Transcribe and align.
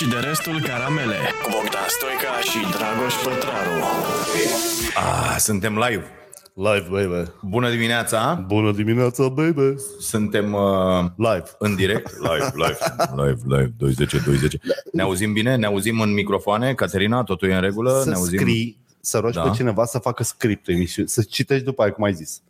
și 0.00 0.08
de 0.08 0.16
restul 0.16 0.60
caramele 0.60 1.16
cu 1.42 1.48
Bogdan 1.50 1.88
Stoica 1.88 2.40
și 2.50 2.58
Dragoș 2.76 3.14
Pătraru. 3.14 3.84
Ah, 4.94 5.36
suntem 5.38 5.72
live. 5.78 6.04
Live, 6.54 6.86
baby. 6.90 7.30
Bună 7.42 7.70
dimineața. 7.70 8.44
Bună 8.46 8.72
dimineața, 8.72 9.28
baby. 9.28 9.74
Suntem 9.98 10.52
uh, 10.52 11.04
Live. 11.16 11.44
în 11.58 11.74
direct. 11.74 12.12
Live, 12.28 12.52
live, 12.54 12.78
live, 13.16 13.40
live, 13.56 13.72
20, 13.76 14.14
20. 14.24 14.56
Ne 14.92 15.02
auzim 15.02 15.32
bine? 15.32 15.56
Ne 15.56 15.66
auzim 15.66 16.00
în 16.00 16.12
microfoane? 16.12 16.74
Caterina, 16.74 17.22
totul 17.22 17.48
e 17.48 17.54
în 17.54 17.60
regulă? 17.60 18.00
Să 18.02 18.08
ne 18.08 18.14
auzim? 18.14 18.38
scrii, 18.38 18.78
să 19.00 19.18
rogi 19.18 19.36
Da. 19.36 19.42
pe 19.42 19.50
cineva 19.56 19.84
să 19.84 19.98
facă 19.98 20.22
script 20.22 20.68
emisiune, 20.68 21.08
să 21.08 21.22
citești 21.22 21.64
după 21.64 21.82
aia, 21.82 21.92
cum 21.92 22.04
ai 22.04 22.14
zis. 22.14 22.42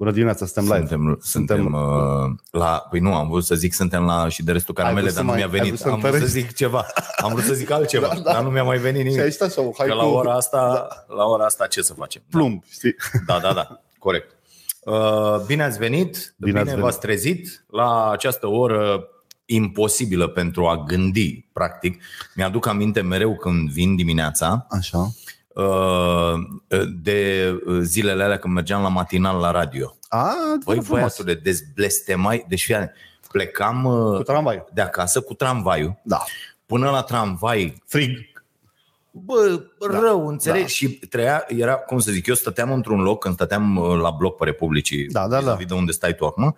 Bună 0.00 0.12
dimineața, 0.12 0.46
suntem 0.46 0.64
live. 0.76 0.86
Suntem, 0.88 1.18
suntem 1.22 1.74
uh, 1.74 2.30
la... 2.50 2.86
Păi 2.90 3.00
nu, 3.00 3.14
am 3.14 3.28
vrut 3.28 3.44
să 3.44 3.54
zic 3.54 3.72
suntem 3.74 4.04
la 4.04 4.28
și 4.28 4.42
de 4.44 4.52
restul 4.52 4.74
caramele, 4.74 5.00
vrut 5.00 5.14
dar 5.14 5.24
să 5.24 5.30
nu 5.30 5.32
mai- 5.36 5.36
mi-a 5.36 5.46
ai 5.46 5.50
venit. 5.52 5.66
vrut 5.68 5.80
să 5.80 5.88
Am 5.88 5.98
vrut 5.98 6.10
să 6.10 6.16
întărești? 6.16 6.40
zic 6.40 6.56
ceva. 6.56 6.86
Am 7.24 7.32
vrut 7.32 7.44
să 7.44 7.54
zic 7.54 7.70
altceva, 7.70 8.06
Da, 8.08 8.14
da. 8.20 8.32
dar 8.32 8.42
nu 8.42 8.50
mi-a 8.50 8.62
mai 8.62 8.78
venit 8.78 9.00
Și 9.00 9.06
nimic. 9.06 9.20
aici 9.20 9.40
așa, 9.40 9.62
hai 9.78 9.86
Că 9.88 9.94
la 9.94 10.02
cu 10.02 10.08
ora 10.08 10.32
asta, 10.34 10.88
la 11.16 11.24
ora 11.24 11.44
asta 11.44 11.66
ce 11.66 11.82
să 11.82 11.94
facem? 11.94 12.22
plumb, 12.30 12.62
știi? 12.68 12.94
Da, 13.26 13.38
da, 13.38 13.52
da, 13.52 13.80
corect. 13.98 14.34
Uh, 14.84 15.36
Bine 15.46 15.62
ați 15.62 15.78
venit, 15.78 16.10
bine, 16.10 16.34
Bine 16.36 16.58
ați 16.58 16.64
bine 16.64 16.64
venit. 16.64 16.80
v-ați 16.82 17.00
trezit 17.00 17.64
la 17.70 18.10
această 18.10 18.46
oră 18.46 19.08
imposibilă 19.44 20.26
pentru 20.28 20.66
a 20.66 20.84
gândi, 20.86 21.48
practic. 21.52 22.02
Mi-aduc 22.34 22.66
aminte 22.66 23.00
mereu 23.00 23.36
când 23.36 23.70
vin 23.70 23.96
dimineața 23.96 24.66
Așa. 24.70 24.98
uh, 25.54 26.34
de 27.02 27.50
zilele 27.80 28.22
alea 28.22 28.38
când 28.38 28.54
mergeam 28.54 28.82
la 28.82 28.88
matinal 28.88 29.40
la 29.40 29.50
radio. 29.50 29.94
A, 30.12 30.34
Băi, 30.64 30.74
frumos. 30.74 30.88
băiatule, 30.88 31.34
dezblestemai, 31.34 32.44
deci 32.48 32.64
fii 32.64 32.90
plecam 33.32 33.84
uh, 33.84 34.16
Cu 34.16 34.22
tramvai. 34.22 34.64
de 34.72 34.80
acasă 34.80 35.20
cu 35.20 35.34
tramvaiul 35.34 36.00
Da. 36.02 36.24
până 36.66 36.90
la 36.90 37.02
tramvai 37.02 37.82
Frig. 37.86 38.18
Bă, 39.12 39.62
rău, 39.80 40.26
înțelegi? 40.28 40.62
da. 40.62 40.68
Și 40.68 40.88
treia, 40.88 41.44
era, 41.48 41.74
cum 41.74 41.98
să 41.98 42.10
zic, 42.10 42.26
eu 42.26 42.34
stăteam 42.34 42.72
într-un 42.72 43.00
loc, 43.02 43.20
când 43.22 43.34
stăteam 43.34 43.76
uh, 43.76 43.98
la 44.00 44.10
bloc 44.10 44.36
pe 44.36 44.44
Republicii, 44.44 45.06
Da, 45.06 45.28
da, 45.28 45.38
vis-a-vis 45.38 45.66
de 45.66 45.74
unde 45.74 45.92
stai 45.92 46.14
tu 46.14 46.26
acum, 46.26 46.56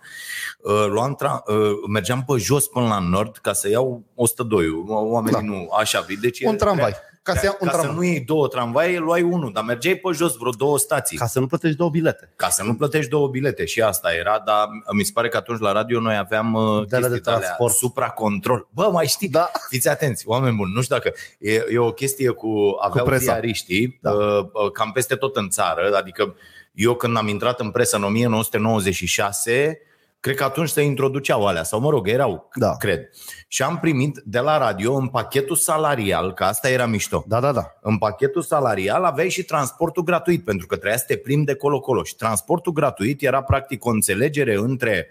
uh, 0.59 0.85
luam 0.87 1.17
tra- 1.23 1.43
uh, 1.47 1.55
mergeam 1.89 2.23
pe 2.23 2.33
jos 2.37 2.67
până 2.67 2.87
la 2.87 2.99
nord 2.99 3.37
ca 3.37 3.53
să 3.53 3.69
iau 3.69 4.03
102 4.15 4.65
oamenii 4.87 5.39
Da. 5.39 5.45
nu 5.45 5.67
așa 5.79 5.99
vii. 6.01 6.17
Deci 6.17 6.41
Un 6.43 6.57
tramvai. 6.57 6.93
Ca 7.23 7.35
să 7.35 7.45
iau 7.45 7.57
un 7.59 7.67
ca 7.67 7.73
să 7.73 7.79
tramvai. 7.81 8.05
nu 8.05 8.11
iei 8.11 8.19
două 8.19 8.47
tramvaie, 8.47 8.97
luai 8.99 9.21
unul, 9.21 9.51
dar 9.53 9.63
mergeai 9.63 9.95
pe 9.95 10.11
jos 10.13 10.35
vreo 10.35 10.51
două 10.51 10.77
stații. 10.77 11.17
Ca 11.17 11.25
să 11.25 11.39
nu 11.39 11.47
plătești 11.47 11.77
două 11.77 11.89
bilete. 11.89 12.29
Ca 12.35 12.49
să 12.49 12.63
nu 12.63 12.75
plătești 12.75 13.09
două 13.09 13.27
bilete 13.27 13.65
și 13.65 13.81
asta 13.81 14.13
era, 14.13 14.41
dar 14.45 14.67
mi 14.93 15.03
se 15.03 15.11
pare 15.13 15.27
că 15.29 15.37
atunci 15.37 15.59
la 15.59 15.71
radio 15.71 15.99
noi 15.99 16.17
aveam 16.17 16.53
uh, 16.53 16.87
De 16.87 16.95
alea 16.95 17.07
de 17.09 17.13
chestii 17.15 17.21
de 17.21 17.29
alea, 17.29 17.39
transport. 17.39 17.73
supracontrol. 17.73 18.67
Bă, 18.73 18.89
mai 18.91 19.07
știi? 19.07 19.29
Da. 19.29 19.51
Fiți 19.69 19.89
atenți, 19.89 20.27
oameni 20.27 20.55
buni, 20.55 20.71
nu 20.75 20.81
știu 20.81 20.95
dacă 20.95 21.13
e, 21.39 21.65
e 21.71 21.77
o 21.77 21.91
chestie 21.91 22.29
cu 22.29 22.77
aveau 22.81 23.05
presa. 23.05 23.23
ziariștii 23.23 23.97
Da. 24.01 24.11
uh, 24.11 24.45
uh, 24.53 24.71
cam 24.71 24.91
peste 24.91 25.15
tot 25.15 25.35
în 25.35 25.49
țară, 25.49 25.95
adică 25.95 26.35
eu 26.73 26.95
când 26.95 27.17
am 27.17 27.27
intrat 27.27 27.59
în 27.59 27.71
presă 27.71 27.95
în 27.95 28.03
1996, 28.03 29.79
cred 30.23 30.35
că 30.35 30.43
atunci 30.43 30.69
se 30.69 30.81
introduceau 30.81 31.45
alea, 31.45 31.63
sau 31.63 31.79
mă 31.79 31.89
rog, 31.89 32.07
erau, 32.07 32.49
Da. 32.55 32.75
cred. 32.77 33.09
Și 33.47 33.63
am 33.63 33.79
primit 33.79 34.21
de 34.25 34.39
la 34.39 34.57
radio 34.57 34.93
în 34.93 35.07
pachetul 35.07 35.55
salarial, 35.55 36.33
că 36.33 36.43
asta 36.43 36.69
era 36.69 36.85
mișto. 36.85 37.23
Da, 37.27 37.39
da, 37.39 37.51
da. 37.51 37.73
În 37.81 37.97
pachetul 37.97 38.41
salarial 38.41 39.03
aveai 39.03 39.29
și 39.29 39.43
transportul 39.43 40.03
gratuit, 40.03 40.43
pentru 40.43 40.67
că 40.67 40.75
trebuia 40.75 40.97
să 40.97 41.03
te 41.07 41.15
plimbi 41.17 41.45
de 41.45 41.55
colo-colo. 41.55 42.03
Și 42.03 42.15
transportul 42.15 42.71
gratuit 42.71 43.21
era 43.21 43.41
practic 43.41 43.85
o 43.85 43.89
înțelegere 43.89 44.55
între, 44.55 45.07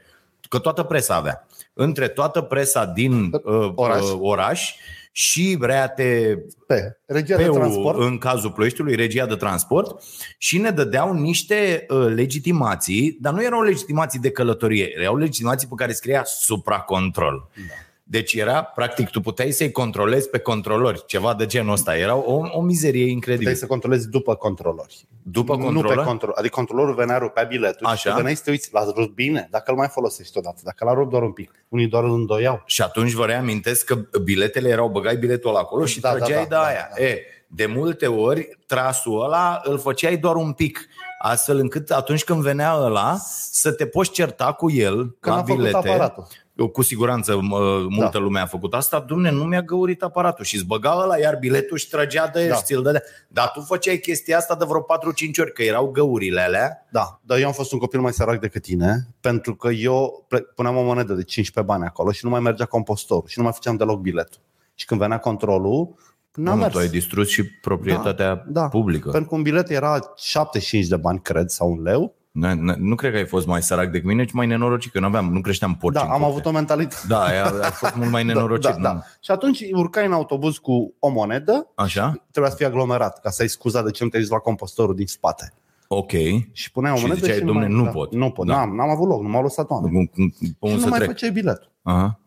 că 0.49 0.59
toată 0.59 0.83
presa 0.83 1.15
avea, 1.15 1.47
între 1.73 2.09
toată 2.09 2.41
presa 2.41 2.85
din 2.85 3.31
uh, 3.33 3.73
Oraș. 3.75 4.03
Uh, 4.03 4.19
oraș 4.21 4.75
și 5.13 5.59
Reate 5.61 6.39
Pe 6.67 6.99
regia 7.07 7.37
de 7.37 7.45
PU, 7.45 7.53
transport. 7.53 7.99
în 7.99 8.19
cazul 8.19 8.51
Ploieștiului, 8.51 8.95
regia 8.95 9.27
de 9.27 9.35
transport 9.35 10.03
și 10.39 10.59
ne 10.59 10.71
dădeau 10.71 11.15
niște 11.15 11.87
uh, 11.89 12.07
legitimații, 12.15 13.19
dar 13.21 13.33
nu 13.33 13.45
erau 13.45 13.63
legitimații 13.63 14.21
de 14.21 14.31
călătorie, 14.31 14.93
erau 15.01 15.17
legitimații 15.17 15.69
pe 15.69 15.75
care 15.77 15.93
scria 15.93 16.23
supracontrol. 16.25 17.51
Da. 17.55 17.75
Deci 18.13 18.33
era, 18.35 18.63
practic, 18.63 19.09
tu 19.11 19.21
puteai 19.21 19.51
să-i 19.51 19.71
controlezi 19.71 20.29
pe 20.29 20.39
controlori, 20.39 21.05
ceva 21.07 21.35
de 21.35 21.47
genul 21.47 21.73
ăsta. 21.73 21.97
Era 21.97 22.15
o, 22.17 22.41
o 22.53 22.61
mizerie 22.61 23.05
incredibilă. 23.11 23.37
Puteai 23.51 23.55
să 23.55 23.67
controlezi 23.67 24.09
după 24.09 24.35
controlori. 24.35 25.07
După 25.23 25.57
Nu 25.57 25.63
controlor? 25.65 25.97
pe 25.97 26.03
control. 26.03 26.33
Adică 26.37 26.55
controlorul 26.55 26.95
venea, 26.95 27.19
rupea 27.19 27.43
biletul 27.43 27.87
Așa. 27.87 27.97
și 27.97 28.09
tu 28.09 28.15
veneai 28.15 28.37
să 28.37 28.43
te 28.45 28.51
uiți, 28.51 28.69
l-ați 28.73 28.93
rupt 28.97 29.15
bine, 29.15 29.49
dacă 29.51 29.71
îl 29.71 29.77
mai 29.77 29.89
folosești 29.89 30.39
odată, 30.39 30.61
dacă 30.65 30.85
l-a 30.85 30.93
rupt 30.93 31.11
doar 31.11 31.23
un 31.23 31.33
pic. 31.33 31.51
Unii 31.69 31.87
doar 31.89 32.05
îl 32.05 32.13
îndoiau. 32.15 32.63
Și 32.67 32.83
atunci 32.83 33.13
vă 33.13 33.27
reamintesc 33.27 33.85
că 33.85 34.19
biletele 34.23 34.69
erau, 34.69 34.89
băgai 34.89 35.17
biletul 35.17 35.51
ăla 35.51 35.59
acolo 35.59 35.85
și 35.85 36.01
Da, 36.01 36.09
da, 36.11 36.15
trăgeai 36.17 36.37
da, 36.39 36.43
de 36.49 36.55
da, 36.55 36.63
aia. 36.63 36.89
da. 36.97 37.03
E, 37.05 37.19
de 37.47 37.67
multe 37.67 38.07
ori, 38.07 38.59
trasul 38.67 39.23
ăla 39.25 39.61
îl 39.65 39.79
făceai 39.79 40.17
doar 40.17 40.35
un 40.37 40.53
pic, 40.53 40.87
astfel 41.23 41.59
încât 41.59 41.91
atunci 41.91 42.25
când 42.25 42.43
venea 42.43 42.75
ăla 42.75 43.17
să 43.51 43.73
te 43.73 43.87
poți 43.87 44.11
certa 44.11 44.53
cu 44.53 44.71
el 44.71 44.95
Când 44.97 45.17
la 45.21 45.35
a 45.35 45.45
făcut 45.45 45.57
bilete. 45.57 45.77
aparatul. 45.77 46.27
Eu, 46.57 46.69
Cu 46.69 46.83
siguranță 46.83 47.41
mă, 47.41 47.87
multă 47.89 48.11
Da. 48.13 48.19
lume 48.19 48.41
a 48.41 48.47
făcut 48.47 48.75
asta. 48.75 49.01
Dumne, 49.01 49.31
nu 49.31 49.45
mi-a 49.45 49.63
găurit 49.63 50.03
aparatul 50.03 50.45
și 50.45 50.55
îți 50.55 50.67
băga 50.67 50.95
ăla 51.03 51.19
iar 51.19 51.37
biletul 51.37 51.77
și 51.77 51.89
trăgea 51.89 52.29
de 52.29 52.43
el 52.43 52.49
Da. 52.49 52.55
și 52.55 52.63
ți-l 52.63 52.83
dădea. 52.83 53.03
Dar 53.29 53.51
tu 53.55 53.61
făceai 53.61 53.97
chestia 53.97 54.37
asta 54.37 54.55
de 54.55 54.65
vreo 54.69 54.81
4-5 54.81 55.39
ori, 55.39 55.53
că 55.53 55.63
erau 55.63 55.91
găurile 55.91 56.41
alea. 56.41 56.87
Da, 56.91 57.21
dar 57.23 57.39
eu 57.39 57.47
am 57.47 57.53
fost 57.53 57.73
un 57.73 57.79
copil 57.79 58.01
mai 58.01 58.13
sărac 58.13 58.41
decât 58.41 58.63
tine, 58.63 59.07
pentru 59.21 59.55
că 59.57 59.69
eu 59.71 60.25
ple- 60.29 60.41
puneam 60.55 60.77
o 60.77 60.83
monedă 60.83 61.15
de 61.15 61.23
15 61.23 61.73
bani 61.73 61.85
acolo 61.89 62.11
și 62.13 62.25
nu 62.25 62.31
mai 62.31 62.41
mergea 62.41 62.65
compostorul 62.65 63.29
și 63.29 63.39
nu 63.39 63.45
mai 63.45 63.53
făceam 63.53 63.77
deloc 63.77 64.01
biletul. 64.01 64.41
Și 64.75 64.87
când 64.87 65.01
venea 65.01 65.19
controlul, 65.19 65.95
n-am 66.35 66.55
Nu, 66.55 66.61
mers. 66.61 66.73
tu 66.73 66.79
ai 66.79 66.89
distrus 66.89 67.29
și 67.29 67.45
proprietatea 67.61 68.45
da, 68.49 68.69
publică. 68.69 69.11
Pentru 69.11 69.29
că 69.29 69.35
un 69.35 69.43
bilet 69.43 69.71
era 69.71 70.13
75 70.17 70.87
de 70.87 70.97
bani, 70.97 71.21
cred, 71.21 71.49
sau 71.49 71.71
un 71.71 71.83
leu. 71.83 72.15
Nu, 72.33 72.55
nu, 72.55 72.75
nu 72.79 72.95
cred 72.95 73.11
că 73.13 73.17
ai 73.17 73.27
fost 73.27 73.47
mai 73.47 73.63
sărac 73.63 73.91
decât 73.91 74.07
mine, 74.09 74.25
ci 74.25 74.33
mai 74.33 74.47
nenorocit, 74.47 74.93
că 74.93 75.01
nu 75.01 75.07
aveam, 75.07 75.33
nu 75.33 75.41
creșteam 75.41 75.75
porci. 75.75 75.95
Da, 75.95 76.01
în 76.03 76.07
am 76.11 76.13
curte. 76.17 76.31
avut 76.31 76.45
o 76.47 76.51
mentalitate. 76.51 77.07
Da, 77.09 77.23
ai, 77.25 77.41
ai 77.41 77.71
fost 77.71 77.95
mult 77.95 78.11
mai 78.11 78.25
nenorocit. 78.35 78.63
da, 78.63 78.71
da, 78.71 78.93
nu? 78.93 78.99
da. 78.99 79.03
Și 79.21 79.31
atunci 79.31 79.63
urcai 79.73 80.07
în 80.07 80.13
autobuz 80.13 80.57
cu 80.57 80.95
o 80.99 81.09
monedă, 81.09 81.67
Așa? 81.75 82.15
trebuia 82.31 82.51
să 82.51 82.57
fie 82.57 82.67
aglomerat, 82.67 83.21
ca 83.21 83.31
să-i 83.31 83.49
scuza 83.49 83.83
de 83.83 83.91
ce 83.91 84.05
nu 84.05 84.11
te-ai 84.11 84.23
dus 84.23 84.31
la 84.31 84.39
compostorul 84.39 84.95
din 84.95 85.07
spate. 85.07 85.53
Ok. 85.89 86.11
Și 86.53 86.71
puneai 86.73 86.93
o 86.93 86.97
Și 86.97 87.03
monedă 87.03 87.21
ziceai, 87.21 87.39
și 87.39 87.45
"Domne, 87.45 87.67
nu 87.67 87.85
da, 87.85 87.91
pot." 87.91 88.13
Nu 88.13 88.31
pot, 88.31 88.47
Da. 88.47 88.55
n-am, 88.55 88.75
n-am 88.75 88.89
avut 88.89 89.09
loc, 89.09 89.23
nu 89.23 89.29
m-au 89.29 89.43
lăsat 89.43 89.71
oameni. 89.71 89.93
Cum, 89.95 90.07
cum, 90.07 90.35
Și 90.47 90.55
cum 90.59 90.71
nu 90.71 90.79
să 90.79 90.89
mai 90.89 90.99
trec? 90.99 91.11
făceai 91.11 91.31
biletul. 91.31 91.71
Aha. 91.83 92.19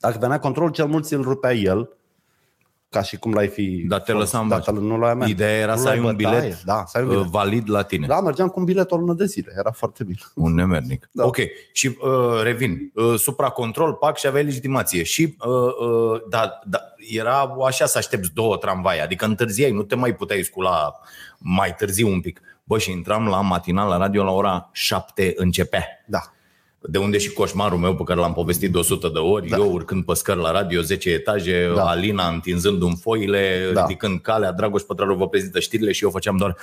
Dacă 0.00 0.16
venea 0.20 0.38
control, 0.38 0.70
cel 0.70 0.86
mult 0.86 1.04
ți-l 1.06 1.22
rupea 1.22 1.52
el, 1.54 1.88
ca 2.94 3.02
și 3.02 3.16
cum 3.16 3.32
l-ai 3.32 3.48
fi... 3.48 3.84
Dar 3.88 4.00
te 4.00 4.12
lăsa 4.12 4.38
în 4.38 4.48
da, 4.48 4.54
baci. 4.54 4.64
te- 4.64 4.70
nu 4.72 4.98
l-ai 4.98 5.14
mea. 5.14 5.26
Ideea 5.28 5.50
era 5.58 5.74
Nu 5.74 5.80
să 5.80 5.88
ai 5.88 5.98
luai 5.98 6.10
un 6.10 6.16
bătaie, 6.16 6.40
bilet, 6.40 6.62
Da, 6.62 6.84
să 6.86 6.96
ai 6.98 7.02
un 7.02 7.08
bilet. 7.08 7.24
uh, 7.24 7.30
valid 7.30 7.70
la 7.70 7.82
tine. 7.82 8.06
Da, 8.06 8.20
mergeam 8.20 8.48
cu 8.48 8.58
un 8.58 8.64
bilet 8.64 8.90
o 8.90 8.96
lună 8.96 9.12
de 9.12 9.24
zile. 9.24 9.52
Era 9.58 9.70
foarte 9.70 10.04
bine. 10.04 10.18
Un 10.34 10.54
nemernic. 10.54 11.08
Da. 11.12 11.24
Ok. 11.24 11.36
Și 11.72 11.86
uh, 11.86 12.42
revin. 12.42 12.92
Uh, 12.94 13.14
supracontrol, 13.18 13.92
pac 13.92 14.16
și 14.18 14.26
aveai 14.26 14.44
legitimație. 14.44 15.02
Și 15.02 15.36
uh, 15.46 15.50
uh, 15.52 16.20
da, 16.28 16.58
da, 16.66 16.78
era 17.10 17.56
așa 17.66 17.86
să 17.86 17.98
aștepți 17.98 18.30
două 18.34 18.56
tramvaie. 18.56 19.00
Adică 19.00 19.24
întârziai, 19.24 19.70
nu 19.70 19.82
te 19.82 19.94
mai 19.94 20.14
puteai 20.14 20.42
scula 20.42 20.92
mai 21.38 21.74
târziu 21.74 22.08
un 22.08 22.20
pic. 22.20 22.40
Bă, 22.64 22.78
și 22.78 22.90
intram 22.90 23.26
la 23.26 23.40
matinal 23.40 23.88
la 23.88 23.96
radio 23.96 24.24
la 24.24 24.30
ora 24.30 24.68
7 24.72 25.32
începea. 25.36 25.84
Da. 26.06 26.20
De 26.88 26.98
unde 26.98 27.18
și 27.18 27.32
coșmarul 27.32 27.78
meu 27.78 27.94
pe 27.94 28.02
care 28.02 28.20
l-am 28.20 28.32
povestit 28.32 28.72
de 28.72 28.78
100 28.78 29.08
de 29.12 29.18
ori, 29.18 29.48
da. 29.48 29.56
eu 29.56 29.72
urcând 29.72 30.04
pe 30.04 30.14
scări 30.14 30.40
la 30.40 30.50
radio 30.50 30.80
10 30.80 31.10
etaje, 31.10 31.66
da. 31.68 31.74
Da. 31.74 31.88
Alina 31.88 32.28
întinzând 32.28 32.82
în 32.82 32.96
foile, 32.96 33.64
da. 33.66 33.72
Da. 33.72 33.86
ridicând 33.86 34.20
calea, 34.20 34.52
Dragoș 34.52 34.82
Pătraru 34.82 35.14
vă 35.14 35.28
prezintă 35.28 35.60
știrile 35.60 35.92
și 35.92 36.04
eu 36.04 36.10
făceam 36.10 36.36
doar 36.36 36.56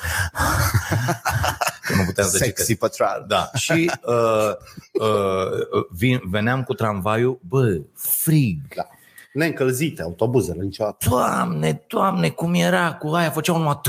că 1.85 1.95
nu 1.95 2.03
puteam 2.05 2.27
să 2.27 2.37
Sexy 2.37 2.51
citesc. 2.51 2.79
pătral. 2.79 3.25
Da, 3.27 3.49
și 3.53 3.91
uh, 4.05 4.51
uh, 4.91 5.85
vin, 5.89 6.21
veneam 6.29 6.63
cu 6.63 6.73
tramvaiul, 6.73 7.39
bă, 7.47 7.79
frig. 7.95 8.57
Da. 8.75 8.87
Neîncălzite 9.33 10.01
autobuzele 10.01 10.63
niciodată. 10.63 11.05
Doamne, 11.09 11.81
doamne, 11.87 12.29
cum 12.29 12.53
era 12.53 12.93
cu 12.93 13.07
aia, 13.07 13.29
făceau 13.29 13.57
numai 13.57 13.79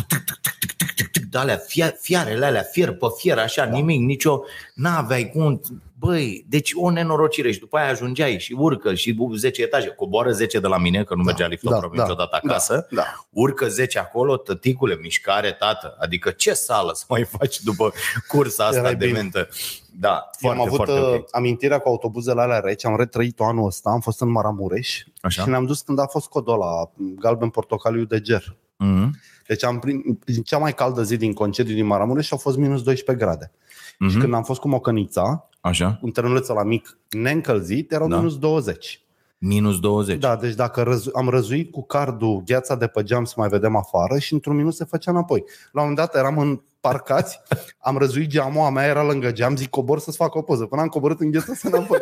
alea, 1.38 1.62
fiarele 2.00 2.46
alea, 2.46 2.62
fier 2.62 2.92
pe 2.92 3.06
fier, 3.16 3.38
așa, 3.38 3.64
da. 3.64 3.70
nimic, 3.70 4.00
nicio, 4.00 4.42
n-aveai 4.74 5.30
cum, 5.34 5.60
băi, 5.98 6.44
deci 6.48 6.70
o 6.74 6.90
nenorocire 6.90 7.52
și 7.52 7.58
după 7.58 7.76
aia 7.76 7.88
ajungeai 7.88 8.38
și 8.38 8.56
urcă 8.58 8.94
și 8.94 9.16
10 9.34 9.62
etaje, 9.62 9.88
coboară 9.88 10.30
10 10.30 10.60
de 10.60 10.66
la 10.66 10.78
mine, 10.78 11.04
că 11.04 11.14
nu 11.14 11.22
da, 11.22 11.26
mergea 11.26 11.46
liftul 11.46 11.70
da, 11.70 11.76
aproape 11.76 11.96
da, 11.96 12.02
niciodată 12.02 12.38
da, 12.42 12.48
acasă, 12.48 12.86
da, 12.90 13.02
da. 13.02 13.26
urcă 13.30 13.68
10 13.68 13.98
acolo, 13.98 14.36
tăticule, 14.36 14.98
mișcare, 15.00 15.52
tată, 15.52 15.96
adică 15.98 16.30
ce 16.30 16.52
sală 16.52 16.92
să 16.94 17.04
mai 17.08 17.24
faci 17.24 17.60
după 17.60 17.92
cursa 18.28 18.64
asta 18.64 18.78
Erai 18.78 18.94
de 18.94 19.06
mentă? 19.06 19.48
Da, 19.94 20.30
foarte, 20.38 20.60
am 20.60 20.66
avut 20.66 20.76
foarte 20.76 20.92
uh, 20.92 21.06
okay. 21.06 21.24
amintirea 21.30 21.78
cu 21.78 21.88
autobuzele 21.88 22.40
alea 22.40 22.58
reci, 22.58 22.84
am 22.84 22.96
retrăit-o 22.96 23.44
anul 23.44 23.66
ăsta, 23.66 23.90
am 23.90 24.00
fost 24.00 24.20
în 24.20 24.30
Maramureș 24.30 25.02
Așa. 25.20 25.42
și 25.42 25.48
ne-am 25.48 25.66
dus 25.66 25.80
când 25.80 25.98
a 25.98 26.06
fost 26.06 26.28
Codola 26.28 26.90
galben-portocaliu 26.96 28.04
de 28.04 28.20
ger. 28.20 28.56
Mm-hmm. 28.84 29.10
Deci 29.52 29.64
am 29.64 29.78
prim, 29.78 30.18
în 30.26 30.42
cea 30.42 30.58
mai 30.58 30.74
caldă 30.74 31.02
zi 31.02 31.16
din 31.16 31.32
concediu 31.32 31.74
din 31.74 31.86
Maramureș 31.86 32.30
au 32.32 32.38
fost 32.38 32.56
minus 32.56 32.82
12 32.82 33.24
grade. 33.24 33.52
Mhm. 33.98 34.10
Și 34.10 34.18
când 34.18 34.34
am 34.34 34.42
fost 34.42 34.60
cu 34.60 34.68
mocănița, 34.68 35.48
Așa. 35.60 35.98
un 36.02 36.10
terenuleț 36.10 36.46
la 36.48 36.62
mic 36.62 36.98
neîncălzit, 37.10 37.92
erau 37.92 38.08
Da. 38.08 38.16
minus 38.16 38.38
20. 38.38 39.04
Minus 39.38 39.80
20. 39.80 40.18
Da, 40.18 40.36
deci 40.36 40.54
dacă 40.54 40.82
răzu- 40.82 41.10
am 41.14 41.28
răzuit 41.28 41.72
cu 41.72 41.82
cardul 41.84 42.42
gheața 42.46 42.74
de 42.74 42.86
pe 42.86 43.02
geam 43.02 43.24
să 43.24 43.34
mai 43.36 43.48
vedem 43.48 43.76
afară 43.76 44.18
și 44.18 44.32
într-un 44.32 44.56
minut 44.56 44.74
se 44.74 44.84
făcea 44.84 45.10
înapoi. 45.10 45.44
La 45.72 45.80
un 45.82 45.88
moment 45.88 45.96
dat 45.96 46.14
eram 46.16 46.38
în 46.38 46.60
parcați, 46.80 47.40
am 47.88 47.96
răzuit 47.96 48.28
geamul, 48.28 48.64
a 48.64 48.70
mea 48.70 48.84
era 48.86 49.02
lângă 49.04 49.32
geam, 49.32 49.56
zic 49.56 49.68
cobor 49.70 49.98
să-ți 49.98 50.16
fac 50.16 50.34
o 50.34 50.42
poză. 50.42 50.64
Până 50.64 50.80
am 50.82 50.88
coborât 50.88 51.20
în 51.20 51.30
gheață 51.30 51.52
să 51.54 51.66
înapoi. 51.66 51.98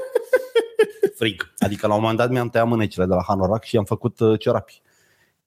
Frig. 1.19 1.53
Adică 1.59 1.87
la 1.87 1.95
un 1.95 2.01
moment 2.01 2.19
dat 2.19 2.31
mi-am 2.31 2.49
tăiat 2.49 2.67
mânecile 2.67 3.05
de 3.07 3.15
la 3.15 3.23
Hanorac 3.27 3.65
și 3.65 3.77
am 3.77 3.85
făcut 3.85 4.21
uh, 4.21 4.39
ciorapi. 4.39 4.83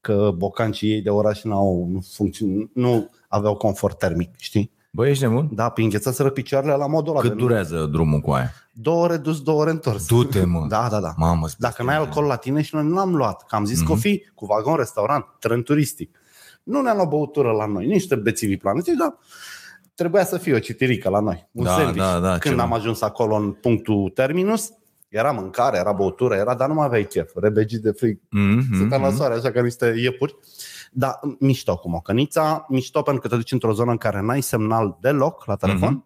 Că 0.03 0.31
bocancii 0.35 0.91
ei 0.91 1.01
de 1.01 1.09
oraș 1.09 1.41
n-au, 1.43 1.87
nu, 1.91 2.03
funcțion, 2.13 2.69
nu 2.73 3.09
aveau 3.27 3.55
confort 3.55 3.97
termic, 3.97 4.29
știi? 4.37 4.71
Băi, 4.91 5.09
ești 5.09 5.23
nebun? 5.23 5.49
Da, 5.51 5.69
pe 5.69 5.81
înghețaseră 5.81 6.29
picioarele 6.29 6.73
la 6.75 6.87
modul 6.87 7.11
ăla. 7.11 7.21
Cât 7.21 7.29
de- 7.29 7.35
durează 7.35 7.87
drumul 7.91 8.19
cu 8.19 8.31
aia? 8.31 8.51
Două 8.73 9.03
ore 9.03 9.17
dus, 9.17 9.41
două 9.41 9.61
ore 9.61 9.69
întors. 9.69 10.07
Du-te, 10.07 10.43
mă. 10.45 10.65
Da, 10.69 10.87
da, 10.91 10.99
da. 10.99 11.13
Mamă, 11.17 11.47
Dacă 11.57 11.83
n-ai 11.83 11.95
alcool 11.95 12.25
la 12.25 12.35
tine 12.35 12.61
și 12.61 12.75
noi 12.75 12.83
nu 12.83 12.93
l-am 12.95 13.15
luat, 13.15 13.43
că 13.47 13.55
am 13.55 13.65
zis 13.65 13.81
mm-hmm. 13.81 13.85
că 13.85 13.91
o 13.91 13.95
fi 13.95 14.23
cu 14.35 14.45
vagon, 14.45 14.75
restaurant, 14.75 15.25
tren 15.39 15.61
turistic. 15.63 16.19
Nu 16.63 16.81
ne-am 16.81 16.95
luat 16.95 17.07
băutură 17.09 17.51
la 17.51 17.65
noi, 17.65 17.85
niște 17.85 18.15
bețivi 18.15 18.57
planetici, 18.57 18.97
dar 18.97 19.17
trebuia 19.95 20.25
să 20.25 20.37
fie 20.37 20.53
o 20.53 20.59
citirică 20.59 21.09
la 21.09 21.19
noi, 21.19 21.47
un 21.51 21.63
Da, 21.63 21.71
sandwich. 21.71 21.97
da, 21.97 22.19
da, 22.19 22.29
Când 22.37 22.41
ceva. 22.53 22.61
am 22.63 22.73
ajuns 22.73 23.01
acolo 23.01 23.35
în 23.35 23.51
punctul 23.51 24.11
terminus, 24.13 24.69
era 25.13 25.31
mâncare, 25.31 25.77
era 25.77 25.91
băutură, 25.91 26.35
era, 26.35 26.55
dar 26.55 26.67
nu 26.67 26.73
mai 26.73 26.85
aveai 26.85 27.03
chef. 27.07 27.31
Rebegii 27.35 27.79
de 27.79 27.91
frig, 27.91 28.19
Mm-hmm. 28.19 28.75
stăteam 28.75 29.01
la 29.01 29.11
soare, 29.11 29.33
așa 29.33 29.51
ca 29.51 29.61
niște 29.61 29.93
iepuri. 29.97 30.35
Dar 30.91 31.19
mișto 31.39 31.77
cu 31.77 31.89
mocănița, 31.89 32.65
mișto 32.69 33.01
pentru 33.01 33.21
că 33.21 33.27
te 33.27 33.35
duci 33.35 33.51
într-o 33.51 33.73
zonă 33.73 33.91
în 33.91 33.97
care 33.97 34.21
n-ai 34.21 34.41
semnal 34.41 34.97
deloc 35.01 35.45
la 35.45 35.55
telefon. 35.55 35.91
Mhm. 35.93 36.05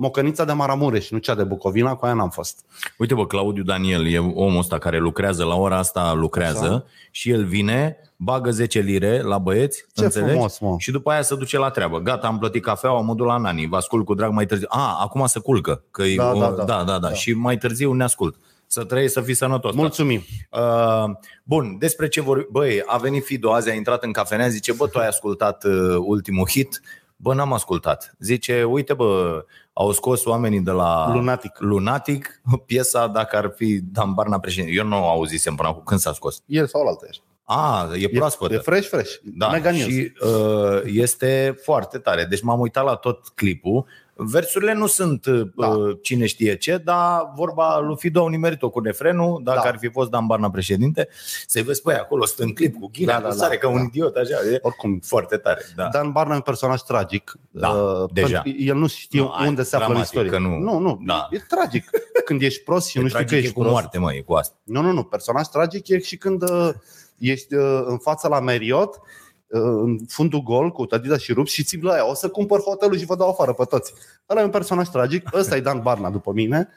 Mocănița 0.00 0.44
de 0.44 0.52
Maramureș, 0.52 1.10
nu 1.10 1.18
cea 1.18 1.34
de 1.34 1.44
Bucovina, 1.44 1.94
cu 1.94 2.04
aia 2.04 2.14
n-am 2.14 2.30
fost. 2.30 2.64
Uite 2.98 3.14
bă, 3.14 3.26
Claudiu 3.26 3.62
Daniel 3.62 4.06
e 4.06 4.18
omul 4.18 4.58
ăsta 4.58 4.78
care 4.78 4.98
lucrează, 4.98 5.44
la 5.44 5.54
ora 5.54 5.76
asta 5.76 6.12
lucrează 6.12 6.64
Așa. 6.64 6.84
și 7.10 7.30
el 7.30 7.44
vine, 7.44 7.96
bagă 8.16 8.50
10 8.50 8.80
lire 8.80 9.22
la 9.22 9.38
băieți, 9.38 9.84
Ce 9.94 10.04
înțelegi? 10.04 10.30
frumos, 10.30 10.58
mă. 10.58 10.74
Și 10.78 10.90
după 10.90 11.10
aia 11.10 11.22
se 11.22 11.34
duce 11.34 11.58
la 11.58 11.70
treabă. 11.70 11.98
Gata, 11.98 12.26
am 12.26 12.38
plătit 12.38 12.62
cafeaua, 12.62 13.00
mă 13.00 13.14
duc 13.14 13.26
la 13.26 13.36
Nani, 13.36 13.66
vă 13.66 13.76
ascult 13.76 14.04
cu 14.04 14.14
drag 14.14 14.32
mai 14.32 14.46
târziu. 14.46 14.66
A, 14.70 14.98
acum 15.00 15.26
se 15.26 15.38
culcă, 15.38 15.84
că 15.90 16.02
e 16.02 16.16
Da, 16.16 16.32
o... 16.32 16.40
da, 16.40 16.46
da, 16.50 16.54
da. 16.54 16.64
da, 16.64 16.84
da, 16.84 16.98
da. 16.98 16.98
Da. 16.98 17.12
Și 17.12 17.32
mai 17.32 17.58
târziu 17.58 17.92
ne 17.92 18.04
ascult. 18.04 18.36
Să 18.66 18.84
trăiești, 18.84 19.12
să 19.12 19.20
fii 19.20 19.34
sănătos. 19.34 19.74
Mulțumim. 19.74 20.22
Uh, 20.50 21.10
bun, 21.42 21.76
despre 21.78 22.08
ce 22.08 22.20
vor... 22.20 22.46
Băi, 22.50 22.82
a 22.86 22.96
venit 22.96 23.24
Fido 23.24 23.52
azi, 23.52 23.70
a 23.70 23.74
intrat 23.74 24.02
în 24.04 24.12
cafenea, 24.12 24.48
zice, 24.48 24.72
bă, 24.72 24.86
tu 24.86 24.98
ai 24.98 25.06
ascultat 25.06 25.64
uh, 25.64 25.96
ultimul 25.98 26.48
hit? 26.48 26.80
Bă, 27.16 27.34
n-am 27.34 27.52
ascultat. 27.52 28.14
Zice, 28.18 28.64
uite 28.64 28.94
bă, 28.94 29.44
au 29.80 29.92
scos 29.92 30.24
oamenii 30.24 30.60
de 30.60 30.70
la 30.70 31.12
Lunatic. 31.12 31.58
Lunatic 31.58 32.40
piesa 32.66 33.06
dacă 33.06 33.36
ar 33.36 33.52
fi 33.56 33.80
Dan 33.80 34.12
Barna 34.14 34.38
președinte. 34.38 34.72
Eu 34.72 34.84
nu 34.84 35.02
o 35.02 35.08
auzisem 35.08 35.54
până 35.54 35.68
acum. 35.68 35.82
Când 35.84 36.00
s-a 36.00 36.12
scos? 36.12 36.42
El 36.46 36.66
sau 36.66 36.86
altă 36.86 37.06
ești. 37.08 37.22
A, 37.44 37.88
e 37.94 38.08
proaspătă. 38.08 38.52
E, 38.52 38.56
e 38.56 38.60
fresh, 38.60 38.88
fresh. 38.88 39.14
Da, 39.24 39.48
Mega 39.48 39.70
news. 39.70 39.84
și 39.84 40.12
uh, 40.20 40.80
este 40.84 41.58
foarte 41.62 41.98
tare. 41.98 42.24
Deci 42.24 42.42
m-am 42.42 42.60
uitat 42.60 42.84
la 42.84 42.94
tot 42.94 43.28
clipul. 43.28 43.84
Versurile 44.20 44.72
nu 44.72 44.86
sunt 44.86 45.26
uh, 45.26 45.48
Da. 45.56 45.74
cine 46.02 46.26
știe 46.26 46.56
ce, 46.56 46.76
dar 46.84 47.32
vorba 47.34 47.78
lui 47.78 47.96
Fido 47.98 48.20
au 48.20 48.28
nimerit-o 48.28 48.70
cu 48.70 48.80
refrenul, 48.80 49.40
dacă 49.44 49.60
Da. 49.62 49.68
ar 49.68 49.78
fi 49.78 49.88
fost 49.88 50.10
Dan 50.10 50.26
Barna 50.26 50.50
președinte, 50.50 51.08
să-i 51.46 51.62
vezi 51.62 51.82
pe 51.82 51.90
aia 51.92 52.00
acolo, 52.00 52.24
sunt 52.24 52.38
în 52.48 52.54
clip 52.54 52.74
cu 52.80 52.90
ghina, 52.92 53.12
Da, 53.12 53.18
da, 53.18 53.22
da, 53.22 53.28
da, 53.28 53.34
sare 53.40 53.54
da, 53.54 53.60
ca 53.60 53.68
un 53.68 53.76
da. 53.76 53.82
idiot, 53.82 54.16
așa, 54.16 54.36
e 54.52 54.58
Oricum, 54.62 54.98
foarte 54.98 55.36
tare. 55.36 55.60
Da. 55.76 55.88
Dan 55.92 56.12
Barna 56.12 56.32
e 56.32 56.36
un 56.36 56.40
personaj 56.42 56.80
tragic. 56.80 57.38
Da, 57.50 57.68
Uh, 57.68 58.08
deja. 58.12 58.40
pentru 58.40 58.52
că 58.56 58.62
El 58.62 58.76
nu 58.76 58.86
știe 58.86 59.20
Nu, 59.20 59.28
ai, 59.30 59.48
unde 59.48 59.62
se 59.62 59.76
află 59.76 59.86
în 59.88 59.92
dramatic, 59.94 60.14
istorie. 60.20 60.30
că 60.30 60.38
nu- 60.38 60.58
nu, 60.72 60.78
nu 60.78 61.00
Da. 61.06 61.28
e 61.30 61.38
tragic. 61.48 61.90
Când 62.24 62.42
ești 62.42 62.62
prost 62.62 62.86
și 62.88 62.98
E 62.98 63.00
nu 63.00 63.08
știi 63.08 63.20
că 63.20 63.26
tragic, 63.26 63.42
e 63.44 63.46
ești 63.46 63.54
cu 63.54 63.60
prost. 63.60 63.74
moarte, 63.74 63.98
mă, 63.98 64.14
e 64.14 64.20
cu 64.20 64.32
asta. 64.32 64.56
Nu, 64.62 64.80
nu, 64.82 64.92
nu. 64.92 65.02
Personaj 65.02 65.46
tragic 65.46 65.88
e 65.88 65.98
și 66.00 66.16
când 66.16 66.42
uh, 66.50 66.70
ești 67.18 67.54
uh, 67.54 67.80
în 67.84 67.98
fața 67.98 68.28
la 68.28 68.40
Marriott, 68.40 68.94
uh, 68.96 69.02
în 69.50 69.98
fundul 70.08 70.42
gol 70.42 70.70
cu 70.70 70.86
Adidas 70.90 71.20
și 71.20 71.32
rups 71.32 71.50
și 71.50 71.64
ții 71.64 71.82
la 71.82 71.92
aia. 71.92 72.10
O 72.10 72.14
să 72.14 72.28
cumpăr 72.28 72.60
hotelul 72.60 72.98
și 72.98 73.04
vă 73.04 73.16
dau 73.16 73.28
afară 73.28 73.52
pe 73.52 73.64
toți. 73.64 73.92
Ăla 74.28 74.40
e 74.40 74.44
un 74.44 74.50
personaj 74.50 74.88
tragic. 74.88 75.28
Ăsta 75.34 75.56
e 75.56 75.60
Dan 75.60 75.80
Barna 75.82 76.10
după 76.10 76.32
mine. 76.32 76.68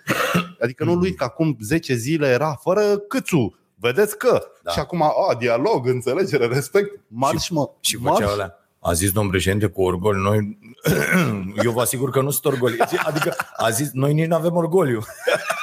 Adică 0.60 0.84
nu 0.84 0.94
lui 0.94 1.14
că 1.14 1.24
acum 1.24 1.58
10 1.62 1.96
zile 1.96 2.28
era 2.28 2.60
fără 2.62 2.98
câțu. 2.98 3.56
Vedeți 3.76 4.18
că. 4.18 4.44
Da. 4.64 4.72
Și 4.72 4.80
acum, 4.80 5.02
a, 5.02 5.36
dialog, 5.40 5.88
înțelegere, 5.88 6.46
respect. 6.46 7.00
Marș, 7.08 7.50
mă. 7.50 7.70
Și 7.80 7.96
marș. 7.96 8.18
făcea 8.18 8.32
alea. 8.32 8.56
A 8.80 8.94
zis 8.94 9.12
domn 9.12 9.30
președinte 9.30 9.66
cu 9.66 9.82
orgoliu, 9.82 10.22
noi, 10.22 10.58
eu 11.64 11.72
vă 11.72 11.82
asigur 11.82 12.10
că 12.10 12.22
nu 12.22 12.30
sunt 12.30 12.46
orgolii. 12.46 12.80
Adică 12.80 13.36
a 13.56 13.70
zis, 13.70 13.92
noi 13.92 14.14
nici 14.14 14.28
nu 14.28 14.36
avem 14.36 14.56
orgoliu. 14.56 15.02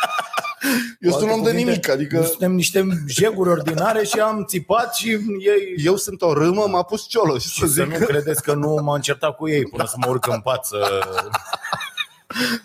Eu 0.99 1.11
Cu 1.11 1.17
sunt 1.19 1.31
un 1.31 1.35
alte 1.37 1.39
om 1.39 1.45
de 1.45 1.51
cuvinte, 1.51 1.71
nimic, 1.71 1.89
adică 1.89 2.17
Noi 2.17 2.27
suntem 2.27 2.53
niște 2.53 2.87
jeguri 3.07 3.49
ordinare 3.49 4.05
și 4.05 4.21
am 4.21 4.45
țipat 4.45 4.95
și 4.95 5.09
ei... 5.39 5.75
eu 5.85 5.97
sunt 5.97 6.23
o 6.23 6.33
râmă, 6.33 6.67
m-a 6.69 6.83
pus 6.83 7.07
cioloș 7.09 7.43
și 7.43 7.49
să 7.49 7.55
Și 7.55 7.61
să 7.61 7.83
zic 7.83 7.99
nu 7.99 8.07
credeți 8.07 8.43
că 8.43 8.55
nu 8.55 8.75
m-am 8.83 9.01
certat 9.01 9.37
cu 9.37 9.49
ei 9.49 9.63
până 9.65 9.85
să 9.87 9.95
mă 9.99 10.07
urc 10.11 10.27
în 10.27 10.41
pat 10.41 10.65
să... 10.65 11.01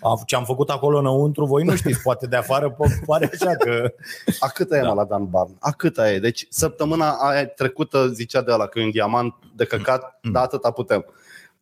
Am- 0.02 0.22
Ce 0.26 0.36
am 0.36 0.44
făcut 0.46 0.70
acolo 0.70 0.98
înăuntru, 0.98 1.46
voi 1.46 1.64
nu 1.64 1.76
știți, 1.76 2.02
poate 2.02 2.28
de 2.28 2.36
afară 2.36 2.72
po- 2.74 3.06
pare 3.06 3.30
așa 3.34 3.56
că... 3.56 3.94
A 4.40 4.48
câta 4.48 4.78
e 4.78 4.80
Da. 4.82 4.86
da. 4.88 4.94
la 4.94 5.04
Dan 5.04 5.30
Barn? 5.30 5.56
A 5.60 5.72
câta 5.72 6.12
e? 6.12 6.20
Deci 6.20 6.48
săptămâna 6.50 7.12
aia 7.12 7.46
trecută 7.48 8.08
zicea 8.08 8.42
de 8.42 8.52
ăla 8.52 8.68
că 8.68 8.80
e 8.80 8.84
un 8.84 8.92
diamant 8.92 9.34
de 9.56 9.66
căcat, 9.66 10.20
mm. 10.22 10.32
da 10.32 10.42
atâta 10.42 10.72
putem. 10.72 11.06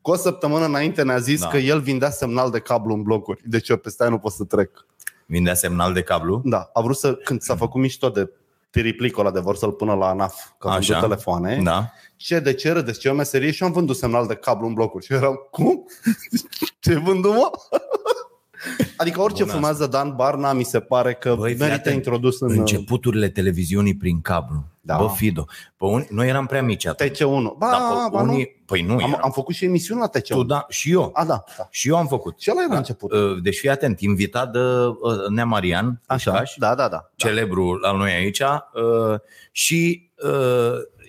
Cu 0.02 0.12
o 0.12 0.16
săptămână 0.16 0.66
înainte 0.66 1.04
ne-a 1.04 1.18
zis 1.18 1.40
Da. 1.40 1.46
da. 1.46 1.52
că 1.52 1.58
el 1.58 1.80
vindea 1.80 2.10
semnal 2.10 2.52
de 2.52 2.60
cablu 2.60 2.94
în 2.94 3.02
blocuri. 3.02 3.42
Deci 3.46 3.70
eu 3.70 3.78
peste 3.78 4.04
aia 4.04 4.12
nu 4.12 4.18
pot 4.20 4.32
să 4.32 4.44
trec. 4.44 4.86
Vindea 5.32 5.54
semnal 5.54 5.94
de 5.94 6.02
cablu. 6.02 6.42
Da, 6.44 6.70
a 6.74 6.82
vrut 6.82 6.96
să, 6.96 7.14
când 7.14 7.42
s-a 7.42 7.56
făcut 7.56 7.82
mișto 7.82 8.10
de 8.10 8.30
piriplicul 8.70 9.26
ăla 9.26 9.34
de 9.34 9.40
vor 9.40 9.56
să-l 9.56 9.72
pună 9.72 9.94
la 9.94 10.08
ANAF, 10.08 10.36
că 10.58 10.68
a 10.68 10.72
Așa. 10.72 10.94
vândut 10.94 11.10
telefoane. 11.10 11.62
Da. 11.64 11.92
Ce, 12.16 12.40
de 12.40 12.54
ce 12.54 12.72
râdeți? 12.72 13.00
Ce 13.00 13.08
e 13.08 13.12
o 13.12 13.14
meserie? 13.14 13.52
Și 13.52 13.62
eu 13.62 13.68
am 13.68 13.74
vândut 13.74 13.96
semnal 13.96 14.28
de 14.28 14.36
cablu 14.36 14.68
în 14.68 14.74
blocuri. 14.74 15.06
Și 15.06 15.12
eu 15.12 15.18
eram, 15.18 15.48
cum? 15.52 15.86
Ce 16.80 16.98
vândut, 16.98 17.34
mă? 17.34 17.52
Adică 18.98 19.22
orice 19.22 19.44
Bună 19.44 19.56
fumează 19.56 19.88
Dan 19.88 20.14
Barna 20.16 20.54
mi 20.54 20.64
se 20.64 20.80
pare 20.80 21.14
că 21.14 21.30
Băi, 21.30 21.38
Băi, 21.38 21.50
fii 21.50 21.60
merită 21.60 21.80
atent. 21.80 21.96
introdus 21.96 22.40
în 22.40 22.52
Începuturile 22.60 23.30
televiziunii 23.30 23.96
prin 23.96 24.22
cablu. 24.22 24.64
Da. 24.84 24.98
Bă, 24.98 25.08
Fido. 25.16 25.46
Pe 25.78 25.86
un... 25.86 26.06
Noi 26.10 26.28
eram 26.28 26.46
prea 26.46 26.64
mici 26.64 26.86
atunci. 26.86 27.18
TC1. 27.18 27.58
Ba, 27.58 27.70
Da, 27.70 27.78
pe 27.78 28.16
ba 28.16 28.22
nu. 28.24 28.32
unii... 28.32 28.64
Păi 28.66 28.82
nu, 28.82 28.94
Am, 28.94 29.00
eram. 29.00 29.20
am 29.24 29.32
făcut 29.32 29.56
și 29.56 29.66
emisiuni 29.66 30.00
la 30.02 30.10
TC1. 30.10 30.22
Tu, 30.28 30.44
da, 30.44 30.66
și 30.70 30.92
eu. 30.92 31.10
A, 31.14 31.26
da, 31.26 31.44
da. 31.58 31.68
Și 31.70 31.88
eu 31.90 31.96
am 31.98 32.08
făcut. 32.08 32.40
Și 32.40 32.50
ăla 32.52 32.62
era 32.62 32.72
Da. 32.72 32.78
început. 32.78 33.12
Uh, 33.12 33.42
Deci 33.42 33.58
fii 33.58 33.70
atent, 33.70 34.00
invitat 34.00 34.52
de 34.52 34.60
uh, 34.60 35.28
Nea 35.30 35.46
Marian, 35.46 36.02
Așa, 36.06 36.32
Pușcaș, 36.32 36.54
da, 36.58 36.76
da, 36.76 36.88
da. 36.88 37.10
celebru 37.16 37.74
la 37.74 37.92
noi 37.92 38.12
aici, 38.12 38.40
uh, 38.40 39.20
și 39.52 40.10
uh, 40.24 40.74
i- 40.98 41.01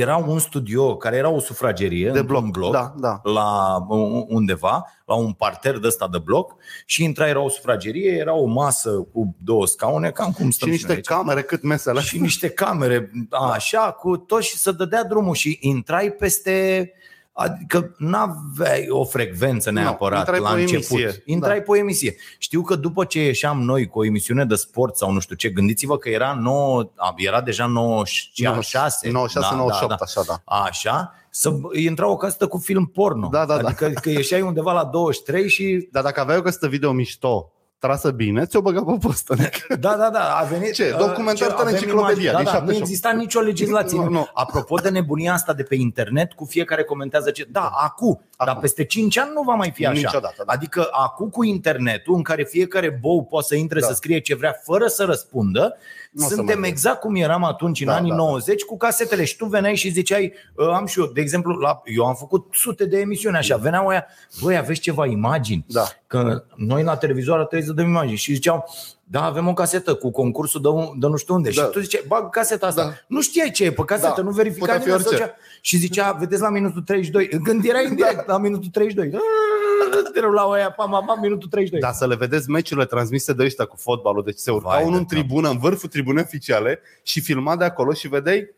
era 0.00 0.16
un 0.16 0.38
studio 0.38 0.96
care 0.96 1.16
era 1.16 1.28
o 1.28 1.38
sufragerie 1.40 2.10
De 2.10 2.18
într-un 2.18 2.50
bloc. 2.50 2.70
bloc 2.70 2.72
Da, 2.72 2.94
da. 2.96 3.20
la 3.32 3.76
uh, 3.88 4.24
undeva, 4.28 4.86
la 5.06 5.14
un 5.14 5.32
parter 5.32 5.78
de 5.78 5.86
ăsta 5.86 6.08
de 6.08 6.18
bloc 6.18 6.54
și 6.86 7.04
intra, 7.04 7.28
era 7.28 7.40
o 7.40 7.48
sufragerie, 7.48 8.10
era 8.10 8.34
o 8.34 8.44
masă 8.46 8.90
cu 8.90 9.34
două 9.38 9.66
scaune, 9.66 10.10
cam 10.10 10.32
cum 10.32 10.46
Și 10.50 10.52
stăm 10.56 10.68
niște 10.68 10.86
noi 10.86 10.96
aici. 10.96 11.06
camere 11.06 11.42
cât 11.42 11.62
mesele. 11.62 12.00
și 12.00 12.18
niște 12.20 12.48
camere, 12.50 13.10
așa, 13.52 13.80
cu 13.90 14.16
tot 14.16 14.42
și 14.42 14.56
să 14.56 14.72
dădea 14.72 15.04
drumul 15.04 15.34
și 15.34 15.58
intrai 15.60 16.10
peste 16.10 16.90
Adică 17.34 17.94
n-aveai 17.98 18.86
o 18.88 19.04
frecvență 19.04 19.70
Nu, 19.70 19.80
neapărat 19.80 20.18
intrai 20.18 20.40
la 20.40 20.48
pe 20.48 20.54
o 20.54 20.58
început. 20.58 20.98
emisie. 20.98 21.22
Intrai 21.26 21.56
Da. 21.56 21.62
pe 21.62 21.70
o 21.70 21.76
emisie. 21.76 22.14
Știu 22.38 22.62
că 22.62 22.74
după 22.74 23.04
ce 23.04 23.20
ieșeam 23.24 23.62
noi 23.62 23.86
cu 23.86 23.98
o 23.98 24.04
emisiune 24.04 24.44
de 24.44 24.54
sport 24.54 24.96
sau 24.96 25.10
nu 25.12 25.20
știu 25.20 25.34
ce, 25.36 25.48
gândiți-vă 25.48 25.96
că 25.98 26.08
era, 26.08 26.34
9, 26.40 26.90
era 27.16 27.40
deja 27.40 27.66
96. 27.66 29.10
96, 29.10 29.54
98, 29.56 30.00
așa, 30.00 30.22
da. 30.26 30.42
Așa, 30.56 31.14
să 31.30 31.52
intra 31.72 32.08
o 32.08 32.16
casetă 32.16 32.46
cu 32.46 32.58
film 32.58 32.86
porno. 32.86 33.28
Da, 33.28 33.44
da, 33.46 33.56
da. 33.58 33.68
adică 33.68 33.88
că 34.00 34.10
ieșeai 34.10 34.40
undeva 34.40 34.72
la 34.72 34.84
23 34.84 35.48
și 35.48 35.88
Dar 35.92 36.02
dacă 36.02 36.20
aveai 36.20 36.38
o 36.38 36.42
căsătă 36.42 36.68
video 36.68 36.92
mișto, 36.92 37.52
trasă 37.86 38.10
bine, 38.10 38.44
ți-o 38.44 38.60
băga 38.60 38.82
pe 38.82 38.96
postă. 39.00 39.34
Da, 39.80 39.94
da, 39.96 40.10
da, 40.10 40.36
a 40.36 40.44
venit 40.44 40.72
Ce? 40.72 40.90
uh, 40.92 40.98
Documentar 40.98 41.34
ce- 41.34 41.44
în 41.44 41.60
avem 41.60 41.74
enciclopedia, 41.74 42.30
imagini. 42.30 42.36
din 42.36 42.44
Da, 42.44 42.50
da, 42.58 42.64
nu 42.64 42.72
78. 42.72 42.80
exista 42.80 43.10
nicio 43.12 43.40
legislație. 43.40 43.98
Nu, 43.98 44.08
nu. 44.08 44.26
Apropo 44.34 44.76
de 44.76 44.88
nebunia 44.88 45.32
asta 45.32 45.52
de 45.52 45.62
pe 45.62 45.74
internet, 45.74 46.32
cu 46.32 46.44
fiecare 46.44 46.82
comentează 46.84 47.30
ce... 47.30 47.46
Da, 47.50 47.70
acum, 47.84 48.20
dar 48.38 48.48
Acum. 48.48 48.60
peste 48.60 48.84
5 48.84 49.18
ani 49.18 49.30
nu 49.34 49.42
va 49.42 49.54
mai 49.54 49.70
fi 49.74 49.86
așa. 49.86 50.00
Niciodată, 50.00 50.42
da. 50.46 50.52
Adică 50.52 50.88
acum 50.90 51.28
cu 51.28 51.44
internetul, 51.44 52.14
în 52.14 52.22
care 52.22 52.44
fiecare 52.44 52.98
bou 53.00 53.24
poate 53.24 53.46
să 53.46 53.54
intre 53.54 53.80
Da. 53.80 53.86
să 53.86 53.94
scrie 53.94 54.18
ce 54.20 54.34
vrea 54.34 54.60
fără 54.64 54.86
să 54.86 55.04
răspundă, 55.04 55.76
Nu 56.12 56.24
o 56.24 56.28
să 56.28 56.34
suntem 56.34 56.60
mai 56.60 56.68
exact 56.68 57.00
cum 57.00 57.14
eram 57.14 57.44
atunci 57.44 57.80
în 57.80 57.86
Da, 57.86 57.94
anii 57.94 58.10
da, 58.10 58.16
da. 58.16 58.22
90 58.22 58.62
cu 58.62 58.76
casetele 58.76 59.24
și 59.24 59.36
tu 59.36 59.46
veneai 59.46 59.76
și 59.76 59.90
ziceai, 59.90 60.32
"Uh, 60.54 60.68
am 60.68 60.86
și 60.86 61.00
eu, 61.00 61.06
de 61.06 61.20
exemplu, 61.20 61.52
la, 61.54 61.82
eu 61.84 62.04
am 62.04 62.14
făcut 62.14 62.46
sute 62.50 62.84
de 62.84 62.98
emisiuni 62.98 63.36
așa, 63.36 63.56
veneau 63.56 63.86
aia, 63.88 64.06
băi, 64.40 64.56
aveți 64.56 64.80
ceva 64.80 65.06
imagini? 65.06 65.64
Da. 65.68 65.84
Că 66.06 66.44
noi 66.56 66.82
la 66.82 66.96
televizor 66.96 67.36
trebuie 67.44 67.68
să 67.68 67.72
dăm 67.74 67.86
imagini 67.88 68.16
și 68.16 68.32
ziceau, 68.32 68.64
da, 69.12 69.24
avem 69.24 69.48
o 69.48 69.52
casetă 69.54 69.94
cu 69.94 70.10
concursul 70.10 70.60
de, 70.62 70.68
un- 70.68 70.98
de 70.98 71.06
nu 71.06 71.16
știu 71.16 71.34
unde. 71.34 71.50
Da. 71.54 71.62
Și 71.62 71.68
tu 71.70 71.80
ziceai, 71.80 72.04
bag 72.06 72.30
caseta 72.30 72.66
asta. 72.66 72.82
Da. 72.84 72.90
Nu 73.06 73.20
știai 73.22 73.50
ce 73.50 73.64
e 73.64 73.72
pe 73.72 73.82
casetă, 73.84 74.12
Da. 74.16 74.22
nu 74.22 74.30
verifica 74.30 74.64
Putea 74.64 74.80
fi 74.80 74.84
nimeni. 74.86 75.04
orice. 75.06 75.16
Zicea, 75.22 75.36
și 75.60 75.76
zicea, 75.76 76.12
vedeți 76.12 76.40
la 76.42 76.48
minutul 76.50 76.82
32. 76.82 77.28
Când 77.44 77.64
era 77.64 77.80
indirect, 77.80 78.26
la 78.26 78.38
minutul 78.38 78.68
32. 78.72 79.20
la 80.34 80.44
oia, 80.46 80.70
pam, 80.70 80.90
pam, 80.90 81.04
pam, 81.06 81.20
minutul 81.20 81.48
32. 81.48 81.80
Dar 81.80 81.92
să 81.92 82.06
le 82.06 82.14
vedeți 82.14 82.50
meciurile 82.50 82.86
transmise 82.86 83.32
de 83.32 83.44
ăștia 83.44 83.64
cu 83.64 83.76
fotbalul. 83.76 84.22
Deci 84.24 84.38
se 84.38 84.50
urcau 84.50 84.70
Vai 84.70 84.78
de 84.80 84.84
unul 84.86 84.98
în 84.98 85.04
cap. 85.04 85.18
tribună, 85.18 85.48
în 85.48 85.58
vârful 85.58 85.88
tribunei 85.88 86.22
oficiale 86.26 86.80
și 87.02 87.20
filma 87.20 87.56
de 87.56 87.64
acolo 87.64 87.92
și 87.92 88.08
vedeai 88.08 88.54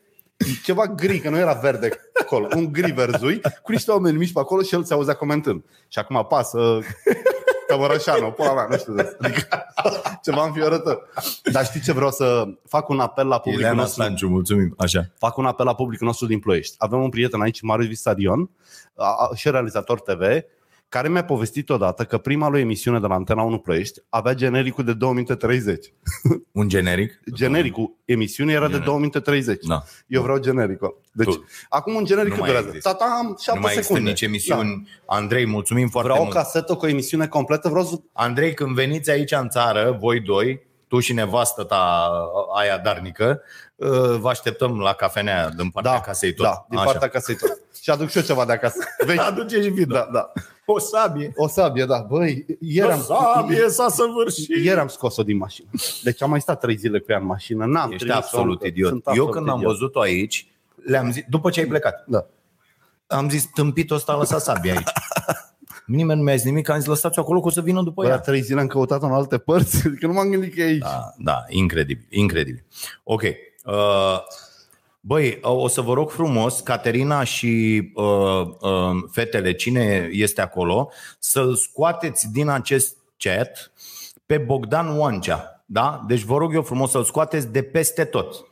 ceva 0.64 0.86
gri, 0.86 1.18
că 1.18 1.28
nu 1.30 1.36
era 1.38 1.52
verde 1.52 1.88
acolo, 2.22 2.48
un 2.56 2.72
gri 2.72 2.90
verzui, 2.92 3.40
cu 3.62 3.72
niște 3.72 3.90
oameni 3.90 4.16
mici 4.16 4.32
pe 4.32 4.38
acolo 4.40 4.62
și 4.62 4.74
el 4.74 4.84
se 4.84 4.94
auzea 4.94 5.14
comentând. 5.14 5.64
Și 5.88 5.98
acum 5.98 6.16
apasă 6.16 6.80
Tămărășanu, 7.66 8.30
pula 8.30 8.54
mea, 8.54 8.66
nu 8.70 8.76
știu. 8.76 8.94
Adică, 9.20 9.64
ceva 10.24 10.44
înfiorător. 10.44 11.08
Dar 11.52 11.64
știi 11.64 11.80
ce 11.80 11.92
vreau 11.92 12.10
să 12.10 12.44
fac 12.68 12.88
un 12.88 13.00
apel 13.00 13.26
la 13.26 13.36
publicul 13.38 13.60
Ileana 13.60 13.80
nostru? 13.80 14.02
Slanciu, 14.02 14.28
mulțumim. 14.28 14.74
Așa. 14.78 15.06
fac 15.18 15.36
un 15.36 15.46
apel 15.46 15.66
la 15.66 15.74
publicul 15.74 16.06
nostru 16.06 16.26
din 16.26 16.38
Ploiești. 16.38 16.74
Avem 16.78 17.02
un 17.02 17.08
prieten 17.08 17.40
aici, 17.40 17.60
Marius 17.60 17.88
Visarion, 17.88 18.50
a- 18.96 19.04
a- 19.04 19.30
și 19.34 19.50
realizator 19.50 20.00
TV, 20.00 20.20
care 20.94 21.08
mi-a 21.08 21.24
povestit 21.24 21.70
odată 21.70 22.04
că 22.04 22.18
prima 22.18 22.48
lui 22.48 22.60
emisiune 22.60 23.00
de 23.00 23.06
la 23.06 23.14
Antena 23.14 23.42
1 23.42 23.58
Ploiești 23.58 24.00
avea 24.08 24.34
genericul 24.34 24.84
de 24.84 24.92
2 24.92 25.10
minute 25.12 25.34
30. 25.34 25.92
Un 26.52 26.68
generic? 26.68 27.20
Genericul 27.34 27.94
emisiunii 28.04 28.54
era 28.54 28.68
de 28.68 28.78
2 28.78 28.94
minute 28.96 29.20
30. 29.20 29.64
Da. 29.66 29.82
Eu 30.06 30.22
vreau 30.22 30.38
genericul. 30.38 31.00
Deci, 31.12 31.34
Tu. 31.34 31.44
acum 31.68 31.94
un 31.94 32.04
generic 32.04 32.28
Nu 32.28 32.34
cât 32.34 32.40
mai 32.44 32.48
durează? 32.50 32.68
există. 32.76 32.88
Tata, 32.98 33.16
am 33.18 33.26
Nu 33.26 33.36
7 33.40 33.58
mai 33.58 33.72
există 33.72 33.92
secunde. 33.92 34.10
nici 34.10 34.20
emisiuni. 34.22 34.88
Andrei, 35.06 35.46
mulțumim 35.46 35.84
Da. 35.84 35.90
foarte 35.90 36.08
Vreau 36.10 36.24
o 36.24 36.26
mult. 36.30 36.36
casetă 36.44 36.74
cu 36.74 36.84
o 36.84 36.88
emisiune 36.88 37.26
completă, 37.26 37.68
vreau 37.68 37.84
să... 37.84 37.94
Andrei, 38.12 38.54
când 38.54 38.74
veniți 38.74 39.10
aici 39.10 39.32
în 39.32 39.48
țară, 39.48 39.96
voi 40.00 40.20
doi, 40.20 40.66
tu 40.88 41.00
și 41.00 41.12
nevastă 41.12 41.62
ta 41.64 42.10
aia 42.56 42.78
darnică, 42.78 43.40
uh, 43.76 44.16
vă 44.18 44.28
așteptăm 44.28 44.80
la 44.80 44.92
cafenea 44.92 45.48
din 45.50 45.70
partea 45.70 46.00
casei 46.00 46.34
tot. 46.34 46.44
Da, 46.46 46.66
din 46.68 46.78
Așa. 46.78 46.90
partea 46.90 47.08
casei 47.08 47.36
tot. 47.36 47.58
Și 47.82 47.90
aduc 47.90 48.08
și 48.08 48.16
eu 48.16 48.22
ceva 48.22 48.44
de 48.44 48.52
acasă. 48.52 48.78
Vei 49.06 49.16
Aduce 49.18 49.62
și 49.62 49.68
vin. 49.68 49.88
Da, 49.88 50.08
da. 50.12 50.32
O 50.66 50.78
sabie. 50.78 51.32
O 51.36 51.48
sabie, 51.48 51.84
da. 51.84 51.98
Băi, 52.08 52.46
ieri 52.60 52.88
O 52.88 52.92
am, 52.92 53.00
sabie 53.00 53.68
s-a 53.68 53.88
săvârșit. 53.88 54.48
ieri 54.64 54.80
am 54.80 54.88
scos-o 54.88 55.22
din 55.22 55.36
mașină. 55.36 55.68
Deci 56.02 56.22
am 56.22 56.30
mai 56.30 56.40
stat 56.40 56.60
trei 56.60 56.76
zile 56.76 56.98
cu 56.98 57.12
ea 57.12 57.18
în 57.18 57.24
mașină. 57.26 57.64
N-am 57.64 57.90
Ești 57.90 58.04
trimis-o 58.04 58.18
absolut 58.18 58.52
încă. 58.52 58.66
idiot. 58.66 58.88
Sunt 58.88 59.02
Eu 59.06 59.12
absolut 59.12 59.34
când 59.34 59.48
am 59.48 59.56
idiot. 59.56 59.70
văzut-o 59.72 60.00
aici, 60.00 60.46
le-am 60.84 61.12
zis, 61.12 61.24
după 61.28 61.50
ce 61.50 61.60
ai 61.60 61.66
plecat, 61.66 62.04
Da. 62.06 62.26
am 63.06 63.28
zis, 63.28 63.44
tâmpitul 63.54 63.96
ăsta 63.96 64.12
a 64.12 64.16
lăsat 64.16 64.40
sabia 64.42 64.72
aici. 64.72 64.88
Nimeni 65.86 66.18
nu 66.18 66.24
mi-a 66.24 66.34
zis 66.36 66.44
nimic, 66.44 66.68
am 66.68 66.78
zis, 66.78 66.86
lăsați-o 66.86 67.22
acolo 67.22 67.40
că 67.40 67.46
o 67.46 67.50
să 67.50 67.60
vină 67.60 67.82
după 67.82 67.92
Băi, 68.02 68.06
la 68.06 68.12
ea. 68.12 68.20
trei 68.20 68.40
zile 68.40 68.60
am 68.60 68.66
căutat-o 68.66 69.06
în 69.06 69.12
alte 69.12 69.38
părți, 69.38 69.82
că 70.00 70.06
nu 70.06 70.12
m-am 70.12 70.30
gândit 70.30 70.54
că 70.54 70.60
e 70.60 70.64
aici. 70.64 70.78
Da, 70.80 71.12
da, 71.18 71.44
incredibil, 71.48 72.06
incredibil. 72.10 72.64
Ok. 73.02 73.22
Uh, 73.22 74.18
băi, 75.06 75.38
o 75.42 75.68
să 75.68 75.80
vă 75.80 75.92
rog 75.92 76.10
frumos, 76.10 76.60
Caterina 76.60 77.24
și 77.24 77.82
uh, 77.94 78.40
uh, 78.60 79.02
fetele, 79.10 79.52
cine 79.52 80.08
este 80.12 80.40
acolo, 80.40 80.90
să-l 81.18 81.54
scoateți 81.54 82.32
din 82.32 82.48
acest 82.48 82.96
chat 83.16 83.72
pe 84.26 84.38
Bogdan 84.38 84.98
Oancea. 84.98 85.64
Da? 85.66 86.04
Deci 86.06 86.22
vă 86.22 86.36
rog 86.36 86.54
eu 86.54 86.62
frumos 86.62 86.90
să-l 86.90 87.04
scoateți 87.04 87.52
de 87.52 87.62
peste 87.62 88.04
tot. 88.04 88.46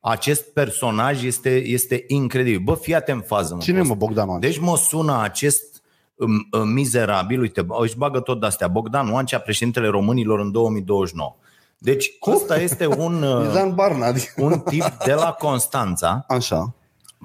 Acest 0.00 0.52
personaj 0.52 1.24
este, 1.24 1.56
este 1.56 2.04
incredibil. 2.06 2.60
Bă, 2.60 2.74
fii 2.74 2.94
atent 2.94 3.18
în 3.20 3.26
fază. 3.26 3.54
Mă, 3.54 3.60
Cine 3.60 3.78
Costa. 3.78 3.92
mă, 3.92 3.98
Bogdan 3.98 4.28
Oancea? 4.28 4.48
Deci 4.48 4.58
mă 4.58 4.76
sună 4.76 5.20
acest 5.22 5.82
um, 6.14 6.48
um, 6.52 6.68
mizerabil, 6.68 7.40
uite, 7.40 7.66
își 7.68 7.96
bagă 7.96 8.20
tot 8.20 8.40
de-astea. 8.40 8.68
Bogdan 8.68 9.12
Oancea, 9.12 9.38
președintele 9.38 9.88
românilor 9.88 10.40
în 10.40 10.50
2029. 10.50 11.36
Deci 11.82 12.10
ăsta 12.26 12.60
este 12.60 12.86
un, 12.86 13.22
uh, 13.36 13.46
Izan 13.48 13.74
Barna, 13.74 14.06
adică... 14.06 14.32
un 14.36 14.60
tip 14.60 14.84
de 15.04 15.12
la 15.12 15.32
Constanța 15.32 16.24
Așa. 16.28 16.74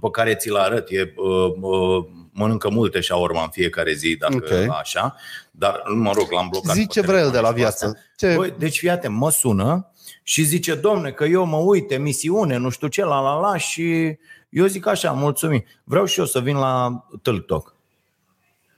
pe 0.01 0.09
care 0.11 0.35
ți-l 0.35 0.55
arăt. 0.55 0.89
E, 0.89 1.13
uh, 1.15 1.53
uh, 1.61 2.05
mănâncă 2.31 2.69
multe 2.69 2.99
șaorma 2.99 3.41
în 3.43 3.49
fiecare 3.49 3.93
zi, 3.93 4.15
dacă 4.15 4.35
Ok. 4.35 4.69
așa. 4.79 5.15
Dar, 5.51 5.83
mă 5.95 6.11
rog, 6.15 6.31
l-am 6.31 6.47
blocat. 6.49 6.75
Zi 6.75 6.85
pe 6.85 6.91
ce 6.91 7.01
vrea 7.01 7.19
el 7.19 7.31
de 7.31 7.39
la 7.39 7.53
telefon 7.53 7.71
și 7.71 7.77
pe 7.79 7.85
viață. 7.85 7.97
Ce... 8.15 8.35
Băi, 8.35 8.53
deci 8.57 8.77
fii 8.77 8.89
atent, 8.89 9.15
mă 9.15 9.31
sună 9.31 9.89
și 10.23 10.43
zice, 10.43 10.75
domne, 10.75 11.11
că 11.11 11.23
eu 11.25 11.45
mă 11.45 11.57
uit, 11.57 11.91
emisiune, 11.91 12.57
nu 12.57 12.69
știu 12.69 12.87
ce, 12.87 13.03
la 13.03 13.19
la 13.21 13.39
la 13.39 13.57
și 13.57 14.17
eu 14.49 14.65
zic 14.65 14.85
așa, 14.85 15.11
mulțumim. 15.11 15.63
Vreau 15.83 16.05
și 16.05 16.19
eu 16.19 16.25
să 16.25 16.39
vin 16.39 16.57
la 16.57 17.05
TikTok. 17.21 17.75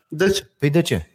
Deci, 0.07 0.46
Păi 0.57 0.69
de 0.69 0.81
ce? 0.81 1.10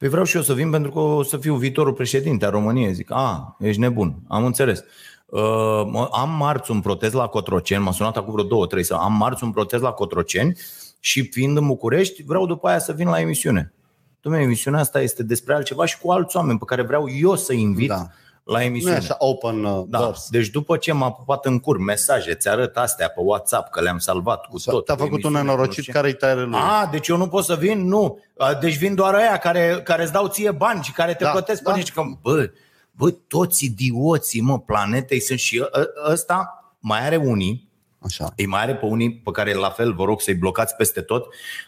Păi 0.00 0.08
vreau 0.08 0.24
și 0.24 0.36
eu 0.36 0.42
să 0.42 0.54
vin 0.54 0.70
pentru 0.70 0.90
că 0.90 0.98
o 0.98 1.22
să 1.22 1.36
fiu 1.36 1.54
viitorul 1.54 1.92
președinte 1.92 2.46
a 2.46 2.50
României. 2.50 2.92
Zic, 2.92 3.10
a, 3.12 3.56
ești 3.58 3.80
nebun, 3.80 4.14
am 4.28 4.44
înțeles. 4.44 4.84
Uh, 5.26 5.40
mă- 5.86 6.08
am 6.12 6.30
marți 6.30 6.70
un 6.70 6.80
protest 6.80 7.14
la 7.14 7.26
Cotroceni, 7.26 7.82
m-a 7.82 7.92
sunat 7.92 8.16
acum 8.16 8.32
vreo 8.32 8.44
două, 8.44 8.66
trei 8.66 8.82
să 8.82 8.94
am 8.94 9.12
marți 9.12 9.44
un 9.44 9.50
protest 9.50 9.82
la 9.82 9.90
Cotroceni 9.90 10.58
și 11.00 11.28
fiind 11.30 11.56
în 11.56 11.66
București, 11.66 12.22
vreau 12.22 12.46
după 12.46 12.68
aia 12.68 12.78
să 12.78 12.92
vin 12.92 13.08
la 13.08 13.20
emisiune. 13.20 13.72
Dom'le, 14.18 14.40
emisiunea 14.40 14.80
asta 14.80 15.00
este 15.00 15.22
despre 15.22 15.54
altceva 15.54 15.84
și 15.84 15.98
cu 15.98 16.10
alți 16.10 16.36
oameni 16.36 16.58
pe 16.58 16.64
care 16.64 16.82
vreau 16.82 17.08
eu 17.20 17.36
să 17.36 17.52
invit 17.52 17.88
Da. 17.88 18.06
Da. 18.52 18.58
la 18.58 18.58
nu 18.58 18.64
e 18.64 18.66
emisiune. 18.66 18.96
așa 18.96 19.14
open 19.18 19.64
uh, 19.64 19.84
Da. 19.88 19.98
doors. 19.98 20.28
Deci 20.30 20.48
după 20.48 20.76
ce 20.76 20.92
m-a 20.92 21.12
pupat 21.12 21.46
în 21.46 21.58
cur 21.58 21.78
mesaje, 21.78 22.34
ți 22.34 22.48
arăt 22.48 22.76
astea 22.76 23.08
pe 23.08 23.20
WhatsApp 23.24 23.70
că 23.70 23.80
le-am 23.80 23.98
salvat 23.98 24.46
cu 24.46 24.58
tot. 24.64 24.84
Te-a 24.84 24.94
cu 24.94 25.00
făcut 25.00 25.12
un 25.12 25.18
emisiune, 25.18 25.38
nu 25.40 25.44
nenorocit 25.46 25.72
știu 25.72 25.82
ce. 25.82 25.90
care 25.92 26.06
îi 26.08 26.14
tare 26.14 26.42
lui. 26.42 26.58
A, 26.58 26.88
deci 26.90 27.08
eu 27.08 27.16
nu 27.16 27.28
pot 27.28 27.44
să 27.44 27.54
vin? 27.54 27.86
Nu. 27.86 28.18
A, 28.36 28.54
Deci 28.54 28.76
vin 28.78 28.94
doar 28.94 29.14
aia 29.14 29.36
care, 29.36 29.80
care 29.84 30.02
îți 30.02 30.12
dau 30.12 30.26
ție 30.28 30.50
bani 30.50 30.82
și 30.82 30.92
care 30.92 31.14
te 31.14 31.24
Da, 31.24 31.30
plătesc 31.30 31.62
da. 31.62 31.70
pe 31.72 31.76
nici 31.78 31.92
că, 31.92 32.02
bă, 32.22 32.50
bă, 32.90 33.10
toți 33.10 33.64
idioții, 33.64 34.40
mă, 34.40 34.58
planetei 34.60 35.20
sunt 35.20 35.38
și 35.38 35.62
ă- 35.72 36.10
ăsta 36.12 36.54
mai 36.78 37.04
are 37.06 37.16
unii, 37.16 37.68
Așa. 37.98 38.32
îi 38.36 38.46
mai 38.46 38.60
are 38.62 38.74
pe 38.76 38.84
unii 38.86 39.12
pe 39.14 39.30
care 39.30 39.54
la 39.54 39.70
fel 39.70 39.94
vă 39.94 40.04
rog 40.04 40.20
să-i 40.20 40.34
blocați 40.34 40.76
peste 40.76 41.00
tot, 41.00 41.26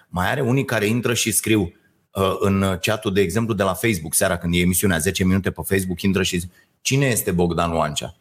mai 0.09 0.31
are 0.31 0.41
unii 0.41 0.65
care 0.65 0.87
intră 0.87 1.15
și 1.15 1.31
scriu 1.33 1.61
uh, 2.13 2.37
în 2.39 2.79
chatul, 2.81 3.13
de 3.13 3.21
exemplu, 3.21 3.55
de 3.55 3.63
la 3.63 3.75
Facebook, 3.75 4.15
seara 4.15 4.37
când 4.39 4.55
e 4.55 4.59
emisiunea 4.59 4.99
10 4.99 5.25
minute 5.25 5.51
pe 5.51 5.61
Facebook, 5.65 6.03
intră 6.03 6.23
și 6.23 6.37
zice, 6.39 6.53
cine 6.83 7.07
este 7.07 7.31
Bogdan 7.31 7.77
Oancea? 7.77 8.15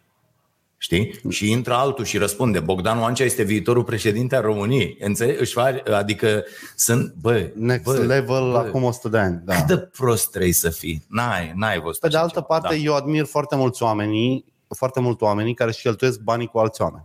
Știi? 0.77 1.19
Și 1.29 1.51
intră 1.51 1.73
altul 1.73 2.05
și 2.05 2.17
răspunde, 2.17 2.59
Bogdan 2.59 2.99
Oancea 2.99 3.23
este 3.23 3.43
viitorul 3.43 3.83
președinte 3.83 4.35
al 4.35 4.41
României. 4.41 4.97
Înțelegi? 4.99 5.39
Își 5.39 5.53
face, 5.53 5.83
adică 5.91 6.43
sunt, 6.75 7.13
bă, 7.21 7.49
Next 7.55 7.83
bă, 7.83 7.93
level 7.93 8.51
bă, 8.51 8.57
acum 8.57 8.83
100 8.83 9.09
de 9.09 9.17
ani. 9.17 9.41
Da. 9.45 9.55
cât 9.55 9.65
de 9.65 9.77
prost 9.77 10.31
trebuie 10.31 10.53
să 10.53 10.69
fii. 10.69 11.03
N-ai, 11.07 11.51
n-ai 11.55 11.79
văzut 11.79 11.99
Pe 11.99 12.07
de 12.07 12.13
așa 12.15 12.23
altă 12.23 12.33
ceva. 12.39 12.45
parte, 12.59 12.75
Da. 12.75 12.81
eu 12.81 12.95
admir 12.95 13.25
foarte 13.25 13.55
mulți 13.55 13.83
oamenii, 13.83 14.45
foarte 14.75 14.99
mult 14.99 15.21
oamenii 15.21 15.53
care 15.53 15.69
își 15.69 15.81
cheltuiesc 15.81 16.19
banii 16.19 16.47
cu 16.47 16.59
alți 16.59 16.81
oameni. 16.81 17.03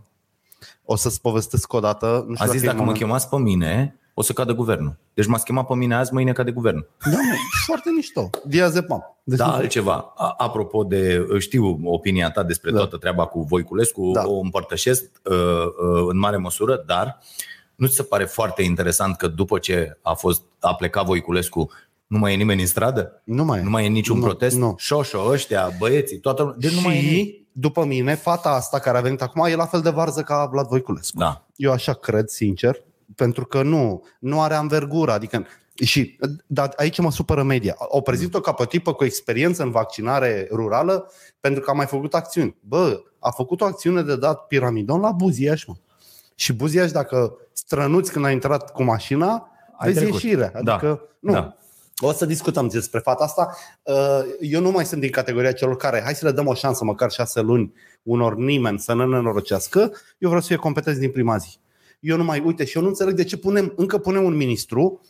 O 0.85 0.95
să-ți 0.95 1.21
povestesc 1.21 1.73
o 1.73 1.79
dată. 1.79 2.25
Nu 2.27 2.35
știu 2.35 2.47
A 2.49 2.51
zis, 2.51 2.61
e 2.61 2.65
dacă 2.65 2.77
mă 2.77 2.83
moment- 2.83 2.99
chemați 3.03 3.29
pe 3.29 3.37
mine, 3.37 3.99
o 4.19 4.21
să 4.21 4.33
cadă 4.33 4.53
guvernul. 4.53 4.95
Deci 5.13 5.25
m-ați 5.25 5.43
chemat 5.45 5.65
pe 5.67 5.73
mine 5.75 5.95
azi, 5.95 6.13
mâine 6.13 6.31
cade 6.31 6.51
guvernul. 6.51 6.89
Da, 7.03 7.09
mă, 7.11 7.35
foarte 7.65 7.89
mișto. 7.95 8.29
Diazepam. 8.45 9.17
Deci 9.23 9.37
Da, 9.37 9.45
nu- 9.45 9.51
altceva. 9.53 10.13
A- 10.15 10.33
Apropo 10.37 10.83
de, 10.83 11.25
știu 11.39 11.79
opinia 11.83 12.29
ta 12.29 12.43
despre 12.43 12.71
Da. 12.71 12.77
toată 12.77 12.97
treaba 12.97 13.25
cu 13.25 13.41
Voiculescu, 13.41 14.11
Da. 14.13 14.23
o 14.27 14.39
împărtășesc 14.39 15.03
uh, 15.23 15.33
uh, 15.33 16.05
în 16.09 16.17
mare 16.17 16.37
măsură, 16.37 16.83
dar 16.85 17.19
nu 17.75 17.87
ți 17.87 17.95
se 17.95 18.03
pare 18.03 18.23
foarte 18.25 18.61
interesant 18.63 19.15
că 19.17 19.27
după 19.27 19.57
ce 19.59 19.97
a, 20.01 20.13
fost, 20.13 20.41
a 20.59 20.75
plecat 20.75 21.05
Voiculescu, 21.05 21.69
nu 22.07 22.17
mai 22.17 22.33
e 22.33 22.35
nimeni 22.35 22.61
în 22.61 22.67
stradă? 22.67 23.21
Nu 23.23 23.43
mai 23.45 23.59
e. 23.59 23.63
Nu 23.63 23.69
mai 23.69 23.85
e 23.85 23.87
niciun 23.87 24.17
Nu, 24.17 24.23
protest? 24.23 24.55
nu. 24.57 24.75
Șoșo, 24.77 25.25
ăștia, 25.29 25.69
băieții, 25.79 26.17
toată 26.19 26.41
lumea. 26.41 26.57
Deci 26.59 26.71
și, 26.71 26.75
nu 26.75 26.81
mai 26.81 26.97
e 26.97 27.01
nimic. 27.09 27.45
după 27.51 27.85
mine, 27.85 28.15
fata 28.15 28.49
asta 28.49 28.79
care 28.79 28.97
a 28.97 29.01
venit 29.01 29.21
acum 29.21 29.45
e 29.45 29.55
la 29.55 29.65
fel 29.65 29.81
de 29.81 29.89
varză 29.89 30.21
ca 30.21 30.45
Vlad 30.51 30.67
Voiculescu. 30.67 31.17
Da. 31.17 31.45
Eu 31.55 31.71
așa 31.71 31.93
cred, 31.93 32.27
sincer, 32.27 32.83
pentru 33.17 33.45
că 33.45 33.61
nu, 33.61 34.03
nu 34.19 34.41
are 34.41 34.53
anvergură. 34.53 35.11
Adică, 35.11 35.45
și, 35.73 36.19
dar 36.45 36.73
aici 36.75 36.99
mă 36.99 37.11
supără 37.11 37.43
media. 37.43 37.75
O 37.77 38.01
prezintă 38.01 38.39
ca 38.39 38.51
pe 38.51 38.65
tipă 38.65 38.93
cu 38.93 39.03
experiență 39.03 39.63
în 39.63 39.71
vaccinare 39.71 40.47
rurală 40.51 41.11
pentru 41.39 41.61
că 41.61 41.69
a 41.69 41.73
mai 41.73 41.85
făcut 41.85 42.13
acțiuni. 42.13 42.55
Bă, 42.59 43.01
a 43.19 43.29
făcut 43.31 43.61
o 43.61 43.65
acțiune 43.65 44.01
de 44.01 44.15
dat 44.15 44.47
piramidon 44.47 44.99
la 44.99 45.11
Buziaș, 45.11 45.65
mă. 45.65 45.73
Și 46.35 46.53
Buziaș, 46.53 46.91
dacă 46.91 47.37
strănuți 47.53 48.11
când 48.11 48.25
a 48.25 48.31
intrat 48.31 48.71
cu 48.71 48.83
mașina, 48.83 49.49
Ai 49.77 49.91
vezi 49.91 49.99
trecut. 49.99 50.21
ieșirea. 50.21 50.51
Da. 50.63 50.73
Adică, 50.73 51.01
nu. 51.19 51.31
Da. 51.31 51.57
O 51.99 52.11
să 52.11 52.25
discutăm 52.25 52.67
despre 52.67 52.99
fata 52.99 53.23
asta. 53.23 53.55
Uh, 53.83 54.19
Eu 54.39 54.61
nu 54.61 54.71
mai 54.71 54.85
sunt 54.85 55.01
din 55.01 55.11
categoria 55.11 55.51
celor 55.51 55.75
care, 55.75 56.01
hai 56.03 56.15
să 56.15 56.25
le 56.25 56.31
dăm 56.31 56.47
o 56.47 56.53
șansă, 56.53 56.83
măcar 56.83 57.11
șase 57.11 57.41
luni, 57.41 57.73
unor 58.03 58.35
nimeni 58.35 58.79
să 58.79 58.95
ne 58.95 59.05
nenorocească. 59.05 59.79
Eu 60.17 60.29
vreau 60.29 60.41
să 60.41 60.47
fie 60.47 60.55
competenți 60.55 60.99
din 60.99 61.11
prima 61.11 61.37
zi. 61.37 61.57
Eu 61.99 62.17
nu 62.17 62.23
mai, 62.23 62.39
uite, 62.45 62.65
și 62.65 62.75
eu 62.77 62.81
nu 62.83 62.87
înțeleg 62.89 63.13
de 63.15 63.23
ce 63.23 63.37
punem, 63.37 63.73
încă 63.75 63.97
punem 63.97 64.23
un 64.23 64.35
ministru, 64.35 65.01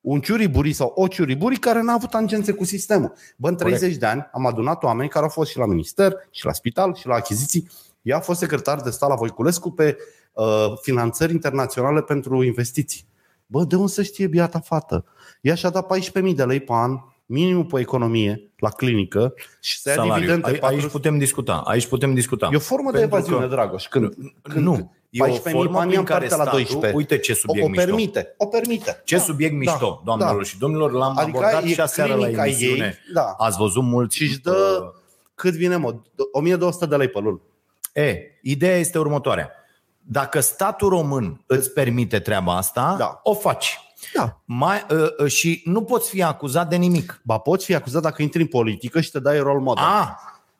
un 0.00 0.20
ciuriburi 0.20 0.72
sau 0.72 0.92
o 0.94 1.06
ciuriburi 1.06 1.56
care 1.56 1.82
n-a 1.82 1.92
avut 1.92 2.10
tangențe 2.10 2.52
cu 2.52 2.64
sistemul. 2.64 3.12
Bă, 3.36 3.48
în 3.48 3.56
30 3.56 3.80
Corect. 3.80 4.00
de 4.00 4.06
ani 4.06 4.28
am 4.32 4.46
adunat 4.46 4.82
oameni 4.82 5.08
care 5.08 5.24
au 5.24 5.30
fost 5.30 5.50
și 5.50 5.58
la 5.58 5.66
minister, 5.66 6.12
și 6.30 6.44
la 6.44 6.52
spital, 6.52 6.94
și 6.94 7.06
la 7.06 7.14
achiziții. 7.14 7.68
Ea 8.02 8.16
a 8.16 8.20
fost 8.20 8.38
secretar 8.38 8.80
de 8.80 8.90
stat 8.90 9.08
la 9.08 9.14
Voiculescu 9.14 9.70
pe 9.70 9.96
uh, 10.32 10.72
finanțări 10.82 11.32
internaționale 11.32 12.02
pentru 12.02 12.42
investiții. 12.42 13.06
Bă, 13.46 13.64
de 13.64 13.76
unde 13.76 13.90
să 13.92 14.02
știe 14.02 14.26
biata 14.26 14.60
fată? 14.60 15.04
Ea 15.40 15.54
și-a 15.54 15.70
dat 15.70 15.86
14.000 16.28 16.34
de 16.34 16.44
lei 16.44 16.60
pe 16.60 16.72
an, 16.72 16.98
minimul 17.26 17.64
pe 17.64 17.80
economie, 17.80 18.50
la 18.56 18.68
clinică, 18.70 19.34
și 19.60 19.80
să 19.80 19.88
ia 19.88 19.94
Salariu. 19.94 20.14
dividende. 20.26 20.46
Ai- 20.62 20.70
Aici 20.70 20.86
putem 20.86 21.18
discuta. 21.18 21.54
Aici 21.66 21.86
putem 21.86 22.14
discuta. 22.14 22.48
E 22.52 22.56
o 22.56 22.58
formă 22.58 22.90
de 22.90 22.98
Pentru 22.98 23.16
evaziune, 23.16 23.42
că- 23.46 23.48
Dragoș. 23.54 23.86
Când, 23.86 24.14
când, 24.42 24.64
nu. 24.64 24.94
E 25.14 25.22
o 25.22 25.26
14.000 25.26 25.40
formă 25.40 25.70
banii 25.72 25.86
prin 25.86 25.98
în 25.98 26.04
care 26.04 26.18
partea 26.26 26.36
la 26.36 26.42
statul, 26.42 26.60
12. 26.60 26.96
uite 26.96 27.18
ce 27.18 27.32
O, 27.32 27.34
subiect 27.34 27.66
o 27.66 27.70
mișto. 27.70 27.84
permite, 27.86 28.34
o 28.38 28.46
permite. 28.46 29.00
Ce 29.04 29.16
Da, 29.16 29.22
subiect 29.22 29.52
da, 29.52 29.58
mișto, 29.58 30.02
doamnelor 30.04 30.36
da. 30.36 30.42
și 30.42 30.58
domnilor, 30.58 30.92
l-am 30.92 31.18
Adică 31.18 31.38
abordat 31.38 31.64
e 31.64 31.68
și 31.72 31.80
aseară 31.80 32.10
la 32.14 32.16
clinica 32.18 32.44
emisiune. 32.46 32.84
ei, 33.06 33.12
da. 33.14 33.34
Ați 33.38 33.56
văzut 33.58 33.82
mult 33.82 34.12
Și 34.12 34.22
își 34.22 34.40
dă, 34.40 34.92
cât 35.34 35.54
vine, 35.54 35.76
mă, 35.76 35.94
1200 36.32 36.86
de 36.86 36.96
lei 36.96 37.08
pe 37.08 37.18
lună. 37.18 37.40
E, 37.92 38.16
ideea 38.42 38.76
este 38.76 38.98
următoarea. 38.98 39.50
Dacă 39.98 40.40
statul 40.40 40.88
român 40.88 41.44
îți 41.46 41.72
permite 41.72 42.18
treaba 42.18 42.56
asta, 42.56 42.94
Da. 42.98 43.20
o 43.22 43.34
faci. 43.34 43.78
Da. 44.14 44.40
Mai, 44.44 44.84
uh, 44.90 45.06
uh, 45.18 45.30
și 45.30 45.62
nu 45.64 45.82
poți 45.82 46.10
fi 46.10 46.22
acuzat 46.22 46.68
de 46.68 46.76
nimic. 46.76 47.20
Ba 47.24 47.38
poți 47.38 47.64
fi 47.64 47.74
acuzat 47.74 48.02
dacă 48.02 48.22
intri 48.22 48.40
în 48.40 48.46
politică 48.46 49.00
și 49.00 49.10
te 49.10 49.18
dai 49.20 49.38
rol 49.38 49.60
model. 49.60 49.84
Ah, 49.84 50.08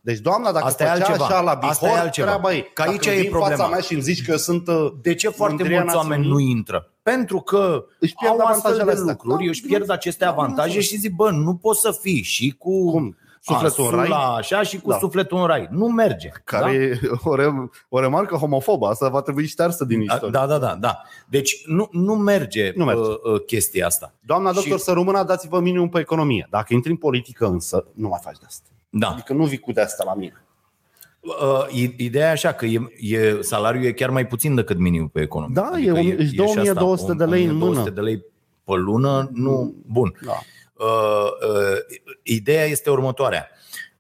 Deci 0.04 0.18
doamna, 0.18 0.52
dacă 0.52 0.64
Asta 0.64 0.84
e 0.84 0.87
făcea 0.87 1.04
altceva. 1.06 1.25
așa 1.25 1.40
la 1.40 1.50
Asta 1.50 1.87
e 1.87 1.88
Bihor, 1.88 2.02
altceva. 2.04 2.26
treaba 2.28 2.52
ei. 2.54 2.70
Că 2.75 2.82
aici 2.82 2.94
dacă 3.04 3.11
e 3.11 3.14
vii 3.18 3.25
în 3.25 3.30
problema. 3.30 3.56
fața 3.56 3.68
mea 3.70 3.80
și 3.80 3.92
îmi 3.92 4.02
zici 4.02 4.25
că 4.25 4.30
eu 4.30 4.37
sunt 4.37 4.68
uh, 4.68 4.92
de 5.02 5.14
ce 5.14 5.28
foarte 5.28 5.54
mândria 5.54 5.80
mulți 5.80 5.96
oameni 5.96 6.23
nu 6.23 6.28
națiunii? 6.28 6.50
intră? 6.56 6.90
Pentru 7.02 7.38
că 7.40 7.84
Își 7.99 8.14
pierd 8.14 8.40
au 8.40 8.46
astfel 8.46 8.70
avantajele 8.70 8.84
de 8.84 8.90
astea. 8.90 9.12
lucruri, 9.12 9.44
Da, 9.44 9.50
își 9.50 9.62
pierd 9.62 9.90
aceste 9.90 10.25
avantaje 10.25 10.80
și 10.80 10.96
zic, 10.96 11.14
bă, 11.14 11.30
nu 11.30 11.54
poți 11.54 11.80
să 11.80 11.99
fii 12.00 12.23
și 12.23 12.54
cu 12.58 12.90
Cum? 12.90 13.16
Sufletul 13.40 13.84
în 13.84 13.90
rai? 13.90 14.00
asula 14.00 14.34
așa 14.37 14.62
și 14.62 14.80
cu 14.80 14.90
Da. 14.90 14.99
sufletul 14.99 15.38
în 15.38 15.46
rai. 15.46 15.68
Nu 15.70 15.87
merge. 15.87 16.28
care 16.44 16.73
e 16.73 17.00
o, 17.25 17.34
re, 17.34 17.46
o 17.88 18.00
remarcă 18.00 18.37
homofobă. 18.37 18.87
Asta 18.88 19.08
va 19.08 19.20
trebui 19.23 19.46
ștearsă 19.46 19.84
din 19.84 20.04
da? 20.06 20.12
istorie. 20.14 20.32
Da, 20.38 20.46
da, 20.46 20.58
da, 20.58 20.75
da. 20.80 21.00
Deci 21.28 21.62
nu, 21.66 21.88
nu 21.90 22.14
merge, 22.14 22.73
Nu 22.76 22.84
merge. 22.84 23.00
Uh, 23.00 23.08
uh, 23.32 23.44
chestia 23.46 23.87
asta. 23.87 24.14
Doamna 24.20 24.49
Și- 24.49 24.54
doctor 24.54 24.78
Sărumâna, 24.78 25.25
dați-vă 25.25 25.61
minimum 25.61 25.88
pe 25.88 25.99
economie. 26.00 26.46
Dacă 26.50 26.75
intri 26.75 26.90
în 26.90 26.96
politică 26.96 27.46
însă, 27.46 27.87
nu 27.94 28.08
mai 28.08 28.20
faci 28.23 28.38
de 28.38 28.44
asta. 28.46 28.68
Da. 28.98 29.08
Adică 29.08 29.32
nu 29.32 29.44
vii 29.44 29.58
cu 29.58 29.72
de 29.72 29.80
asta 29.80 30.04
la 30.04 30.14
mine. 30.14 30.44
Uh, 31.20 31.66
i- 31.72 31.94
ideea 31.98 32.28
e 32.28 32.30
așa 32.30 32.52
că 32.52 32.66
e, 32.66 32.80
e, 33.00 33.38
salariul 33.40 33.84
e 33.84 33.92
chiar 33.92 34.10
mai 34.10 34.26
puțin 34.26 34.54
decât 34.54 34.78
minimul 34.78 35.08
pe 35.08 35.20
economie. 35.20 35.54
Da, 35.54 35.78
e 35.78 35.90
om- 35.92 36.16
își 36.18 36.34
dă 36.34 36.42
și 36.44 36.58
asta, 36.58 36.84
1200 36.84 37.12
de 37.14 37.24
lei 37.24 37.44
în 37.44 37.50
1200 37.50 37.78
mână. 37.80 37.90
de 37.94 38.00
lei 38.00 38.18
pe 38.64 38.72
lună, 38.72 39.28
nu, 39.32 39.74
bun. 39.86 40.14
Da. 40.24 40.32
Uh, 40.84 41.24
uh, 41.48 41.98
ideea 42.22 42.64
este 42.64 42.90
următoarea. 42.90 43.48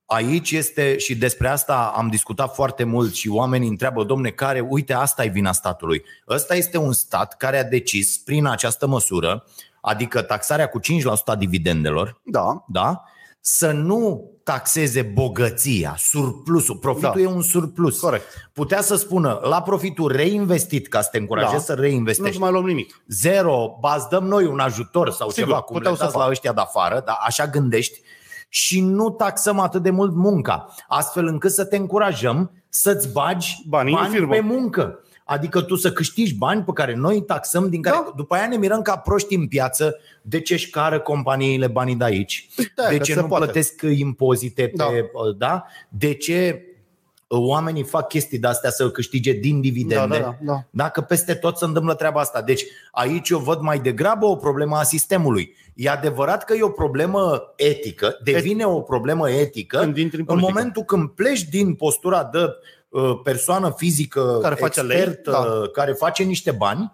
Aici 0.06 0.50
este, 0.50 0.96
și 0.98 1.16
despre 1.16 1.48
asta 1.48 1.92
am 1.96 2.08
discutat 2.08 2.54
foarte 2.54 2.84
mult 2.84 3.14
și 3.14 3.28
oamenii 3.28 3.68
întreabă, 3.68 4.04
domne, 4.04 4.30
care, 4.30 4.60
uite, 4.60 4.92
asta 4.92 5.24
e 5.24 5.28
vina 5.28 5.52
statului. 5.52 6.04
Ăsta 6.28 6.54
este 6.54 6.78
un 6.78 6.92
stat 6.92 7.36
care 7.36 7.58
a 7.58 7.64
decis 7.64 8.18
prin 8.18 8.46
această 8.46 8.86
măsură, 8.86 9.44
adică 9.80 10.22
taxarea 10.22 10.68
cu 10.68 10.78
5% 10.80 11.32
a 11.32 11.36
dividendelor, 11.36 12.20
Da. 12.24 12.64
da? 12.68 13.02
să 13.40 13.70
nu 13.72 14.30
taxeze 14.44 15.02
bogăția, 15.02 15.94
surplusul. 15.98 16.76
Profitul 16.76 17.12
Da. 17.14 17.20
e 17.20 17.26
un 17.26 17.42
surplus. 17.42 18.00
Corect. 18.00 18.24
Putea 18.52 18.80
să 18.80 18.96
spună 18.96 19.40
la 19.42 19.62
profitul 19.62 20.12
reinvestit, 20.12 20.88
ca 20.88 21.00
să 21.00 21.08
te 21.12 21.18
încurajezi 21.18 21.52
Da. 21.52 21.58
să 21.60 21.74
Nu 21.74 21.80
reinvestești. 21.80 22.32
să 22.34 22.38
mai 22.38 22.50
luăm 22.50 22.64
nimic. 22.64 23.02
Zero, 23.08 23.76
ba 23.80 23.94
îți 23.96 24.08
dăm 24.08 24.24
noi 24.24 24.46
un 24.46 24.58
ajutor 24.58 25.10
sau 25.10 25.30
Sigur, 25.30 25.48
ceva, 25.48 25.60
cum 25.60 25.74
le 25.74 25.78
puteau 25.78 25.94
să 25.96 26.02
dați 26.02 26.14
la 26.14 26.18
facă. 26.20 26.32
ăștia 26.32 26.52
de 26.52 26.60
afară, 26.60 27.02
dar 27.06 27.16
așa 27.26 27.46
gândești 27.46 28.00
și 28.48 28.80
nu 28.80 29.10
taxăm 29.10 29.58
atât 29.58 29.82
de 29.82 29.90
mult 29.90 30.14
munca, 30.14 30.74
astfel 30.88 31.26
încât 31.26 31.52
să 31.52 31.64
te 31.64 31.76
încurajăm 31.76 32.50
să-ți 32.68 33.12
bagi 33.12 33.56
Banii 33.68 33.92
în 33.94 33.98
bani 34.00 34.12
firmă. 34.14 34.32
pe 34.34 34.40
muncă. 34.40 34.98
Adică 35.24 35.60
tu 35.60 35.74
să 35.76 35.92
câștigi 35.92 36.34
bani 36.34 36.62
pe 36.62 36.70
care 36.74 36.94
noi 36.94 37.14
îi 37.14 37.22
taxăm, 37.22 37.68
din 37.68 37.82
care 37.82 37.96
Da. 38.04 38.12
după 38.16 38.34
aia 38.34 38.46
ne 38.48 38.56
mirăm 38.56 38.82
ca 38.82 38.96
proști 38.96 39.34
în 39.34 39.46
piață 39.46 39.96
de 40.22 40.40
ce 40.40 40.52
își 40.54 40.70
cară 40.70 41.00
companiile 41.00 41.66
banii 41.66 41.94
de 41.96 42.04
aici, 42.04 42.48
Da, 42.74 42.88
de 42.88 42.96
că 42.96 43.02
ce 43.02 43.12
se 43.14 43.20
nu 43.20 43.26
poate. 43.26 43.44
plătesc 43.44 43.82
impozite 43.98 44.62
pe, 44.62 44.72
Da. 44.76 44.86
da. 45.38 45.64
de 45.88 46.14
ce 46.14 46.64
oamenii 47.28 47.82
fac 47.82 48.08
chestii 48.08 48.38
de 48.38 48.46
astea 48.46 48.70
să 48.70 48.90
câștige 48.90 49.32
din 49.32 49.60
dividende. 49.60 49.94
Da, 49.96 50.06
da, 50.06 50.18
da, 50.18 50.36
da. 50.52 50.64
Dacă 50.70 51.00
peste 51.00 51.34
tot 51.34 51.56
se 51.58 51.64
întâmplă 51.64 51.94
treaba 51.94 52.20
asta. 52.20 52.42
Deci 52.42 52.64
aici 52.92 53.28
eu 53.28 53.38
văd 53.38 53.60
mai 53.60 53.78
degrabă 53.78 54.26
o 54.26 54.36
problemă 54.36 54.76
a 54.76 54.82
sistemului. 54.82 55.54
E 55.74 55.90
adevărat 55.90 56.44
că 56.44 56.54
e 56.54 56.62
o 56.62 56.68
problemă 56.68 57.42
etică, 57.56 58.18
devine 58.24 58.64
o 58.66 58.80
problemă 58.80 59.30
etică 59.30 59.78
Când 59.78 59.96
intri 59.96 60.16
în 60.20 60.24
în 60.28 60.34
politică. 60.34 60.52
momentul 60.52 60.82
când 60.82 61.08
pleci 61.10 61.42
din 61.42 61.74
postura 61.74 62.24
de 62.32 62.38
uh, 62.38 62.48
persoană 63.22 63.72
fizică 63.76 64.38
Care 64.42 64.54
face 64.54 64.82
lei, 64.82 64.96
expert, 64.96 65.22
da. 65.28 65.38
uh, 65.38 65.70
care 65.70 65.92
face 65.92 66.22
niște 66.22 66.50
bani, 66.50 66.92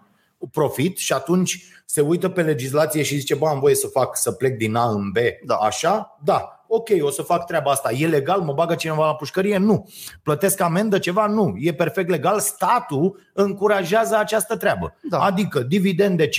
profit 0.51 0.97
și 0.97 1.13
atunci 1.13 1.63
se 1.85 2.01
uită 2.01 2.29
pe 2.29 2.41
legislație 2.41 3.03
și 3.03 3.17
zice, 3.17 3.35
bă, 3.35 3.47
am 3.47 3.59
voie 3.59 3.75
să 3.75 3.87
fac, 3.87 4.17
să 4.17 4.31
plec 4.31 4.57
din 4.57 4.75
A 4.75 4.89
în 4.89 5.11
B, 5.11 5.17
Da. 5.45 5.55
așa? 5.55 6.17
Da. 6.23 6.55
Ok, 6.67 6.89
o 7.01 7.09
să 7.09 7.21
fac 7.21 7.45
treaba 7.45 7.71
asta. 7.71 7.91
E 7.91 8.07
legal? 8.07 8.39
Mă 8.41 8.53
bagă 8.53 8.75
cineva 8.75 9.05
la 9.05 9.15
pușcărie? 9.15 9.57
Nu. 9.57 9.89
Plătesc 10.23 10.59
amendă 10.61 10.99
ceva? 10.99 11.25
Nu. 11.25 11.53
E 11.59 11.73
perfect 11.73 12.09
legal. 12.09 12.39
Statul 12.39 13.19
încurajează 13.33 14.17
această 14.17 14.57
treabă. 14.57 14.95
Da. 15.09 15.19
Adică 15.19 15.59
dividend 15.59 16.17
de 16.17 16.27
5%, 16.27 16.29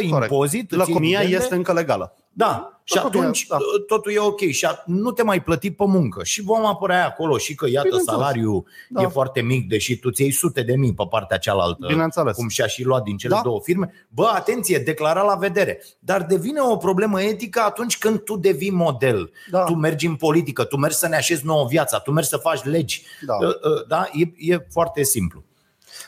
impozit. 0.00 0.70
îți 0.70 0.78
iei 0.78 0.86
Lăcomia 0.88 1.18
dividende. 1.18 1.42
este 1.44 1.54
încă 1.54 1.72
legală. 1.72 2.14
Da, 2.32 2.75
și 2.88 2.94
Lăcomia, 2.96 3.18
atunci 3.20 3.46
da. 3.46 3.56
totul 3.86 4.12
e 4.12 4.18
ok 4.18 4.40
și 4.40 4.64
a- 4.64 4.82
nu 4.86 5.10
te 5.10 5.22
mai 5.22 5.42
plăti 5.42 5.70
pe 5.70 5.84
muncă 5.86 6.24
și 6.24 6.42
vom 6.42 6.64
apărea 6.66 7.06
acolo 7.06 7.38
și 7.38 7.54
că 7.54 7.66
iată 7.68 7.86
Bineînțeles. 7.88 8.18
salariul 8.20 8.64
Da. 8.88 9.02
e 9.02 9.06
foarte 9.06 9.40
mic 9.40 9.68
deși 9.68 9.96
tu 9.98 10.10
ți 10.10 10.22
iei 10.22 10.30
sute 10.30 10.62
de 10.62 10.76
mii 10.76 10.94
pe 10.94 11.04
partea 11.10 11.36
cealaltă 11.38 11.86
Bineînțeles. 11.88 12.36
cum 12.36 12.48
și-a 12.48 12.66
și 12.66 12.84
luat 12.84 13.02
din 13.02 13.16
cele 13.16 13.34
Da. 13.34 13.40
două 13.42 13.60
firme. 13.62 13.92
Bă, 14.08 14.26
atenție, 14.34 14.78
declara 14.78 15.22
la 15.22 15.34
vedere. 15.34 15.82
Dar 15.98 16.22
devine 16.22 16.60
o 16.60 16.76
problemă 16.76 17.22
etică 17.22 17.60
atunci 17.60 17.98
când 17.98 18.20
tu 18.20 18.36
devii 18.36 18.70
model. 18.70 19.30
Da. 19.50 19.62
Tu 19.64 19.74
mergi 19.74 20.06
în 20.06 20.14
politică, 20.14 20.64
tu 20.64 20.76
mergi 20.76 20.96
să 20.96 21.08
ne 21.08 21.16
așezi 21.16 21.46
nouă 21.46 21.66
viața, 21.68 21.98
tu 21.98 22.10
mergi 22.10 22.28
să 22.28 22.36
faci 22.36 22.62
legi. 22.62 23.02
Da. 23.26 23.34
Uh, 23.34 23.46
uh, 23.48 23.86
Da? 23.88 24.08
E, 24.12 24.52
e 24.52 24.66
foarte 24.70 25.02
simplu. 25.02 25.44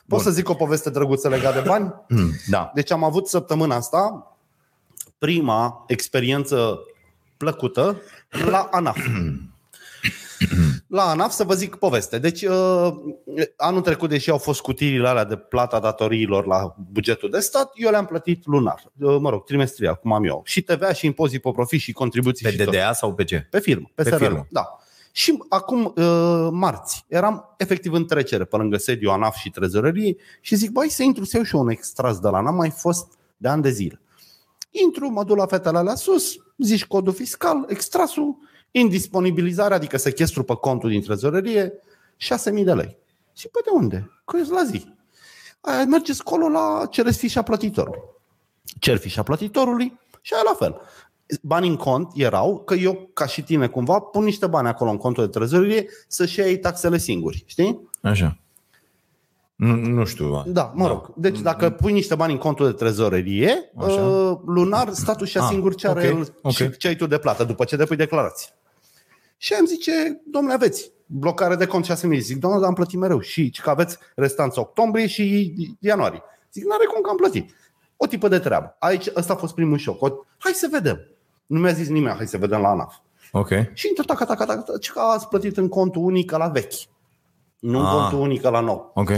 Pot 0.09 0.21
să 0.21 0.31
zic 0.31 0.49
o 0.49 0.55
poveste 0.55 0.91
drăguță 0.91 1.29
legată 1.29 1.61
de 1.61 1.69
bani? 1.69 1.95
Mm, 2.09 2.31
Da. 2.51 2.71
Deci 2.75 2.93
am 2.93 3.05
avut 3.05 3.29
săptămâna 3.29 3.77
asta 3.77 4.28
prima 5.19 5.85
experiență 5.87 6.81
plăcută 7.37 8.01
la 8.51 8.69
ANAF. 8.71 8.99
La 10.87 11.03
ANAF 11.03 11.33
să 11.33 11.45
vă 11.45 11.55
zic 11.55 11.77
poveste. 11.77 12.19
Deci 12.19 12.43
uh, 12.43 12.93
anul 13.57 13.81
trecut, 13.81 14.09
deși 14.09 14.31
au 14.31 14.39
fost 14.39 14.61
cutiile 14.61 15.09
alea 15.09 15.25
de 15.25 15.37
plata 15.37 15.79
datoriilor 15.79 16.47
la 16.47 16.75
bugetul 16.93 17.31
de 17.31 17.39
stat, 17.39 17.71
eu 17.75 17.91
le-am 17.91 18.05
plătit 18.07 18.47
lunar, 18.47 18.83
uh, 18.99 19.17
mă 19.21 19.31
rog, 19.31 19.45
trimestrial, 19.45 19.95
cum 19.95 20.13
am 20.13 20.25
eu. 20.25 20.43
Și 20.45 20.63
TVA 20.63 20.93
și 20.93 21.07
impozit 21.07 21.43
pe 21.43 21.51
profit 21.51 21.81
și 21.81 21.93
contribuții 21.93 22.45
Pe 22.45 22.51
și 22.51 22.57
tot. 22.57 22.75
DDA 22.75 22.93
sau 22.93 23.15
pe 23.15 23.25
ce? 23.25 23.47
Pe 23.51 23.61
firmă, 23.61 23.91
pe, 23.95 24.03
Pe 24.03 24.11
pe 24.11 24.17
SRL. 24.17 24.25
firmă. 24.25 24.47
Da. 24.51 24.79
Și 25.13 25.43
acum, 25.49 25.93
uh, 25.97 26.49
marți, 26.51 27.05
eram 27.09 27.55
efectiv 27.57 27.93
în 27.93 28.07
trecere 28.07 28.45
pe 28.45 28.57
lângă 28.57 28.77
sediu 28.77 29.11
ANAF 29.11 29.37
și 29.37 29.51
trezorărie 29.51 30.17
și 30.41 30.55
zic, 30.55 30.71
băi, 30.71 30.91
să 30.91 31.03
intru 31.03 31.25
să 31.25 31.37
iau 31.37 31.45
și 31.45 31.55
eu 31.55 31.61
un 31.61 31.69
extras 31.69 32.19
de 32.19 32.29
la 32.29 32.41
n-am 32.41 32.55
mai 32.55 32.71
fost 32.71 33.19
de 33.37 33.49
ani 33.49 33.63
de 33.63 33.71
zile. 33.71 34.01
Intru, 34.71 35.09
mă 35.09 35.25
duc 35.25 35.37
la 35.37 35.47
fetele 35.47 35.79
alea 35.79 35.95
sus, 35.95 36.37
zici 36.57 36.87
codul 36.87 37.13
fiscal, 37.13 37.65
extrasul, 37.69 38.37
indisponibilizare, 38.71 39.75
adică 39.75 39.97
sechestru 39.97 40.43
pe 40.43 40.55
contul 40.55 40.91
din 40.91 41.03
trezorărie, 41.03 41.73
6.000 42.53 42.65
de 42.65 42.73
lei. 42.73 42.97
Și 43.37 43.49
pe 43.49 43.61
de 43.65 43.71
unde? 43.73 44.11
Că 44.25 44.37
ești 44.37 44.53
la 44.53 44.65
zi. 44.65 44.95
Aia, 45.61 45.85
mergeți 45.85 46.21
acolo 46.21 46.49
la 46.49 46.87
cereți 46.91 47.19
fișa 47.19 47.43
plătitorului. 47.43 48.01
Cer 48.79 48.97
fișa 48.97 49.23
plătitorului 49.23 49.99
și 50.21 50.35
aia 50.35 50.43
la 50.47 50.55
fel. 50.55 50.81
Banii 51.43 51.71
în 51.71 51.77
cont 51.77 52.13
erau 52.15 52.59
că 52.59 52.75
eu, 52.75 53.11
ca 53.13 53.27
și 53.27 53.43
tine 53.43 53.69
cumva, 53.69 53.99
pun 53.99 54.25
niște 54.25 54.47
bani 54.47 54.69
acolo 54.69 54.91
în 54.91 54.97
contul 54.97 55.25
de 55.25 55.31
trezorerie 55.31 55.87
să-și 56.07 56.39
iei 56.39 56.59
taxele 56.59 56.99
singuri, 56.99 57.45
știi? 57.47 57.89
Așa. 58.03 58.39
Nu, 59.59 59.75
nu 59.75 60.05
știu. 60.05 60.43
Da, 60.47 60.73
mă 60.75 60.87
rog. 60.87 61.13
Deci 61.17 61.41
dacă 61.41 61.71
pui 61.71 61.93
niște 61.93 62.15
bani 62.15 62.33
în 62.33 62.39
contul 62.39 62.67
de 62.67 62.73
trezorerie, 62.73 63.71
Așa. 63.77 64.03
uh, 64.03 64.39
lunar 64.47 64.89
statul 64.93 65.27
și-a 65.27 65.41
Ah, 65.43 65.49
singur 65.51 65.75
ce 65.75 65.89
are 65.89 66.09
ok, 66.11 66.17
el 66.19 66.35
ok. 66.43 66.53
și 66.53 66.71
ce 66.77 66.89
ai 66.89 66.97
tu 66.97 67.07
de 67.07 67.19
plată 67.19 67.45
după 67.45 67.65
ce 67.65 67.77
depui 67.77 67.97
declarație. 67.97 68.51
Și 69.37 69.55
am 69.55 69.67
zice, 69.67 70.23
domnule, 70.31 70.55
aveți 70.55 70.91
blocare 71.07 71.55
de 71.55 71.67
cont 71.67 71.85
6 71.85 72.07
mii. 72.07 72.21
Zic, 72.21 72.39
domnule, 72.39 72.61
dar 72.61 72.71
am 72.71 72.77
plătit 72.77 72.99
mereu. 72.99 73.21
Și 73.21 73.51
că 73.63 73.71
aveți 73.71 73.99
restanța 74.15 74.61
octombrie 74.61 75.07
și 75.07 75.55
ianuarie. 75.81 76.23
Zic, 76.53 76.65
n-are 76.65 76.85
cum 76.85 77.01
că 77.03 77.11
am 77.11 77.17
plătit. 77.17 77.55
O 77.97 78.07
tipă 78.07 78.29
de 78.29 78.39
treabă. 78.39 78.77
Aici, 78.79 79.07
ăsta 79.17 79.33
a 79.33 79.37
fost 79.37 79.55
primul 79.55 79.79
șoc. 79.79 80.03
O, 80.03 80.09
hai 80.39 80.53
să 80.53 80.69
vedem. 80.71 81.01
Nu 81.47 81.59
mi-a 81.59 81.73
zis 81.73 81.89
nimeni, 81.89 82.17
hai 82.17 82.27
să 82.27 82.37
vedem 82.39 82.61
la 82.61 82.69
ANAF. 82.69 82.95
Ok. 83.33 83.49
Și 83.73 83.89
intră, 83.89 84.03
taca, 84.07 84.25
taca, 84.25 84.45
taca, 84.45 84.61
taca, 84.61 84.79
ce 84.79 84.91
că 84.93 85.01
ați 85.01 85.29
plătit 85.29 85.57
în 85.57 85.69
contul 85.69 86.03
unic 86.05 86.31
la 86.31 86.49
vechi. 86.49 86.73
Nu 87.59 87.79
în 87.79 87.85
Ah. 87.85 87.93
contul 87.93 88.19
unic 88.21 88.43
la 88.43 88.61
nou. 88.61 88.91
Ok. 88.95 89.11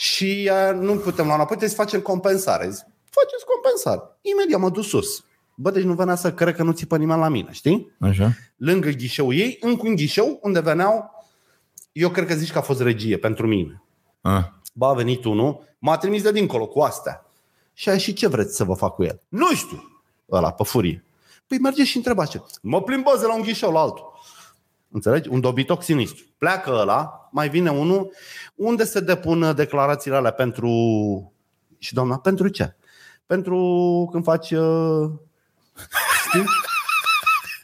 Și 0.00 0.50
uh, 0.52 0.78
nu 0.78 0.96
putem 0.96 1.24
lua 1.24 1.34
înapoi, 1.34 1.56
trebuie 1.56 1.68
să 1.68 1.74
facem 1.74 2.00
compensare. 2.00 2.70
Zic, 2.70 2.86
faceți 3.10 3.44
compensare. 3.44 4.00
Imediat 4.20 4.60
mă 4.60 4.70
duc 4.70 4.84
sus. 4.84 5.24
Bă, 5.54 5.70
deci 5.70 5.82
nu 5.82 5.94
venea 5.94 6.14
să 6.14 6.32
cred 6.32 6.54
că 6.54 6.62
nu 6.62 6.72
țipă 6.72 6.96
nimeni 6.96 7.20
la 7.20 7.28
mine, 7.28 7.48
știi? 7.52 7.92
Așa. 8.00 8.32
Lângă 8.56 8.90
ghișeul 8.90 9.34
ei, 9.34 9.58
încă 9.60 9.86
un 9.86 9.94
ghișeu 9.94 10.38
unde 10.42 10.60
veneau, 10.60 11.10
eu 11.92 12.10
cred 12.10 12.26
că 12.26 12.34
zici 12.34 12.52
că 12.52 12.58
a 12.58 12.60
fost 12.60 12.80
regie 12.80 13.16
pentru 13.16 13.46
mine. 13.46 13.82
Ah. 14.20 14.44
Ba, 14.72 14.88
a 14.88 14.92
venit 14.92 15.24
unul, 15.24 15.76
m-a 15.78 15.96
trimis 15.96 16.22
de 16.22 16.32
dincolo 16.32 16.66
cu 16.66 16.80
astea. 16.80 17.26
Și 17.72 17.88
a 17.88 17.96
și 17.96 18.12
ce 18.12 18.26
vreți 18.26 18.56
să 18.56 18.64
vă 18.64 18.74
fac 18.74 18.94
cu 18.94 19.02
el? 19.02 19.20
Nu 19.28 19.54
știu! 19.54 20.02
Ăla, 20.30 20.52
pe 20.52 20.64
furie. 20.64 21.04
Păi 21.46 21.58
merge 21.58 21.84
și 21.84 21.96
întrebați. 21.96 22.40
Mă 22.62 22.82
plimbă 22.82 23.16
de 23.20 23.26
la 23.26 23.34
un 23.34 23.42
ghișeu 23.42 23.72
la 23.72 23.80
altul. 23.80 24.12
Înțelegi? 24.90 25.28
Un 25.28 25.40
dobitoc 25.40 25.82
sinistru. 25.82 26.24
Pleacă 26.38 26.70
ăla, 26.70 27.19
mai 27.30 27.48
vine 27.48 27.70
unul, 27.70 28.12
unde 28.54 28.84
se 28.84 29.00
depun 29.00 29.54
declarațiile 29.54 30.16
alea 30.16 30.30
pentru... 30.30 30.72
Și 31.78 31.94
doamna, 31.94 32.18
pentru 32.18 32.48
ce? 32.48 32.74
Pentru 33.26 33.58
când 34.10 34.24
faci... 34.24 34.50
Uh... 34.50 35.10
Știi? 36.28 36.44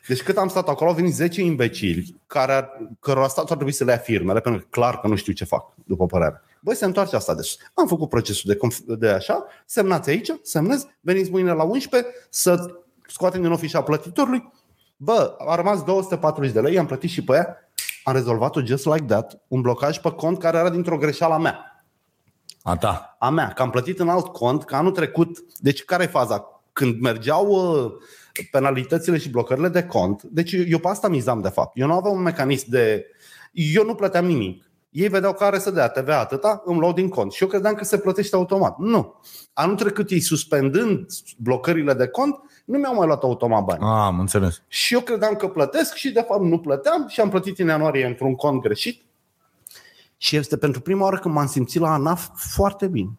Deci 0.07 0.23
cât 0.23 0.37
am 0.37 0.49
stat 0.49 0.69
acolo, 0.69 0.91
au 0.91 0.97
venit 0.97 1.15
10 1.15 1.43
imbecili 1.43 2.21
care, 2.27 2.71
cărora 3.01 3.29
statul 3.29 3.51
ar 3.51 3.57
trebui 3.57 3.73
să 3.73 3.85
le 3.85 3.91
ia 3.91 3.97
firmele, 3.97 4.41
pentru 4.41 4.61
că 4.61 4.67
clar 4.71 5.01
că 5.01 5.09
nu 5.09 5.17
știu 5.17 5.33
ce 5.33 5.45
fac, 5.45 5.73
după 5.85 6.07
părere. 6.07 6.43
Băi, 6.61 6.75
se 6.75 6.85
întoarce 6.85 7.17
asta. 7.17 7.35
Deci 7.35 7.57
am 7.75 7.87
făcut 7.87 8.09
procesul 8.09 8.53
de, 8.53 8.59
conf- 8.67 8.99
de 8.99 9.09
așa, 9.09 9.47
semnați 9.65 10.11
aici, 10.11 10.33
semnez, 10.43 10.87
veniți 11.01 11.31
mâine 11.31 11.53
la 11.53 11.63
11 11.63 12.13
să 12.31 12.81
scoatem 13.07 13.43
din 13.43 13.51
ofișa 13.51 13.83
plătitorului. 13.83 14.53
Bă, 14.97 15.35
a 15.39 15.55
rămas 15.55 15.83
240 15.83 16.53
de 16.53 16.61
lei, 16.61 16.79
am 16.79 16.87
plătit 16.87 17.11
și 17.11 17.25
pe 17.25 17.33
ea, 17.33 17.66
am 18.07 18.15
rezolvat-o 18.15 18.65
just 18.65 18.85
like 18.85 19.05
that, 19.05 19.39
un 19.49 19.61
blocaj 19.61 19.99
pe 19.99 20.11
cont 20.11 20.39
care 20.39 20.59
era 20.59 20.71
dintr-o 20.71 20.99
greșeală 20.99 21.35
a 21.35 21.39
mea. 21.39 21.85
A 22.63 22.77
ta. 22.77 23.17
A 23.19 23.31
mea, 23.31 23.49
că 23.49 23.63
am 23.63 23.71
plătit 23.71 23.99
în 23.99 24.09
alt 24.09 24.27
cont, 24.27 24.65
că 24.65 24.77
anul 24.77 24.93
trecut, 24.93 25.45
deci 25.59 25.85
care 25.85 26.03
e 26.03 26.07
faza? 26.07 26.63
Când 26.73 27.01
mergeau 27.01 27.47
uh, 27.47 27.93
penalitățile 28.51 29.19
și 29.19 29.31
blocările 29.31 29.69
de 29.69 29.83
cont, 29.83 30.23
deci 30.23 30.53
eu 30.53 30.79
pe 30.79 30.89
asta 30.89 31.09
mizam 31.09 31.41
de 31.41 31.49
fapt. 31.49 31.79
Eu 31.79 31.87
nu 31.87 31.93
aveam 31.93 32.17
un 32.17 32.23
mecanism 32.23 32.71
de... 32.71 33.07
Eu 33.53 33.85
nu 33.85 33.95
plăteam 33.95 34.25
nimic. 34.25 34.66
Ei 34.97 35.09
vedeau 35.09 35.33
care 35.33 35.59
să 35.59 35.71
dea 35.71 35.89
TVA 35.89 36.19
atâta, 36.19 36.63
îmi 36.65 36.79
luau 36.79 36.93
din 36.93 37.09
cont. 37.09 37.33
Și 37.33 37.43
eu 37.43 37.49
credeam 37.49 37.75
că 37.75 37.85
se 37.85 37.99
plătește 37.99 38.37
automat. 38.37 38.79
Nu. 38.79 39.15
Anul 39.53 39.77
trecut 39.77 40.11
ei 40.11 40.21
suspendând 40.21 41.07
blocările 41.37 41.95
de 41.95 42.07
cont, 42.07 42.41
nu 42.65 42.79
mi-au 42.79 42.95
mai 42.95 43.07
luat 43.07 43.23
automat 43.23 43.65
bani. 43.65 43.81
Ah, 43.83 44.07
am 44.07 44.21
înțeles. 44.21 44.63
Și 44.69 44.95
eu 44.95 45.01
credeam 45.01 45.35
că 45.35 45.49
plătesc 45.49 45.95
și 45.95 46.11
de 46.11 46.21
fapt 46.21 46.43
nu 46.43 46.59
plăteam 46.59 47.05
și 47.09 47.21
am 47.21 47.29
plătit 47.29 47.59
în 47.59 47.67
ianuarie 47.67 48.07
într-un 48.07 48.35
cont 48.35 48.61
greșit. 48.61 49.03
Și 50.17 50.37
este 50.37 50.57
pentru 50.57 50.81
prima 50.81 51.05
oară 51.05 51.19
când 51.19 51.35
m-am 51.35 51.47
simțit 51.47 51.81
la 51.81 51.93
ANAF 51.93 52.29
foarte 52.35 52.87
bine. 52.87 53.11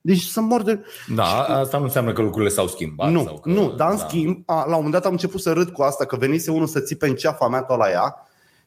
Deci 0.00 0.22
să 0.22 0.40
mor 0.40 0.62
de... 0.62 0.84
Da, 1.14 1.24
asta 1.42 1.78
nu 1.78 1.84
înseamnă 1.84 2.12
că 2.12 2.22
lucrurile 2.22 2.50
s-au 2.50 2.66
schimbat. 2.66 3.10
Nu, 3.10 3.24
sau 3.24 3.38
că, 3.38 3.48
nu, 3.48 3.72
dar 3.72 3.90
în 3.90 3.96
da. 3.96 4.06
schimb, 4.06 4.42
a, 4.46 4.54
la 4.54 4.64
un 4.64 4.70
moment 4.72 4.92
dat 4.92 5.04
am 5.04 5.12
început 5.12 5.40
să 5.40 5.52
râd 5.52 5.70
cu 5.70 5.82
asta, 5.82 6.04
că 6.04 6.16
venise 6.16 6.50
unul 6.50 6.66
să 6.66 6.80
țipe 6.80 7.06
în 7.06 7.14
ceafa 7.14 7.48
mea 7.48 7.62
tot 7.62 7.78
la 7.78 7.90
ea 7.90 8.25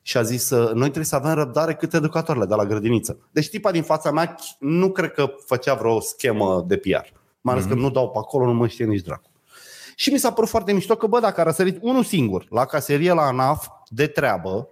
și 0.09 0.17
a 0.17 0.21
zis, 0.21 0.49
noi 0.49 0.73
trebuie 0.73 1.03
să 1.03 1.15
avem 1.15 1.33
răbdare 1.33 1.75
cât 1.75 1.93
educatoarele 1.93 2.45
de 2.45 2.55
la 2.55 2.65
grădiniță. 2.65 3.17
Deci 3.31 3.49
tipa 3.49 3.71
din 3.71 3.83
fața 3.83 4.11
mea 4.11 4.35
nu 4.59 4.91
cred 4.91 5.11
că 5.11 5.33
făcea 5.45 5.73
vreo 5.73 5.99
schemă 5.99 6.63
de 6.67 6.77
PR. 6.77 7.05
Mai 7.41 7.53
ales 7.53 7.65
mm-hmm. 7.65 7.69
că 7.69 7.75
nu 7.75 7.89
dau 7.89 8.09
pe 8.09 8.17
acolo, 8.17 8.45
nu 8.45 8.53
mă 8.53 8.67
știe 8.67 8.85
nici 8.85 9.01
dracu. 9.01 9.29
Și 9.95 10.09
mi 10.11 10.17
s-a 10.17 10.31
părut 10.31 10.49
foarte 10.49 10.73
mișto 10.73 10.95
că, 10.95 11.07
bă, 11.07 11.19
dacă 11.19 11.41
a 11.41 11.43
răsărit 11.43 11.77
unul 11.81 12.03
singur 12.03 12.45
la 12.49 12.65
caserie 12.65 13.13
la 13.13 13.21
ANAF 13.21 13.67
de 13.87 14.07
treabă, 14.07 14.69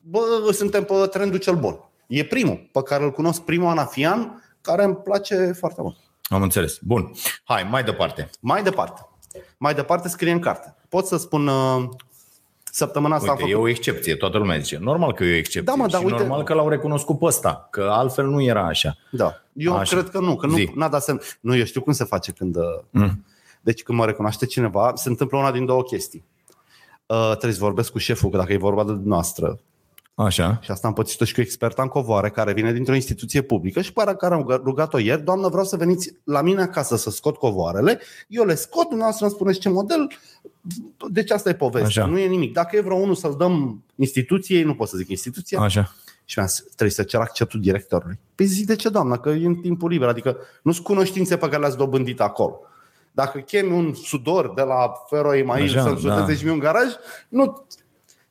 bă, 0.00 0.20
suntem 0.52 0.84
pe 0.84 0.94
trendul 1.10 1.38
cel 1.38 1.56
bun. 1.56 1.80
E 2.06 2.24
primul 2.24 2.68
pe 2.72 2.82
care 2.82 3.04
îl 3.04 3.10
cunosc, 3.10 3.40
primul 3.40 3.68
anafian, 3.68 4.44
care 4.60 4.84
îmi 4.84 4.96
place 4.96 5.52
foarte 5.58 5.82
mult. 5.82 5.96
Am 6.22 6.42
înțeles. 6.42 6.78
Bun. 6.80 7.12
Hai, 7.44 7.66
mai 7.70 7.84
departe. 7.84 8.30
Mai 8.40 8.62
departe. 8.62 9.08
Mai 9.58 9.74
departe 9.74 10.08
scrie 10.08 10.32
în 10.32 10.40
carte. 10.40 10.74
Pot 10.88 11.06
să 11.06 11.16
spun 11.16 11.46
uh, 11.46 11.88
săptămâna 12.72 13.14
asta 13.14 13.30
Uite, 13.30 13.42
am 13.42 13.48
e 13.48 13.52
făcut... 13.52 13.66
o 13.66 13.68
excepție. 13.68 14.14
Toată 14.16 14.38
lumea 14.38 14.58
zice. 14.58 14.78
Normal 14.80 15.12
că 15.12 15.24
e 15.24 15.32
o 15.32 15.36
excepție. 15.36 15.60
Da, 15.60 15.74
mă, 15.82 15.86
dar 15.86 16.00
și 16.00 16.06
uite- 16.06 16.18
normal 16.18 16.42
că 16.42 16.54
l-au 16.54 16.68
recunoscut 16.68 17.18
pe 17.18 17.24
ăsta. 17.24 17.68
Că 17.70 17.88
altfel 17.92 18.26
nu 18.26 18.42
era 18.42 18.66
așa. 18.66 18.96
Da. 19.10 19.34
Eu 19.52 19.76
Așa. 19.76 19.96
cred 19.96 20.10
că 20.10 20.18
nu, 20.20 20.36
că 20.36 20.46
nu, 20.46 20.54
Zi. 20.54 20.70
n-a 20.74 20.88
dat 20.88 21.02
semn. 21.02 21.20
Nu, 21.40 21.56
eu 21.56 21.64
știu 21.64 21.80
cum 21.80 21.92
se 21.92 22.04
face 22.04 22.32
când... 22.32 22.56
uh, 22.56 22.62
Mm. 22.90 23.24
Deci 23.60 23.82
când 23.82 23.98
mă 23.98 24.04
recunoaște 24.06 24.46
cineva, 24.46 24.92
se 24.94 25.08
întâmplă 25.08 25.38
una 25.38 25.52
din 25.52 25.64
două 25.64 25.82
chestii. 25.82 26.24
Uh, 27.06 27.28
trebuie 27.30 27.52
să 27.52 27.58
vorbesc 27.60 27.92
cu 27.92 27.98
șeful, 27.98 28.30
că 28.30 28.36
dacă 28.36 28.52
e 28.52 28.56
vorba 28.56 28.84
de 28.84 28.98
noastră, 29.04 29.58
Așa. 30.24 30.58
și 30.62 30.70
asta 30.70 30.86
am 30.86 30.92
pățit-o 30.92 31.24
și 31.24 31.34
cu 31.34 31.40
experta 31.40 31.82
în 31.82 31.88
covoare, 31.88 32.30
care 32.30 32.52
vine 32.52 32.72
dintr-o 32.72 32.94
instituție 32.94 33.42
publică 33.42 33.80
și 33.80 33.92
pe 33.92 34.14
care 34.18 34.34
am 34.34 34.60
rugat-o 34.64 34.98
ieri, 34.98 35.22
doamnă, 35.22 35.48
vreau 35.48 35.64
să 35.64 35.76
veniți 35.76 36.14
la 36.24 36.42
mine 36.42 36.62
acasă 36.62 36.96
să 36.96 37.10
scot 37.10 37.36
covoarele, 37.36 38.00
eu 38.28 38.44
le 38.44 38.54
scot, 38.54 38.86
dumneavoastră 38.86 39.24
îmi 39.24 39.34
spuneți 39.34 39.58
ce 39.58 39.68
model, 39.68 40.10
deci 41.10 41.30
asta 41.30 41.48
e 41.48 41.54
povestea, 41.54 42.02
Așa. 42.02 42.12
nu 42.12 42.18
e 42.18 42.26
nimic. 42.26 42.52
Dacă 42.52 42.76
e 42.76 42.80
vreo 42.80 42.96
unul 42.96 43.14
să-l 43.14 43.34
dăm 43.38 43.84
instituției, 43.94 44.62
nu 44.62 44.74
pot 44.74 44.88
să 44.88 44.96
zic 44.96 45.08
instituția, 45.08 45.60
Așa. 45.60 45.94
și 46.24 46.38
mi-a 46.38 46.46
zis, 46.46 46.62
trebuie 46.62 46.90
să 46.90 47.02
cer 47.02 47.20
acceptul 47.20 47.60
directorului. 47.60 48.18
Păi 48.34 48.46
zic, 48.46 48.66
de 48.66 48.76
ce, 48.76 48.88
doamnă? 48.88 49.18
Că 49.18 49.28
e 49.28 49.46
în 49.46 49.54
timpul 49.54 49.90
liber, 49.90 50.08
adică 50.08 50.36
nu 50.62 50.72
sunt 50.72 50.84
cunoștințe 50.84 51.36
pe 51.36 51.46
care 51.46 51.60
le-ați 51.60 51.76
dobândit 51.76 52.20
acolo. 52.20 52.60
Dacă 53.12 53.38
chemi 53.38 53.72
un 53.72 53.94
sudor 53.94 54.52
de 54.54 54.62
la 54.62 54.92
Fero 55.08 55.34
Email 55.34 55.64
Așa, 55.64 55.82
să-mi 55.82 55.98
sudeze 55.98 56.26
da. 56.26 56.32
și 56.32 56.44
mie 56.44 56.52
un 56.52 56.58
garaj, 56.58 56.86
nu... 57.28 57.66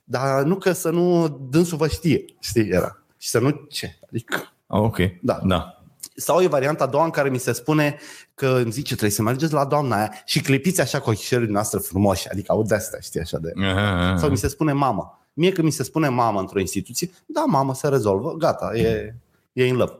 Dar 0.09 0.43
nu 0.43 0.55
că 0.55 0.71
să 0.71 0.89
nu 0.89 1.27
dânsul 1.49 1.77
vă 1.77 1.87
știe, 1.87 2.25
știi, 2.39 2.69
era. 2.69 3.01
Și 3.17 3.29
să 3.29 3.39
nu 3.39 3.49
ce. 3.69 3.99
Adică, 4.09 4.35
Ah, 4.67 4.79
Ok. 4.79 4.97
Da. 5.21 5.39
da. 5.45 5.81
sau 6.15 6.41
e 6.41 6.47
varianta 6.47 6.83
a 6.83 6.87
doua 6.87 7.03
în 7.03 7.09
care 7.09 7.29
mi 7.29 7.37
se 7.37 7.51
spune 7.51 7.97
că 8.35 8.47
îmi 8.47 8.71
zice 8.71 8.87
trebuie 8.89 9.11
să 9.11 9.21
mergeți 9.21 9.53
la 9.53 9.65
doamna 9.65 9.97
aia 9.97 10.13
și 10.25 10.41
clipiți 10.41 10.81
așa 10.81 10.99
cu 10.99 11.09
ochișorii 11.09 11.47
noastre 11.47 11.79
frumoși, 11.79 12.29
adică 12.29 12.51
aud 12.51 12.67
de-astea, 12.67 12.99
știi, 12.99 13.19
așa 13.19 13.37
de... 13.37 13.51
Aha, 13.65 14.15
Sau 14.19 14.29
mi 14.29 14.37
se 14.37 14.47
spune 14.47 14.71
mamă. 14.73 15.19
Mie 15.33 15.51
când 15.51 15.67
mi 15.67 15.73
se 15.73 15.83
spune 15.83 16.07
mamă 16.09 16.39
într-o 16.39 16.59
instituție, 16.59 17.09
da, 17.25 17.43
mamă, 17.47 17.73
se 17.73 17.87
rezolvă, 17.87 18.33
gata, 18.33 18.71
e, 18.75 19.15
e 19.53 19.69
în 19.69 19.75
love. 19.75 19.93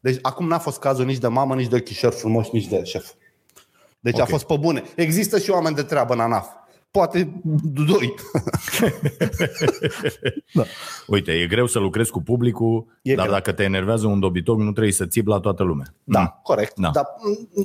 Deci 0.00 0.18
acum 0.22 0.46
n-a 0.46 0.58
fost 0.58 0.78
cazul 0.78 1.04
nici 1.04 1.18
de 1.18 1.28
mamă, 1.28 1.54
nici 1.54 1.68
de 1.68 1.76
ochișori 1.76 2.14
frumoși, 2.16 2.50
nici 2.52 2.66
de 2.68 2.84
șef. 2.84 3.10
Deci 4.00 4.14
Ok. 4.14 4.20
a 4.20 4.24
fost 4.24 4.44
pe 4.46 4.56
bune. 4.56 4.82
Există 4.96 5.38
și 5.38 5.50
oameni 5.50 5.74
de 5.74 5.82
treabă 5.82 6.12
în 6.12 6.20
ANAF. 6.20 6.46
Poate 6.90 7.40
doi. 7.86 8.14
Uite, 11.06 11.32
e 11.32 11.46
greu 11.46 11.66
să 11.66 11.78
lucrezi 11.78 12.10
cu 12.10 12.22
publicul, 12.22 12.86
E 13.02 13.14
dar 13.14 13.24
greu. 13.26 13.36
dacă 13.36 13.52
te 13.52 13.62
enervează 13.62 14.06
un 14.06 14.20
dobitoc, 14.20 14.58
nu 14.58 14.70
trebuie 14.70 14.92
să 14.92 15.06
țipi 15.06 15.28
la 15.28 15.40
toată 15.40 15.62
lumea. 15.62 15.86
Da, 16.04 16.40
corect. 16.42 16.78
Da. 16.78 16.90
Da. 16.90 17.02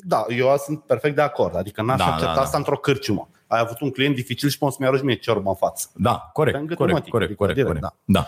Da, 0.03 0.25
da, 0.27 0.35
eu 0.35 0.55
sunt 0.65 0.79
perfect 0.79 1.15
de 1.15 1.21
acord. 1.21 1.55
Adică 1.55 1.81
n-aș 1.81 1.97
Da, 1.97 2.03
da, 2.05 2.09
accepta 2.11 2.25
da, 2.27 2.33
da, 2.33 2.39
da. 2.39 2.45
asta 2.45 2.57
într-o 2.57 2.77
cârciumă. 2.77 3.29
Ai 3.47 3.59
avut 3.59 3.79
un 3.79 3.89
client 3.91 4.15
dificil 4.15 4.49
și 4.49 4.57
poți 4.57 4.75
să-mi 4.75 4.87
arăți 4.87 5.03
mie 5.05 5.15
ciorbă 5.15 5.49
în 5.49 5.55
față. 5.55 5.89
Da, 5.95 6.29
corect, 6.33 6.57
Pe 6.57 6.61
corect, 6.63 6.79
îngătumatic, 6.81 7.09
corect, 7.11 7.29
adică 7.29 7.43
corect, 7.45 7.57
direct, 7.59 7.79
corect. 7.79 7.95
Da. 8.05 8.27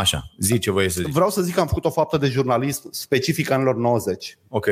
Așa, 0.00 0.22
zi 0.38 0.58
ce 0.58 0.70
voie 0.70 0.88
să 0.88 1.00
zici. 1.04 1.12
Vreau 1.12 1.30
să 1.30 1.42
zic 1.42 1.54
că 1.54 1.60
am 1.60 1.66
făcut 1.66 1.84
o 1.84 1.90
faptă 1.90 2.16
de 2.16 2.26
jurnalist 2.26 2.86
specific 2.90 3.50
anilor 3.50 3.76
90, 3.76 4.38
Ok. 4.48 4.66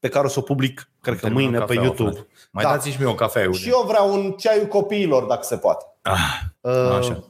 Pe 0.00 0.08
care 0.08 0.26
o 0.26 0.28
să 0.28 0.38
o 0.38 0.42
public, 0.42 0.90
cred 1.00 1.14
că 1.14 1.20
Terminăm 1.20 1.42
mâine 1.50 1.58
pe 1.58 1.64
cafeaua, 1.74 1.84
YouTube. 1.86 2.10
frate. 2.10 2.28
Mai 2.50 2.64
Da. 2.64 2.70
dați 2.70 2.88
și 2.88 2.96
mie 3.00 3.08
o 3.08 3.14
cafea, 3.14 3.42
Eugen. 3.42 3.60
Și 3.60 3.68
eu 3.68 3.84
vreau 3.86 4.12
un 4.12 4.30
ceaiul 4.32 4.66
copiilor, 4.66 5.24
dacă 5.24 5.42
se 5.42 5.56
poate. 5.56 5.84
Ah, 6.02 6.40
Uh, 6.60 6.72
așa. 6.98 7.24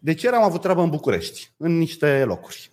Deci 0.00 0.22
ieri 0.22 0.36
am 0.36 0.42
avut 0.42 0.60
treabă 0.60 0.82
în 0.82 0.90
București, 0.90 1.52
în 1.56 1.78
niște 1.78 2.24
locuri. 2.24 2.72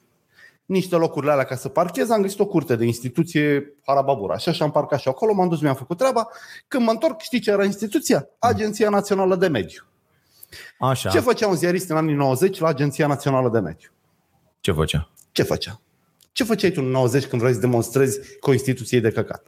Niște 0.65 0.95
locurile 0.95 1.31
alea 1.31 1.43
ca 1.43 1.55
să 1.55 1.69
parchez, 1.69 2.09
am 2.09 2.21
găsit 2.21 2.39
o 2.39 2.45
curte 2.45 2.75
de 2.75 2.85
instituție 2.85 3.73
Harababura. 3.85 4.33
Așa 4.33 4.51
și 4.51 4.61
am 4.61 4.71
parcat 4.71 4.99
și 4.99 5.07
acolo, 5.07 5.33
m-am 5.33 5.47
dus, 5.49 5.61
mi-am 5.61 5.75
făcut 5.75 5.97
treaba. 5.97 6.27
Când 6.67 6.83
mă 6.85 6.91
întorc, 6.91 7.19
știi 7.21 7.39
ce 7.39 7.51
era 7.51 7.63
instituția? 7.63 8.27
Agenția 8.39 8.89
Națională 8.89 9.35
de 9.35 9.47
Mediu. 9.47 9.83
Așa. 10.79 11.09
Ce 11.09 11.19
făcea 11.19 11.47
un 11.47 11.55
ziarist 11.55 11.89
în 11.89 11.97
anii 11.97 12.13
90 12.15 12.59
la 12.59 12.67
Agenția 12.67 13.07
Națională 13.07 13.49
de 13.49 13.59
Mediu? 13.59 13.89
Ce 14.59 14.71
făcea? 14.71 15.09
Ce 15.31 15.43
făcea? 15.43 15.81
Ce 16.37 16.43
făceai 16.43 16.69
tu 16.71 16.81
în 16.83 16.89
90 16.89 17.25
când 17.25 17.41
vrei 17.41 17.53
să 17.53 17.59
demonstrezi 17.59 18.19
că 18.39 18.49
o 18.49 18.53
instituție 18.53 18.97
e 18.97 19.01
de 19.01 19.11
căcat? 19.11 19.47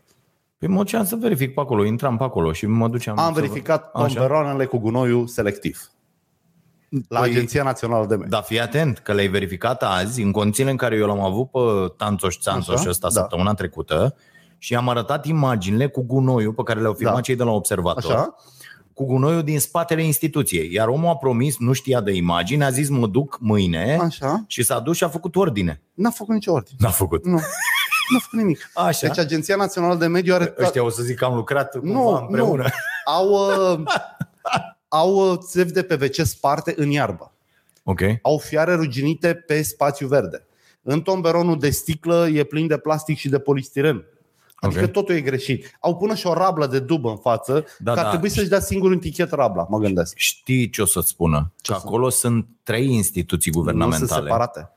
Păi 0.58 0.68
mă 0.68 0.78
duceam 0.78 1.06
să 1.06 1.16
verific 1.16 1.54
pe 1.54 1.60
acolo, 1.60 1.86
intram 1.86 2.18
pe 2.18 2.24
acolo 2.24 2.52
și 2.54 2.66
mă 2.66 2.88
duceam 2.88 3.20
Am 3.20 3.34
să 3.34 3.40
verificat 3.40 3.90
Așa. 3.94 4.06
tomberoanele 4.06 4.66
cu 4.66 4.78
gunoiul 4.78 5.28
selectiv. 5.28 5.92
La 7.08 7.20
Păi- 7.20 7.24
Agenția 7.30 7.64
Națională 7.64 8.06
de 8.06 8.14
Mediu. 8.16 8.30
Dar 8.30 8.44
fii 8.44 8.60
atent 8.60 8.98
că 8.98 9.14
le-ai 9.14 9.28
verificat 9.28 9.84
azi 9.84 10.22
în 10.22 10.32
condițiile 10.32 10.70
în 10.72 10.78
care 10.78 10.96
eu 10.96 11.08
l-am 11.08 11.20
avut 11.20 11.52
pe 11.52 11.60
Tanțoș 11.98 12.38
Țanțoș 12.40 12.80
Așa, 12.80 12.90
ăsta 12.90 13.08
da. 13.08 13.14
săptămâna 13.14 13.54
trecută 13.54 14.16
și 14.58 14.76
am 14.76 14.90
arătat 14.90 15.26
imaginile 15.26 15.88
cu 15.88 16.02
gunoiul 16.04 16.54
pe 16.54 16.64
care 16.64 16.80
le-au 16.82 16.94
filmat 16.94 17.16
Da. 17.16 17.22
cei 17.22 17.36
de 17.36 17.44
la 17.44 17.52
Observator. 17.52 18.12
Așa? 18.12 18.36
Cu 19.00 19.06
gunoiul 19.06 19.44
din 19.44 19.60
spatele 19.60 20.04
instituției. 20.04 20.74
Iar 20.74 20.88
omul 20.88 21.10
a 21.10 21.16
promis, 21.16 21.58
nu 21.58 21.74
știa 21.74 22.02
de 22.02 22.12
imagini, 22.12 22.64
a 22.64 22.70
zis 22.70 22.90
mă 22.90 23.08
duc 23.08 23.38
mâine 23.42 23.98
Așa? 24.02 24.44
și 24.48 24.64
s-a 24.64 24.80
dus 24.80 24.96
și 24.98 25.04
a 25.04 25.10
făcut 25.10 25.36
ordine. 25.36 25.82
N-a 25.94 26.10
făcut 26.10 26.34
nicio 26.34 26.52
ordine. 26.52 26.76
N-a 26.80 26.90
făcut. 26.90 27.26
Nu. 27.26 27.40
N-a 28.10 28.20
făcut 28.20 28.40
nimic. 28.40 28.72
Așa. 28.74 29.08
Deci 29.08 29.18
Agenția 29.18 29.56
Națională 29.56 29.96
de 29.96 30.08
Mediu 30.08 30.34
are... 30.34 30.54
Ăștia 30.60 30.84
o 30.84 30.90
să 30.90 31.04
zic 31.04 31.18
că 31.18 31.26
am 31.26 31.36
lucrat 31.36 31.72
cumva 31.72 31.94
Nu, 31.94 32.10
împreună. 32.10 32.64
nu. 32.64 32.70
Au, 33.14 33.30
uh, 33.74 33.84
au 34.88 35.32
uh, 35.32 35.38
țevi 35.42 35.72
de 35.72 35.84
PVC 35.84 36.26
sparte 36.26 36.74
în 36.78 36.90
iarbă. 36.90 37.34
Ok. 37.84 38.02
Au 38.22 38.38
fiare 38.38 38.74
ruginite 38.74 39.34
pe 39.34 39.62
spațiu 39.62 40.08
verde. 40.08 40.46
În 40.82 41.02
tomberonul 41.02 41.60
de 41.60 41.70
sticlă 41.70 42.28
e 42.34 42.44
plin 42.44 42.68
de 42.68 42.78
plastic 42.78 43.18
și 43.18 43.30
de 43.30 43.40
polistiren. 43.40 44.06
Adică 44.60 44.84
Ok. 44.84 44.92
totul 44.92 45.16
e 45.16 45.22
greșit. 45.22 45.78
Au 45.80 45.98
până 45.98 46.16
și 46.16 46.28
o 46.28 46.34
rablă 46.34 46.68
de 46.68 46.80
dubă 46.80 47.10
în 47.10 47.18
față, 47.18 47.54
Da, 47.54 47.64
da, 47.80 47.94
că 47.94 47.98
ar 48.00 48.04
da. 48.04 48.10
trebui 48.12 48.30
să-și 48.30 48.48
dea 48.50 48.60
singur 48.60 48.92
un 48.92 49.00
tichet 49.00 49.32
rabla, 49.32 49.66
mă 49.70 49.78
gândesc. 49.78 50.14
Știi 50.18 50.70
ce 50.70 50.82
o 50.82 50.86
să-ți 50.86 51.08
spună? 51.10 51.52
Ce 51.62 51.72
că 51.72 51.78
să- 51.78 51.84
acolo 51.88 52.10
sunt 52.10 52.48
trei 52.64 52.86
instituții 52.94 53.52
Nu 53.52 53.58
sunt 53.62 53.66
guvernamentale. 53.74 54.22
separate. 54.22 54.72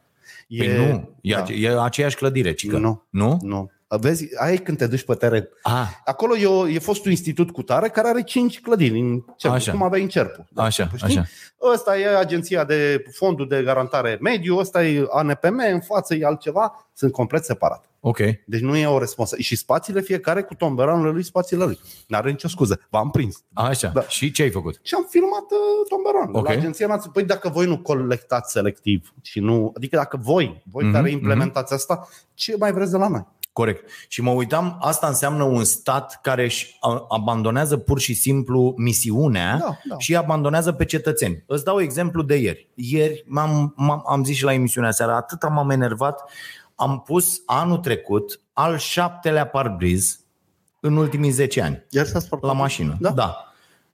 Păi 0.58 0.76
nu, 0.76 1.08
e, 1.20 1.34
da. 1.34 1.52
e 1.52 1.82
aceeași 1.82 2.16
clădire, 2.16 2.52
cică. 2.54 2.78
Nu. 2.78 3.02
Nu? 3.10 3.38
Nu. 3.42 3.70
Vezi, 4.00 4.28
aia 4.36 4.52
e 4.52 4.56
când 4.56 4.78
te 4.78 4.86
duci 4.86 5.04
pe 5.04 5.14
teren. 5.14 5.48
Ah, 5.62 5.88
Acolo 6.04 6.36
e, 6.36 6.46
o, 6.46 6.68
e 6.68 6.78
fost 6.78 7.04
un 7.04 7.10
institut 7.10 7.50
cu 7.50 7.62
tare 7.62 7.88
care 7.88 8.08
are 8.08 8.22
cinci 8.22 8.60
clădiri 8.60 8.98
în 8.98 9.24
Cerpu, 9.36 9.56
Așa. 9.56 9.70
cum 9.72 9.82
aveai 9.82 10.02
în 10.02 10.08
Cerpu. 10.08 10.46
așa, 10.54 10.90
Știi? 10.96 11.18
așa. 11.18 11.24
Ăsta 11.72 11.98
e 11.98 12.16
agenția 12.16 12.64
de 12.64 13.04
fondul 13.12 13.48
de 13.48 13.62
garantare 13.62 14.18
mediu, 14.20 14.56
ăsta 14.56 14.84
e 14.86 15.06
ANPM, 15.10 15.62
în 15.72 15.80
față 15.80 16.14
e 16.14 16.24
altceva, 16.24 16.88
sunt 16.94 17.12
complet 17.12 17.44
separat. 17.44 17.84
Ok. 18.00 18.18
Deci 18.46 18.60
nu 18.60 18.76
e 18.76 18.86
o 18.86 18.98
responsabilitate. 18.98 19.42
Și 19.42 19.56
spațiile 19.56 20.00
fiecare 20.00 20.42
cu 20.42 20.54
tomberanul 20.54 21.12
lui, 21.12 21.22
spațiile 21.22 21.64
lui. 21.64 21.78
N-are 22.08 22.30
nicio 22.30 22.48
scuză. 22.48 22.80
V-am 22.90 23.10
prins. 23.10 23.42
Așa. 23.52 23.88
Da. 23.94 24.02
Și 24.02 24.30
ce 24.30 24.42
ai 24.42 24.50
făcut? 24.50 24.78
Și 24.82 24.94
am 24.94 25.06
filmat 25.10 25.42
uh, 25.50 25.88
tomberanul. 25.88 26.36
Ok. 26.36 26.44
La 26.46 26.50
Agenția 26.50 26.86
Națională. 26.86 27.10
Păi 27.12 27.24
dacă 27.24 27.48
voi 27.48 27.66
nu 27.66 27.78
colectați 27.78 28.52
selectiv 28.52 29.12
și 29.22 29.40
nu... 29.40 29.72
Adică 29.76 29.96
dacă 29.96 30.16
voi, 30.22 30.62
voi 30.70 30.84
Mhm, 30.84 30.92
care 30.92 31.10
implementați 31.10 31.72
asta, 31.72 32.08
ce 32.34 32.56
mai 32.58 32.72
vreți 32.72 32.90
de 32.90 32.96
la 32.96 33.08
noi? 33.08 33.26
Corect. 33.52 33.90
Și 34.08 34.22
mă 34.22 34.30
uitam, 34.30 34.76
asta 34.80 35.06
înseamnă 35.06 35.42
un 35.42 35.64
stat 35.64 36.18
care 36.22 36.44
își 36.44 36.76
a- 36.80 37.04
abandonează 37.08 37.76
pur 37.76 37.98
și 38.00 38.14
simplu 38.14 38.74
misiunea 38.76 39.56
Da, 39.58 39.76
da. 39.88 39.98
și 39.98 40.10
îi 40.10 40.16
abandonează 40.16 40.72
pe 40.72 40.84
cetățeni. 40.84 41.44
Îți 41.46 41.64
dau 41.64 41.80
exemplu 41.80 42.22
de 42.22 42.34
ieri. 42.36 42.68
Ieri 42.74 43.24
m-am, 43.26 43.72
m-am, 43.76 44.02
am 44.08 44.24
zis 44.24 44.36
și 44.36 44.44
la 44.44 44.52
emisiunea 44.52 44.90
seara, 44.90 45.16
atât 45.16 45.48
m-am 45.48 45.70
enervat, 45.70 46.22
am 46.74 47.00
pus 47.00 47.42
anul 47.46 47.78
trecut 47.78 48.40
al 48.52 48.78
șaptelea 48.78 49.46
parbriz 49.46 50.20
în 50.80 50.96
ultimii 50.96 51.30
10 51.30 51.62
ani 51.62 51.84
Iar 51.90 52.06
s-a 52.06 52.18
spart 52.18 52.42
la 52.42 52.52
mașină. 52.52 52.96
Da. 53.00 53.10
da. 53.10 53.36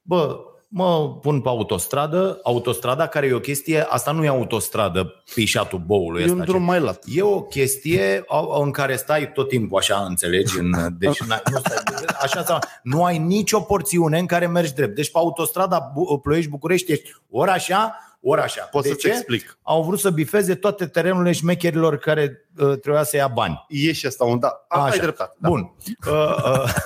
Bă, 0.03 0.39
mă 0.71 1.17
pun 1.21 1.41
pe 1.41 1.49
autostradă, 1.49 2.41
autostrada 2.43 3.07
care 3.07 3.27
e 3.27 3.33
o 3.33 3.39
chestie, 3.41 3.83
asta 3.89 4.13
nu 4.13 4.25
e 4.25 4.29
autostradă 4.29 5.23
pișatul 5.35 5.79
boului 5.87 6.21
E 6.21 6.25
ăsta. 6.25 6.35
un 6.37 6.41
ce- 6.43 6.47
drum 6.51 6.63
mai 6.63 6.81
lat. 6.81 7.03
E 7.15 7.23
o 7.23 7.41
chestie 7.43 8.25
au- 8.29 8.63
în 8.63 8.71
care 8.71 8.97
stai 8.97 9.33
tot 9.33 9.49
timpul 9.49 9.79
așa, 9.79 10.05
înțelegi? 10.09 10.59
În, 10.59 10.71
deci, 10.99 11.23
n- 11.23 11.43
nu, 11.51 11.59
stai, 11.59 11.77
așa, 12.23 12.45
sau- 12.45 12.59
nu 12.83 13.05
ai 13.05 13.19
nicio 13.19 13.61
porțiune 13.61 14.19
în 14.19 14.27
care 14.27 14.47
mergi 14.47 14.75
drept. 14.75 14.95
Deci 14.95 15.11
pe 15.11 15.19
autostrada 15.19 15.91
Bu- 15.95 16.19
Ploiești-București 16.19 16.93
ești 16.93 17.11
ori 17.31 17.51
așa, 17.51 17.95
ori 18.21 18.41
așa. 18.41 18.63
Pot 18.63 18.83
de 18.83 18.89
să-ți 18.89 19.01
ce? 19.01 19.09
explic. 19.09 19.59
Au 19.63 19.83
vrut 19.83 19.99
să 19.99 20.11
bifeze 20.11 20.55
toate 20.55 20.87
terenurile 20.87 21.33
șmecherilor 21.33 21.97
care 21.97 22.49
uh, 22.59 22.79
trebuia 22.79 23.03
să 23.03 23.17
ia 23.17 23.29
bani. 23.29 23.67
E 23.69 23.93
și 23.93 24.07
asta 24.07 24.25
un 24.25 24.39
da. 24.39 24.65
A, 24.69 24.85
ai 24.85 24.99
dreptate. 24.99 25.37
Da. 25.39 25.49
Bun. 25.49 25.73
Uh, 26.07 26.37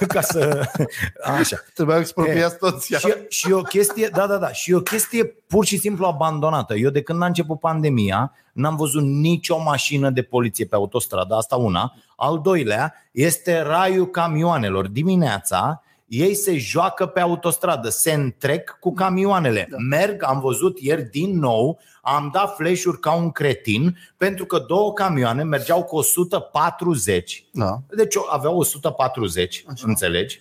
uh, 0.01 0.07
ca 0.15 0.21
să... 0.21 0.71
Așa. 1.39 1.57
Trebuia 1.75 1.99
expropiați 1.99 2.59
toți. 2.59 2.95
Și, 2.95 3.15
și 3.29 3.51
e 3.51 3.53
o 3.53 3.63
chestie, 3.63 4.09
da, 4.09 4.27
da, 4.27 4.37
da, 4.37 4.53
și 4.53 4.71
e 4.71 4.75
o 4.75 4.81
chestie 4.81 5.25
pur 5.25 5.65
și 5.65 5.79
simplu 5.79 6.07
abandonată. 6.07 6.75
Eu 6.75 6.91
de 6.91 7.03
când 7.03 7.23
a 7.23 7.27
început 7.27 7.61
pandemia, 7.61 8.33
n-am 8.53 8.77
văzut 8.77 9.03
nicio 9.03 9.59
mașină 9.59 10.11
de 10.11 10.23
poliție 10.23 10.65
pe 10.65 10.75
autostradă, 10.75 11.35
asta 11.35 11.57
una. 11.57 11.95
Al 12.17 12.41
doilea 12.41 12.95
este 13.13 13.61
raiul 13.61 14.11
camioanelor. 14.11 14.89
Dimineața 14.89 15.83
ei 16.15 16.35
se 16.35 16.59
joacă 16.59 17.07
pe 17.07 17.21
autostradă, 17.21 17.89
se 17.89 18.13
întrec 18.13 18.77
cu 18.81 18.93
camioanele. 18.95 19.67
Da. 19.71 19.77
Merg, 19.91 20.23
am 20.23 20.41
văzut 20.41 20.79
ieri 20.81 21.03
din 21.03 21.39
nou, 21.39 21.79
am 22.03 22.31
dat 22.33 22.55
flash-uri 22.57 23.01
ca 23.01 23.13
un 23.15 23.31
cretin, 23.31 23.99
pentru 24.17 24.45
că 24.45 24.65
două 24.69 24.93
camioane 24.93 25.43
mergeau 25.43 25.83
cu 25.83 25.97
140 25.97 27.45
Da. 27.53 27.79
deci 27.97 28.15
eu 28.15 28.27
aveau 28.31 28.57
140, 28.59 29.65
Așa. 29.73 29.85
înțelegi? 29.87 30.41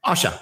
Așa. 0.00 0.32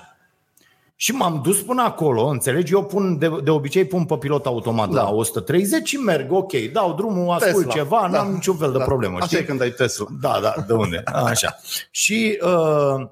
Și 0.96 1.12
m-am 1.12 1.40
dus 1.44 1.62
până 1.62 1.82
acolo, 1.82 2.26
înțelegi? 2.26 2.72
Eu 2.72 2.84
pun, 2.84 3.18
de, 3.18 3.30
de 3.44 3.50
obicei 3.50 3.84
pun 3.84 4.04
pe 4.04 4.16
pilot 4.16 4.46
automat 4.46 4.88
da. 4.88 4.94
Da. 4.94 5.02
la 5.02 5.10
130 5.10 5.88
și 5.88 5.96
merg, 5.96 6.32
ok, 6.32 6.52
dau 6.72 6.94
drumul, 6.94 7.30
ascult 7.34 7.54
Tesla. 7.54 7.72
ceva, 7.72 7.98
Da. 8.00 8.06
n-am 8.08 8.32
niciun 8.32 8.56
fel 8.56 8.72
de 8.72 8.78
Da. 8.78 8.84
problemă. 8.84 9.16
Așa 9.16 9.26
știi? 9.26 9.38
e 9.38 9.42
când 9.42 9.60
ai 9.60 9.70
Tesla. 9.70 10.06
Da, 10.20 10.38
da, 10.42 10.54
de 10.66 10.72
unde? 10.72 11.02
Așa. 11.04 11.56
Și 11.90 12.38
uh, 12.42 12.48
uh, 12.50 13.08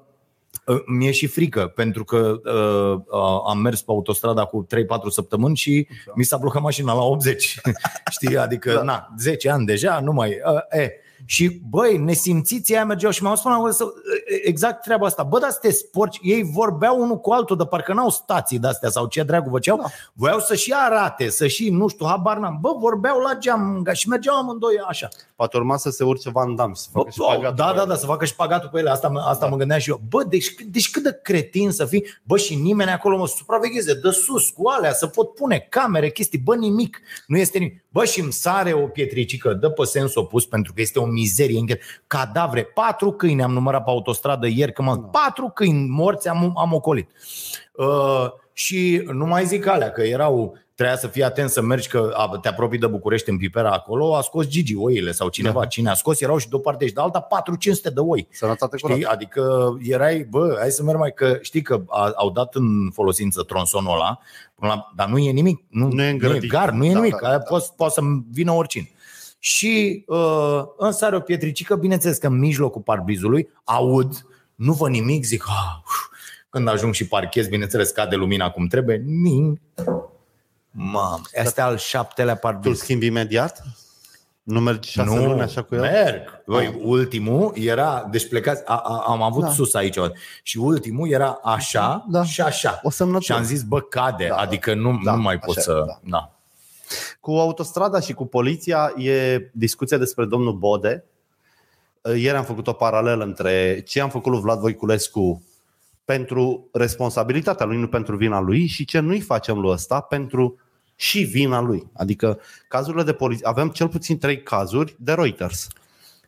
mi-e 0.85 1.11
și 1.11 1.27
frică, 1.27 1.67
pentru 1.75 2.03
că 2.03 2.39
uh, 2.43 3.01
uh, 3.07 3.41
am 3.47 3.57
mers 3.57 3.81
pe 3.81 3.91
autostrada 3.91 4.45
cu 4.45 4.67
3-4 4.75 4.77
săptămâni 5.09 5.55
și 5.55 5.87
mi 6.15 6.23
s-a 6.23 6.37
blocat 6.37 6.61
mașina 6.61 6.93
la 6.93 7.01
80. 7.01 7.59
Știi? 8.11 8.37
Adică, 8.37 8.69
da. 8.69 8.75
Da. 8.75 8.83
na, 8.83 9.07
10 9.17 9.49
ani 9.49 9.65
deja, 9.65 9.99
nu 9.99 10.11
mai... 10.11 10.29
Uh, 10.29 10.79
e. 10.79 10.91
Și, 11.25 11.61
băi, 11.69 11.97
nesimțiții 11.97 12.75
aia 12.75 12.85
mergeau 12.85 13.11
și 13.11 13.23
mi-au 13.23 13.35
spus 13.35 13.51
până 13.51 13.71
să, 13.71 13.85
exact 14.43 14.81
treaba 14.81 15.05
asta. 15.05 15.23
Bă, 15.23 15.39
dar 15.39 15.49
să 15.49 15.57
te 15.61 15.71
sporci, 15.71 16.19
ei 16.21 16.43
vorbeau 16.53 17.01
unul 17.01 17.19
cu 17.19 17.31
altul, 17.31 17.57
de 17.57 17.65
parcă 17.65 17.93
n-au 17.93 18.09
stații 18.09 18.59
de-astea 18.59 18.89
sau 18.89 19.07
ce 19.07 19.23
dragul 19.23 19.51
făceau. 19.51 19.77
Da. 19.77 19.87
Voiau 20.13 20.39
să 20.39 20.55
și 20.55 20.73
arate, 20.75 21.29
să 21.29 21.47
și, 21.47 21.69
nu 21.69 21.87
știu, 21.87 22.05
habar 22.05 22.37
n-am. 22.37 22.57
Bă, 22.61 22.69
vorbeau 22.79 23.19
la 23.19 23.33
geam 23.33 23.87
și 23.93 24.07
mergeau 24.07 24.35
amândoi 24.35 24.83
așa. 24.87 25.07
Poate 25.39 25.57
urma 25.57 25.77
să 25.77 25.89
se 25.89 26.03
urce 26.03 26.29
Van 26.29 26.55
Damme, 26.55 26.73
să 26.75 26.87
facă 26.91 27.09
și 27.09 27.19
Oh, 27.21 27.27
șpagatul 27.31 27.55
da, 27.55 27.65
pe 27.65 27.75
da, 27.75 27.81
el. 27.81 27.87
da, 27.87 27.95
să 27.95 28.05
facă 28.05 28.25
și 28.25 28.31
șpagatul 28.31 28.69
pe 28.69 28.79
ele. 28.79 28.89
Asta, 28.89 29.07
mă- 29.07 29.19
asta 29.19 29.45
da. 29.45 29.51
mă 29.51 29.57
gândeam 29.57 29.79
și 29.79 29.89
eu. 29.89 30.01
Bă, 30.09 30.23
deci, 30.23 30.55
deci 30.69 30.91
cât 30.91 31.03
de 31.03 31.19
cretin 31.23 31.71
să 31.71 31.85
fii. 31.85 32.05
Bă, 32.23 32.37
și 32.37 32.55
nimeni 32.55 32.89
acolo 32.91 33.17
mă 33.17 33.27
supravegheze 33.27 33.93
de 33.93 34.09
sus 34.09 34.49
cu 34.49 34.67
alea, 34.69 34.93
să 34.93 35.07
pot 35.07 35.33
pune 35.33 35.67
camere, 35.69 36.09
chestii. 36.09 36.39
Bă, 36.39 36.55
nimic. 36.55 36.99
Nu 37.27 37.37
este 37.37 37.57
nimic. 37.57 37.83
Bă, 37.89 38.05
și 38.05 38.19
îmi 38.19 38.31
sare 38.31 38.73
o 38.73 38.87
pietricică, 38.87 39.53
dă 39.53 39.69
pe 39.69 39.83
sens 39.83 40.15
opus, 40.15 40.45
pentru 40.45 40.73
că 40.73 40.81
este 40.81 40.99
o 40.99 41.05
mizerie. 41.05 41.59
încă- 41.59 41.77
Cadavre. 42.07 42.63
Patru 42.63 43.11
câini 43.11 43.43
am 43.43 43.51
numărat 43.51 43.83
pe 43.83 43.89
autostradă 43.89 44.47
ieri, 44.47 44.73
că 44.73 44.81
m-am... 44.81 45.09
Patru 45.11 45.51
câini 45.53 45.87
morți 45.89 46.27
am, 46.27 46.53
am 46.57 46.73
ocolit. 46.73 47.09
Uh, 47.73 48.27
și 48.53 49.01
nu 49.11 49.25
mai 49.25 49.45
zic 49.45 49.65
alea, 49.67 49.91
că 49.91 50.01
erau 50.01 50.57
Trebuia 50.79 50.97
să 50.97 51.07
fii 51.07 51.23
atent 51.23 51.49
să 51.49 51.61
mergi 51.61 51.87
că 51.87 52.11
a, 52.13 52.37
te 52.41 52.47
apropii 52.47 52.79
de 52.79 52.87
București 52.87 53.29
în 53.29 53.37
Pipera 53.37 53.71
acolo, 53.71 54.15
a 54.15 54.21
scos 54.21 54.47
Gigi 54.47 54.75
oile 54.75 55.11
sau 55.11 55.29
cineva, 55.29 55.59
Da. 55.59 55.65
cine 55.65 55.89
a 55.89 55.93
scos, 55.93 56.21
erau 56.21 56.37
și 56.37 56.49
de 56.49 56.55
o 56.55 56.59
parte 56.59 56.87
și 56.87 56.93
de 56.93 57.01
alta 57.01 57.27
4-500 57.27 57.93
de 57.93 57.99
oi. 57.99 58.27
Sănătate 58.31 58.77
Știi? 58.77 58.89
curată. 58.89 59.13
Adică 59.13 59.73
erai, 59.81 60.27
bă, 60.29 60.55
hai 60.59 60.69
să 60.69 60.83
merg 60.83 60.97
mai, 60.97 61.13
că 61.13 61.37
știi 61.41 61.61
că 61.61 61.81
a, 61.87 62.11
au 62.15 62.31
dat 62.31 62.55
în 62.55 62.89
folosință 62.93 63.43
tronsonul 63.43 63.93
ăla, 63.93 64.19
până 64.55 64.71
la, 64.71 64.91
dar 64.95 65.07
nu 65.07 65.17
e 65.17 65.31
nimic, 65.31 65.63
nu, 65.69 65.87
Nu 65.87 65.91
e 65.91 65.95
nu 65.95 66.03
e 66.03 66.09
îngrădit. 66.09 66.49
gar, 66.49 66.69
nu 66.71 66.85
e 66.85 66.91
Da, 66.93 66.99
nimic, 66.99 67.19
da, 67.21 67.27
aia 67.27 67.37
da. 67.37 67.43
poate, 67.43 67.65
poate 67.75 67.93
să 67.93 68.01
vină 68.31 68.51
oricine. 68.51 68.89
Și 69.39 70.03
uh, 70.07 70.61
în 70.77 70.91
sare 70.91 71.15
o 71.15 71.19
pietricică, 71.19 71.75
bineînțeles 71.75 72.17
că 72.17 72.27
în 72.27 72.39
mijlocul 72.39 72.81
parbrizului 72.81 73.49
aud, 73.63 74.25
nu 74.55 74.73
văd 74.73 74.89
nimic, 74.89 75.23
zic, 75.25 75.43
ah, 75.47 75.79
uf. 75.85 76.19
când 76.49 76.67
ajung 76.67 76.93
și 76.93 77.07
parchez, 77.07 77.47
bineînțeles, 77.47 77.89
cade 77.91 78.15
lumina 78.15 78.49
cum 78.51 78.67
trebuie, 78.67 79.03
ning. 79.05 79.59
Mamă, 80.81 81.21
asta 81.43 81.61
e 81.61 81.63
al 81.63 81.77
șaptelea 81.77 82.33
Tu 82.35 82.39
îl 82.47 82.51
parbriz. 82.51 82.77
schimbi 82.79 83.05
imediat? 83.05 83.63
Nu 84.43 84.59
mergi 84.59 84.89
șase 84.89 85.15
Nu, 85.15 85.25
luni 85.25 85.41
așa 85.41 85.61
cu 85.61 85.75
el? 85.75 85.81
merg. 85.81 86.43
Băi, 86.45 86.65
Ah. 86.65 86.73
ultimul 86.83 87.51
era, 87.55 88.07
deci 88.11 88.27
plecați, 88.27 88.61
a, 88.65 88.75
a, 88.75 89.03
am 89.07 89.21
avut 89.21 89.43
Da. 89.43 89.49
sus 89.49 89.73
aici 89.73 89.97
și 90.43 90.57
ultimul 90.57 91.09
era 91.09 91.39
așa 91.43 92.05
Da. 92.09 92.23
și 92.23 92.41
așa. 92.41 92.79
O 92.83 92.89
semnătură. 92.89 93.23
Și 93.23 93.31
am 93.31 93.43
zis, 93.43 93.63
bă, 93.63 93.81
cade, 93.81 94.27
Da. 94.27 94.35
adică 94.35 94.73
nu, 94.73 94.99
Da, 95.03 95.15
nu 95.15 95.21
mai 95.21 95.35
așa 95.35 95.45
pot 95.45 95.57
e, 95.57 95.61
să... 95.61 95.83
da. 95.87 95.99
Da. 96.03 96.31
Cu 97.19 97.31
autostrada 97.31 97.99
și 97.99 98.13
cu 98.13 98.25
poliția 98.25 98.93
e 98.97 99.37
discuția 99.53 99.97
despre 99.97 100.25
domnul 100.25 100.53
Bode. 100.53 101.03
Ieri 102.15 102.37
am 102.37 102.43
făcut 102.43 102.67
o 102.67 102.73
paralelă 102.73 103.23
între 103.23 103.81
ce 103.87 104.01
am 104.01 104.09
făcut 104.09 104.31
lui 104.31 104.41
Vlad 104.41 104.59
Voiculescu 104.59 105.43
pentru 106.05 106.69
responsabilitatea 106.73 107.65
lui, 107.65 107.77
nu 107.77 107.87
pentru 107.87 108.15
vina 108.15 108.39
lui, 108.39 108.65
și 108.67 108.85
ce 108.85 108.99
nu-i 108.99 109.19
facem 109.19 109.59
lui 109.59 109.71
ăsta 109.71 109.99
pentru 109.99 110.59
și 110.99 111.19
vina 111.19 111.61
lui. 111.61 111.89
Adică 111.93 112.39
cazurile 112.67 113.03
de 113.03 113.13
poliție, 113.13 113.47
avem 113.47 113.69
cel 113.69 113.87
puțin 113.87 114.17
trei 114.17 114.43
cazuri 114.43 114.95
de 114.99 115.13
Reuters. 115.13 115.67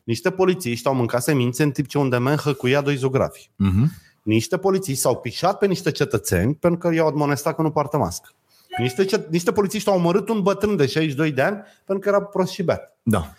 Niște 0.04 0.30
polițiști 0.30 0.86
au 0.86 0.94
mâncat 0.94 1.22
semințe 1.22 1.62
în 1.62 1.70
timp 1.70 1.88
ce 1.88 1.98
un 1.98 2.08
demen 2.08 2.36
hăcuia 2.36 2.80
doi 2.80 2.96
zografi. 2.96 3.50
Mm-hmm. 3.50 3.86
Niște 4.22 4.58
polițiști 4.58 5.00
s-au 5.00 5.16
pișat 5.16 5.58
pe 5.58 5.66
niște 5.66 5.90
cetățeni 5.90 6.54
pentru 6.54 6.78
că 6.78 6.94
i-au 6.94 7.06
admonestat 7.06 7.54
că 7.54 7.62
nu 7.62 7.70
poartă 7.70 7.96
mască. 7.96 8.30
Niște, 8.78 9.04
cet- 9.04 9.28
niște 9.28 9.52
polițiști 9.52 9.88
au 9.88 9.96
omorât 9.96 10.28
un 10.28 10.42
bătrân 10.42 10.76
de 10.76 10.86
62 10.86 11.32
de 11.32 11.42
ani 11.42 11.62
pentru 11.84 12.04
că 12.04 12.08
era 12.08 12.22
prost 12.22 12.52
și 12.52 12.62
beat. 12.62 12.96
Da. 13.02 13.32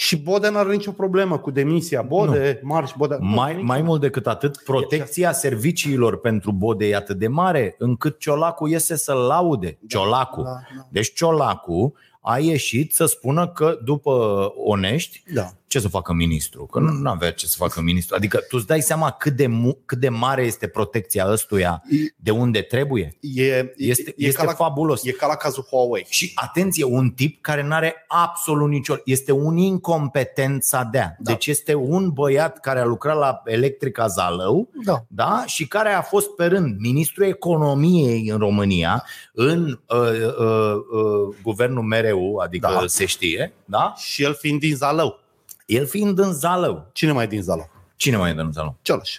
Și 0.00 0.16
Bode 0.18 0.48
n-are 0.48 0.72
nicio 0.72 0.90
problemă 0.92 1.38
cu 1.38 1.50
demisia. 1.50 2.02
Bode, 2.02 2.60
marș, 2.62 2.90
Bode. 2.96 3.16
Nu, 3.20 3.26
Mai, 3.28 3.52
nicio- 3.52 3.64
mai 3.66 3.82
mult 3.82 4.00
decât 4.00 4.26
atât, 4.26 4.62
protecția 4.64 5.32
serviciilor 5.32 6.20
pentru 6.20 6.52
Bode 6.52 6.86
e 6.88 6.96
atât 6.96 7.18
de 7.18 7.28
mare, 7.28 7.74
încât 7.78 8.18
Ciolacu 8.18 8.68
iese 8.68 8.96
să 8.96 9.12
laude. 9.12 9.78
Ciolacu. 9.88 10.42
da, 10.42 10.48
da. 10.76 10.86
Deci 10.90 11.12
Ciolacu 11.12 11.94
a 12.20 12.38
ieșit 12.38 12.94
să 12.94 13.06
spună 13.06 13.48
că 13.48 13.78
după 13.84 14.46
onești, 14.64 15.22
Da. 15.34 15.50
Ce 15.68 15.80
să 15.80 15.88
facă 15.88 16.12
ministru? 16.12 16.66
Că 16.66 16.78
nu 16.78 17.10
avea 17.10 17.32
ce 17.32 17.46
să 17.46 17.54
facă 17.58 17.80
ministru. 17.80 18.14
Adică 18.14 18.36
tu 18.38 18.56
îți 18.56 18.66
dai 18.66 18.80
seama 18.80 19.10
cât 19.10 19.32
de, 19.36 19.46
mu- 19.46 19.78
cât 19.84 19.98
de 19.98 20.08
mare 20.08 20.42
este 20.42 20.66
protecția 20.66 21.30
ăstuia 21.30 21.82
de 22.16 22.30
unde 22.30 22.60
trebuie. 22.60 23.16
E, 23.20 23.72
Este, 23.76 24.10
e, 24.16 24.26
este 24.26 24.38
ca 24.38 24.44
la, 24.44 24.52
fabulos. 24.52 25.04
e 25.04 25.10
ca 25.10 25.26
la 25.26 25.34
cazul 25.34 25.66
Huawei. 25.70 26.06
Și 26.08 26.32
atenție, 26.34 26.84
un 26.84 27.10
tip 27.10 27.42
care 27.42 27.62
nu 27.62 27.72
are 27.74 28.04
absolut 28.08 28.68
nicio... 28.68 28.96
Este 29.04 29.32
un 29.32 29.56
incompetent 29.56 30.62
să 30.64 30.86
dea. 30.90 31.16
Da. 31.18 31.32
Deci 31.32 31.46
este 31.46 31.74
un 31.74 32.10
băiat 32.10 32.60
care 32.60 32.80
a 32.80 32.84
lucrat 32.84 33.16
la 33.16 33.42
Electrica 33.44 34.06
Zalău 34.06 34.68
Da. 34.84 35.04
da? 35.08 35.42
și 35.46 35.66
care 35.66 35.88
a 35.92 36.02
fost 36.02 36.28
pe 36.30 36.44
rând 36.46 36.78
ministrul 36.78 37.26
economiei 37.26 38.28
în 38.28 38.38
România, 38.38 39.04
în 39.32 39.78
uh, 39.88 39.98
uh, 39.98 40.74
uh, 40.92 41.36
guvernul 41.42 41.82
mereu, 41.82 42.36
adică 42.36 42.68
Da. 42.80 42.86
se 42.86 43.06
știe, 43.06 43.52
da? 43.64 43.94
Și 43.96 44.22
el 44.22 44.34
fiind 44.34 44.60
din 44.60 44.76
Zalău. 44.76 45.20
El 45.68 45.86
fiind 45.86 46.18
în 46.18 46.32
Zalău. 46.32 46.86
Cine 46.92 47.12
mai 47.12 47.24
e 47.24 47.26
din 47.26 47.42
Zalău? 47.42 47.68
Cine 47.96 48.16
mai 48.16 48.30
e 48.30 48.34
denunțat? 48.34 48.64
nu? 48.64 48.76
Cioloș. 48.82 49.10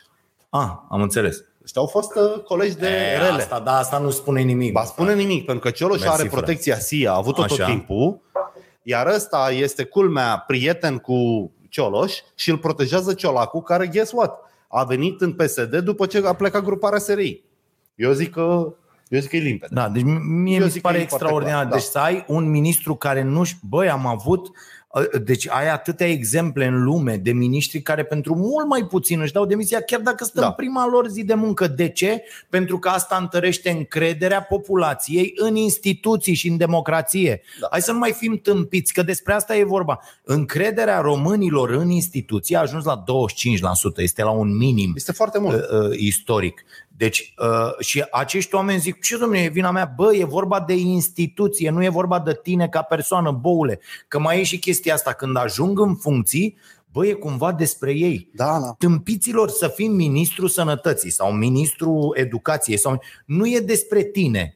Ah, 0.49 0.69
am 0.89 1.01
înțeles. 1.01 1.43
Ăștia 1.63 1.81
au 1.81 1.87
fost 1.87 2.15
uh, 2.15 2.43
colegi 2.43 2.75
de 2.75 2.87
E, 2.87 3.17
rele. 3.17 3.41
Asta, 3.41 3.59
da, 3.59 3.77
asta 3.77 3.97
nu 3.97 4.09
spune 4.09 4.41
nimic. 4.41 4.71
Ba 4.71 4.83
spune 4.83 5.13
nimic, 5.13 5.45
pentru 5.45 5.63
că 5.63 5.71
Cioloș 5.71 5.99
Mersi, 5.99 6.13
are 6.13 6.27
frate. 6.27 6.35
protecția 6.35 6.79
SIA, 6.79 7.11
a 7.11 7.15
avut-o 7.15 7.41
tot 7.45 7.59
Așa. 7.59 7.65
timpul, 7.69 8.19
iar 8.81 9.07
ăsta 9.07 9.51
este 9.51 9.83
culmea 9.83 10.43
prieten 10.47 10.97
cu 10.97 11.51
Cioloș 11.69 12.13
și 12.35 12.49
îl 12.49 12.57
protejează 12.57 13.13
Ciolacu, 13.13 13.61
care, 13.61 13.87
guess 13.87 14.11
what, 14.11 14.39
a 14.67 14.83
venit 14.83 15.21
în 15.21 15.33
PSD 15.33 15.75
după 15.77 16.05
ce 16.05 16.21
a 16.25 16.33
plecat 16.33 16.63
gruparea 16.63 16.99
SRI. 16.99 17.43
Eu 17.95 18.11
zic 18.11 18.31
că, 18.31 18.73
eu 19.07 19.19
zic 19.19 19.29
că 19.29 19.35
e 19.35 19.39
limpede. 19.39 19.73
Da, 19.75 19.89
deci 19.89 20.03
mie 20.03 20.55
Eu 20.57 20.63
mi 20.63 20.69
zic 20.69 20.71
se 20.71 20.79
că 20.79 20.87
pare 20.87 20.99
e 20.99 21.05
foarte 21.05 21.15
extraordinar. 21.25 21.53
clar, 21.59 21.65
da. 21.71 21.75
Deci 21.75 21.85
să 21.85 21.99
ai 21.99 22.23
un 22.27 22.49
ministru 22.49 22.95
care 22.95 23.21
nu-și... 23.23 23.55
Băi, 23.69 23.89
am 23.89 24.05
avut... 24.07 24.47
Deci 25.23 25.49
ai 25.49 25.69
atâtea 25.69 26.07
exemple 26.07 26.65
în 26.65 26.83
lume 26.83 27.15
de 27.15 27.31
miniștri 27.31 27.81
care 27.81 28.03
pentru 28.03 28.35
mult 28.35 28.67
mai 28.67 28.85
puțin 28.85 29.19
își 29.21 29.31
dau 29.33 29.45
demisia, 29.45 29.81
chiar 29.81 29.99
dacă 29.99 30.23
stă 30.23 30.39
Da. 30.39 30.45
în 30.45 30.53
prima 30.53 30.87
lor 30.87 31.07
zi 31.07 31.23
de 31.23 31.33
muncă. 31.33 31.67
De 31.67 31.89
ce? 31.89 32.23
Pentru 32.49 32.79
că 32.79 32.89
asta 32.89 33.17
întărește 33.21 33.69
încrederea 33.69 34.41
populației 34.41 35.33
în 35.35 35.55
instituții 35.55 36.33
și 36.33 36.47
în 36.47 36.57
democrație. 36.57 37.41
Da. 37.59 37.67
Hai 37.71 37.81
să 37.81 37.91
nu 37.91 37.97
mai 37.97 38.11
fim 38.11 38.39
tâmpiți, 38.43 38.93
că 38.93 39.03
despre 39.03 39.33
asta 39.33 39.55
e 39.55 39.63
vorba. 39.63 39.99
Încrederea 40.23 40.99
românilor 40.99 41.69
în 41.69 41.89
instituții 41.89 42.55
a 42.55 42.59
ajuns 42.59 42.83
la 42.85 43.03
25%, 43.03 44.01
este 44.01 44.23
la 44.23 44.31
un 44.31 44.57
minim 44.57 44.93
Este 44.95 45.11
foarte 45.11 45.39
mult. 45.39 45.55
uh, 45.55 45.89
uh, 45.89 45.97
istoric. 45.97 46.63
Deci, 46.99 47.33
uh, 47.37 47.79
și 47.79 48.05
acești 48.11 48.55
oameni 48.55 48.79
zic, 48.79 49.01
ce 49.01 49.17
domnule, 49.17 49.41
e 49.41 49.49
vina 49.49 49.71
mea? 49.71 49.93
Bă, 49.95 50.15
e 50.15 50.23
vorba 50.23 50.59
de 50.59 50.73
instituție, 50.73 51.69
nu 51.69 51.83
e 51.83 51.89
vorba 51.89 52.19
de 52.19 52.39
tine 52.43 52.67
ca 52.67 52.81
persoană, 52.81 53.31
boule. 53.31 53.79
Că 54.07 54.19
mai 54.19 54.39
e 54.39 54.43
și 54.43 54.59
chestia 54.59 54.93
asta, 54.93 55.13
când 55.13 55.37
ajung 55.37 55.79
în 55.79 55.95
funcții, 55.95 56.57
bă, 56.91 57.05
e 57.05 57.13
cumva 57.13 57.51
despre 57.51 57.91
ei. 57.91 58.29
Da, 58.33 58.59
da. 58.59 58.75
Tâmpiților 58.77 59.49
să 59.49 59.67
fim 59.67 59.91
ministru 59.91 60.47
sănătății 60.47 61.09
sau 61.09 61.31
ministru 61.31 62.11
educației 62.13 62.77
sau 62.77 63.01
nu 63.25 63.47
e 63.47 63.59
despre 63.59 64.03
tine. 64.03 64.55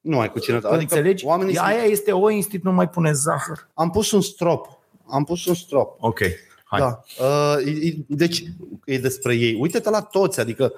Nu 0.00 0.20
ai 0.20 0.30
cu 0.30 0.38
cine. 0.38 0.56
Adică, 0.56 0.76
înțelegi? 0.78 1.24
oamenii 1.26 1.56
Aia 1.56 1.82
este 1.82 2.12
o 2.12 2.30
instituție, 2.30 2.70
nu 2.70 2.76
mai 2.76 2.88
pune 2.88 3.12
zahăr. 3.12 3.68
Am 3.74 3.90
pus 3.90 4.10
un 4.10 4.20
strop. 4.20 4.78
Am 5.06 5.24
pus 5.24 5.46
un 5.46 5.54
strop. 5.54 5.96
Ok, 6.00 6.18
hai. 6.64 6.80
Da. 6.80 7.00
Uh, 7.18 7.66
e- 7.66 7.86
e- 7.86 8.04
deci 8.08 8.42
e 8.84 8.98
despre 8.98 9.34
ei. 9.34 9.56
Uite-te 9.60 9.90
la 9.90 10.00
toți, 10.00 10.40
adică 10.40 10.72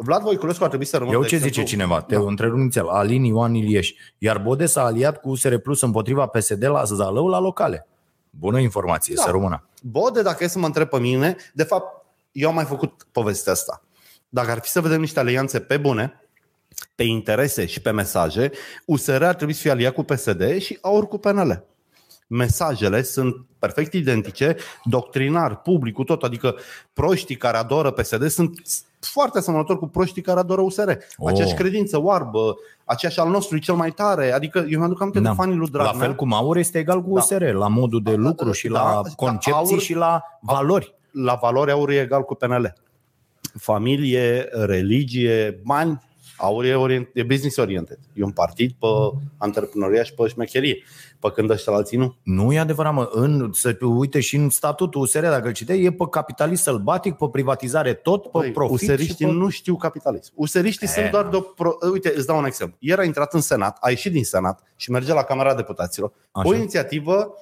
Vlad 0.00 0.22
Voiculescu 0.22 0.62
ar 0.62 0.68
trebui 0.68 0.86
să 0.86 0.96
rămână 0.96 1.16
Eu 1.16 1.22
de 1.22 1.28
ce 1.28 1.34
exemplu- 1.34 1.60
zice 1.62 1.74
cineva? 1.74 2.00
Te 2.00 2.14
Da. 2.14 2.20
întrerup 2.20 2.58
inițial. 2.58 2.88
Alin 2.88 3.24
Ioan 3.24 3.54
Ilieș. 3.54 3.92
Iar 4.18 4.38
Bode 4.38 4.66
s-a 4.66 4.84
aliat 4.84 5.20
cu 5.20 5.28
USR 5.28 5.54
Plus 5.56 5.82
împotriva 5.82 6.26
PSD 6.26 6.64
la 6.64 6.84
Zalău 6.84 7.26
la 7.28 7.38
locale. 7.38 7.86
Bună 8.30 8.58
informație, 8.60 9.14
Da. 9.14 9.22
să 9.22 9.30
rămână. 9.30 9.68
Bode, 9.82 10.22
dacă 10.22 10.44
e 10.44 10.46
să 10.46 10.58
mă 10.58 10.66
întreb 10.66 10.88
pe 10.88 10.98
mine, 10.98 11.36
de 11.54 11.62
fapt, 11.62 12.04
eu 12.32 12.48
am 12.48 12.54
mai 12.54 12.64
făcut 12.64 13.06
povestea 13.12 13.52
asta. 13.52 13.82
Dacă 14.28 14.50
ar 14.50 14.58
fi 14.60 14.68
să 14.68 14.80
vedem 14.80 15.00
niște 15.00 15.18
alianțe 15.20 15.60
pe 15.60 15.76
bune, 15.76 16.20
pe 16.94 17.02
interese 17.02 17.66
și 17.66 17.80
pe 17.80 17.90
mesaje, 17.90 18.50
USR 18.84 19.22
ar 19.22 19.34
trebui 19.34 19.54
să 19.54 19.60
fie 19.60 19.70
aliat 19.70 19.94
cu 19.94 20.02
PSD 20.02 20.58
și 20.58 20.78
AUR 20.80 21.08
cu 21.08 21.18
PNL. 21.18 21.64
Mesajele 22.30 23.02
sunt 23.02 23.34
perfect 23.58 23.92
identice, 23.92 24.56
doctrinar, 24.84 25.56
publicul, 25.60 26.04
tot, 26.04 26.22
adică 26.22 26.54
proștii 26.92 27.36
care 27.36 27.56
adoră 27.56 27.90
PSD 27.90 28.26
sunt 28.28 28.60
foarte 29.00 29.38
asemănători 29.38 29.78
cu 29.78 29.86
proștii 29.86 30.22
care 30.22 30.38
adoră 30.38 30.60
USR. 30.60 30.88
Oh. 31.16 31.28
Aceeași 31.30 31.54
credință 31.54 32.00
oarbă, 32.02 32.56
aceeași 32.84 33.20
al 33.20 33.28
nostru 33.28 33.56
e 33.56 33.58
cel 33.58 33.74
mai 33.74 33.90
tare, 33.90 34.32
adică 34.32 34.66
eu 34.68 34.78
mi-aduc 34.78 35.00
aminte 35.00 35.20
Da. 35.20 35.28
de 35.28 35.34
fanii 35.34 35.56
lui 35.56 35.68
La 35.72 35.78
Dragnea. 35.82 36.06
fel 36.06 36.14
cum 36.14 36.32
aur 36.32 36.56
este 36.56 36.78
egal 36.78 37.02
cu 37.02 37.08
Da. 37.14 37.20
USR, 37.20 37.42
la 37.52 37.68
modul 37.68 38.02
de 38.02 38.14
lucru 38.14 38.52
și 38.52 38.68
Da, 38.68 38.82
la 38.82 39.02
da, 39.02 39.10
concepții 39.16 39.74
aur- 39.76 39.80
și 39.80 39.94
la 39.94 40.22
valori. 40.40 40.94
la 41.10 41.34
valori 41.40 41.70
aur 41.70 41.90
e 41.90 42.00
egal 42.00 42.22
cu 42.22 42.34
PNL. 42.34 42.72
Familie, 43.58 44.48
religie, 44.52 45.60
bani, 45.64 46.02
aur 46.38 46.64
e, 46.64 46.74
orient, 46.74 47.08
e 47.12 47.22
business 47.22 47.56
oriented. 47.56 47.98
E 48.12 48.22
un 48.22 48.30
partid 48.30 48.72
pe 48.78 48.86
antreprenoria 49.38 50.02
și 50.02 50.14
pe 50.14 50.28
șmecherie. 50.28 50.84
Pe 51.20 51.30
când 51.30 51.50
ăștia 51.50 51.72
alții 51.72 51.96
nu. 51.96 52.16
Nu 52.22 52.52
e 52.52 52.58
adevărat, 52.58 52.94
mă. 52.94 53.08
În, 53.12 53.50
să 53.52 53.76
uite 53.80 54.20
și 54.20 54.36
în 54.36 54.50
statutul 54.50 55.00
USR, 55.00 55.20
dacă 55.20 55.46
îl 55.46 55.52
citești, 55.52 55.84
e 55.84 55.92
pe 55.92 56.04
capitalist 56.10 56.62
sălbatic, 56.62 57.14
pe 57.14 57.28
privatizare 57.32 57.92
tot, 57.92 58.22
pe 58.22 58.28
Păi, 58.38 58.50
profit 58.50 58.78
și 58.78 58.84
useriștii 58.84 59.26
pe... 59.26 59.32
nu 59.32 59.48
știu 59.48 59.76
capitalism. 59.76 60.32
Useriștii 60.34 60.86
E. 60.86 60.90
sunt 60.90 61.10
doar 61.10 61.28
de 61.28 61.36
o... 61.36 61.40
Pro... 61.40 61.76
Uite, 61.92 62.12
îți 62.16 62.26
dau 62.26 62.38
un 62.38 62.44
exemplu. 62.44 62.76
Ieri 62.80 63.00
a 63.00 63.04
intrat 63.04 63.34
în 63.34 63.40
Senat, 63.40 63.76
a 63.80 63.90
ieșit 63.90 64.12
din 64.12 64.24
Senat 64.24 64.62
și 64.76 64.90
merge 64.90 65.12
la 65.12 65.22
Camera 65.22 65.54
Deputaților. 65.54 66.12
Așa. 66.32 66.48
O 66.48 66.54
inițiativă 66.54 67.34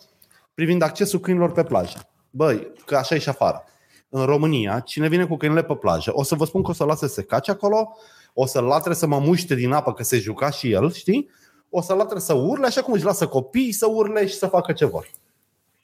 privind 0.54 0.82
accesul 0.82 1.20
câinilor 1.20 1.52
pe 1.52 1.62
plajă. 1.62 2.09
Băi, 2.30 2.72
că 2.85 2.96
așa 2.96 3.14
e 3.14 3.18
și 3.18 3.28
afară. 3.28 3.64
În 4.09 4.24
România, 4.24 4.80
cine 4.80 5.09
vine 5.09 5.24
cu 5.24 5.37
câinile 5.37 5.62
pe 5.62 5.74
plajă, 5.74 6.11
o 6.14 6.22
să 6.22 6.35
vă 6.35 6.44
spun 6.44 6.62
că 6.62 6.70
o 6.70 6.72
să 6.72 6.85
lase 6.85 7.06
să 7.06 7.12
se 7.12 7.22
cace 7.22 7.50
acolo, 7.50 7.96
o 8.38 8.46
să-l 8.46 8.64
latre 8.64 8.94
să 8.94 9.07
mă 9.07 9.18
muște 9.18 9.55
din 9.55 9.72
apă, 9.72 9.92
că 9.92 10.03
se 10.03 10.18
juca 10.18 10.51
și 10.51 10.72
el, 10.72 10.92
știi? 10.92 11.31
O 11.70 11.81
să-l 11.81 11.96
latre 11.96 12.18
să 12.18 12.33
urle, 12.33 12.66
așa 12.66 12.83
cum 12.83 12.92
își 12.92 13.05
lasă 13.05 13.27
copiii 13.27 13.72
să 13.72 13.87
urle 13.90 14.27
și 14.27 14.35
să 14.35 14.46
facă 14.46 14.72
ce 14.72 14.85
vor. 14.85 15.11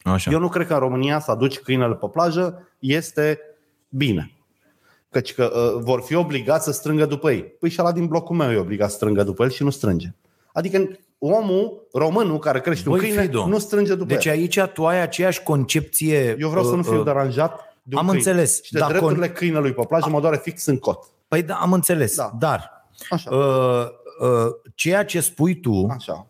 Așa. 0.02 0.30
Eu 0.30 0.38
nu 0.38 0.48
cred 0.48 0.66
că 0.66 0.72
în 0.72 0.78
România 0.78 1.20
să 1.20 1.30
aduci 1.30 1.58
câinele 1.58 1.94
pe 1.94 2.06
plajă 2.06 2.68
este 2.78 3.40
bine. 3.88 4.32
Căci 5.10 5.34
că 5.34 5.52
uh, 5.54 5.82
vor 5.84 6.00
fi 6.00 6.14
obligați 6.14 6.64
să 6.64 6.72
strângă 6.72 7.06
după 7.06 7.30
ei. 7.32 7.42
Păi 7.42 7.70
și 7.70 7.80
ăla 7.80 7.92
din 7.92 8.06
blocul 8.06 8.36
meu 8.36 8.50
e 8.50 8.56
obligat 8.56 8.90
să 8.90 8.96
strângă 8.96 9.22
după 9.22 9.42
el 9.42 9.50
și 9.50 9.62
nu 9.62 9.70
strânge. 9.70 10.14
Adică 10.52 10.98
omul, 11.18 11.88
românul 11.92 12.38
care 12.38 12.60
crește 12.60 12.88
un 12.88 12.96
Băi, 12.96 13.06
câine, 13.06 13.22
Fido, 13.22 13.46
nu 13.46 13.58
strânge 13.58 13.94
după 13.94 14.14
Deci 14.14 14.24
el. 14.24 14.32
aici 14.32 14.60
tu 14.60 14.86
ai 14.86 15.00
aceeași 15.00 15.42
concepție... 15.42 16.36
Eu 16.38 16.48
vreau 16.48 16.64
să 16.64 16.70
nu 16.70 16.78
uh, 16.78 16.84
fiu 16.84 16.98
uh, 16.98 17.04
deranjat 17.04 17.76
de 17.82 17.94
un 17.94 18.00
am 18.00 18.06
câine. 18.06 18.18
înțeles, 18.18 18.62
Și 18.62 18.72
de 18.72 18.78
dar 18.78 18.90
drepturile 18.90 19.30
câinelui 19.30 19.72
pe 19.72 19.84
plajă 19.88 20.08
mă 20.08 20.20
doare 20.20 20.40
fix 20.42 20.66
în 20.66 20.78
cot. 20.78 21.12
Păi 21.32 21.42
da, 21.42 21.54
am 21.54 21.72
înțeles, 21.72 22.16
Da. 22.16 22.32
dar 22.38 22.86
Așa. 23.10 23.36
uh, 23.36 23.86
uh, 24.20 24.46
ceea 24.74 25.04
ce 25.04 25.20
spui 25.20 25.60
tu 25.60 25.86
Așa. 25.90 26.26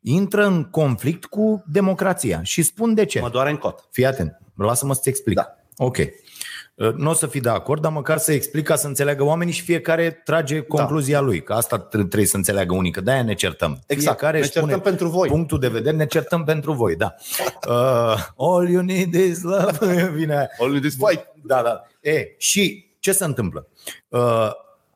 intră 0.00 0.44
în 0.46 0.64
conflict 0.64 1.24
cu 1.24 1.64
democrația. 1.66 2.42
Și 2.42 2.62
spun 2.62 2.94
de 2.94 3.04
ce. 3.04 3.20
Mă 3.20 3.28
doare 3.28 3.50
în 3.50 3.56
cot. 3.56 3.88
Fii 3.90 4.06
atent, 4.06 4.38
lasă-mă 4.54 4.94
să-ți 4.94 5.08
explic. 5.08 5.36
Da. 5.36 5.56
Ok. 5.76 5.96
Uh, 5.96 6.92
Nu 6.92 7.10
o 7.10 7.12
să 7.12 7.26
fii 7.26 7.40
de 7.40 7.48
acord, 7.48 7.82
dar 7.82 7.92
măcar 7.92 8.18
să 8.18 8.32
explic 8.32 8.64
ca 8.64 8.76
să 8.76 8.86
înțeleagă 8.86 9.22
oamenii 9.24 9.52
și 9.52 9.62
fiecare 9.62 10.10
trage 10.10 10.60
concluzia 10.60 11.20
lui. 11.20 11.42
Că 11.42 11.52
asta 11.52 11.86
t- 11.86 11.90
trebuie 11.90 12.26
să 12.26 12.36
înțeleagă 12.36 12.74
unii, 12.74 12.90
că 12.90 13.00
de-aia 13.00 13.22
ne 13.22 13.34
certăm. 13.34 13.78
Exact. 13.86 14.18
Fiecare 14.18 14.36
Ne 14.38 14.42
își 14.42 14.52
certăm 14.52 14.70
spune 14.70 14.82
pentru 14.90 15.08
voi. 15.08 15.28
Punctul 15.28 15.58
de 15.58 15.68
vedere, 15.68 15.96
ne 15.96 16.06
certăm 16.06 16.44
pentru 16.44 16.72
voi, 16.72 16.96
da. 16.96 17.14
Uh, 17.68 18.26
all 18.38 18.68
you 18.68 18.82
need 18.82 19.14
is 19.14 19.42
love. 19.42 20.02
Vine 20.16 20.36
aia. 20.36 20.48
Only 20.58 20.80
this 20.80 20.94
fight. 20.94 21.26
Da, 21.42 21.62
da. 21.62 21.82
E, 22.10 22.34
și 22.38 22.90
ce 22.98 23.12
se 23.12 23.24
întâmplă? 23.24 23.66
Uh, 24.08 24.50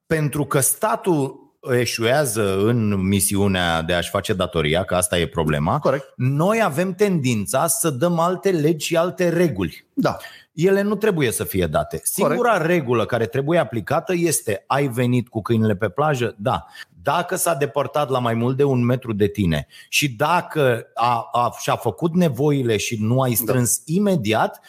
pentru 0.06 0.44
că 0.44 0.60
statul 0.60 1.40
eșuează 1.60 2.58
în 2.58 3.06
misiunea 3.08 3.82
de 3.82 3.92
a-și 3.92 4.10
face 4.10 4.32
datoria, 4.32 4.84
că 4.84 4.94
asta 4.94 5.18
e 5.18 5.26
problema, 5.26 5.78
Corect. 5.78 6.12
noi 6.16 6.62
avem 6.62 6.94
tendința 6.94 7.66
să 7.66 7.90
dăm 7.90 8.18
alte 8.18 8.50
legi 8.50 8.86
și 8.86 8.96
alte 8.96 9.28
reguli. 9.28 9.84
Da. 9.94 10.16
Ele 10.52 10.82
nu 10.82 10.94
trebuie 10.94 11.30
să 11.30 11.44
fie 11.44 11.66
date. 11.66 12.00
Singura 12.04 12.50
Corect. 12.50 12.66
regulă 12.66 13.06
care 13.06 13.26
trebuie 13.26 13.58
aplicată 13.58 14.14
este 14.16 14.64
ai 14.66 14.86
venit 14.88 15.28
cu 15.28 15.42
câinele 15.42 15.76
pe 15.76 15.88
plajă? 15.88 16.34
Da. 16.38 16.66
Dacă 17.02 17.36
s-a 17.36 17.54
depărtat 17.54 18.10
la 18.10 18.18
mai 18.18 18.34
mult 18.34 18.56
de 18.56 18.64
un 18.64 18.84
metru 18.84 19.12
de 19.12 19.26
tine 19.26 19.66
și 19.88 20.08
dacă 20.08 20.86
a, 20.94 21.28
a, 21.32 21.50
și-a 21.60 21.76
făcut 21.76 22.14
nevoile 22.14 22.76
și 22.76 22.98
nu 23.00 23.20
ai 23.20 23.34
strâns 23.34 23.76
da. 23.78 23.82
imediat, 23.86 24.60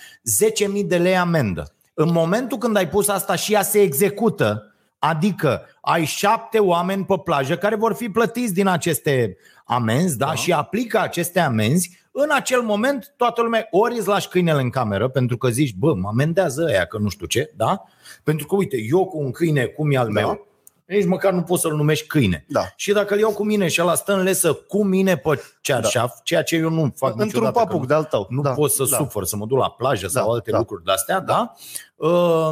10.000 0.79 0.85
de 0.85 0.97
lei 0.97 1.17
amendă. 1.17 1.73
În 2.01 2.11
momentul 2.11 2.57
când 2.57 2.75
ai 2.75 2.89
pus 2.89 3.07
asta 3.07 3.35
și 3.35 3.53
ea 3.53 3.61
se 3.61 3.81
execută, 3.81 4.75
adică 4.99 5.65
ai 5.81 6.05
șapte 6.05 6.59
oameni 6.59 7.05
pe 7.05 7.15
plajă 7.23 7.57
care 7.57 7.75
vor 7.75 7.93
fi 7.93 8.09
plătiți 8.09 8.53
din 8.53 8.67
aceste 8.67 9.37
amenzi 9.65 10.17
da? 10.17 10.25
Da. 10.25 10.33
și 10.33 10.51
aplică 10.51 10.99
aceste 10.99 11.39
amenzi, 11.39 11.99
în 12.11 12.29
acel 12.33 12.61
moment 12.61 13.13
toată 13.17 13.41
lumea 13.41 13.67
ori 13.71 13.97
îți 13.97 14.07
lași 14.07 14.27
câinele 14.27 14.61
în 14.61 14.69
cameră 14.69 15.07
pentru 15.07 15.37
că 15.37 15.49
zici, 15.49 15.75
bă, 15.75 15.93
mă 15.95 16.07
amendează 16.07 16.65
ăia 16.67 16.85
că 16.85 16.97
nu 16.97 17.09
știu 17.09 17.25
ce, 17.25 17.51
da? 17.55 17.83
Pentru 18.23 18.47
că 18.47 18.55
uite, 18.55 18.77
eu 18.89 19.05
cu 19.05 19.17
un 19.19 19.31
câine 19.31 19.65
cum 19.65 19.91
e 19.91 19.97
al 19.97 20.09
Da. 20.13 20.19
meu, 20.19 20.47
nici 20.95 21.05
măcar 21.05 21.33
nu 21.33 21.41
poți 21.41 21.61
să-l 21.61 21.75
numești 21.75 22.07
câine. 22.07 22.45
Da. 22.47 22.61
Și 22.75 22.91
dacă 22.91 23.13
îl 23.13 23.19
iau 23.19 23.31
cu 23.31 23.43
mine 23.43 23.67
și 23.67 23.81
ăla 23.81 23.95
stă 23.95 24.13
în 24.13 24.23
lesă 24.23 24.53
cu 24.53 24.83
mine 24.83 25.17
pe 25.17 25.41
cearșaf, 25.61 26.07
da. 26.07 26.19
ceea 26.23 26.43
ce 26.43 26.55
eu 26.55 26.69
nu 26.69 26.93
fac 26.95 27.09
Într-un 27.09 27.25
niciodată, 27.25 27.59
că 27.59 27.65
papuc 27.65 27.87
de-al 27.87 28.03
tău. 28.03 28.27
nu 28.29 28.41
Da, 28.41 28.51
pot 28.51 28.71
să 28.71 28.85
da. 28.89 28.95
sufăr, 28.97 29.23
să 29.25 29.35
mă 29.35 29.45
duc 29.45 29.57
la 29.57 29.69
plajă 29.69 30.07
sau 30.07 30.25
Da, 30.27 30.31
alte 30.33 30.51
da. 30.51 30.57
lucruri 30.57 30.83
de 30.83 30.91
astea, 30.91 31.19
da? 31.19 31.53
Uh, 31.95 32.49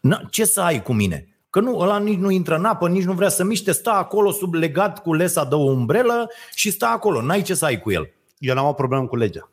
na, 0.00 0.20
ce 0.30 0.44
să 0.44 0.60
ai 0.60 0.82
cu 0.82 0.92
mine? 0.92 1.28
Că 1.50 1.60
nu, 1.60 1.78
ăla 1.78 1.98
nici 1.98 2.18
nu 2.18 2.30
intră 2.30 2.56
în 2.56 2.64
apă, 2.64 2.88
nici 2.88 3.04
nu 3.04 3.12
vrea 3.12 3.28
să 3.28 3.44
miște, 3.44 3.72
stă 3.72 3.90
acolo 3.90 4.30
sub 4.30 4.54
legat 4.54 5.02
cu 5.02 5.14
lesa 5.14 5.44
de 5.44 5.54
o 5.54 5.58
umbrelă 5.70 6.30
și 6.54 6.70
stă 6.70 6.86
acolo. 6.86 7.22
N-ai 7.22 7.42
ce 7.42 7.54
să 7.54 7.64
ai 7.64 7.80
cu 7.80 7.90
el. 7.90 8.10
Eu 8.38 8.54
n-am 8.54 8.66
o 8.66 8.72
problemă 8.72 9.06
cu 9.06 9.16
legea. 9.16 9.50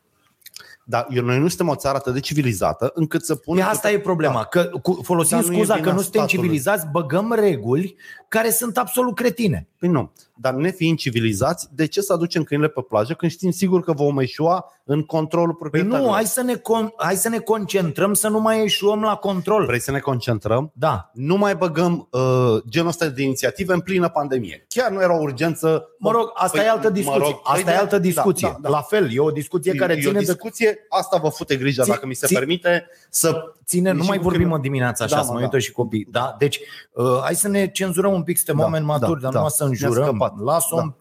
Dar 0.85 1.07
eu, 1.09 1.23
noi 1.23 1.39
nu 1.39 1.47
suntem 1.47 1.67
o 1.67 1.75
țară 1.75 1.97
atât 1.97 2.13
de 2.13 2.19
civilizată 2.19 2.91
încât 2.93 3.23
să 3.23 3.35
punem... 3.35 3.63
E 3.63 3.67
asta 3.67 3.91
e 3.91 3.99
problema, 3.99 4.43
că 4.43 4.69
cu, 4.81 4.99
folosim 5.03 5.37
Dar 5.37 5.45
nu 5.45 5.53
e 5.53 5.55
scuza 5.55 5.73
vina 5.73 5.87
că 5.87 5.93
nu 5.93 6.01
suntem 6.01 6.21
statului. 6.21 6.43
civilizați, 6.43 6.87
băgăm 6.91 7.33
reguli 7.33 7.95
care 8.33 8.49
sunt 8.49 8.77
absolut 8.77 9.15
cretine. 9.15 9.67
Păi 9.79 9.89
nu. 9.89 10.11
Dar 10.35 10.53
nefiind 10.53 10.97
civilizați, 10.97 11.67
de 11.71 11.85
ce 11.87 12.01
să 12.01 12.13
aducem 12.13 12.43
câinile 12.43 12.69
pe 12.69 12.81
plajă 12.81 13.13
când 13.13 13.31
știm 13.31 13.51
sigur 13.51 13.81
că 13.83 13.91
vom 13.93 14.19
eșua 14.19 14.65
în 14.83 15.01
controlul 15.03 15.47
Păi 15.53 15.57
proprietarilor? 15.59 16.07
nu, 16.09 16.13
hai 16.13 16.25
să, 16.25 16.41
ne 16.41 16.53
con- 16.55 16.93
hai 16.97 17.15
să 17.15 17.29
ne 17.29 17.37
concentrăm 17.37 18.13
să 18.13 18.27
nu 18.27 18.39
mai 18.39 18.63
eșuăm 18.63 19.01
la 19.01 19.15
control. 19.15 19.65
Vrei 19.65 19.79
să 19.79 19.91
ne 19.91 19.99
concentrăm? 19.99 20.71
Da. 20.75 21.09
Nu 21.13 21.35
mai 21.37 21.55
băgăm 21.55 22.07
uh, 22.11 22.21
genul 22.69 22.87
ăsta 22.87 23.05
de 23.07 23.21
inițiative 23.21 23.73
în 23.73 23.79
plină 23.79 24.09
pandemie. 24.09 24.65
Chiar 24.69 24.91
nu 24.91 25.01
era 25.01 25.13
o 25.17 25.21
urgență. 25.21 25.87
Mă 25.99 26.11
rog, 26.11 26.31
asta 26.33 26.57
Păi, 26.57 26.65
e 26.67 26.69
altă 26.69 26.87
mă 26.87 26.93
discuție. 26.93 27.19
rog, 27.21 27.39
asta 27.43 27.51
păi 27.51 27.61
e 27.61 27.65
de- 27.65 27.71
altă 27.71 27.99
discuție. 27.99 28.47
Da, 28.47 28.53
da, 28.61 28.69
da. 28.69 28.75
La 28.75 28.81
fel, 28.81 29.13
e 29.13 29.19
o 29.19 29.31
discuție 29.31 29.73
care 29.73 29.93
e 29.93 29.95
ține 29.97 30.09
o 30.09 30.13
de 30.13 30.19
discuție, 30.19 30.77
asta 30.89 31.17
vă 31.17 31.29
fute 31.29 31.55
grija, 31.55 31.83
Ți- 31.83 31.89
dacă 31.89 32.05
mi 32.05 32.13
se 32.13 32.25
ți- 32.27 32.33
permite, 32.33 32.87
să 33.09 33.41
ține, 33.65 33.91
nu 33.91 33.97
Nici 33.97 34.07
mai 34.07 34.17
cu 34.17 34.23
vorbim 34.23 34.41
câine. 34.41 34.55
în 34.55 34.61
dimineața 34.61 35.03
așa, 35.03 35.15
Da, 35.15 35.21
să 35.21 35.27
mă, 35.27 35.33
mă 35.33 35.39
da. 35.39 35.45
uită 35.45 35.59
și 35.59 35.71
copii. 35.71 36.07
Da? 36.11 36.35
Deci, 36.37 36.59
uh, 36.93 37.05
hai 37.23 37.35
să 37.35 37.47
ne 37.47 37.67
cenzurăm 37.71 38.13
un 38.13 38.22
pic, 38.23 38.35
suntem 38.37 38.55
Da, 38.55 38.63
oameni 38.63 38.85
maturi, 38.85 39.21
da, 39.21 39.27
dar 39.29 39.31
da. 39.33 39.41
nu 39.41 39.47
să 39.47 39.63
Ne-a 39.63 39.67
înjurăm. 39.69 40.03
scăpat. 40.07 40.39
Las-o. 40.39 40.75
Da. 40.75 40.93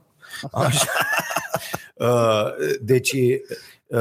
Așa. 0.65 0.87
Uh, 1.95 2.47
deci, 2.81 3.13
uh, 3.13 3.99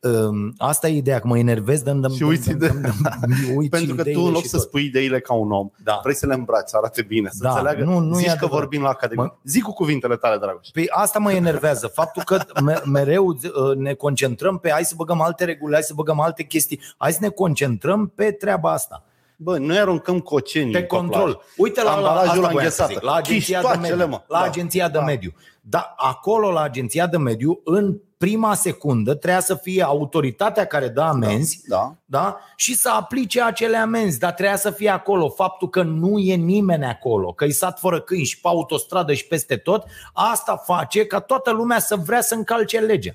uh, 0.00 0.10
um, 0.12 0.54
asta 0.58 0.88
e 0.88 0.96
ideea, 0.96 1.18
că 1.20 1.26
mă 1.26 1.38
enervez, 1.38 1.82
dăm, 1.82 2.00
dăm, 2.00 2.12
Și 2.12 2.22
uiți 2.22 2.50
dăm, 2.52 2.58
dăm, 2.58 2.80
dăm, 2.80 2.94
dăm, 3.20 3.56
uiți 3.56 3.70
Pentru 3.70 3.94
că 3.94 4.00
ideile 4.00 4.20
tu, 4.20 4.26
în 4.26 4.32
loc 4.32 4.42
și 4.42 4.48
să 4.48 4.56
tot. 4.56 4.66
spui 4.66 4.84
ideile 4.84 5.20
ca 5.20 5.34
un 5.34 5.52
om, 5.52 5.70
Da. 5.84 6.00
vrei 6.02 6.14
să 6.14 6.26
le 6.26 6.34
îmbraci, 6.34 6.68
să 6.68 6.76
arate 6.76 7.02
bine, 7.02 7.28
să 7.32 7.38
Da, 7.42 7.48
înțeleagă. 7.48 7.84
nu- 7.84 7.98
nu 7.98 8.14
e 8.14 8.16
Zici 8.18 8.26
că 8.26 8.30
adevărat. 8.32 8.58
vorbim 8.58 8.82
la 8.82 8.88
Academie. 8.88 9.24
Mă- 9.24 9.34
Zic 9.44 9.62
cu 9.62 9.72
cuvintele 9.72 10.16
tale, 10.16 10.36
Dragoș. 10.38 10.68
Păi 10.72 10.86
asta 10.90 11.18
mă 11.18 11.32
enervează, 11.32 11.86
faptul 11.86 12.22
că 12.22 12.38
me- 12.62 12.82
mereu 12.84 13.26
uh, 13.28 13.76
ne 13.76 13.94
concentrăm 13.94 14.58
pe 14.58 14.70
hai 14.70 14.84
să 14.84 14.94
băgăm 14.96 15.20
alte 15.20 15.44
reguli, 15.44 15.72
hai 15.72 15.82
să 15.82 15.92
băgăm 15.94 16.20
alte 16.20 16.42
chestii, 16.42 16.80
hai 16.96 17.12
să 17.12 17.18
ne 17.20 17.28
concentrăm 17.28 18.06
pe 18.14 18.30
treaba 18.32 18.72
asta. 18.72 19.04
Bă, 19.42 19.58
noi 19.58 19.78
aruncăm 19.78 20.20
cocenii 20.20 20.72
pe 20.72 20.78
pe 20.80 20.86
control. 20.86 21.22
plajă. 21.22 21.40
Uite 21.56 21.82
la, 21.82 21.90
la, 21.90 21.96
Ambalajul 21.96 22.28
asta 22.28 22.40
la 22.40 22.48
voiam 22.52 22.70
să 22.70 22.82
înghețată. 22.82 22.92
zic, 22.92 23.02
la 23.02 23.14
agenția 23.14 23.60
de 23.60 23.66
Chiștoacele, 23.66 23.96
mediu. 23.96 24.10
mă. 24.10 24.22
La 24.28 24.38
Da. 24.38 24.44
agenția 24.44 24.88
de 24.88 24.98
Da. 24.98 25.04
mediu. 25.04 25.32
Dar 25.60 25.94
acolo, 25.96 26.50
la 26.50 26.60
agenția 26.62 27.06
de 27.06 27.16
mediu, 27.16 27.60
în 27.64 27.96
prima 28.18 28.54
secundă 28.54 29.14
trebuia 29.14 29.40
să 29.40 29.54
fie 29.54 29.82
autoritatea 29.82 30.64
care 30.64 30.88
dă 30.88 31.00
amenzi 31.00 31.60
Da. 31.68 31.94
da? 32.04 32.38
și 32.56 32.74
să 32.76 32.90
aplice 32.90 33.42
acele 33.42 33.76
amenzi, 33.76 34.18
dar 34.18 34.32
trebuia 34.32 34.56
să 34.56 34.70
fie 34.70 34.88
acolo. 34.88 35.28
Faptul 35.28 35.68
că 35.68 35.82
nu 35.82 36.18
e 36.18 36.34
nimeni 36.34 36.84
acolo, 36.84 37.32
că 37.32 37.44
e 37.44 37.50
sat 37.50 37.78
fără 37.78 38.00
câini 38.00 38.24
și 38.24 38.40
pe 38.40 38.48
autostradă 38.48 39.12
și 39.12 39.26
peste 39.26 39.56
tot, 39.56 39.84
asta 40.12 40.56
face 40.56 41.06
ca 41.06 41.20
toată 41.20 41.50
lumea 41.50 41.78
să 41.78 41.96
vrea 41.96 42.20
să 42.20 42.34
încalce 42.34 42.78
legea. 42.78 43.14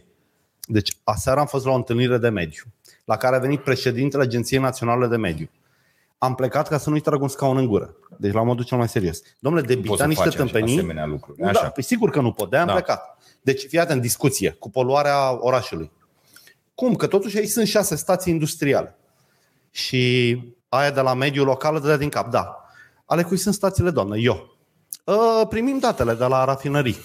Deci, 0.69 0.97
aseară 1.03 1.39
am 1.39 1.45
fost 1.45 1.65
la 1.65 1.71
o 1.71 1.75
întâlnire 1.75 2.17
de 2.17 2.29
mediu, 2.29 2.63
la 3.05 3.17
care 3.17 3.35
a 3.35 3.39
venit 3.39 3.59
președintele 3.63 4.23
Agenției 4.23 4.59
Naționale 4.59 5.07
de 5.07 5.17
Mediu. 5.17 5.49
Am 6.17 6.35
plecat 6.35 6.67
ca 6.67 6.77
să 6.77 6.89
nu-i 6.89 6.99
trag 6.99 7.21
un 7.21 7.27
scaun 7.27 7.57
în 7.57 7.65
gură. 7.67 7.95
Deci 8.17 8.33
la 8.33 8.43
modul 8.43 8.63
cel 8.65 8.77
mai 8.77 8.87
serios. 8.87 9.19
Domnule, 9.39 9.65
debita 9.65 10.05
niște 10.05 10.29
tâmpenii. 10.29 10.81
lucruri. 11.05 11.37
Da, 11.53 11.69
păi 11.69 11.83
sigur 11.83 12.09
că 12.09 12.21
nu 12.21 12.31
pot, 12.31 12.49
de-aia 12.49 12.63
am 12.65 12.69
Da. 12.69 12.75
plecat. 12.75 13.17
Deci, 13.41 13.65
fii 13.67 13.79
atent, 13.79 14.01
discuție 14.01 14.49
cu 14.51 14.69
poluarea 14.69 15.45
orașului. 15.45 15.91
Cum? 16.75 16.95
Că 16.95 17.07
totuși 17.07 17.37
aici 17.37 17.49
sunt 17.49 17.67
șase 17.67 17.95
stații 17.95 18.33
industriale. 18.33 18.97
Și 19.71 20.41
aia 20.69 20.91
de 20.91 21.01
la 21.01 21.13
mediul 21.13 21.45
local 21.45 21.79
dădea 21.79 21.97
din 21.97 22.09
cap. 22.09 22.29
Da. 22.31 22.61
Ale 23.05 23.23
cui 23.23 23.37
sunt 23.37 23.53
stațiile, 23.53 23.89
doamnă? 23.89 24.17
Eu. 24.17 24.57
"Ă, 25.07 25.45
primim 25.45 25.79
datele 25.79 26.13
de 26.13 26.25
la 26.25 26.43
rafinării. 26.45 26.97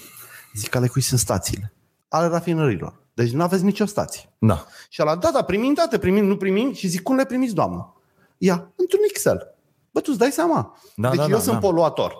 Zic, 0.55 0.75
ale 0.75 0.87
cui 0.87 1.01
sunt 1.01 1.19
stațiile? 1.19 1.73
Ale 2.07 2.27
rafinărilor. 2.27 3.01
Deci 3.13 3.31
nu 3.31 3.43
aveți 3.43 3.63
nicio 3.63 3.85
stație. 3.85 4.29
Da. 4.37 4.65
Și 4.89 4.99
la 5.01 5.15
da, 5.15 5.31
da, 5.31 5.41
primim 5.41 5.73
date, 5.73 5.97
primim, 5.97 6.25
nu 6.25 6.37
primim 6.37 6.73
și 6.73 6.87
zic, 6.87 7.01
cum 7.01 7.15
le 7.15 7.25
primiți, 7.25 7.53
doamnă? 7.53 7.93
Ia, 8.43 8.73
într-un 8.75 8.99
Excel. 9.09 9.55
Bă, 9.91 9.99
tu 9.99 10.07
îți 10.09 10.19
dai 10.19 10.31
seama. 10.31 10.77
Da, 10.95 11.09
deci 11.09 11.17
da, 11.17 11.23
eu 11.23 11.29
da, 11.29 11.39
sunt 11.39 11.53
da. 11.53 11.59
poluator. 11.59 12.15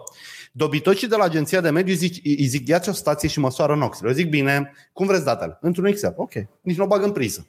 Dobitocii 0.52 1.08
de 1.08 1.16
la 1.16 1.24
agenția 1.24 1.62
de 1.62 1.70
mediu 1.70 1.94
zic, 1.94 2.26
îi 2.26 2.46
zic, 2.46 2.68
ia 2.68 2.82
o 2.88 2.92
stație 2.92 3.30
și 3.30 3.40
măsoară 3.40 3.76
noxele. 3.76 4.10
Eu 4.10 4.16
zic, 4.16 4.30
bine, 4.30 4.72
cum 4.94 5.06
vreți 5.06 5.26
datele? 5.26 5.58
Într-un 5.62 5.86
Excel. 5.86 6.14
Ok. 6.16 6.32
Nici 6.62 6.78
nu 6.78 6.84
o 6.84 6.88
bag 6.88 7.04
în 7.04 7.12
priză. 7.12 7.48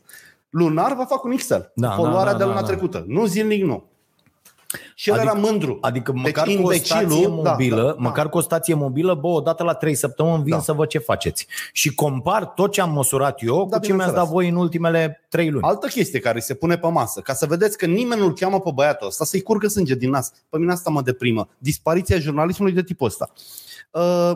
Lunar 0.50 0.94
vă 0.94 1.04
fac 1.08 1.24
un 1.24 1.30
Excel. 1.30 1.72
Da, 1.74 1.88
Poluarea 1.88 2.32
da, 2.32 2.32
da, 2.32 2.36
de 2.38 2.44
luna 2.44 2.54
da, 2.54 2.60
da. 2.60 2.66
trecută. 2.66 3.04
Nu 3.06 3.26
zilnic, 3.26 3.62
nu. 3.62 3.90
Și 4.94 5.08
el 5.10 5.14
Adică- 5.18 5.30
era 5.36 5.40
mândru. 5.48 5.78
Adică 5.80 6.12
Deci 6.12 6.22
măcar 6.22 6.44
cu 6.44 6.50
o 6.50 6.52
imbecilul- 6.52 7.00
stație 7.08 7.26
da, 7.26 7.32
mobilă, 7.50 7.76
da, 7.82 7.82
da. 7.86 7.94
măcar 7.98 8.28
cu 8.28 8.38
o 8.38 8.40
stație 8.40 8.74
mobilă, 8.74 9.14
bă, 9.14 9.26
o 9.26 9.40
dată 9.40 9.62
la 9.62 9.74
trei 9.74 9.94
săptămâni 9.94 10.42
vin 10.42 10.52
Da. 10.54 10.60
să 10.60 10.72
văd 10.72 10.88
ce 10.88 10.98
faceți. 10.98 11.46
Și 11.72 11.94
compar 11.94 12.46
tot 12.46 12.72
ce 12.72 12.80
am 12.80 12.92
măsurat 12.92 13.42
eu 13.42 13.54
cu 13.56 13.62
ce 13.62 13.68
mi-ați 13.70 13.86
bineînțeles. 13.86 14.14
dat 14.22 14.28
voi 14.32 14.48
în 14.48 14.56
ultimele 14.56 15.26
trei 15.28 15.50
luni. 15.50 15.64
Altă 15.64 15.86
chestie 15.86 16.18
care 16.20 16.38
se 16.40 16.54
pune 16.54 16.76
pe 16.78 16.86
masă, 16.88 17.20
ca 17.20 17.32
să 17.34 17.46
vedeți 17.46 17.78
că 17.78 17.86
nimeni 17.86 18.20
nu-l 18.20 18.32
cheamă 18.34 18.60
pe 18.60 18.70
băiatul 18.74 19.06
ăsta 19.06 19.24
să-i 19.24 19.42
curgă 19.42 19.66
sânge 19.68 19.94
din 19.94 20.10
nas. 20.10 20.32
Pe 20.48 20.58
mine 20.58 20.72
asta 20.72 20.90
mă 20.90 21.02
deprimă. 21.02 21.48
Dispariția 21.58 22.18
jurnalismului 22.18 22.72
de 22.74 22.82
tipul 22.82 23.06
ăsta. 23.06 23.32
Uh, 23.90 24.32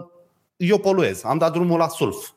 Eu 0.56 0.78
poluez, 0.78 1.20
am 1.24 1.38
dat 1.38 1.52
drumul 1.52 1.78
la 1.78 1.88
sulf. 1.88 2.28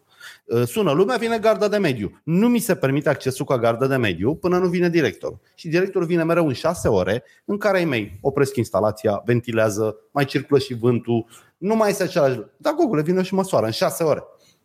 Uh, 0.51 0.67
Sună 0.67 0.91
lumea, 0.91 1.17
vine 1.17 1.37
garda 1.37 1.67
de 1.67 1.77
mediu. 1.77 2.21
Nu 2.23 2.47
mi 2.47 2.59
se 2.59 2.75
permite 2.75 3.09
accesul 3.09 3.45
ca 3.45 3.57
gardă 3.57 3.87
de 3.87 3.95
mediu 3.95 4.35
până 4.35 4.57
nu 4.57 4.67
vine 4.67 4.89
directorul. 4.89 5.39
Și 5.55 5.67
directorul 5.67 6.07
vine 6.07 6.23
mereu 6.23 6.47
în 6.47 6.53
șase 6.53 6.87
ore 6.87 7.23
în 7.45 7.57
care 7.57 7.77
ai 7.77 7.85
mei 7.85 8.17
opresc 8.21 8.55
instalația, 8.55 9.21
ventilează, 9.25 9.95
mai 10.11 10.25
circulă 10.25 10.59
și 10.59 10.73
vântul. 10.73 11.25
Nu 11.57 11.75
mai 11.75 11.89
este 11.89 12.03
același 12.03 12.35
lucru. 12.35 12.51
Dar 12.57 12.73
Google 12.73 13.01
vine 13.01 13.21
și 13.21 13.33
măsoară 13.33 13.65
în 13.65 13.71
șase 13.71 14.03
ore. 14.03 14.23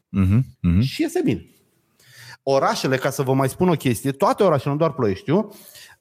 Mhm, 0.08 0.44
mhm. 0.60 0.80
Și 0.80 1.02
iese 1.02 1.20
bine. 1.24 1.46
Orașele, 2.42 2.96
ca 2.96 3.10
să 3.10 3.22
vă 3.22 3.34
mai 3.34 3.48
spun 3.48 3.68
o 3.68 3.74
chestie, 3.74 4.10
toate 4.12 4.42
orașele, 4.42 4.70
nu 4.72 4.78
doar 4.78 4.92
Ploieștiu, 4.92 5.52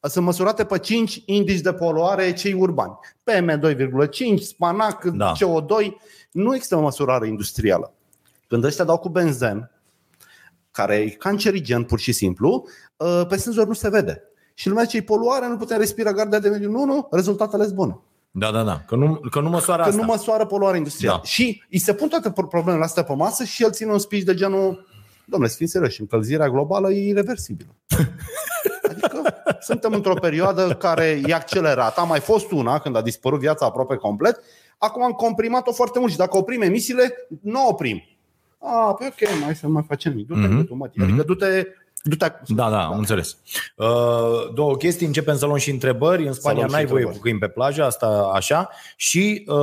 sunt 0.01 0.25
măsurate 0.25 0.63
pe 0.63 0.79
5 0.79 1.21
indici 1.25 1.59
de 1.59 1.73
poluare 1.73 2.33
cei 2.33 2.53
urbani. 2.53 2.99
PM2,5, 3.23 4.41
Spanac, 4.41 5.03
Da. 5.03 5.31
CO2. 5.31 5.91
Nu 6.31 6.53
există 6.55 6.75
o 6.75 6.81
măsurare 6.81 7.27
industrială. 7.27 7.93
Când 8.47 8.63
ăștia 8.63 8.83
dau 8.83 8.97
cu 8.97 9.09
benzen, 9.09 9.69
care 10.75 10.95
e 10.95 11.09
cancerigen 11.09 11.83
pur 11.83 11.99
și 11.99 12.11
simplu, 12.11 12.65
ă, 12.99 13.25
pe 13.29 13.37
senzor 13.37 13.67
nu 13.67 13.73
se 13.73 13.89
vede. 13.89 14.21
Și 14.53 14.67
lumea 14.67 14.83
zice, 14.83 14.97
"E 14.97 15.01
poluare, 15.01 15.47
nu 15.47 15.57
putem 15.57 15.77
respira 15.77 16.11
garda 16.11 16.39
de 16.39 16.49
mediu. 16.49 16.71
Nu, 16.71 16.85
nu, 16.85 17.07
rezultatele 17.11 17.63
sunt 17.63 17.75
bune. 17.75 17.99
Da, 18.31 18.51
da, 18.51 18.63
da. 18.63 18.79
Că 18.87 18.95
nu, 18.95 19.19
că 19.31 19.39
nu 19.39 19.49
măsoară 19.49 19.81
Că 19.81 19.87
asta. 19.89 20.01
nu 20.01 20.07
măsoară 20.07 20.45
poluarea 20.45 20.77
industrială. 20.77 21.17
Da. 21.17 21.23
Și 21.23 21.63
îi 21.71 21.79
se 21.79 21.93
pun 21.93 22.07
toate 22.07 22.31
pro- 22.31 22.47
problemele 22.47 22.83
astea 22.83 23.03
pe 23.03 23.13
masă 23.13 23.43
și 23.43 23.63
el 23.63 23.71
ține 23.71 23.91
un 23.91 23.99
speech 23.99 24.23
de 24.25 24.33
genul 24.33 24.85
Domnule, 25.27 25.51
să 25.51 25.57
fim 25.57 25.67
serioși, 25.67 26.01
încălzirea 26.01 26.49
globală 26.49 26.91
e 26.91 27.07
irreversibilă. 27.07 27.69
Adică 28.89 29.21
suntem 29.59 29.93
într-o 29.93 30.13
perioadă 30.13 30.75
care 30.79 31.21
e 31.27 31.33
accelerată. 31.33 31.99
A 31.99 32.03
mai 32.03 32.19
fost 32.19 32.51
una 32.51 32.79
când 32.79 32.95
a 32.95 33.01
dispărut 33.01 33.39
viața 33.39 33.65
aproape 33.65 33.95
complet. 33.95 34.39
Acum 34.77 35.03
am 35.03 35.11
comprimat-o 35.11 35.71
foarte 35.71 35.99
mult 35.99 36.11
și 36.11 36.17
dacă 36.17 36.37
oprim 36.37 36.61
emisiile, 36.61 37.27
nu 37.41 37.67
oprim. 37.67 38.01
A, 38.65 38.93
pe 38.93 39.05
ok, 39.05 39.29
mai 39.43 39.55
să 39.55 39.65
nu 39.67 39.73
mai 39.73 39.83
facem 39.87 40.11
nimic. 40.11 40.27
Du-te, 40.27 40.39
Mhm. 40.39 40.63
mm-hmm. 40.65 40.69
mă, 40.69 40.85
adică 41.03 41.23
du-te, 41.25 41.67
du-te 42.03 42.25
Da, 42.47 42.69
da, 42.69 42.85
am 42.85 42.97
înțeles. 42.97 43.37
Uh, 43.75 44.53
două 44.53 44.75
chestii, 44.77 45.05
începem 45.07 45.35
să 45.37 45.45
luăm 45.45 45.57
și 45.57 45.69
întrebări. 45.71 46.27
În 46.27 46.33
Spania 46.33 46.57
luăm 46.57 46.67
și 46.69 46.73
n-ai 46.73 46.85
voie 46.85 47.03
întrebări. 47.03 47.15
cu 47.17 47.21
câini 47.21 47.39
pe 47.39 47.47
plajă, 47.47 47.83
asta 47.83 48.31
așa. 48.33 48.69
Și 48.95 49.43
uh, 49.47 49.55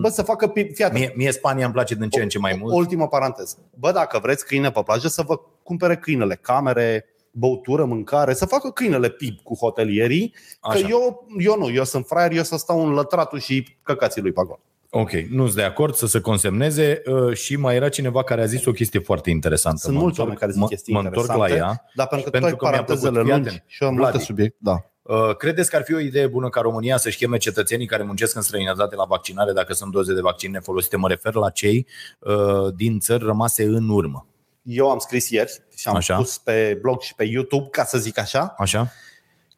Bă, 0.00 0.08
să 0.08 0.22
facă, 0.22 0.50
pi- 0.50 0.72
fii 0.74 0.84
atent. 0.84 0.98
mie, 0.98 1.12
mie 1.16 1.32
Spania 1.32 1.64
îmi 1.64 1.74
place 1.74 1.94
din 1.94 2.08
ce 2.08 2.22
în 2.22 2.28
ce 2.28 2.38
mai 2.38 2.56
mult. 2.60 2.74
Ultima 2.74 3.06
paranteză. 3.06 3.56
Bă, 3.74 3.92
dacă 3.92 4.18
vreți 4.22 4.46
câine 4.46 4.70
pe 4.70 4.80
plajă, 4.84 5.08
să 5.08 5.22
vă 5.26 5.40
cumpere 5.62 5.96
câinele 5.96 6.34
camere, 6.42 7.04
băutură, 7.30 7.84
mâncare, 7.84 8.34
să 8.34 8.46
facă 8.46 8.70
câinele 8.70 9.08
pip 9.08 9.42
cu 9.42 9.54
hotelierii, 9.54 10.34
că 10.60 10.68
Așa. 10.70 10.86
eu, 10.88 11.26
eu 11.38 11.56
nu, 11.58 11.70
eu 11.70 11.84
sunt 11.84 12.06
fraier, 12.06 12.32
eu 12.32 12.42
să 12.42 12.56
stau 12.56 12.86
în 12.86 12.92
lătratul 12.92 13.38
și 13.38 13.76
căcații 13.82 14.22
lui 14.22 14.32
pe 14.32 14.40
acolo. 14.40 14.60
Ok, 14.90 15.10
nu 15.12 15.44
sunt 15.44 15.56
de 15.56 15.62
acord 15.62 15.94
să 15.94 16.06
se 16.06 16.20
consemneze 16.20 17.02
uh, 17.06 17.36
și 17.36 17.56
mai 17.56 17.74
era 17.76 17.88
cineva 17.88 18.22
care 18.22 18.42
a 18.42 18.46
zis 18.46 18.64
o 18.64 18.70
chestie 18.72 19.00
foarte 19.00 19.30
interesantă. 19.30 19.78
Sunt 19.78 19.94
Mă 19.94 20.00
mulți 20.00 20.20
întorc- 20.20 20.20
oameni 20.20 20.38
care 20.40 20.52
zic 20.52 20.60
mă, 20.60 20.66
chestii 20.68 20.92
mă 20.92 21.00
întorc 21.00 21.26
la 21.26 21.34
interesante, 21.34 21.64
ea. 21.82 21.90
dar 21.94 22.06
pentru 22.06 22.30
că 22.30 22.38
pentru 22.38 22.50
tu 22.50 22.56
că 22.56 22.64
ai 22.64 22.70
mi-a 22.70 22.80
parantezele 22.82 23.10
plăcut. 23.10 23.26
Fii 23.28 23.34
lungi 23.36 23.48
atent. 23.48 23.64
și 23.70 23.82
eu 23.82 23.88
am 23.88 23.94
Vladi. 23.94 24.10
multe 24.10 24.26
subiecte. 24.26 24.56
Da. 24.60 24.76
Uh, 25.02 25.36
Credeți 25.36 25.70
că 25.70 25.76
ar 25.76 25.82
fi 25.82 25.94
o 25.94 25.98
idee 25.98 26.26
bună 26.26 26.48
ca 26.48 26.60
România 26.60 26.96
să-și 26.96 27.16
cheme 27.16 27.36
cetățenii 27.36 27.86
care 27.86 28.02
muncesc 28.02 28.36
în 28.36 28.42
străinătate 28.42 28.94
la 28.96 29.04
vaccinare 29.04 29.52
dacă 29.52 29.72
sunt 29.72 29.92
doze 29.92 30.14
de 30.14 30.20
vaccin 30.20 30.50
nefolosite? 30.50 30.96
Mă 30.96 31.08
refer 31.08 31.34
la 31.34 31.50
cei 31.50 31.86
uh, 32.18 32.34
din 32.76 32.98
țări 32.98 33.24
rămase 33.24 33.64
în 33.64 33.88
urmă. 33.88 34.26
Eu 34.62 34.90
am 34.90 34.98
scris 34.98 35.30
ieri 35.30 35.62
și 35.76 35.88
am 35.88 35.94
Așa. 35.96 36.16
pus 36.16 36.38
pe 36.38 36.78
blog 36.80 37.00
și 37.00 37.14
pe 37.14 37.24
YouTube, 37.24 37.68
ca 37.70 37.84
să 37.84 37.98
zic 37.98 38.18
așa, 38.18 38.54
Așa? 38.58 38.92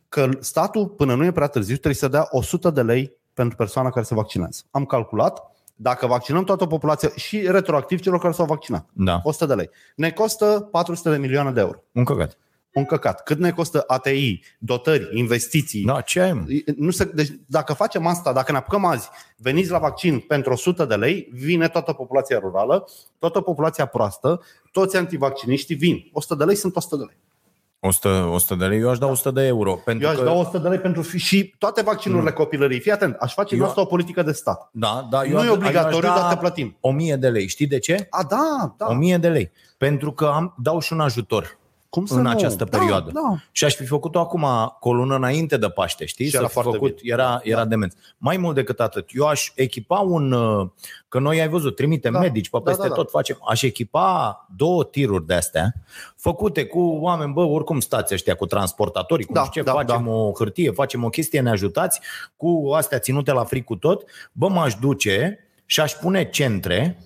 că 0.09 0.29
statul, 0.41 0.87
până 0.87 1.15
nu 1.15 1.25
e 1.25 1.33
prea 1.33 1.47
târziu, 1.47 1.73
trebuie 1.75 1.95
să 1.95 2.09
dea 2.09 2.27
100 2.31 2.71
de 2.71 2.83
lei 2.83 3.17
pentru 3.39 3.57
persoana 3.57 3.91
care 3.91 4.05
se 4.05 4.15
vaccinează. 4.15 4.63
Am 4.71 4.85
calculat, 4.85 5.43
dacă 5.77 6.07
vaccinăm 6.07 6.45
toată 6.45 6.67
populația 6.67 7.11
și 7.17 7.51
retroactiv 7.51 8.01
celor 8.01 8.19
care 8.19 8.33
s-au 8.33 8.47
vaccinat, 8.47 8.87
Da. 8.93 9.21
100 9.23 9.47
de 9.47 9.55
lei. 9.55 9.71
Ne 9.97 10.11
costă 10.11 10.69
400 10.71 11.11
de 11.11 11.17
milioane 11.17 11.51
de 11.51 11.61
euro. 11.61 11.79
Un 11.93 12.05
căcat. 12.05 12.39
Un 12.73 12.85
căcat. 12.85 13.23
Cât 13.23 13.39
ne 13.39 13.51
costă 13.51 13.85
ATI, 13.87 14.41
dotări, 14.59 15.19
investiții? 15.19 15.85
Da, 15.85 16.01
ce 16.01 16.21
ai? 16.21 16.33
mă? 16.33 16.45
Nu 16.77 16.91
se, 16.91 17.05
deci 17.05 17.29
dacă 17.47 17.73
facem 17.73 18.07
asta, 18.07 18.33
dacă 18.33 18.53
ne 18.53 18.59
apucăm 18.59 18.85
azi, 18.85 19.09
veniți 19.37 19.71
la 19.71 19.79
vaccin 19.79 20.19
pentru 20.19 20.53
100 20.53 20.85
de 20.85 20.95
lei, 20.95 21.29
vine 21.33 21.69
toată 21.69 21.93
populația 21.93 22.39
rurală, 22.39 22.89
toată 23.19 23.41
populația 23.41 23.87
proastă, 23.87 24.41
toți 24.73 24.97
antivacciniștii 24.97 25.75
vin. 25.75 26.11
100 26.13 26.35
de 26.35 26.45
lei 26.45 26.55
sunt 26.57 26.77
100 26.77 26.97
de 26.97 27.05
lei. 27.05 27.17
100, 27.81 28.09
100 28.33 28.55
de 28.55 28.65
lei, 28.67 28.79
eu 28.81 28.91
aș 28.91 28.99
da 28.99 29.07
100 29.07 29.31
de 29.31 29.47
euro. 29.47 29.73
Pentru 29.85 30.05
Eu 30.07 30.11
aș 30.13 30.19
că, 30.19 30.25
da 30.25 30.33
100 30.33 30.59
de 30.59 30.69
lei 30.69 30.79
pentru 30.79 31.03
fi- 31.03 31.19
și 31.19 31.55
toate 31.59 31.83
vaccinurile 31.83 32.31
copilăriei. 32.33 32.81
Fii 32.81 32.93
atent, 32.93 33.17
aș 33.21 33.33
face 33.35 33.55
Eu- 33.55 33.61
din 33.61 33.69
asta 33.69 33.81
o 33.81 33.85
politică 33.85 34.23
de 34.23 34.33
stat. 34.33 34.69
Da, 34.73 35.07
da, 35.11 35.25
eu 35.25 35.31
Nu 35.33 35.39
aș- 35.39 35.45
e 35.45 35.47
eu 35.47 35.53
obligatoriu, 35.55 36.09
aș 36.09 36.15
da 36.15 36.21
dar 36.21 36.33
te 36.33 36.39
plătim. 36.39 36.77
1000 36.81 37.17
de 37.17 37.29
lei. 37.29 37.49
Știi 37.49 37.67
de 37.67 37.79
ce? 37.79 38.07
A, 38.11 38.23
da, 38.29 38.75
da. 38.77 38.87
1000 38.89 39.17
de 39.17 39.29
lei. 39.29 39.51
Pentru 39.79 40.13
că 40.13 40.25
am, 40.35 40.55
dau 40.63 40.81
și 40.81 40.93
un 40.93 41.01
ajutor 41.01 41.58
Cum 41.91 42.07
să 42.07 42.15
în 42.15 42.23
nu? 42.23 42.29
această 42.29 42.65
Da, 42.65 42.79
perioadă. 42.79 43.11
Da, 43.15 43.37
Și 43.53 43.65
aș 43.65 43.75
fi 43.75 43.87
făcut-o 43.87 44.19
acum 44.19 44.47
o 44.81 44.93
lună 44.93 45.15
înainte 45.15 45.57
de 45.57 45.69
Paște, 45.69 46.05
știi? 46.05 46.25
Și 46.25 46.31
Să 46.31 46.37
era 46.37 46.47
fi 46.47 46.53
foarte 46.53 46.71
făcut, 46.71 47.01
bine. 47.01 47.13
era, 47.13 47.41
era 47.43 47.65
dement. 47.65 47.95
Mai 48.19 48.37
mult 48.37 48.55
decât 48.55 48.81
atât, 48.81 49.09
eu 49.13 49.27
aș 49.27 49.53
echipa 49.55 49.99
un, 49.99 50.33
uh, 50.33 50.69
că 51.09 51.19
noi 51.19 51.41
ai 51.41 51.49
văzut, 51.49 51.77
trimitem 51.77 52.13
Da, 52.13 52.19
medici 52.19 52.51
pe 52.51 52.59
da, 52.59 52.71
peste 52.71 52.83
da, 52.83 52.89
da. 52.89 52.95
tot, 52.95 53.11
facem, 53.11 53.39
aș 53.49 53.63
echipa 53.63 54.47
două 54.57 54.85
tiruri 54.85 55.27
de 55.27 55.35
astea, 55.35 55.73
făcute 56.17 56.67
cu 56.67 56.81
oameni, 56.81 57.33
bă, 57.33 57.41
oricum 57.43 57.81
stați 57.81 58.15
ăștia 58.15 58.35
cu 58.35 58.47
transportatorii, 58.47 59.25
cum 59.25 59.35
Da, 59.35 59.45
știu 59.45 59.63
ce, 59.63 59.67
da, 59.67 59.73
facem 59.73 60.05
da. 60.05 60.11
o 60.11 60.33
hârtie, 60.39 60.71
facem 60.71 61.05
o 61.05 61.09
chestie, 61.09 61.41
ne 61.41 61.51
ajutați, 61.51 62.01
cu 62.37 62.71
astea 62.75 62.99
ținute 62.99 63.33
la 63.33 63.45
fric 63.45 63.65
cu 63.65 63.77
tot, 63.77 64.05
bă, 64.33 64.49
m-aș 64.49 64.75
duce 64.75 65.39
și 65.67 65.81
aș 65.81 65.93
pune 65.93 66.31
centre, 66.31 66.99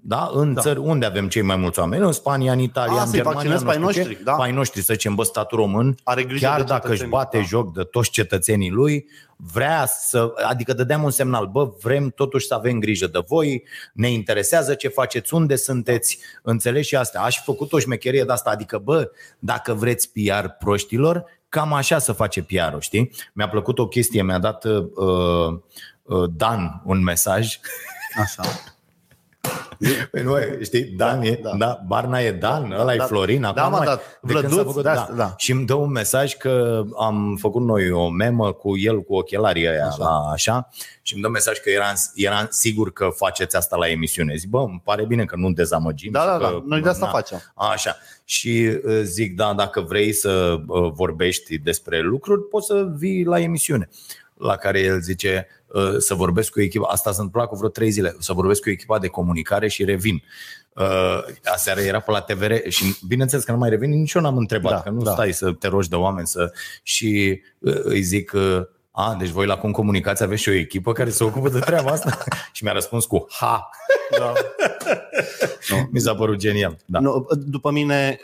da? 0.00 0.30
În 0.32 0.54
da. 0.54 0.60
țări 0.60 0.78
unde 0.78 1.06
avem 1.06 1.28
cei 1.28 1.42
mai 1.42 1.56
mulți 1.56 1.78
oameni, 1.78 2.04
în 2.04 2.12
Spania, 2.12 2.52
în 2.52 2.58
Italia, 2.58 2.98
A, 2.98 3.00
în 3.00 3.06
să-i 3.06 3.16
Germania, 3.16 3.50
vaccinezi 3.50 3.64
nu 3.64 3.70
pe 3.70 3.76
ai 3.76 3.80
știu 3.80 4.02
ce, 4.02 4.08
noștri, 4.08 4.24
da. 4.24 4.32
pe 4.32 4.42
ai 4.42 4.52
noștri, 4.52 4.82
să 4.82 4.92
zicem, 4.92 5.14
bă, 5.14 5.22
statul 5.22 5.58
român, 5.58 5.94
Are 6.02 6.24
grijă 6.24 6.46
chiar 6.46 6.58
de 6.58 6.64
dacă 6.64 6.88
își 6.88 6.96
cetățenii, 6.96 7.10
bate 7.10 7.36
da. 7.36 7.42
joc 7.42 7.72
de 7.74 7.82
toți 7.82 8.10
cetățenii 8.10 8.70
lui, 8.70 9.06
vrea 9.36 9.86
să, 9.86 10.32
adică 10.48 10.72
dădeam 10.72 11.02
un 11.02 11.10
semnal, 11.10 11.46
bă, 11.46 11.72
vrem 11.82 12.10
totuși 12.10 12.46
să 12.46 12.54
avem 12.54 12.78
grijă 12.78 13.06
de 13.06 13.18
voi, 13.26 13.64
ne 13.92 14.10
interesează 14.10 14.74
ce 14.74 14.88
faceți, 14.88 15.34
unde 15.34 15.56
sunteți, 15.56 16.18
înțelegi 16.42 16.88
și 16.88 16.96
asta. 16.96 17.20
Aș 17.20 17.36
fi 17.36 17.42
făcut 17.44 17.72
o 17.72 17.78
șmecherie 17.78 18.24
de 18.24 18.32
asta, 18.32 18.50
adică, 18.50 18.78
bă, 18.78 19.10
dacă 19.38 19.74
vreți 19.74 20.12
PR 20.12 20.46
proștilor, 20.58 21.24
cam 21.48 21.72
așa 21.72 21.98
să 21.98 22.12
face 22.12 22.42
PR-ul, 22.42 22.80
știi? 22.80 23.10
Mi-a 23.32 23.48
plăcut 23.48 23.78
o 23.78 23.88
chestie, 23.88 24.22
mi-a 24.22 24.38
dat 24.38 24.64
uh, 24.64 24.86
uh, 26.02 26.30
Dan 26.30 26.82
un 26.84 27.02
mesaj 27.02 27.58
așa. 28.22 28.42
Păi 30.10 30.22
nu, 30.22 30.34
știi, 30.62 30.84
Dan 30.84 31.22
e, 31.22 31.38
da. 31.42 31.50
da. 31.50 31.56
da, 31.56 31.80
Barna 31.86 32.20
e 32.20 32.32
Dan, 32.32 32.72
ăla 32.72 32.94
e 32.94 32.96
da. 32.96 33.04
Florin. 33.04 33.40
Da, 33.40 33.48
acum 33.48 33.70
mă, 33.70 33.76
mai- 33.76 33.86
da, 33.86 34.00
de 34.22 34.32
când 34.32 34.42
s-a 34.42 34.48
Vlăduț, 34.48 34.66
făcut, 34.66 34.74
de 34.74 34.82
da. 34.82 35.00
asta, 35.00 35.12
da. 35.16 35.34
Și 35.36 35.52
îmi 35.52 35.66
dă 35.66 35.74
un 35.74 35.90
mesaj 35.90 36.34
că 36.34 36.84
am 36.98 37.36
făcut 37.40 37.62
noi 37.62 37.90
o 37.90 38.08
memă 38.08 38.52
cu 38.52 38.76
el, 38.76 39.02
cu 39.02 39.14
ochelarii 39.14 39.68
ăia, 39.68 39.86
așa, 39.86 39.96
la, 39.98 40.30
așa 40.32 40.68
și 41.08 41.14
îmi 41.14 41.22
dă 41.22 41.28
mesaj 41.28 41.58
că 41.58 41.70
eram, 41.70 41.94
eram 42.14 42.46
sigur 42.50 42.92
că 42.92 43.08
faceți 43.14 43.56
asta 43.56 43.76
la 43.76 43.88
emisiune. 43.88 44.36
Zic, 44.36 44.50
bă, 44.50 44.58
îmi 44.58 44.80
pare 44.84 45.04
bine 45.04 45.24
că 45.24 45.36
nu 45.36 45.52
dezamăgim. 45.52 46.12
Da, 46.12 46.20
și 46.20 46.26
da, 46.26 46.32
că, 46.32 46.42
da. 46.42 46.62
Noi 46.66 46.80
de 46.80 46.88
asta 46.88 47.04
na, 47.04 47.12
facem. 47.12 47.52
Așa. 47.54 47.96
Și 48.24 48.80
uh, 48.84 49.00
zic, 49.02 49.36
da, 49.36 49.54
dacă 49.54 49.80
vrei 49.80 50.12
să 50.12 50.60
uh, 50.66 50.90
vorbești 50.92 51.58
despre 51.58 52.00
lucruri, 52.00 52.42
poți 52.42 52.66
să 52.66 52.88
vii 52.96 53.24
la 53.24 53.40
emisiune. 53.40 53.88
La 54.34 54.56
care 54.56 54.80
el 54.80 55.00
zice 55.00 55.46
uh, 55.48 55.57
să 55.98 56.14
vorbesc 56.14 56.50
cu 56.50 56.60
echipa, 56.60 56.86
asta 56.86 57.12
se 57.12 57.20
întâmplă 57.20 57.48
cu 57.48 57.56
vreo 57.56 57.68
trei 57.68 57.90
zile, 57.90 58.16
să 58.18 58.32
vorbesc 58.32 58.62
cu 58.62 58.70
echipa 58.70 58.98
de 58.98 59.06
comunicare 59.06 59.68
și 59.68 59.84
revin. 59.84 60.22
Uh, 60.74 61.24
aseară 61.44 61.80
era 61.80 62.00
pe 62.00 62.10
la 62.10 62.20
TVR 62.20 62.52
și 62.68 62.84
bineînțeles 63.06 63.44
că 63.44 63.52
nu 63.52 63.58
mai 63.58 63.68
revin, 63.68 63.90
nici 63.90 64.12
eu 64.12 64.22
n-am 64.22 64.36
întrebat, 64.36 64.72
Da, 64.72 64.80
că 64.80 64.90
nu 64.90 65.02
da. 65.02 65.12
stai 65.12 65.32
să 65.32 65.52
te 65.52 65.68
rogi 65.68 65.88
de 65.88 65.96
oameni 65.96 66.26
să... 66.26 66.52
și 66.82 67.40
uh, 67.58 67.80
îi 67.82 68.02
zic 68.02 68.32
uh, 68.34 68.60
a, 68.90 69.16
deci 69.18 69.28
voi 69.28 69.46
la 69.46 69.56
cum 69.58 69.70
comunicați 69.70 70.22
aveți 70.22 70.42
și 70.42 70.48
o 70.48 70.52
echipă 70.52 70.92
care 70.92 71.10
se 71.10 71.24
ocupă 71.24 71.48
de 71.48 71.58
treaba 71.58 71.90
asta? 71.90 72.18
și 72.52 72.64
mi-a 72.64 72.72
răspuns 72.72 73.04
cu 73.04 73.26
ha. 73.30 73.70
Da. 74.18 74.32
Mi 75.92 76.00
s-a 76.00 76.14
părut 76.14 76.38
genial. 76.38 76.76
Da. 76.84 76.98
Nu, 77.00 77.26
după 77.36 77.70
mine, 77.70 78.20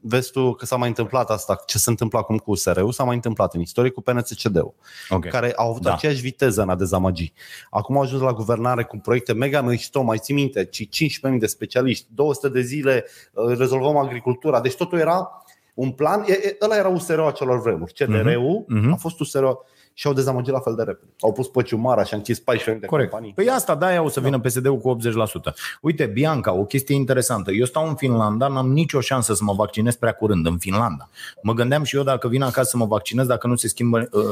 vezi 0.00 0.30
tu 0.30 0.52
că 0.52 0.64
s-a 0.66 0.76
mai 0.76 0.88
întâmplat 0.88 1.30
asta, 1.30 1.62
ce 1.66 1.78
se 1.78 1.90
întâmplă 1.90 2.18
acum 2.18 2.36
cu 2.36 2.50
USR-ul, 2.50 2.92
s-a 2.92 3.04
mai 3.04 3.14
întâmplat 3.14 3.54
în 3.54 3.60
istorie 3.60 3.90
cu 3.90 4.00
PNCCD-ul, 4.00 4.74
Okay. 5.08 5.30
care 5.30 5.52
au 5.52 5.68
avut 5.70 5.82
Da. 5.82 5.88
da. 5.88 5.94
aceeași 5.94 6.20
viteză 6.20 6.62
în 6.62 6.68
a 6.68 6.74
dezamăgi. 6.74 7.32
Acum 7.70 7.96
au 7.96 8.02
ajuns 8.02 8.22
la 8.22 8.32
guvernare 8.32 8.82
cu 8.84 8.96
proiecte 8.96 9.32
mega 9.32 9.60
mișto, 9.60 10.02
mai 10.02 10.18
ții 10.18 10.34
minte, 10.34 10.64
ci 10.64 10.88
15.000 10.88 11.38
de 11.38 11.46
specialiști, 11.46 12.06
200 12.14 12.48
de 12.48 12.60
zile, 12.60 13.04
uh, 13.32 13.56
rezolvăm 13.58 13.96
agricultura, 13.96 14.60
deci 14.60 14.74
totul 14.76 14.98
era 14.98 15.44
un 15.74 15.90
plan, 15.90 16.24
e, 16.26 16.32
e, 16.32 16.56
ăla 16.62 16.76
era 16.76 16.88
USR-ul 16.88 17.26
acelor 17.26 17.60
vremuri. 17.60 17.92
CDR-ul 17.92 18.64
Mhm. 18.68 18.92
a 18.92 18.96
fost 18.96 19.20
USR-ul 19.20 19.64
și 20.00 20.06
au 20.06 20.12
dezamăgit 20.12 20.52
la 20.52 20.60
fel 20.60 20.74
de 20.74 20.82
repede. 20.82 21.12
Au 21.20 21.32
pus 21.32 21.48
pe 21.48 21.62
ciumara 21.62 22.04
și 22.04 22.14
a 22.14 22.16
închis 22.16 22.38
14 22.38 22.80
de 22.84 22.86
Corect. 22.86 23.10
companii. 23.10 23.34
Păi 23.34 23.48
asta, 23.48 23.74
de-aia 23.76 24.02
o 24.02 24.08
să 24.08 24.20
vină 24.20 24.38
PSD-ul 24.40 24.78
cu 24.78 24.96
80%. 25.50 25.54
Uite, 25.80 26.06
Bianca, 26.06 26.52
o 26.52 26.64
chestie 26.64 26.94
interesantă. 26.94 27.50
Eu 27.50 27.64
stau 27.64 27.88
în 27.88 27.94
Finlanda, 27.94 28.48
n-am 28.48 28.72
nicio 28.72 29.00
șansă 29.00 29.34
să 29.34 29.44
mă 29.44 29.52
vaccinez 29.52 29.94
prea 29.96 30.12
curând 30.12 30.46
în 30.46 30.58
Finlanda. 30.58 31.08
Mă 31.42 31.52
gândeam 31.52 31.82
și 31.82 31.96
eu 31.96 32.02
dacă 32.02 32.28
vin 32.28 32.42
acasă 32.42 32.68
să 32.70 32.76
mă 32.76 32.84
vaccinez, 32.84 33.26
dacă 33.26 33.46
nu 33.46 33.56
se 33.56 33.68
schimbă 33.68 34.08
uh, 34.12 34.22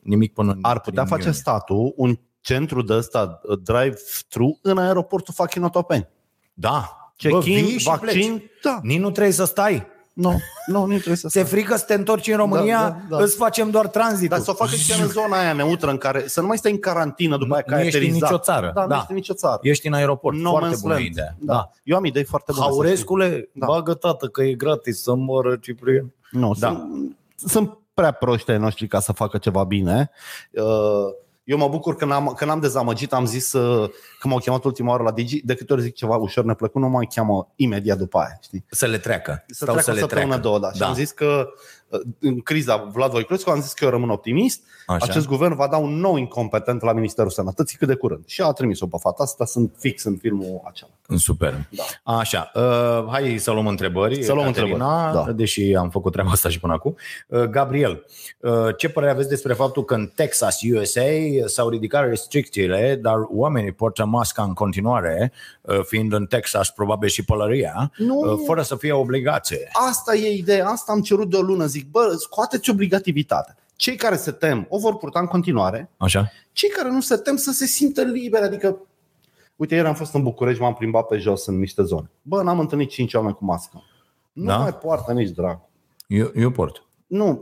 nimic 0.00 0.32
până 0.32 0.52
în 0.52 0.58
Ar 0.62 0.80
putea 0.80 1.02
în 1.02 1.08
face 1.08 1.22
iunie. 1.22 1.36
statul 1.38 1.92
un 1.96 2.18
centru 2.40 2.82
de 2.82 2.94
ăsta 2.94 3.40
uh, 3.42 3.58
drive-thru 3.62 4.58
în 4.62 4.78
aeroportul 4.78 5.34
fucking 5.36 5.64
Otopeni. 5.64 6.08
Da. 6.54 7.12
Check-in, 7.16 7.40
vii 7.40 7.78
și 7.78 7.88
vaccin, 7.88 8.32
pleci. 8.36 8.50
da. 8.62 8.78
Nici 8.82 8.98
nu 8.98 9.10
trebuie 9.10 9.32
să 9.32 9.44
stai. 9.44 9.86
Nu, 10.18 10.40
nu, 10.66 10.80
nu 10.84 10.94
trebuie 10.94 11.16
să 11.16 11.28
Ți-e 11.28 11.42
frică 11.42 11.76
să 11.76 11.84
te 11.84 11.94
întorci 11.94 12.26
în 12.28 12.36
România? 12.36 12.78
Da, 12.82 12.96
da, 13.08 13.16
da. 13.16 13.22
Îți 13.22 13.36
facem 13.36 13.70
doar 13.70 13.86
tranzitul. 13.86 14.28
Dar 14.28 14.38
să 14.40 14.50
o 14.50 14.54
facă 14.54 14.74
și 14.74 15.00
în 15.00 15.06
zona 15.08 15.38
aia 15.40 15.52
neutră 15.52 15.90
în 15.90 15.96
care 15.96 16.26
să 16.26 16.40
nu 16.40 16.46
mai 16.46 16.56
stai 16.58 16.70
în 16.70 16.78
carantină 16.78 17.32
după 17.36 17.46
Nu- 17.46 17.54
aia 17.54 17.62
că 17.62 17.70
nu 17.70 17.76
ai 17.76 17.86
ești 17.86 17.96
în 17.98 18.02
aterizat. 18.04 18.30
nicio 18.30 18.42
țară. 18.42 18.70
Da, 18.74 18.82
nu 18.82 18.88
Da. 18.88 18.96
ești 18.96 19.06
în 19.10 19.14
nicio 19.16 19.34
țară. 19.34 19.58
Ești 19.62 19.86
în 19.86 19.92
aeroport. 19.92 20.36
No 20.36 20.50
Foarte 20.50 20.74
man's 20.76 20.80
bună 20.80 20.92
land. 20.94 21.04
idee. 21.06 21.36
Da. 21.38 21.52
Da. 21.52 21.70
Eu 21.82 21.96
am 21.96 22.04
idei 22.04 22.24
foarte 22.24 22.52
bune. 22.52 22.64
să 22.64 22.70
știi. 22.70 22.82
Haurescule, 22.82 23.48
Da. 23.52 23.66
bagă 23.66 23.94
tată 23.94 24.26
că 24.26 24.42
e 24.42 24.54
gratis 24.54 25.02
să 25.02 25.14
moră 25.14 25.56
Ciprian. 25.56 26.12
Nu, 26.30 26.54
Da. 26.58 26.68
sunt, 26.68 27.16
sunt 27.50 27.78
prea 27.94 28.12
proști 28.12 28.50
ai 28.50 28.58
noștri 28.58 28.86
ca 28.86 29.00
să 29.00 29.12
facă 29.12 29.38
ceva 29.38 29.64
bine. 29.64 30.10
Uh, 30.50 30.62
Eu 31.48 31.56
mă 31.56 31.68
bucur 31.68 31.96
că 31.96 32.04
n-am, 32.04 32.34
că 32.36 32.44
n-am 32.44 32.60
dezamăgit, 32.60 33.12
am 33.12 33.26
zis 33.26 33.52
uh, 33.52 33.90
că 34.18 34.28
m-au 34.28 34.38
chemat 34.38 34.64
ultima 34.64 34.90
oară 34.90 35.02
la 35.02 35.12
Digi, 35.12 35.40
de 35.44 35.54
câte 35.54 35.72
ori 35.72 35.82
zic 35.82 35.94
ceva 35.94 36.16
ușor 36.16 36.44
neplăcut, 36.44 36.80
nu 36.80 36.88
mă 36.88 37.04
cheamă 37.14 37.52
imediat 37.56 37.98
după 37.98 38.18
aia, 38.18 38.38
știi? 38.42 38.64
Să 38.70 38.86
le 38.86 38.98
treacă. 38.98 39.44
Să 39.46 39.54
Stau 39.54 39.66
treacă 39.66 39.82
să 39.82 39.90
o 39.90 39.94
le 39.94 40.00
săptămână, 40.00 40.26
treacă. 40.28 40.48
două, 40.48 40.58
da. 40.58 40.72
Și 40.72 40.78
da. 40.78 40.86
am 40.86 40.94
zis 40.94 41.10
că 41.10 41.46
uh, 41.46 41.60
în 42.18 42.40
criza 42.40 42.88
Vlad 42.92 43.10
Voiculescu 43.10 43.50
am 43.50 43.60
zis 43.60 43.72
că 43.72 43.84
eu 43.84 43.90
rămân 43.90 44.10
optimist, 44.10 44.62
Așa. 44.86 45.06
acest 45.08 45.26
guvern 45.26 45.54
va 45.54 45.68
da 45.68 45.76
un 45.76 45.94
nou 46.00 46.16
incompetent 46.16 46.82
la 46.82 46.92
Ministerul 46.92 47.30
Sănătății 47.30 47.78
cât 47.78 47.88
de 47.88 47.94
curând. 47.94 48.22
Și 48.26 48.42
a 48.42 48.50
trimis-o 48.50 48.86
pe 48.86 48.96
fata 49.00 49.22
asta, 49.22 49.44
sunt 49.44 49.74
fix 49.78 50.04
în 50.04 50.16
filmul 50.16 50.60
acela. 50.64 50.90
Super. 51.16 51.68
Da. 51.70 52.12
Așa, 52.18 52.50
uh, 52.54 53.06
hai 53.10 53.36
să 53.38 53.50
luăm 53.50 53.66
întrebări. 53.66 54.22
Să 54.22 54.32
luăm 54.32 54.46
Caterina, 54.46 55.04
întrebări, 55.06 55.26
da. 55.26 55.32
Deși 55.32 55.74
am 55.74 55.90
făcut 55.90 56.12
treaba 56.12 56.30
asta 56.30 56.48
și 56.48 56.60
până 56.60 56.72
acum. 56.72 56.96
Uh, 57.28 57.42
Gabriel, 57.42 58.04
uh, 58.40 58.52
ce 58.76 58.88
părere 58.88 59.12
aveți 59.12 59.28
despre 59.28 59.52
faptul 59.52 59.84
că 59.84 59.94
în 59.94 60.10
Texas, 60.14 60.58
USA, 60.62 61.02
s-au 61.44 61.68
ridicat 61.68 62.08
restricțiile, 62.08 62.98
dar 63.02 63.16
oamenii 63.28 63.72
portă 63.72 64.04
masca 64.04 64.42
în 64.42 64.52
continuare, 64.52 65.32
uh, 65.60 65.80
fiind 65.82 66.12
în 66.12 66.26
Texas 66.26 66.70
probabil 66.70 67.08
și 67.08 67.24
pălăria, 67.24 67.90
Nu. 67.96 68.14
uh, 68.32 68.38
fără 68.46 68.62
să 68.62 68.76
fie 68.76 68.92
obligație. 68.92 69.68
Asta 69.88 70.14
e 70.14 70.36
ideea, 70.36 70.66
asta 70.66 70.92
am 70.92 71.00
cerut 71.00 71.30
de 71.30 71.36
o 71.36 71.40
lună, 71.40 71.66
zic, 71.66 71.77
bă, 71.84 72.14
scoateți 72.18 72.70
obligativitatea. 72.70 73.56
Cei 73.76 73.96
care 73.96 74.16
se 74.16 74.30
tem 74.30 74.66
o 74.68 74.78
vor 74.78 74.96
purta 74.96 75.20
în 75.20 75.26
continuare, 75.26 75.90
Așa? 75.96 76.30
cei 76.52 76.68
care 76.68 76.90
nu 76.90 77.00
se 77.00 77.16
tem 77.16 77.36
să 77.36 77.50
se 77.50 77.66
simtă 77.66 78.02
liberi, 78.02 78.44
adică 78.44 78.76
Uite, 79.56 79.74
ieri 79.74 79.86
am 79.86 79.94
fost 79.94 80.14
în 80.14 80.22
București, 80.22 80.60
m-am 80.62 80.74
plimbat 80.74 81.06
pe 81.06 81.16
jos 81.16 81.46
în 81.46 81.58
niște 81.58 81.82
zone. 81.82 82.10
Bă, 82.22 82.42
n-am 82.42 82.58
întâlnit 82.58 82.88
cinci 82.90 83.14
oameni 83.14 83.34
cu 83.34 83.44
mască. 83.44 83.82
Nu 84.32 84.44
Da? 84.44 84.56
mai 84.58 84.74
poartă 84.74 85.12
nici 85.12 85.28
drag. 85.28 85.60
Eu, 86.06 86.30
eu 86.34 86.50
port. 86.50 86.82
Nu, 87.06 87.40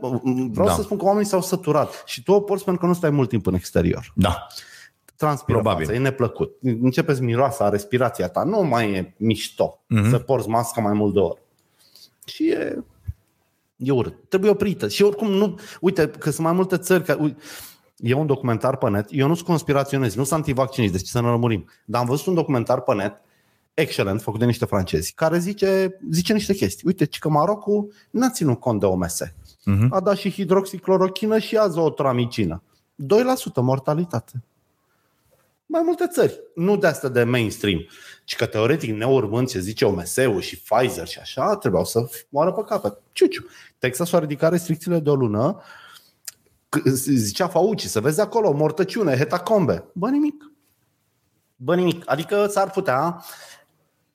vreau 0.52 0.66
Da. 0.66 0.72
să 0.74 0.82
spun 0.82 0.96
că 0.98 1.04
oamenii 1.04 1.28
s-au 1.28 1.42
săturat 1.42 2.02
și 2.06 2.22
tu 2.22 2.32
o 2.32 2.40
porți 2.40 2.64
pentru 2.64 2.82
că 2.82 2.88
nu 2.88 2.94
stai 2.94 3.10
mult 3.10 3.28
timp 3.28 3.46
în 3.46 3.54
exterior. 3.54 4.12
Da. 4.14 4.46
Transpiră 5.16 5.58
Probabil. 5.58 5.84
fața, 5.86 5.98
e 5.98 6.00
neplăcut. 6.02 6.56
Începeți 6.62 7.22
miroasa, 7.22 7.68
respirația 7.68 8.28
ta, 8.28 8.42
nu 8.42 8.60
mai 8.62 8.92
e 8.92 9.14
mișto 9.18 9.80
Mhm. 9.88 10.10
să 10.10 10.18
porți 10.18 10.48
masca 10.48 10.80
mai 10.80 10.92
mult 10.92 11.12
de 11.12 11.18
ori. 11.20 11.42
Și 12.26 12.48
e, 12.48 12.84
e 13.76 13.90
urât. 13.90 14.28
Trebuie 14.28 14.50
oprită. 14.50 14.88
Și 14.88 15.02
oricum 15.02 15.30
nu, 15.30 15.58
uite, 15.80 16.08
că 16.08 16.30
sunt 16.30 16.46
mai 16.46 16.54
multe 16.54 16.76
țări 16.76 17.04
care, 17.04 17.18
uite, 17.22 17.42
E 17.96 18.14
un 18.14 18.26
documentar 18.26 18.76
pe 18.76 18.90
net. 18.90 19.06
Eu 19.10 19.28
nu 19.28 19.34
sunt 19.34 19.46
conspiraționist, 19.46 20.16
nu 20.16 20.24
sunt 20.24 20.38
antivaccinist, 20.38 20.92
deci 20.92 21.06
să 21.06 21.20
ne 21.20 21.28
lămurim. 21.28 21.68
Dar 21.84 22.00
am 22.00 22.06
văzut 22.06 22.26
un 22.26 22.34
documentar 22.34 22.80
pe 22.80 22.94
net, 22.94 23.12
excelent, 23.74 24.22
făcut 24.22 24.40
de 24.40 24.46
niște 24.46 24.64
francezi, 24.64 25.12
care 25.14 25.38
zice, 25.38 25.98
zice 26.10 26.32
niște 26.32 26.54
chestii. 26.54 26.86
Uite, 26.86 27.04
ci 27.04 27.18
că 27.18 27.28
Marocul 27.28 27.92
n-a 28.10 28.30
ținut 28.30 28.60
cont 28.60 28.80
de 28.80 28.86
OMS. 28.86 29.20
Mhm. 29.64 29.92
A 29.92 30.00
dat 30.00 30.16
și 30.16 30.30
hidroxiclorochină 30.30 31.38
și 31.38 31.56
azootramicină. 31.56 32.62
2% 32.96 33.62
mortalitate. 33.62 34.32
Mai 35.66 35.82
multe 35.84 36.06
țări, 36.06 36.40
nu 36.54 36.76
de 36.76 36.86
asta 36.86 37.08
de 37.08 37.24
mainstream, 37.24 37.86
ci 38.24 38.36
că 38.36 38.46
teoretic, 38.46 38.90
neurmând 38.94 39.48
ce 39.48 39.58
zice 39.58 39.84
OMS-ul 39.84 40.40
și 40.40 40.60
Pfizer 40.60 41.06
și 41.06 41.18
așa, 41.18 41.56
trebuiau 41.56 41.84
să 41.84 42.08
moară 42.28 42.52
pe 42.52 42.62
capăt. 42.66 43.00
Ciuciu. 43.12 43.46
Texas 43.78 44.12
a 44.12 44.18
ridicat 44.18 44.50
restricțiile 44.50 44.98
de 44.98 45.10
o 45.10 45.14
lună, 45.14 45.62
C- 46.68 46.82
zicea 46.92 47.48
Fauci, 47.48 47.82
să 47.82 48.00
vezi 48.00 48.20
acolo, 48.20 48.52
mortăciune, 48.52 49.16
hetacombe. 49.16 49.84
Bă, 49.92 50.08
nimic. 50.08 50.52
Bă, 51.56 51.74
nimic. 51.74 52.02
Adică 52.10 52.46
s-ar 52.46 52.70
putea 52.70 53.24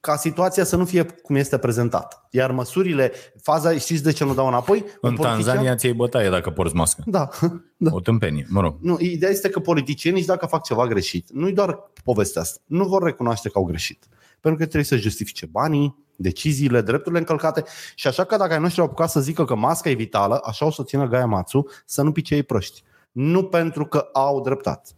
ca 0.02 0.16
situația 0.16 0.64
să 0.64 0.76
nu 0.76 0.86
fie 0.86 1.04
cum 1.04 1.36
este 1.36 1.58
prezentată. 1.58 2.28
Iar 2.30 2.52
măsurile, 2.52 3.12
faza, 3.42 3.78
știți 3.78 4.04
de 4.04 4.12
ce 4.12 4.24
nu 4.24 4.34
dau 4.34 4.48
înapoi? 4.48 4.86
În 5.02 5.14
Politician- 5.16 5.22
Tanzania 5.22 5.76
ți-ai 5.76 5.94
bătaie 5.94 6.30
dacă 6.30 6.50
porți 6.50 6.76
mască. 6.76 7.04
Da, 7.06 7.30
da. 7.78 7.90
O 7.94 8.00
tâmpenie, 8.00 8.46
mă 8.50 8.62
rog. 8.62 8.76
Nu, 8.80 8.98
ideea 9.00 9.32
este 9.32 9.50
că 9.50 9.60
politicienii, 9.60 10.20
nici 10.20 10.28
dacă 10.28 10.46
fac 10.46 10.64
ceva 10.64 10.88
greșit, 10.88 11.30
nu-i 11.32 11.54
doar 11.54 11.80
povestea 12.04 12.42
asta, 12.42 12.62
nu 12.66 12.86
vor 12.86 13.04
recunoaște 13.04 13.50
că 13.50 13.58
au 13.58 13.64
greșit. 13.64 14.06
Pentru 14.40 14.60
că 14.60 14.66
trebuie 14.66 14.84
să 14.84 14.96
justifice 14.96 15.46
banii, 15.46 16.06
deciziile, 16.16 16.82
drepturile 16.82 17.20
încălcate 17.20 17.64
și 17.96 18.08
așa 18.08 18.24
că 18.24 18.38
dacă 18.38 18.54
ai 18.54 18.60
noștri 18.60 18.80
au 18.82 18.86
apucat 18.86 19.10
să 19.10 19.20
zică 19.20 19.46
că 19.46 19.56
masca 19.56 19.90
e 19.90 19.94
vitală, 19.94 20.42
așa 20.44 20.66
o 20.66 20.72
să 20.72 20.84
țină 20.84 21.08
Gaia 21.08 21.26
Mațu 21.26 21.66
să 21.86 22.02
nu 22.02 22.12
pice 22.12 22.36
ei 22.36 22.44
proști. 22.44 22.84
Nu 23.12 23.44
pentru 23.44 23.86
că 23.86 23.98
au 24.14 24.42
dreptate. 24.42 24.90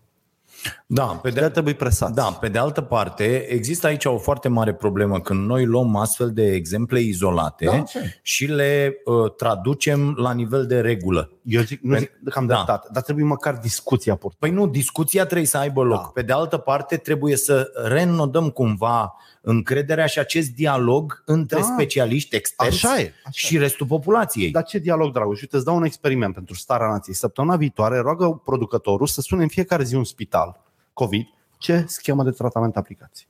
Da, 0.94 1.04
pe 1.06 1.30
De 1.30 1.40
de, 1.40 1.50
trebuie 1.50 1.74
presat. 1.74 2.12
da, 2.12 2.24
pe 2.24 2.48
de 2.48 2.58
altă 2.58 2.82
parte, 2.82 3.46
există 3.50 3.88
aici 3.88 4.06
o 4.06 4.18
foarte 4.18 4.48
mare 4.48 4.74
problemă 4.74 5.20
când 5.20 5.46
noi 5.48 5.66
luăm 5.66 5.96
astfel 5.96 6.32
de 6.32 6.52
exemple 6.54 7.00
izolate 7.00 7.66
Da, 7.66 7.72
așa 7.72 8.00
e. 8.00 8.20
și 8.22 8.46
le 8.46 8.96
uh, 9.06 9.36
traducem 9.36 10.14
la 10.18 10.34
nivel 10.34 10.66
de 10.66 10.80
regulă. 10.82 11.32
Eu 11.44 11.62
zic, 11.62 11.82
nu 11.82 11.98
zic 11.98 12.12
că 12.30 12.40
am 12.40 12.46
Da. 12.46 12.54
dreptate, 12.54 12.88
dar 12.92 13.04
trebuie 13.04 13.26
măcar 13.26 13.58
discuția 13.58 14.16
purtată. 14.16 14.46
Păi 14.46 14.56
nu, 14.56 14.68
discuția 14.68 15.26
trebuie 15.26 15.48
să 15.48 15.58
aibă 15.58 15.84
loc. 15.84 16.02
Da. 16.02 16.10
Pe 16.14 16.22
de 16.22 16.34
altă 16.34 16.58
parte, 16.58 16.98
trebuie 16.98 17.36
să 17.36 17.72
reînodăm 17.88 18.50
cumva 18.50 19.16
încrederea 19.42 20.06
și 20.06 20.20
acest 20.20 20.50
dialog 20.52 21.22
între 21.26 21.60
Da. 21.60 21.66
specialiști, 21.74 22.36
experți 22.36 22.86
Așa 22.86 23.00
e, 23.00 23.14
așa 23.24 23.30
și 23.32 23.58
restul 23.58 23.86
populației. 23.88 24.52
Dar 24.52 24.64
ce 24.64 24.78
dialog, 24.78 25.14
Dragoș? 25.14 25.42
Uite, 25.42 25.56
îți 25.56 25.66
dau 25.66 25.76
un 25.76 25.84
experiment 25.84 26.34
pentru 26.34 26.56
starea 26.56 26.88
nației. 26.88 27.16
Săptămâna 27.16 27.56
viitoare 27.56 27.98
roagă 28.00 28.42
producătorul 28.44 29.08
să 29.08 29.22
sune 29.22 29.42
în 29.42 29.48
fiecare 29.50 29.84
zi 29.84 29.96
un 29.96 30.04
spital 30.04 30.62
COVID 30.94 31.26
ce 31.58 31.84
schemă 31.88 32.24
de 32.24 32.32
tratament 32.32 32.78
aplicați. 32.78 33.28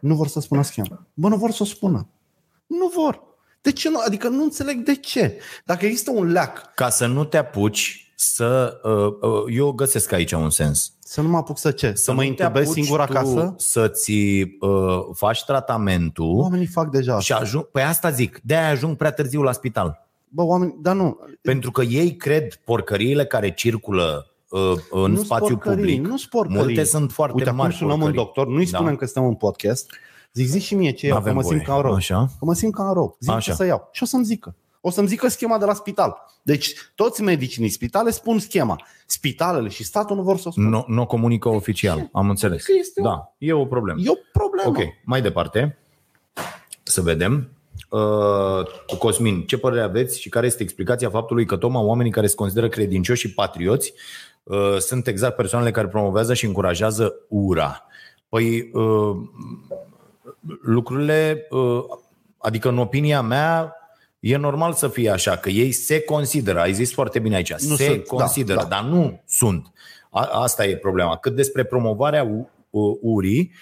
Nu 0.00 0.14
vor 0.14 0.28
să 0.28 0.40
spună 0.40 0.62
schemă. 0.62 1.06
Bă, 1.14 1.28
nu 1.28 1.36
vor 1.36 1.50
să 1.50 1.62
o 1.62 1.66
spună. 1.66 2.08
Nu 2.66 2.90
vor. 2.94 3.22
De 3.60 3.72
ce 3.72 3.90
nu? 3.90 3.98
Adică 4.06 4.28
nu 4.28 4.42
înțeleg 4.42 4.76
de 4.84 4.96
ce. 4.96 5.40
Dacă 5.64 5.86
există 5.86 6.10
un 6.10 6.32
leac, 6.32 6.74
Ca 6.74 6.88
să 6.88 7.06
nu 7.06 7.24
te 7.24 7.36
apuci 7.36 8.12
să... 8.16 8.80
uh, 8.82 9.30
uh, 9.30 9.56
Eu 9.56 9.72
găsesc 9.72 10.12
aici 10.12 10.32
un 10.32 10.50
sens. 10.50 10.92
să 10.98 11.20
nu 11.20 11.28
mă 11.28 11.36
apuc 11.36 11.58
să 11.58 11.70
ce? 11.70 11.92
Să, 11.94 12.12
mă 12.12 12.16
nu 12.16 12.34
te 12.34 12.42
intubez 12.42 12.62
apuci 12.62 12.82
singur 12.82 12.96
tu 12.96 13.12
acasă? 13.12 13.54
Să-ți 13.58 14.12
uh, 14.60 14.98
faci 15.12 15.44
tratamentul 15.44 16.38
Oamenii 16.38 16.66
fac 16.66 16.90
deja 16.90 17.20
și 17.20 17.32
asta. 17.32 17.44
ajung... 17.44 17.64
Păi 17.64 17.82
asta 17.82 18.10
zic, 18.10 18.40
de-aia 18.42 18.68
ajung 18.68 18.96
prea 18.96 19.12
târziu 19.12 19.42
la 19.42 19.52
spital. 19.52 20.06
Bă, 20.28 20.42
oameni, 20.42 20.74
dar 20.80 20.94
nu. 20.94 21.18
Pentru 21.42 21.70
că 21.70 21.82
ei 21.82 22.16
cred 22.16 22.54
porcăriile 22.54 23.26
care 23.26 23.54
circulă 23.54 24.26
uh, 24.28 24.34
în 24.90 25.12
nu 25.12 25.22
spațiu 25.22 25.56
public. 25.56 26.06
Nu 26.06 26.16
sporcării. 26.16 26.64
Multe 26.64 26.84
sunt 26.84 27.12
foarte 27.12 27.34
Uite, 27.36 27.48
acum 27.48 27.60
mari 27.60 27.74
sunăm 27.74 27.92
un 27.92 27.98
porcării. 27.98 28.22
doctor, 28.24 28.46
nu-i 28.48 28.66
Da. 28.70 28.76
spunem 28.78 28.96
că 28.96 29.04
suntem 29.04 29.24
în 29.24 29.34
podcast. 29.34 29.90
Zic, 30.32 30.46
zici 30.46 30.62
și 30.62 30.74
mie 30.74 30.90
ce 30.90 31.06
iau, 31.06 31.14
că 31.16 31.20
N-avem 31.22 31.34
mă 31.36 31.42
simt 31.48 31.64
voie. 31.64 31.78
ca 31.80 31.86
rău. 31.86 31.94
Așa. 31.94 32.28
Că 32.38 32.44
mă 32.44 32.54
simt 32.54 32.74
ca 32.74 32.88
în 32.88 32.94
rău. 32.94 33.16
Zic 33.20 33.30
Așa. 33.32 33.40
ce 33.50 33.56
să 33.56 33.64
iau. 33.64 33.88
Și 33.92 34.02
o 34.02 34.06
să-mi 34.06 34.24
zică. 34.24 34.54
O 34.80 34.90
să-mi 34.90 35.06
zică 35.08 35.28
schema 35.28 35.58
de 35.58 35.64
la 35.64 35.74
spital. 35.74 36.16
Deci 36.42 36.74
toți 36.94 37.22
medicii 37.22 37.60
din 37.62 37.70
spitale 37.70 38.10
spun 38.10 38.38
schema. 38.38 38.80
Spitalele 39.06 39.68
și 39.68 39.84
statul 39.84 40.16
nu 40.16 40.22
vor 40.22 40.38
să 40.38 40.48
o 40.48 40.50
spună. 40.50 40.68
Nu, 40.68 40.84
nu 40.88 41.02
o 41.02 41.06
comunică 41.06 41.48
oficial, 41.48 42.08
am 42.12 42.28
înțeles. 42.28 42.64
Că 42.64 42.72
este 42.78 43.00
o- 43.00 43.04
Da, 43.04 43.34
e 43.38 43.52
o 43.52 43.64
problemă. 43.64 44.00
E 44.04 44.10
o 44.10 44.14
problemă. 44.32 44.68
Ok, 44.68 44.78
mai 45.04 45.22
departe. 45.22 45.78
Să 46.82 47.00
vedem. 47.00 47.48
Uh, 47.90 48.96
Cosmin, 48.98 49.42
ce 49.46 49.58
părere 49.58 49.82
aveți 49.82 50.20
și 50.20 50.28
care 50.28 50.46
este 50.46 50.62
explicația 50.62 51.10
faptului 51.10 51.44
că 51.46 51.56
tocmai 51.56 51.82
oamenii 51.82 52.12
care 52.12 52.26
se 52.26 52.34
consideră 52.34 52.68
credincioși 52.68 53.20
și 53.26 53.34
patrioți 53.34 53.92
uh, 53.92 54.00
sunt 54.78 55.06
exact 55.06 55.36
persoanele 55.36 55.70
care 55.70 55.88
promovează 55.88 56.34
și 56.34 56.44
încurajează 56.44 57.14
ura? 57.28 57.84
Păi, 58.28 58.70
uh, 58.72 59.16
lucrurile, 60.62 61.46
uh, 61.50 61.84
adică 62.38 62.68
în 62.68 62.78
opinia 62.78 63.22
mea, 63.22 63.76
e 64.20 64.36
normal 64.36 64.72
să 64.72 64.88
fie 64.88 65.10
așa, 65.10 65.36
că 65.36 65.48
ei 65.48 65.72
se 65.72 66.00
consideră, 66.00 66.60
ai 66.60 66.72
zis 66.72 66.92
foarte 66.92 67.18
bine 67.18 67.36
aici, 67.36 67.52
Nu 67.52 67.76
se 67.76 67.84
sunt, 67.84 67.96
da, 67.96 68.16
consideră, 68.16 68.58
da. 68.60 68.64
dar 68.64 68.82
nu 68.82 69.22
sunt. 69.26 69.72
A, 70.10 70.28
asta 70.32 70.66
e 70.66 70.76
problema. 70.76 71.16
Cât 71.16 71.34
despre 71.34 71.64
promovarea 71.64 72.22
u- 72.22 72.50
u- 72.70 72.98
urii, 73.02 73.52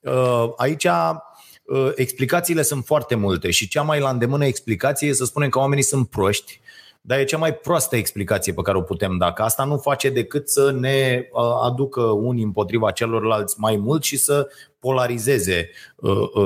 uh, 0.00 0.48
aici 0.56 0.84
uh, 0.84 1.92
explicațiile 1.94 2.62
sunt 2.62 2.84
foarte 2.84 3.14
multe 3.14 3.50
și 3.50 3.68
cea 3.68 3.82
mai 3.82 4.00
la 4.00 4.10
îndemână 4.10 4.44
explicație 4.46 5.08
e 5.08 5.12
să 5.12 5.24
spunem 5.24 5.48
că 5.48 5.58
oamenii 5.58 5.84
sunt 5.84 6.08
proști, 6.08 6.60
dar 7.06 7.18
e 7.18 7.24
cea 7.24 7.36
mai 7.36 7.54
proastă 7.54 7.96
explicație 7.96 8.52
pe 8.52 8.62
care 8.62 8.76
o 8.76 8.82
putem 8.82 9.16
da, 9.16 9.32
că 9.32 9.42
asta 9.42 9.64
nu 9.64 9.76
face 9.76 10.10
decât 10.10 10.48
să 10.48 10.72
ne 10.72 11.28
uh, 11.32 11.42
aducă 11.62 12.00
unii 12.00 12.44
împotriva 12.44 12.90
celorlalți 12.90 13.54
mai 13.58 13.76
mult 13.76 14.02
și 14.02 14.16
să 14.16 14.48
polarizeze 14.78 15.70
uh, 15.70 15.93
uh, 15.93 15.93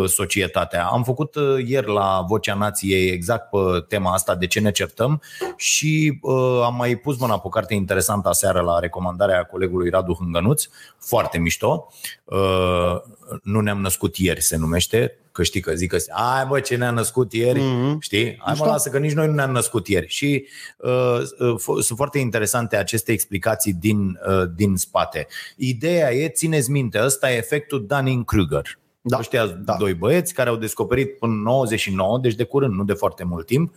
societatea. 0.06 0.84
Am 0.86 1.02
făcut 1.04 1.34
uh, 1.34 1.64
ieri 1.66 1.92
la 1.92 2.24
Vocea 2.28 2.54
Nației 2.54 3.08
exact 3.10 3.50
pe 3.50 3.58
tema 3.88 4.12
asta 4.12 4.34
de 4.34 4.46
ce 4.46 4.60
ne 4.60 4.70
certăm 4.70 5.22
și 5.56 6.18
uh, 6.22 6.60
am 6.64 6.74
mai 6.76 6.96
pus 6.96 7.18
mâna 7.18 7.34
pe 7.34 7.46
o 7.46 7.48
carte 7.48 7.74
interesantă 7.74 8.28
aseară 8.28 8.60
la 8.60 8.78
recomandarea 8.78 9.42
colegului 9.44 9.90
Radu 9.90 10.12
Hângănuț, 10.20 10.64
foarte 10.98 11.38
mișto. 11.38 11.86
Uh, 12.24 12.96
nu 13.42 13.60
ne-am 13.60 13.80
născut 13.80 14.16
ieri 14.16 14.42
se 14.42 14.56
numește, 14.56 15.18
că 15.32 15.42
știi 15.42 15.60
că 15.60 15.72
zic 15.74 15.90
că 15.90 15.96
ai 16.10 16.46
bă 16.46 16.60
ce 16.60 16.76
ne-a 16.76 16.90
născut 16.90 17.32
ieri, 17.32 17.60
Mhm. 17.60 18.00
știi? 18.00 18.24
Hai 18.24 18.36
mă 18.44 18.50
Mișto. 18.50 18.64
lasă 18.66 18.88
că 18.90 18.98
nici 18.98 19.12
noi 19.12 19.26
nu 19.26 19.32
ne-am 19.32 19.50
născut 19.50 19.88
ieri. 19.88 20.06
Și 20.08 20.46
uh, 20.78 21.18
uh, 21.38 21.54
f- 21.60 21.80
sunt 21.82 21.96
foarte 21.96 22.18
interesante 22.18 22.76
aceste 22.76 23.12
explicații 23.12 23.72
din, 23.72 24.18
uh, 24.28 24.42
din 24.54 24.76
spate. 24.76 25.26
Ideea 25.56 26.12
e, 26.14 26.28
țineți 26.28 26.70
minte, 26.70 27.00
ăsta 27.04 27.32
e 27.32 27.36
efectul 27.36 27.86
Dunning-Kruger. 27.86 28.78
Da, 29.00 29.18
Ăștia 29.18 29.46
da. 29.46 29.76
doi 29.78 29.94
băieți 29.94 30.34
care 30.34 30.48
au 30.48 30.56
descoperit 30.56 31.16
în 31.20 31.30
99, 31.30 32.18
deci 32.18 32.34
de 32.34 32.44
curând, 32.44 32.74
nu 32.74 32.84
de 32.84 32.92
foarte 32.92 33.24
mult 33.24 33.46
timp, 33.46 33.74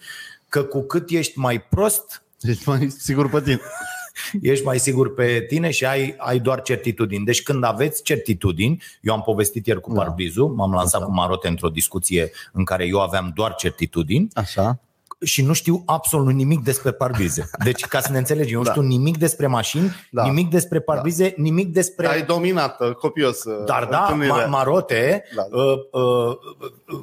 că 0.50 0.64
cu 0.64 0.82
cât 0.82 1.10
ești 1.10 1.40
mai 1.40 1.62
prost, 1.62 2.24
Deci 2.40 2.66
mai 2.66 2.90
sigur 2.90 3.30
pe 3.30 3.42
tine. 3.42 3.60
ești 4.52 4.66
mai 4.66 4.80
sigur 4.80 5.14
pe 5.14 5.46
tine 5.48 5.72
și 5.72 5.86
ai, 5.86 6.16
ai 6.18 6.40
doar 6.40 6.62
certitudini. 6.62 7.26
Deci 7.26 7.44
când 7.44 7.64
aveți 7.64 8.04
certitudini, 8.04 8.84
eu 9.02 9.14
am 9.14 9.22
povestit 9.22 9.66
ieri 9.68 9.82
cu 9.82 9.94
Da. 9.94 10.02
Parbrizu, 10.02 10.46
m-am 10.46 10.72
lansat 10.72 11.02
Așa. 11.02 11.10
cu 11.10 11.16
Marote 11.16 11.48
într-o 11.48 11.70
discuție 11.70 12.32
în 12.52 12.64
care 12.64 12.86
eu 12.86 13.02
aveam 13.02 13.32
doar 13.36 13.56
certitudini 13.56 14.28
Așa. 14.34 14.80
Și 15.26 15.42
nu 15.46 15.54
știu 15.54 15.84
absolut 15.86 16.34
nimic 16.34 16.64
despre 16.64 16.92
parbrize. 16.92 17.50
Deci, 17.64 17.86
ca 17.86 18.00
să 18.00 18.12
ne 18.12 18.18
înțelegem, 18.18 18.52
eu 18.54 18.58
nu 18.60 18.66
Da. 18.66 18.72
știu 18.72 18.82
nimic 18.84 19.18
despre 19.18 19.48
mașini, 19.48 19.92
Da. 20.12 20.24
nimic 20.24 20.50
despre 20.50 20.80
parbrize, 20.80 21.34
nimic 21.38 21.74
despre... 21.74 22.08
Ai 22.08 22.22
dominat 22.24 22.80
uh, 22.82 22.92
copios 22.96 23.44
uh, 23.44 23.64
Dar 23.66 23.86
da, 23.86 24.00
întâlnirea. 24.02 24.46
ma- 24.46 24.50
Marote, 24.50 25.24
Da. 25.36 25.42
uh, 25.52 25.64
uh, 25.92 26.02
uh, 26.32 27.00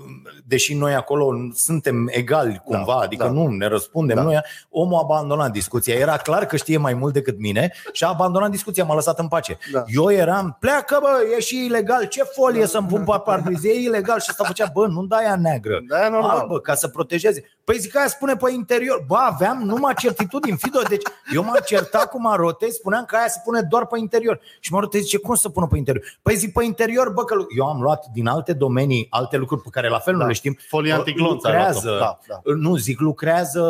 deși 0.46 0.74
noi 0.74 0.94
acolo 0.94 1.30
suntem 1.54 2.08
egali 2.10 2.60
cumva, 2.64 2.92
Da, 2.92 2.98
adică 3.04 3.24
da. 3.24 3.30
nu 3.30 3.46
ne 3.48 3.66
răspundem, 3.66 4.16
Da. 4.16 4.22
noi, 4.22 4.40
omul 4.70 4.94
a 4.96 5.00
abandonat 5.02 5.50
discuția. 5.50 5.94
Era 5.94 6.16
clar 6.16 6.46
că 6.46 6.56
știe 6.56 6.76
mai 6.76 6.94
mult 6.94 7.12
decât 7.12 7.38
mine 7.38 7.72
și 7.92 8.04
a 8.04 8.08
abandonat 8.08 8.50
discuția, 8.50 8.84
m-a 8.84 8.94
lăsat 8.94 9.18
în 9.18 9.28
pace. 9.28 9.58
Da. 9.72 9.84
Eu 9.86 10.10
eram, 10.10 10.56
pleacă 10.60 10.98
bă, 11.00 11.08
e 11.36 11.40
și 11.40 11.64
ilegal, 11.64 12.04
ce 12.04 12.22
folie 12.22 12.66
să-mi 12.66 12.86
pun 12.86 13.04
pe 13.04 13.20
parbrize, 13.24 13.68
e 13.68 13.80
ilegal 13.82 14.20
și 14.20 14.26
asta 14.30 14.44
făcea, 14.44 14.70
bă, 14.72 14.86
nu 14.86 15.06
dai 15.06 15.24
aia 15.24 15.36
neagră. 15.36 15.80
Da, 15.88 16.04
e 16.06 16.08
normal. 16.08 16.38
Albă, 16.38 16.60
ca 16.60 16.74
să 16.74 16.88
protejeze. 16.88 17.44
Păi 17.68 17.78
zic, 17.78 17.96
aia 17.96 18.06
spune 18.08 18.36
pe 18.36 18.50
interior. 18.52 19.04
Bă, 19.06 19.16
aveam 19.16 19.62
numai 19.64 19.94
certitudini, 19.94 20.56
Fido. 20.56 20.78
Deci 20.88 21.02
eu 21.34 21.42
m-am 21.44 21.58
certat 21.66 22.10
cu 22.10 22.20
Marote, 22.20 22.70
spuneam 22.70 23.04
că 23.04 23.16
aia 23.16 23.28
se 23.28 23.40
pune 23.44 23.60
doar 23.62 23.86
pe 23.86 23.98
interior. 23.98 24.40
Și 24.60 24.72
Marote 24.72 24.98
zice, 24.98 25.18
cum 25.18 25.34
să 25.34 25.48
pună 25.48 25.66
pe 25.70 25.76
interior? 25.76 26.04
Păi 26.22 26.36
zic, 26.36 26.52
pe 26.52 26.64
interior, 26.64 27.08
bă, 27.10 27.24
că 27.24 27.34
lu- 27.34 27.46
eu 27.56 27.66
am 27.66 27.80
luat 27.80 28.04
din 28.12 28.26
alte 28.26 28.52
domenii, 28.52 29.06
alte 29.10 29.36
lucruri 29.36 29.62
pe 29.62 29.68
care 29.72 29.88
la 29.88 29.98
fel 29.98 30.12
Da. 30.14 30.20
nu 30.20 30.26
le 30.26 30.32
știm. 30.32 30.58
Folie 30.68 30.92
Uh, 30.92 30.98
antiglonț 30.98 31.44
ai 31.44 31.52
luat-o. 31.52 31.72
Lucrează, 31.74 31.98
Da, 32.00 32.18
da. 32.28 32.40
nu, 32.54 32.76
zic, 32.76 33.00
lucrează 33.00 33.60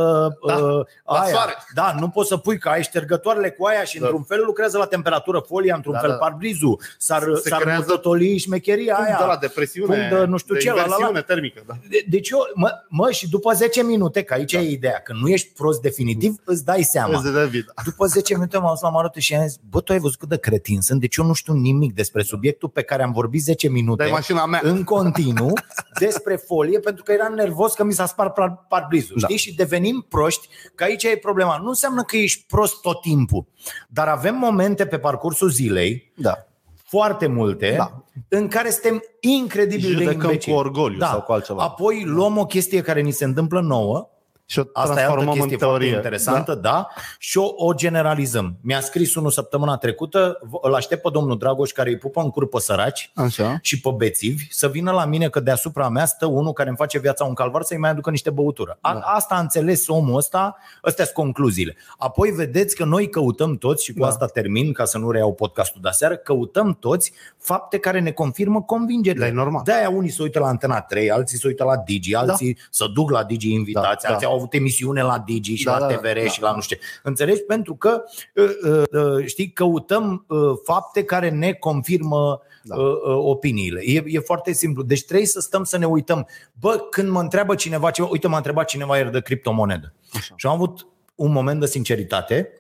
Da, 0.46 0.54
uh, 0.56 0.84
la 1.04 1.18
aia. 1.18 1.32
soare. 1.34 1.52
Da, 1.74 1.94
nu 1.98 2.08
poți 2.08 2.28
să 2.28 2.36
pui 2.36 2.58
că 2.58 2.68
ai 2.68 2.82
ștergătoarele 2.82 3.50
cu 3.50 3.64
aia 3.66 3.84
și 3.84 3.98
Da. 3.98 4.04
într-un 4.06 4.22
fel 4.24 4.42
lucrează 4.44 4.78
la 4.78 4.86
temperatură 4.86 5.38
folia, 5.46 5.74
într-un 5.74 5.92
Da, 5.92 5.98
fel 5.98 6.10
da. 6.10 6.16
parbrizul. 6.16 6.80
S-ar, 6.98 7.22
Se 7.42 7.48
s-ar 7.48 7.60
creează 7.60 7.84
mutotoli 7.88 8.38
șmecheria 8.38 8.94
Punct 8.94 9.08
aia. 9.10 9.18
de 9.20 9.24
la 9.24 9.36
depresiune, 9.36 9.94
punct 9.96 10.10
de 10.10 10.24
nu 10.24 10.36
știu 10.36 10.54
de 10.54 10.60
ce, 10.60 10.68
la, 10.68 10.74
la, 10.74 10.80
la. 10.80 10.86
inversiune 10.88 11.20
termică. 11.22 11.62
Da. 11.66 11.74
De- 11.88 12.04
Deci 12.08 12.30
eu, 12.30 12.38
mă, 12.54 12.70
mă, 12.88 13.10
și 13.10 13.28
după 13.28 13.52
10 13.52 13.82
minute, 13.88 14.22
că 14.22 14.34
aici 14.34 14.52
da. 14.52 14.58
e 14.60 14.70
ideea, 14.70 15.00
că 15.04 15.12
nu 15.20 15.28
ești 15.28 15.52
prost 15.52 15.80
definitiv, 15.80 16.34
îți 16.44 16.64
dai 16.64 16.82
seama. 16.82 17.18
Vezi 17.20 17.34
de 17.34 17.46
vid. 17.46 17.64
După 17.84 18.06
10 18.06 18.34
minute 18.34 18.58
m-am 18.58 18.70
dus 18.70 18.80
la 18.80 18.88
Marote 18.90 19.20
și 19.20 19.34
am 19.34 19.46
zis, 19.46 19.56
bă, 19.70 19.80
tu 19.80 19.92
ai 19.92 19.98
văzut 19.98 20.18
cât 20.18 20.28
de 20.28 20.38
cretin 20.38 20.80
sunt, 20.80 21.00
deci 21.00 21.16
eu 21.16 21.24
nu 21.24 21.32
știu 21.32 21.52
nimic 21.52 21.94
despre 21.94 22.22
subiectul 22.22 22.68
pe 22.68 22.82
care 22.82 23.02
am 23.02 23.12
vorbit 23.12 23.42
10 23.42 23.68
minute 23.68 24.02
Dai 24.02 24.12
mașina 24.12 24.46
mea. 24.46 24.60
în 24.62 24.84
continuu 24.84 25.52
despre 26.00 26.36
folie, 26.36 26.78
pentru 26.78 27.02
că 27.02 27.12
eram 27.12 27.34
nervos 27.34 27.74
că 27.74 27.84
mi 27.84 27.92
s-a 27.92 28.06
spart 28.06 28.34
par- 28.34 28.64
parbrizul, 28.68 29.16
Da. 29.20 29.26
știi? 29.26 29.38
Și 29.38 29.54
devenim 29.54 30.06
proști, 30.08 30.48
că 30.74 30.84
aici 30.84 31.04
e 31.04 31.16
problema. 31.16 31.58
Nu 31.62 31.68
înseamnă 31.68 32.02
că 32.02 32.16
ești 32.16 32.44
prost 32.48 32.80
tot 32.80 33.00
timpul, 33.00 33.46
dar 33.88 34.08
avem 34.08 34.34
momente 34.34 34.86
pe 34.86 34.98
parcursul 34.98 35.48
zilei, 35.50 36.12
Da. 36.16 36.47
Foarte 36.88 37.26
multe, 37.26 37.74
Da. 37.76 38.04
în 38.28 38.48
care 38.48 38.70
suntem 38.70 39.02
incredibil 39.20 39.88
de 39.96 40.02
Judecăm 40.02 40.20
imbecili. 40.20 40.54
cu 40.54 40.60
orgoliu 40.60 40.98
sau 41.00 41.20
cu 41.22 41.32
altceva. 41.32 41.62
Apoi 41.62 42.02
luăm 42.06 42.38
o 42.38 42.44
chestie 42.46 42.80
care 42.80 43.00
ni 43.00 43.10
se 43.10 43.24
întâmplă 43.24 43.60
nouă 43.60 44.08
Și 44.50 44.58
o 44.58 44.62
Asta 44.72 44.78
e 44.80 44.90
altă 44.90 44.94
transformăm 44.94 45.34
chestie 45.34 45.52
în 45.52 45.58
teorie. 45.58 45.90
foarte 45.90 46.06
interesantă, 46.08 46.54
da. 46.54 46.60
da. 46.70 46.88
Și 47.18 47.38
o, 47.38 47.52
o 47.56 47.72
generalizăm. 47.74 48.56
Mi-a 48.60 48.80
scris 48.80 49.14
unul 49.14 49.30
săptămâna 49.30 49.76
trecută, 49.76 50.38
v- 50.42 50.54
îl 50.62 50.74
aștept 50.74 51.02
pe 51.02 51.08
domnul 51.12 51.38
Dragoș 51.38 51.70
care 51.70 51.88
îi 51.90 51.98
pupă 51.98 52.20
în 52.20 52.30
cur 52.30 52.48
pe 52.48 52.58
săraci 52.60 53.10
Da. 53.14 53.22
Așa. 53.22 53.58
și 53.62 53.80
pe 53.80 53.90
bețivi 53.96 54.46
să 54.50 54.68
vină 54.68 54.90
la 54.92 55.04
mine 55.04 55.28
că 55.28 55.40
deasupra 55.40 55.88
mea 55.88 56.04
stă 56.06 56.26
unul 56.26 56.52
care 56.52 56.68
îmi 56.68 56.76
face 56.78 56.98
viața 56.98 57.24
un 57.24 57.34
calvar 57.34 57.62
să-i 57.62 57.78
mai 57.78 57.90
aducă 57.90 58.10
niște 58.10 58.30
băutură. 58.30 58.78
A, 58.80 58.92
Da. 58.92 58.98
Asta 59.00 59.34
a 59.34 59.40
înțeles 59.40 59.88
omul 59.88 60.16
ăsta, 60.16 60.56
astea 60.82 61.04
sunt 61.04 61.16
concluziile. 61.16 61.76
Apoi 61.98 62.30
vedeți 62.30 62.76
că 62.76 62.84
noi 62.84 63.08
căutăm 63.08 63.56
toți, 63.56 63.84
și 63.84 63.92
cu 63.92 63.98
Da. 64.00 64.06
asta 64.06 64.26
termin 64.26 64.72
ca 64.72 64.84
să 64.84 64.98
nu 64.98 65.10
reiau 65.10 65.34
podcastul 65.34 65.80
de 65.82 65.88
aseară, 65.88 66.16
căutăm 66.16 66.76
toți 66.80 67.12
fapte 67.38 67.78
care 67.78 68.00
ne 68.00 68.10
confirmă 68.10 68.62
convingerile. 68.62 69.24
Da, 69.24 69.30
e 69.30 69.34
normal. 69.34 69.62
De-aia 69.64 69.90
unii 69.90 70.10
se 70.10 70.22
uită 70.22 70.38
la 70.38 70.46
Antena 70.46 70.80
3, 70.80 71.10
alții 71.10 71.38
se 71.38 71.46
uită 71.46 71.64
la 71.64 71.76
Digi, 71.76 72.14
alții 72.14 72.54
da. 72.54 72.60
se 72.70 72.84
duc 72.94 73.10
la 73.10 73.24
Digi 73.24 73.52
invitați, 73.52 74.02
Da, 74.06 74.08
alții 74.12 74.26
da. 74.26 74.32
au 74.32 74.37
avut 74.38 74.54
emisiune 74.54 75.02
la 75.02 75.18
Digi 75.18 75.54
și 75.54 75.64
Da, 75.64 75.78
la 75.78 75.86
da, 75.86 75.94
TVR 75.94 76.18
da, 76.22 76.28
și 76.28 76.40
la 76.42 76.54
nu 76.54 76.60
știu 76.60 76.76
ce. 76.76 76.82
Înțelegi? 77.02 77.40
Pentru 77.40 77.74
că, 77.74 78.02
uh, 78.34 78.50
uh, 78.62 78.82
uh, 78.92 79.26
știi, 79.26 79.50
căutăm 79.52 80.24
uh, 80.28 80.38
fapte 80.64 81.04
care 81.04 81.30
ne 81.30 81.52
confirmă 81.52 82.40
Da. 82.62 82.76
uh, 82.76 82.82
uh, 82.84 83.16
opiniile. 83.16 83.80
E, 83.84 84.02
e 84.06 84.18
foarte 84.18 84.52
simplu. 84.52 84.82
Deci 84.82 85.04
trebuie 85.04 85.26
să 85.26 85.40
stăm 85.40 85.64
să 85.64 85.78
ne 85.78 85.86
uităm. 85.86 86.26
Bă, 86.60 86.76
când 86.90 87.08
mă 87.08 87.20
întreabă 87.20 87.54
cineva 87.54 87.90
ceva, 87.90 88.08
uite, 88.08 88.28
m-a 88.28 88.36
întrebat 88.36 88.66
cineva 88.66 88.96
ieri 88.96 89.12
de 89.12 89.20
criptomonedă. 89.20 89.92
Așa. 90.12 90.34
Și 90.36 90.46
am 90.46 90.52
avut 90.52 90.86
un 91.14 91.32
moment 91.32 91.60
de 91.60 91.66
sinceritate 91.66 92.52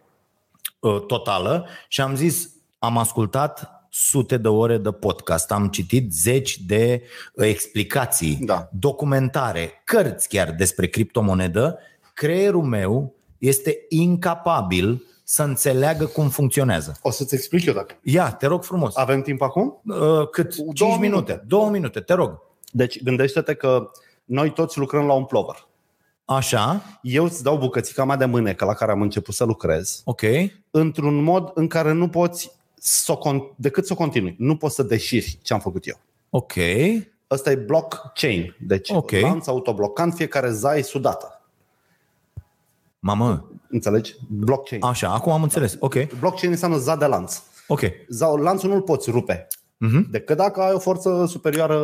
uh, 0.80 1.00
totală 1.06 1.66
și 1.88 2.00
am 2.00 2.16
zis, 2.16 2.50
am 2.78 2.98
ascultat 2.98 3.77
sute 3.90 4.36
de 4.36 4.48
ore 4.48 4.78
de 4.78 4.90
podcast, 4.92 5.50
am 5.50 5.68
citit 5.68 6.12
zeci 6.12 6.58
de 6.66 7.02
uh, 7.34 7.46
explicații, 7.46 8.38
Da. 8.40 8.68
documentare, 8.72 9.82
cărți 9.84 10.28
chiar 10.28 10.50
despre 10.52 10.86
criptomonedă, 10.86 11.78
creierul 12.14 12.62
meu 12.62 13.14
este 13.38 13.78
incapabil 13.88 15.02
să 15.24 15.42
înțeleagă 15.42 16.04
cum 16.06 16.28
funcționează. 16.28 16.96
O 17.02 17.10
să-ți 17.10 17.34
explic 17.34 17.64
eu 17.64 17.74
dacă. 17.74 17.94
Ia, 18.02 18.32
te 18.32 18.46
rog 18.46 18.62
frumos. 18.64 18.96
Avem 18.96 19.22
timp 19.22 19.42
acum? 19.42 19.80
Uh, 19.84 20.28
cât? 20.30 20.54
5 20.54 20.78
Două 20.78 20.90
minute. 20.98 21.06
minute. 21.06 21.44
Două 21.46 21.70
minute, 21.70 22.00
te 22.00 22.12
rog. 22.12 22.38
Deci 22.72 23.02
gândește-te 23.02 23.54
că 23.54 23.90
noi 24.24 24.52
toți 24.52 24.78
lucrăm 24.78 25.06
la 25.06 25.12
un 25.12 25.24
plover. 25.24 25.66
Așa, 26.24 26.82
Eu 27.02 27.24
îți 27.24 27.42
dau 27.42 27.56
bucățica 27.58 28.04
mea 28.04 28.16
de 28.16 28.24
mânecă 28.24 28.64
la 28.64 28.74
care 28.74 28.92
am 28.92 29.02
început 29.02 29.34
să 29.34 29.44
lucrez 29.44 30.02
ok. 30.04 30.22
într-un 30.70 31.22
mod 31.22 31.50
în 31.54 31.66
care 31.66 31.92
nu 31.92 32.08
poți 32.08 32.50
să 32.80 33.12
o 33.12 33.16
con- 33.18 33.56
decât 33.56 33.86
să 33.86 33.92
o 33.92 33.96
continui. 33.96 34.34
Nu 34.38 34.56
poți 34.56 34.74
să 34.74 34.82
deșiri 34.82 35.38
ce 35.42 35.52
am 35.52 35.60
făcut 35.60 35.86
eu. 35.86 36.00
Ok. 36.30 36.52
Ăsta 37.30 37.50
e 37.50 37.54
blockchain. 37.56 38.56
Deci 38.60 38.90
Ok. 38.90 39.10
lanț 39.10 39.46
autoblocant, 39.46 40.14
fiecare 40.14 40.50
zai 40.50 40.82
sudată. 40.82 41.40
Mamă, 42.98 43.50
Înțelegi? 43.70 44.14
Blockchain. 44.28 44.82
așa, 44.84 45.08
acum 45.08 45.32
am 45.32 45.42
înțeles. 45.42 45.76
Ok, 45.78 45.94
Blockchain 46.18 46.52
înseamnă 46.52 46.76
za 46.76 46.96
de 46.96 47.06
lanț. 47.06 47.40
ok. 47.66 47.80
Za- 48.08 48.40
Lanțul 48.42 48.70
nu-l 48.70 48.82
poți 48.82 49.10
rupe. 49.10 49.46
Mhm. 49.76 50.10
Decât 50.10 50.36
dacă 50.36 50.60
ai 50.60 50.72
o 50.72 50.78
forță 50.78 51.24
superioară 51.28 51.80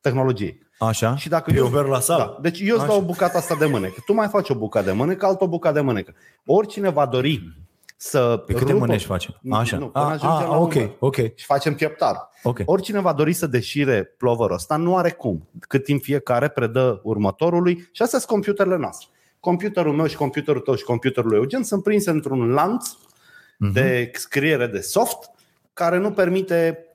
tehnologiei. 0.00 0.60
Așa. 0.78 1.16
Și 1.16 1.28
dacă 1.28 1.50
E 1.50 1.56
eu, 1.56 1.66
over 1.66 1.84
la 1.84 2.00
sală. 2.00 2.22
Da. 2.22 2.38
Deci 2.42 2.60
eu 2.60 2.74
îți 2.74 2.84
Așa. 2.84 2.92
dau 2.92 3.00
bucata 3.02 3.38
asta 3.38 3.54
de 3.54 3.66
mânecă. 3.66 4.02
Tu 4.06 4.12
mai 4.12 4.28
faci 4.28 4.48
o 4.50 4.54
bucată 4.54 4.86
de 4.86 4.92
mânecă, 4.92 5.26
altă 5.26 5.44
o 5.44 5.48
bucată 5.48 5.74
de 5.74 5.80
mânecă. 5.80 6.14
Oricine 6.46 6.88
va 6.90 7.06
dori 7.06 7.61
să 8.04 8.42
Pe 8.46 8.52
câte 8.52 8.70
rupă- 8.72 8.84
mânești 8.84 9.06
facem? 9.06 9.38
Nu, 9.40 9.56
Așa. 9.56 9.78
Nu, 9.78 9.88
până 9.88 10.04
a, 10.04 10.08
ajungem 10.08 10.28
a, 10.30 10.46
la 10.46 10.56
ok, 10.58 10.74
număr. 10.74 10.96
ok, 10.98 11.14
Și 11.16 11.44
facem 11.44 11.74
pieptar. 11.74 12.28
ok. 12.42 12.60
Oricine 12.64 13.00
va 13.00 13.12
dori 13.12 13.32
să 13.32 13.46
deșire 13.46 14.04
ploverul 14.04 14.54
ăsta 14.54 14.76
nu 14.76 14.96
are 14.96 15.10
cum. 15.10 15.48
Cât 15.60 15.84
timp 15.84 16.02
fiecare 16.02 16.48
predă 16.48 17.00
următorului 17.02 17.74
și 17.92 18.02
astea 18.02 18.18
sunt 18.18 18.30
computerele 18.30 18.76
noastre. 18.76 19.08
Computerul 19.40 19.92
meu 19.94 20.06
și 20.06 20.16
computerul 20.16 20.60
tău 20.60 20.74
și 20.74 20.84
computerul 20.84 21.28
lui 21.30 21.38
Eugen 21.38 21.62
sunt 21.62 21.82
prinse 21.82 22.10
într-un 22.10 22.48
lanț 22.52 22.90
Mhm. 23.58 23.72
de 23.72 24.10
scriere 24.14 24.66
de 24.66 24.80
soft 24.80 25.30
care 25.72 25.98
nu 25.98 26.10
permite 26.12 26.86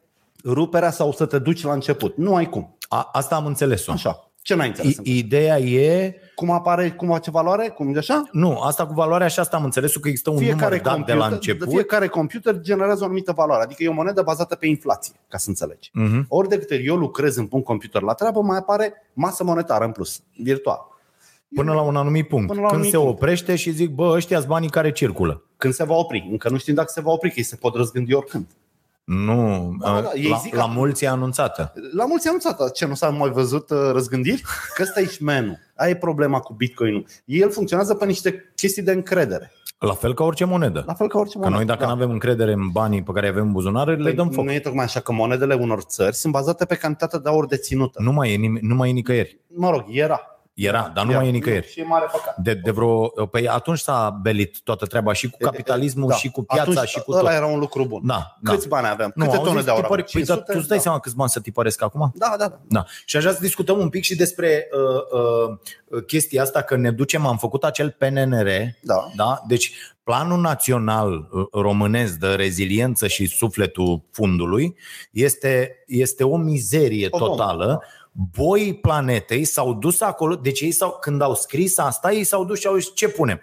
ruperea 0.45 0.91
sau 0.91 1.11
să 1.11 1.25
te 1.25 1.39
duci 1.39 1.63
la 1.63 1.73
început. 1.73 2.17
Nu 2.17 2.35
ai 2.35 2.49
cum. 2.49 2.77
A, 2.89 3.09
asta 3.11 3.35
am 3.35 3.45
înțeles-o. 3.45 3.91
Așa. 3.91 4.26
Ce 4.47 4.55
n-ai 4.55 4.67
înțeles? 4.67 4.95
I, 5.03 5.17
ideea 5.17 5.59
e... 5.59 6.15
cum 6.35 6.51
apare, 6.51 6.89
cum 6.89 7.07
face 7.07 7.31
valoare? 7.31 7.67
Cum 7.67 7.95
e 7.95 7.97
așa? 7.97 8.23
Nu, 8.31 8.59
asta 8.59 8.85
cu 8.85 8.93
valoarea 8.93 9.27
și 9.27 9.39
asta 9.39 9.57
am 9.57 9.63
înțeles 9.63 9.95
că 9.95 10.07
există 10.07 10.29
un 10.29 10.35
număr 10.35 10.55
dat 10.55 10.81
computer, 10.81 11.03
de 11.05 11.13
la 11.13 11.27
început. 11.27 11.69
fiecare 11.69 12.07
computer 12.07 12.59
generează 12.59 13.01
o 13.01 13.05
anumită 13.05 13.31
valoare. 13.35 13.63
Adică 13.63 13.83
e 13.83 13.87
o 13.87 13.93
monedă 13.93 14.21
bazată 14.21 14.55
pe 14.55 14.67
inflație, 14.67 15.13
ca 15.27 15.37
să 15.37 15.49
înțelegi. 15.49 15.89
Mhm. 15.93 16.25
Ori 16.29 16.49
de 16.49 16.57
câte 16.57 16.73
ori 16.73 16.85
eu 16.85 16.95
lucrez 16.95 17.35
în 17.35 17.45
punct 17.45 17.65
computer 17.65 18.01
la 18.01 18.13
treabă, 18.13 18.41
mai 18.41 18.57
apare 18.57 18.93
masă 19.13 19.43
monetară 19.43 19.85
în 19.85 19.91
plus, 19.91 20.21
virtual. 20.37 20.79
Până 21.55 21.73
la 21.73 21.81
un 21.81 21.95
anumit 21.95 22.27
punct. 22.27 22.47
Până 22.47 22.59
la 22.59 22.65
un 22.65 22.71
Când 22.71 22.83
anumit 22.83 22.99
se 22.99 23.05
punct. 23.05 23.21
oprește 23.21 23.55
și 23.55 23.71
zic, 23.71 23.89
bă, 23.89 24.13
ăștia 24.15 24.37
sunt 24.37 24.49
banii 24.49 24.69
care 24.69 24.91
circulă. 24.91 25.43
Când 25.57 25.73
se 25.73 25.83
va 25.83 25.95
opri? 25.95 26.27
Încă 26.31 26.49
nu 26.49 26.57
știm 26.57 26.73
dacă 26.73 26.89
se 26.91 27.01
va 27.01 27.11
opri, 27.11 27.29
că 27.29 27.35
ei 27.37 27.43
se 27.43 27.55
pot 27.55 27.75
răzgândi 27.75 28.13
oricând. 28.13 28.45
Nu, 29.11 29.73
Da, 29.79 30.01
da, 30.01 30.11
ei 30.15 30.29
la, 30.29 30.37
zic 30.37 30.55
la 30.55 30.63
că- 30.63 30.69
mulți 30.73 31.03
e 31.03 31.07
anunțată. 31.07 31.73
La 31.95 32.05
mulți 32.05 32.27
anunțat, 32.27 32.71
ce 32.71 32.85
nu 32.85 32.93
s-a 32.93 33.09
mai 33.09 33.29
văzut 33.29 33.69
uh, 33.69 33.77
răzgândiri? 33.91 34.43
Că 34.75 34.81
ăsta 34.81 34.99
e 34.99 35.05
șmenul. 35.05 35.57
Aia 35.75 35.89
e 35.89 35.95
problema 35.95 36.39
cu 36.39 36.53
Bitcoin-ul. 36.53 37.05
El 37.25 37.51
funcționează 37.51 37.93
pe 37.95 38.05
niște 38.05 38.51
chestii 38.55 38.83
de 38.83 38.91
încredere. 38.91 39.51
La 39.79 39.93
fel 39.93 40.13
ca 40.13 40.23
orice 40.23 40.45
monedă. 40.45 40.83
La 40.87 40.93
fel 40.93 41.07
ca 41.07 41.19
orice 41.19 41.33
Că 41.33 41.39
monedă. 41.39 41.57
noi 41.57 41.65
dacă 41.67 41.79
Da. 41.79 41.85
nu 41.85 41.91
avem 41.93 42.09
încredere 42.09 42.51
în 42.51 42.69
banii 42.71 43.03
pe 43.03 43.11
care 43.11 43.25
îi 43.25 43.31
avem 43.31 43.45
în 43.45 43.51
buzunare, 43.51 43.95
le 43.95 44.03
Păi 44.03 44.13
dăm 44.13 44.29
foc. 44.29 44.43
Nu 44.45 44.51
e 44.51 44.59
tocmai 44.59 44.83
așa 44.85 44.99
că 44.99 45.11
monedele 45.11 45.53
unor 45.53 45.81
țări 45.81 46.15
sunt 46.15 46.33
bazate 46.33 46.65
pe 46.65 46.75
cantitatea 46.75 47.19
de 47.19 47.29
aur 47.29 47.45
deținută. 47.45 48.01
Nu 48.01 48.11
mai 48.11 48.33
e, 48.33 48.35
nime- 48.35 48.59
nu 48.61 48.75
mai 48.75 48.89
e 48.89 48.91
nicăieri. 48.91 49.39
Mă 49.47 49.69
rog, 49.69 49.83
era. 49.87 50.21
Era, 50.57 50.91
dar 50.95 51.03
nu 51.05 51.09
Era. 51.11 51.19
mai 51.19 51.29
e 51.29 51.31
nicăieri. 51.31 51.67
Și 51.71 51.79
e 51.79 51.83
mare 51.83 52.05
păcat. 52.11 52.37
De, 52.37 52.53
de 52.53 52.71
vreo, 52.71 53.07
păi 53.07 53.47
atunci 53.47 53.79
s-a 53.79 54.19
belit 54.21 54.59
toată 54.63 54.85
treaba 54.85 55.13
și 55.13 55.29
cu 55.29 55.37
capitalismul 55.41 56.07
Da. 56.09 56.15
și 56.15 56.29
cu 56.31 56.43
piața 56.43 56.61
Atunci, 56.71 56.87
și 56.87 56.99
cu 57.01 57.11
ăla 57.11 57.21
tot. 57.21 57.29
era 57.31 57.45
un 57.45 57.59
lucru 57.59 57.85
bun. 57.85 58.01
Da, 58.05 58.37
da. 58.41 58.51
Câți 58.51 58.67
bani 58.67 58.87
aveam? 58.87 59.11
Nu, 59.15 59.23
Câte 59.25 59.37
au 59.37 59.43
tone 59.43 59.55
zis 59.55 59.65
de 59.65 59.71
aur 59.71 59.79
tipări- 59.79 59.91
aveam? 60.01 60.07
Păi, 60.11 60.23
dar 60.23 60.35
500? 60.37 60.51
tu 60.51 60.57
îți 60.59 60.67
dai 60.67 60.77
Da. 60.77 60.83
seama 60.83 60.99
câți 60.99 61.15
bani 61.15 61.29
să 61.29 61.39
tipăresc 61.39 61.81
acum? 61.83 62.11
Da, 62.15 62.35
da, 62.37 62.47
da. 62.47 62.59
Da. 62.67 62.85
Și 63.05 63.15
aș 63.15 63.21
vrea 63.21 63.33
să 63.35 63.41
discutăm 63.41 63.79
un 63.79 63.89
pic 63.89 64.03
și 64.03 64.15
despre 64.15 64.67
uh, 64.71 65.19
uh, 65.91 66.03
chestia 66.05 66.41
asta 66.41 66.61
că 66.61 66.75
ne 66.75 66.91
ducem, 66.91 67.25
am 67.25 67.37
făcut 67.37 67.63
acel 67.63 67.95
PNR, 67.97 68.47
Da. 68.81 69.11
da? 69.15 69.41
deci 69.47 69.73
Planul 70.03 70.39
Național 70.41 71.11
uh, 71.31 71.45
Românesc 71.51 72.13
de 72.13 72.27
Reziliență 72.27 73.07
și 73.07 73.25
Sufletul 73.25 74.01
Fundului 74.11 74.75
este, 75.11 75.83
este 75.87 76.23
o 76.23 76.37
mizerie 76.37 77.07
O 77.11 77.17
bombă. 77.17 77.35
totală. 77.35 77.83
Boii 78.35 78.73
planetei 78.73 79.43
s-au 79.43 79.73
dus 79.73 80.01
acolo, 80.01 80.35
deci 80.35 80.61
ei 80.61 80.71
s-au, 80.71 80.97
când 81.01 81.21
au 81.21 81.35
scris 81.35 81.77
asta, 81.77 82.11
ei 82.11 82.23
s-au 82.23 82.45
dus 82.45 82.59
și 82.59 82.67
au 82.67 82.75
zis 82.75 82.91
ce 82.95 83.09
punem? 83.09 83.41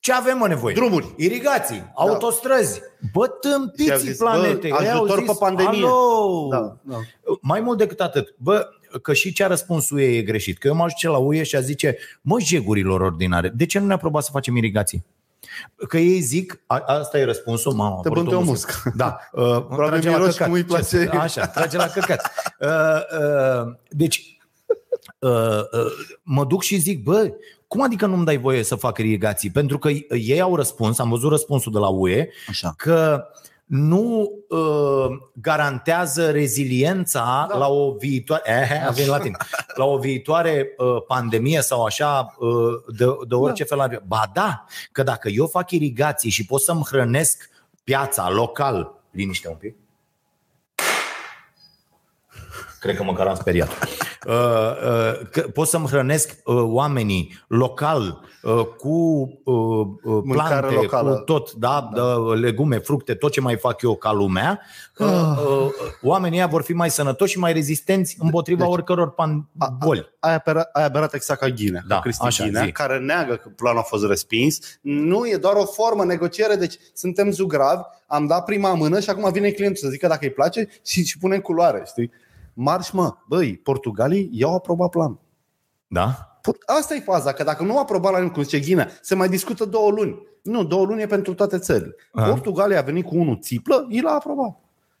Ce 0.00 0.12
avem 0.12 0.38
mă 0.38 0.48
nevoie? 0.48 0.74
Drumuri. 0.74 1.14
Irigații, 1.16 1.92
autostrăzi. 1.94 2.80
Bă, 3.12 3.24
Și 3.24 3.52
au 3.52 3.58
tâmpiții 3.58 3.96
zis, 3.96 4.18
bă, 4.18 4.24
planetei. 4.24 4.70
Ei 4.70 4.90
au 4.90 5.04
ajutor 5.04 5.18
zis, 5.18 5.26
pe 5.26 5.36
pandemie. 5.38 5.86
Alo! 5.86 6.48
Da, 6.50 6.76
da. 6.82 6.96
Mai 7.40 7.60
mult 7.60 7.78
decât 7.78 8.00
atât, 8.00 8.34
bă, 8.38 8.68
că 9.02 9.12
și 9.12 9.32
ce 9.32 9.44
a 9.44 9.46
răspuns 9.46 9.90
UE 9.90 10.16
e 10.16 10.22
greșit. 10.22 10.58
Că 10.58 10.66
eu 10.66 10.74
mă 10.74 10.82
ajunge 10.82 11.08
la 11.08 11.18
UE 11.18 11.42
și 11.42 11.56
a 11.56 11.60
zice, 11.60 11.96
mă, 12.20 12.40
jegurilor 12.40 13.00
ordinare, 13.00 13.48
de 13.48 13.66
ce 13.66 13.78
nu 13.78 13.86
ne 13.86 13.92
aprobați 13.92 14.26
să 14.26 14.32
facem 14.32 14.56
irigații? 14.56 15.04
Că 15.88 15.98
ei 15.98 16.20
zic, 16.20 16.62
a, 16.66 16.82
asta 16.86 17.18
e 17.18 17.24
răspunsul, 17.24 17.72
mamă, 17.72 17.90
Te 18.02 18.08
a 18.08 18.10
apărut 18.10 18.22
bânte 18.22 18.34
o 18.34 18.40
muscă. 18.40 18.72
muscă. 18.74 18.92
Da, 18.96 19.18
uh, 19.32 19.42
Probabil 19.42 19.88
trage 19.88 20.10
la 20.10 20.16
miroși 20.16 20.32
căcat. 20.36 20.46
cum 20.46 20.56
îi 20.56 20.64
place. 20.64 21.08
Ce- 21.10 21.16
Așa, 21.16 21.46
trage 21.46 21.76
la 21.76 21.86
căcat. 21.86 22.32
Uh, 22.60 22.68
uh, 23.66 23.74
deci, 23.88 24.36
uh, 25.18 25.30
uh, 25.30 25.92
mă 26.22 26.44
duc 26.44 26.62
și 26.62 26.76
zic, 26.76 27.02
bă, 27.02 27.32
cum 27.68 27.82
adică 27.82 28.06
nu-mi 28.06 28.24
dai 28.24 28.36
voie 28.36 28.62
să 28.62 28.74
fac 28.74 28.98
irigații? 28.98 29.50
Pentru 29.50 29.78
că 29.78 29.88
ei 30.16 30.40
au 30.40 30.56
răspuns, 30.56 30.98
am 30.98 31.08
văzut 31.08 31.30
răspunsul 31.30 31.72
de 31.72 31.78
la 31.78 31.88
UE, 31.88 32.28
Așa. 32.48 32.74
că 32.76 33.24
nu 33.72 34.32
uh, 34.48 35.06
garantează 35.34 36.30
reziliența 36.30 37.46
da. 37.48 37.52
Da. 37.52 37.58
la 37.58 37.68
o 37.68 37.92
viitoare 37.92 38.42
eh, 38.70 38.86
a 38.86 38.90
venit 38.90 39.10
la 39.10 39.18
tine, 39.18 39.36
la 39.74 39.84
o 39.84 39.98
viitoare 39.98 40.68
uh, 40.76 41.02
pandemie 41.06 41.60
sau 41.60 41.84
așa 41.84 42.34
uh, 42.38 42.96
de, 42.96 43.04
de 43.28 43.34
orice 43.34 43.62
da. 43.62 43.68
fel. 43.68 43.80
ar 43.80 43.90
fi. 43.90 44.06
Ba 44.06 44.30
da, 44.34 44.64
că 44.92 45.02
dacă 45.02 45.28
eu 45.28 45.46
fac 45.46 45.70
irigații 45.70 46.30
și 46.30 46.46
pot 46.46 46.60
să-mi 46.60 46.84
hrănesc 46.84 47.50
piața 47.84 48.30
local, 48.30 49.02
liniște 49.10 49.48
un 49.48 49.56
pic. 49.56 49.76
Cred 52.82 52.96
că 52.96 53.02
măcar 53.02 53.26
am 53.26 53.34
speriat. 53.34 53.68
Uh, 54.26 54.32
uh, 54.34 55.28
că 55.30 55.40
pot 55.40 55.68
să-mi 55.68 55.86
hrănesc 55.86 56.28
uh, 56.44 56.54
oamenii 56.62 57.44
local 57.48 58.20
uh, 58.42 58.64
cu 58.78 58.88
uh, 59.44 59.54
uh, 60.02 60.20
Mâncare 60.24 60.58
plante, 60.60 60.74
locală. 60.74 61.10
cu 61.14 61.20
tot, 61.24 61.52
da, 61.52 61.88
da. 61.94 62.02
legume, 62.34 62.78
fructe, 62.78 63.14
tot 63.14 63.32
ce 63.32 63.40
mai 63.40 63.56
fac 63.56 63.82
eu 63.82 63.96
ca 63.96 64.12
lumea, 64.12 64.60
uh, 64.98 65.06
uh, 65.08 65.70
oamenii 66.02 66.38
ăia 66.38 66.46
vor 66.46 66.62
fi 66.62 66.72
mai 66.72 66.90
sănătoși 66.90 67.32
și 67.32 67.38
mai 67.38 67.52
rezistenți 67.52 68.16
împotriva 68.20 68.62
Deci- 68.64 68.72
oricăror 68.72 69.10
pan- 69.14 69.68
boli. 69.78 70.12
Ai 70.20 70.34
apărat, 70.34 70.68
ai 70.72 70.84
apărat 70.84 71.14
exact 71.14 71.40
ca 71.40 71.48
Ghinea, 71.48 71.82
Da, 71.88 71.94
ca 71.94 72.00
Cristi 72.00 72.26
așa, 72.26 72.44
Ghinea, 72.44 72.64
zi. 72.64 72.72
care 72.72 72.98
neagă 72.98 73.34
că 73.34 73.48
planul 73.48 73.78
a 73.78 73.82
fost 73.82 74.06
respins. 74.06 74.58
Nu, 74.80 75.26
e 75.28 75.36
doar 75.36 75.54
o 75.54 75.64
formă, 75.64 76.04
negociere, 76.04 76.54
deci 76.54 76.74
suntem 76.94 77.30
zugravi, 77.30 77.82
am 78.06 78.26
dat 78.26 78.44
prima 78.44 78.74
mână 78.74 79.00
și 79.00 79.10
acum 79.10 79.32
vine 79.32 79.50
clientul 79.50 79.82
să 79.82 79.88
zică 79.88 80.06
dacă 80.06 80.24
îi 80.24 80.32
place 80.32 80.68
și, 80.84 81.04
și 81.04 81.18
pune 81.18 81.34
în 81.34 81.40
culoare, 81.40 81.82
știi? 81.86 82.10
Marș, 82.54 82.90
mă, 82.90 83.14
băi, 83.28 83.56
Portugalii 83.56 84.28
i-au 84.32 84.54
aprobat 84.54 84.88
planul. 84.88 85.20
Da? 85.86 86.38
Put- 86.42 86.62
Asta 86.66 86.94
e 86.94 87.00
faza, 87.00 87.32
că 87.32 87.42
dacă 87.42 87.62
nu 87.62 87.78
aproba 87.78 88.10
la 88.10 88.30
cum 88.30 88.42
zice 88.42 88.58
Ghinea, 88.60 88.90
se 89.00 89.14
mai 89.14 89.28
discută 89.28 89.64
două 89.64 89.90
luni. 89.90 90.16
Nu, 90.42 90.64
două 90.64 90.84
luni 90.84 91.02
e 91.02 91.06
pentru 91.06 91.34
toate 91.34 91.58
țările. 91.58 91.94
Aha. 92.12 92.28
Portugalia 92.28 92.78
a 92.78 92.82
venit 92.82 93.04
cu 93.06 93.16
unul 93.16 93.38
țiplă, 93.40 93.86
i 93.88 94.00
l-a 94.00 94.10
aprobat. 94.10 94.56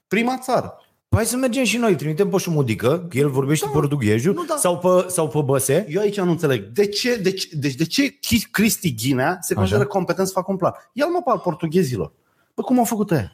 Prima 0.08 0.38
țară. 0.38 0.76
Păi 1.08 1.24
să 1.24 1.36
mergem 1.36 1.64
și 1.64 1.76
noi, 1.76 1.94
trimitem 1.96 2.28
pe 2.28 2.36
Șumudică, 2.36 3.06
că 3.10 3.18
el 3.18 3.28
vorbește 3.30 3.66
da. 3.66 3.72
portughezul, 3.72 4.34
Nu, 4.34 4.44
da. 4.44 4.56
sau, 4.56 4.78
pe, 4.78 5.08
sau 5.08 5.28
pe 5.28 5.40
Băse. 5.44 5.86
Eu 5.88 6.00
aici 6.00 6.20
nu 6.20 6.30
înțeleg. 6.30 6.64
De 6.64 6.86
ce, 6.86 7.16
de 7.16 7.32
ce, 7.32 7.48
deci 7.56 7.74
de 7.74 7.84
ce 7.84 8.10
Chi- 8.10 8.50
Cristi 8.50 8.94
Ghinea 8.94 9.38
se 9.40 9.54
consideră 9.54 9.86
competent 9.86 10.26
să 10.26 10.32
facă 10.32 10.50
un 10.50 10.56
plan? 10.56 10.72
Ia-l 10.92 11.10
mă 11.10 11.20
pe 11.24 11.30
al 11.30 11.38
portughezilor. 11.38 12.12
Bă, 12.54 12.62
cum 12.62 12.78
au 12.78 12.84
făcut 12.84 13.10
ăia? 13.10 13.32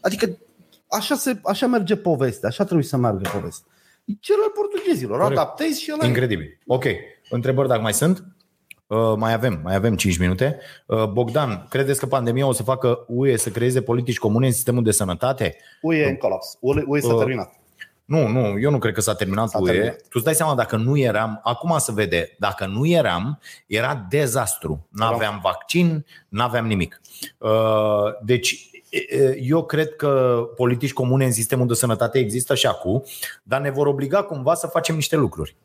Adică 0.00 0.38
așa, 0.90 1.14
se, 1.14 1.40
așa 1.44 1.66
merge 1.66 1.96
povestea, 1.96 2.48
așa 2.48 2.64
trebuie 2.64 2.86
să 2.86 2.96
meargă 2.96 3.30
povestea. 3.32 3.72
Cel 4.20 4.36
al 4.44 4.50
portughezilor, 4.54 5.20
Corect. 5.20 5.38
adaptezi 5.40 5.82
și 5.82 5.90
ăla 5.94 6.04
e. 6.04 6.06
Incredibil. 6.08 6.58
Ok. 6.66 6.84
Întrebări 7.30 7.68
dacă 7.68 7.80
mai 7.80 7.92
sunt? 7.94 8.24
Uh, 8.86 9.14
mai 9.16 9.32
avem, 9.32 9.60
mai 9.62 9.74
avem 9.74 9.96
5 9.96 10.18
minute. 10.18 10.58
Uh, 10.86 11.04
Bogdan, 11.06 11.66
credeți 11.70 11.98
că 12.00 12.06
pandemia 12.06 12.46
o 12.46 12.52
să 12.52 12.62
facă 12.62 13.04
UE 13.08 13.36
să 13.36 13.50
creeze 13.50 13.82
politici 13.82 14.18
comune 14.18 14.46
în 14.46 14.52
sistemul 14.52 14.82
de 14.82 14.90
sănătate? 14.90 15.56
UE 15.82 15.96
e 15.98 16.08
în 16.08 16.16
colaps. 16.16 16.56
UE, 16.60 16.82
UE 16.86 17.00
s-a 17.00 17.12
Uh, 17.12 17.18
terminat. 17.18 17.52
Nu, 18.04 18.26
nu, 18.28 18.58
eu 18.60 18.70
nu 18.70 18.78
cred 18.78 18.94
că 18.94 19.00
s-a 19.00 19.14
terminat 19.14 19.48
S-a 19.48 19.58
cu 19.58 19.64
UE. 19.64 19.70
terminat. 19.70 19.96
Tu 20.00 20.08
îți 20.12 20.24
dai 20.24 20.34
seama 20.34 20.54
dacă 20.54 20.76
nu 20.76 20.96
eram, 20.98 21.40
acum 21.42 21.78
se 21.78 21.92
vede, 21.92 22.36
dacă 22.38 22.66
nu 22.66 22.86
eram, 22.86 23.38
era 23.66 24.06
dezastru. 24.08 24.86
N-aveam 24.90 25.40
vaccin, 25.42 26.06
n-aveam 26.28 26.66
nimic. 26.66 27.00
Uh, 27.38 27.50
Deci, 28.24 28.50
e- 28.52 28.68
e, 28.72 28.75
eu 29.40 29.64
cred 29.64 29.96
că 29.96 30.40
politici 30.56 30.92
comune 30.92 31.24
în 31.24 31.32
sistemul 31.32 31.66
de 31.66 31.74
sănătate 31.74 32.18
există 32.18 32.54
și 32.54 32.66
acum, 32.66 33.04
dar 33.42 33.60
ne 33.60 33.70
vor 33.70 33.86
obliga 33.86 34.22
cumva 34.22 34.54
să 34.54 34.66
facem 34.66 34.94
niște 34.94 35.16
lucruri. 35.16 35.56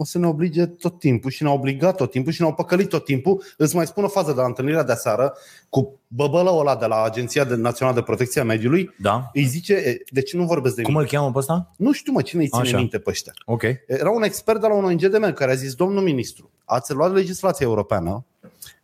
O 0.00 0.04
să 0.04 0.18
ne 0.18 0.26
oblige 0.26 0.66
tot 0.66 0.98
timpul 0.98 1.30
și 1.30 1.42
ne-au 1.42 1.54
obligat 1.54 1.96
tot 1.96 2.10
timpul 2.10 2.32
și 2.32 2.40
ne-au 2.40 2.54
păcălit 2.54 2.88
tot 2.88 3.04
timpul. 3.04 3.42
Îți 3.56 3.76
mai 3.76 3.86
spun 3.86 4.04
o 4.04 4.08
fază 4.08 4.32
de 4.32 4.40
la 4.40 4.46
întâlnirea 4.46 4.82
de 4.82 4.92
seară 4.94 5.34
cu 5.68 6.00
băbălăul 6.06 6.60
ăla 6.60 6.76
de 6.76 6.86
la 6.86 7.02
Agenția 7.02 7.44
de 7.44 7.54
Națională 7.54 7.96
de 7.96 8.02
Protecție 8.02 8.40
a 8.40 8.44
Mediului. 8.44 8.94
Da? 8.98 9.30
Îi 9.32 9.44
zice, 9.44 9.74
e, 9.74 10.02
de 10.10 10.22
ce 10.22 10.36
nu 10.36 10.44
vorbesc 10.44 10.74
de 10.74 10.82
Cum 10.82 10.92
mine? 10.92 11.04
îl 11.04 11.10
cheamă 11.10 11.32
pe 11.32 11.38
ăsta? 11.38 11.72
Nu 11.76 11.92
știu 11.92 12.12
mă, 12.12 12.22
cine 12.22 12.42
îi 12.42 12.48
ține 12.48 12.62
Așa. 12.62 12.76
minte 12.76 12.98
pe 12.98 13.10
ăștia. 13.10 13.32
Ok. 13.44 13.62
Era 13.86 14.10
un 14.10 14.22
expert 14.22 14.60
de 14.60 14.66
la 14.66 14.74
un 14.74 14.84
ONG 14.84 15.00
de 15.00 15.18
mediu 15.18 15.34
care 15.34 15.50
a 15.50 15.54
zis, 15.54 15.74
domnul 15.74 16.02
ministru, 16.02 16.50
ați 16.64 16.92
luat 16.92 17.12
legislația 17.12 17.66
europeană 17.66 18.24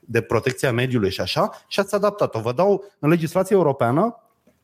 de 0.06 0.20
protecția 0.20 0.72
mediului 0.72 1.10
și 1.10 1.20
așa 1.20 1.50
și 1.68 1.80
ați 1.80 1.94
adaptat-o. 1.94 2.40
Vă 2.40 2.52
dau 2.52 2.84
în 2.98 3.08
legislația 3.08 3.56
europeană 3.56 4.18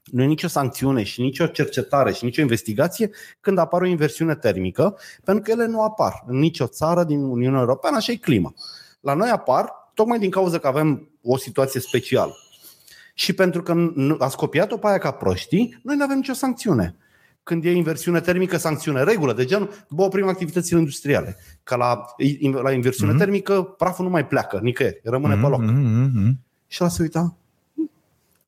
nu 0.04 0.22
e 0.22 0.26
nicio 0.26 0.48
sancțiune 0.48 1.02
și 1.02 1.20
nicio 1.20 1.46
cercetare 1.46 2.12
și 2.12 2.24
nicio 2.24 2.40
investigație 2.40 3.10
când 3.40 3.58
apare 3.58 3.84
o 3.84 3.88
inversiune 3.88 4.34
termică, 4.34 4.98
pentru 5.24 5.42
că 5.42 5.50
ele 5.50 5.66
nu 5.66 5.82
apar 5.82 6.24
în 6.26 6.38
nicio 6.38 6.66
țară 6.66 7.04
din 7.04 7.22
Uniunea 7.22 7.60
Europeană, 7.60 7.96
așa 7.96 8.12
e 8.12 8.16
clima. 8.16 8.54
La 9.00 9.14
noi 9.14 9.28
apar 9.28 9.72
tocmai 9.94 10.18
din 10.18 10.30
cauza 10.30 10.58
că 10.58 10.66
avem 10.66 11.10
o 11.22 11.36
situație 11.36 11.80
specială. 11.80 12.36
Și 13.14 13.32
pentru 13.32 13.62
că 13.62 13.72
nu- 13.72 14.16
ați 14.18 14.36
copiat-o 14.36 14.76
pe 14.76 14.86
aia 14.86 14.98
ca 14.98 15.10
proștii, 15.10 15.80
noi 15.82 15.96
nu 15.96 16.04
avem 16.04 16.16
nicio 16.16 16.32
sancțiune. 16.32 16.96
Când 17.50 17.64
e 17.64 17.70
inversiune 17.70 18.20
termică, 18.20 18.56
sancțiune, 18.56 19.02
regulă, 19.02 19.32
de 19.32 19.44
genul, 19.44 19.70
bă, 19.88 20.02
oprim 20.02 20.28
activitățile 20.28 20.78
industriale. 20.78 21.36
Că 21.62 21.76
la, 21.76 22.04
la 22.62 22.72
inversiune 22.72 23.10
Mhm. 23.12 23.20
mm-hmm. 23.20 23.24
termică, 23.24 23.62
praful 23.62 24.04
nu 24.04 24.10
mai 24.10 24.26
pleacă 24.26 24.58
nicăieri, 24.62 25.00
rămâne 25.04 25.36
mm-hmm. 25.36 25.40
pe 25.42 25.46
loc. 25.46 25.60
Mm-hmm. 25.62 26.32
Și 26.66 26.80
la 26.80 26.88
se 26.88 27.02
uita, 27.02 27.36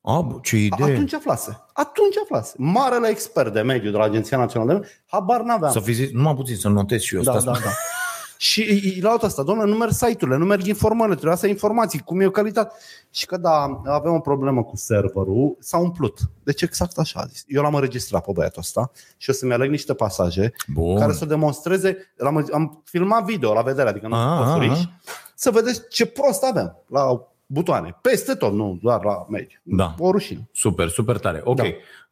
A, 0.03 0.21
bă, 0.21 0.39
ce 0.43 0.57
A- 0.57 0.59
idee. 0.59 0.93
Atunci 0.93 1.13
aflase. 1.15 1.61
Atunci 1.73 2.15
aflase. 2.23 2.55
Marele 2.59 3.09
expert 3.09 3.53
de 3.53 3.61
mediu 3.61 3.91
de 3.91 3.97
la 3.97 4.05
Agenția 4.05 4.39
Națională 4.39 4.73
de 4.73 4.79
Mediu, 4.79 4.91
habar 5.07 5.41
n-aveam. 5.43 5.73
Să 5.73 5.81
fi 5.81 5.93
zis, 5.93 6.11
numai 6.13 6.35
puțin 6.35 6.57
să 6.57 6.69
notez 6.69 7.01
și 7.01 7.15
eu. 7.15 7.23
Da, 7.23 7.31
stați- 7.31 7.45
da, 7.47 7.53
da. 7.53 7.59
Și 8.43 8.61
îi- 8.63 8.93
îi 8.95 9.01
laud 9.01 9.25
asta, 9.25 9.43
domnule, 9.43 9.71
nu 9.71 9.77
merg 9.77 9.91
site-urile, 9.93 10.37
nu 10.37 10.45
merg 10.45 10.65
informările, 10.67 11.15
trebuie 11.15 11.37
să 11.37 11.45
ai 11.45 11.51
informații, 11.51 11.99
cum 11.99 12.21
e 12.21 12.27
o 12.27 12.31
calitate. 12.31 12.75
Și 13.11 13.27
că 13.27 13.37
da, 13.37 13.81
avem 13.85 14.13
o 14.13 14.21
problemă 14.21 14.63
cu 14.63 14.77
serverul, 14.77 15.57
s-a 15.59 15.79
umplut. 15.79 16.19
Deci 16.43 16.63
exact 16.63 16.99
așa 16.99 17.21
a 17.21 17.25
zis. 17.27 17.45
Eu 17.49 17.63
l-am 17.63 17.75
înregistrat 17.75 18.25
pe 18.25 18.31
băiatul 18.35 18.61
ăsta 18.61 18.91
și 19.17 19.31
o 19.31 19.33
să-mi 19.33 19.53
aleg 19.53 19.71
niște 19.71 19.95
pasaje 19.95 20.53
Bun. 20.73 20.99
care 20.99 21.13
să 21.13 21.25
demonstreze, 21.25 22.13
l-am, 22.17 22.49
am 22.53 22.83
filmat 22.85 23.25
video 23.25 23.53
la 23.53 23.63
vedere, 23.63 23.89
adică 23.89 24.09
nu 24.09 24.15
Ah, 24.15 24.39
pe 24.39 24.45
ah, 24.49 24.53
furiș, 24.55 24.79
ah. 24.79 24.89
să 25.35 25.51
vedeți 25.51 25.89
ce 25.89 26.07
prost 26.07 26.45
avem 26.45 26.77
la 26.87 27.27
butoane. 27.47 27.99
Peste 28.01 28.35
tot, 28.35 28.53
nu 28.53 28.79
doar 28.83 29.05
la 29.05 29.27
mediu. 29.29 29.59
Da. 29.63 29.95
O 29.99 30.11
rușine. 30.11 30.49
Super, 30.53 30.89
super 30.89 31.19
tare. 31.19 31.41
Ok. 31.45 31.57
Da. 31.57 31.65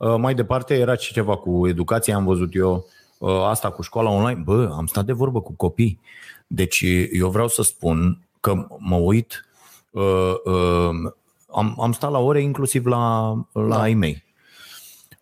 Uh, 0.08 0.16
mai 0.18 0.34
departe 0.34 0.74
era 0.74 0.94
și 0.94 1.12
ceva 1.12 1.36
cu 1.36 1.68
educația, 1.68 2.16
am 2.16 2.24
văzut 2.24 2.54
eu 2.54 2.72
uh, 2.74 2.82
asta 3.28 3.70
cu 3.70 3.82
școala 3.82 4.10
online. 4.10 4.40
Bă, 4.44 4.70
am 4.76 4.86
stat 4.86 5.04
de 5.04 5.12
vorbă 5.12 5.40
cu 5.40 5.52
copii. 5.52 6.00
Deci 6.46 6.84
eu 7.12 7.28
vreau 7.30 7.48
să 7.48 7.62
spun 7.62 8.18
că 8.40 8.66
mă 8.78 8.96
uit, 8.96 9.48
uh, 9.90 10.34
uh, 10.44 11.12
am, 11.52 11.76
am 11.80 11.92
stat 11.92 12.10
la 12.10 12.18
ore 12.18 12.42
inclusiv 12.42 12.86
la, 12.86 13.34
la 13.52 13.68
Da. 13.68 13.76
da. 13.76 13.88
e-mail. 13.88 14.24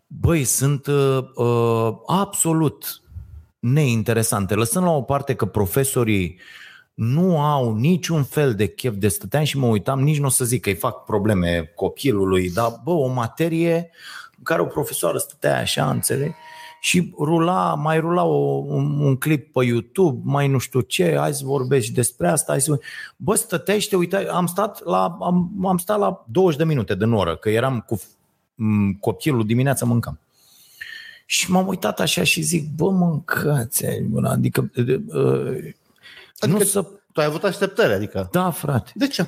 Băi, 0.06 0.44
sunt 0.44 0.86
uh, 0.86 1.18
uh, 1.34 1.92
absolut 2.06 3.02
neinteresante. 3.58 4.54
Lăsând 4.54 4.84
la 4.84 4.90
o 4.90 5.02
parte 5.02 5.34
că 5.34 5.46
profesorii 5.46 6.38
nu 6.94 7.40
au 7.40 7.74
niciun 7.74 8.24
fel 8.24 8.54
de 8.54 8.66
chef 8.66 8.94
de 8.94 9.08
stăteam 9.08 9.44
și 9.44 9.58
mă 9.58 9.66
uitam, 9.66 10.00
nici 10.00 10.18
nu 10.18 10.26
o 10.26 10.28
să 10.28 10.44
zic 10.44 10.60
că 10.62 10.68
îi 10.68 10.74
fac 10.74 11.04
probleme 11.04 11.72
copilului, 11.74 12.50
dar 12.50 12.80
bă, 12.84 12.90
o 12.90 13.06
materie 13.06 13.90
în 14.36 14.42
care 14.42 14.60
o 14.60 14.64
profesoară 14.64 15.18
stătea 15.18 15.58
așa, 15.58 15.90
înțeleg? 15.90 16.34
Și 16.80 17.14
rula, 17.18 17.74
mai 17.74 18.00
rula 18.00 18.24
o, 18.24 18.64
un, 18.66 19.00
un 19.00 19.16
clip 19.16 19.52
pe 19.52 19.64
YouTube, 19.64 20.20
mai 20.24 20.48
nu 20.48 20.58
știu 20.58 20.80
ce, 20.80 21.16
hai 21.16 21.34
să 21.34 21.44
vorbești 21.44 21.92
despre 21.92 22.28
asta, 22.28 22.52
hai 22.52 22.60
să... 22.60 22.78
Bă, 23.16 23.34
stăteai 23.34 23.80
și 23.80 23.88
te 23.88 23.96
uitai, 23.96 24.24
am 24.24 24.46
stat 24.46 24.84
la, 24.84 25.16
am, 25.20 25.66
am 25.66 25.78
stat 25.78 25.98
la 25.98 26.24
20 26.30 26.58
de 26.58 26.64
minute 26.64 26.94
din 26.94 27.12
oră, 27.12 27.36
că 27.36 27.50
eram 27.50 27.80
cu 27.86 28.00
m, 28.54 28.92
copilul 28.92 29.46
dimineața 29.46 29.86
mâncam. 29.86 30.20
Și 31.26 31.50
m-am 31.50 31.66
uitat 31.66 32.00
așa 32.00 32.22
și 32.22 32.40
zic, 32.40 32.74
bă, 32.74 32.90
mâncați, 32.90 33.84
adică, 34.24 34.70
uh, 34.76 35.72
Adică- 36.38 36.58
nu 36.58 36.64
să... 36.64 36.82
Tu 37.12 37.20
ai 37.20 37.26
avut 37.26 37.44
așteptări, 37.44 37.92
adică. 37.92 38.28
Da, 38.32 38.50
frate. 38.50 38.90
De 38.94 39.06
ce? 39.06 39.22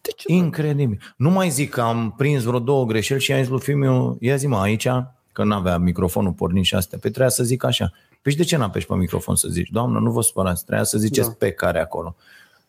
De 0.00 0.10
ce? 0.16 0.32
Incredibil. 0.32 1.14
Nu 1.16 1.30
mai 1.30 1.50
zic 1.50 1.70
că 1.70 1.80
am 1.80 2.14
prins 2.16 2.42
vreo 2.42 2.58
două 2.58 2.84
greșeli 2.84 3.20
și 3.20 3.32
am 3.32 3.40
zis 3.40 3.48
lui 3.48 3.60
fiul 3.60 3.78
meu, 3.78 4.16
ia 4.20 4.36
zi 4.36 4.46
mă 4.46 4.58
aici, 4.58 4.88
că 5.34 5.44
n-avea 5.44 5.78
microfonul 5.78 6.32
pornit 6.32 6.64
și 6.64 6.74
astea. 6.74 6.98
Păi 6.98 7.10
trebuia 7.10 7.30
să 7.30 7.44
zic 7.44 7.64
așa. 7.64 7.92
Păi 8.22 8.32
și 8.32 8.38
de 8.38 8.44
ce 8.44 8.56
n-apeși 8.56 8.86
pe 8.86 8.94
microfon 8.94 9.36
să 9.36 9.48
zici? 9.48 9.70
Doamnă, 9.70 9.98
nu 9.98 10.10
vă 10.10 10.20
supărați, 10.20 10.64
trebuia 10.64 10.84
să 10.84 10.98
ziceți 10.98 11.28
Da. 11.28 11.34
pe 11.38 11.50
care 11.50 11.80
acolo. 11.80 12.16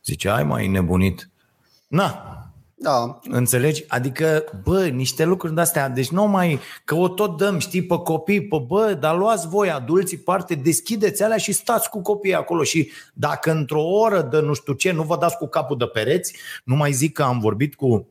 Zice, 0.03 0.29
ai 0.29 0.43
mai 0.43 0.67
nebunit. 0.67 1.29
Na, 1.87 2.39
Da. 2.77 3.19
Înțelegi? 3.29 3.83
Adică, 3.87 4.43
bă, 4.63 4.85
niște 4.85 5.25
lucruri 5.25 5.53
de-astea, 5.53 5.89
deci 5.89 6.09
nu 6.09 6.25
mai, 6.27 6.59
că 6.85 6.95
o 6.95 7.07
tot 7.07 7.37
dăm, 7.37 7.59
știi, 7.59 7.83
pe 7.83 7.97
copii, 7.97 8.47
pe 8.47 8.57
bă, 8.67 8.97
dar 8.99 9.17
luați 9.17 9.47
voi, 9.47 9.71
adulții, 9.71 10.17
parte, 10.17 10.55
deschideți 10.55 11.23
alea 11.23 11.37
și 11.37 11.51
stați 11.51 11.89
cu 11.89 12.01
copiii 12.01 12.35
acolo 12.35 12.63
și 12.63 12.91
dacă 13.13 13.51
într-o 13.51 13.81
oră 13.81 14.21
de 14.21 14.39
nu 14.39 14.53
știu 14.53 14.73
ce, 14.73 14.91
nu 14.91 15.03
vă 15.03 15.17
dați 15.17 15.37
cu 15.37 15.47
capul 15.47 15.77
de 15.77 15.85
pereți, 15.85 16.35
nu 16.63 16.75
mai 16.75 16.91
zic 16.91 17.13
că 17.13 17.23
am 17.23 17.39
vorbit 17.39 17.75
cu 17.75 18.07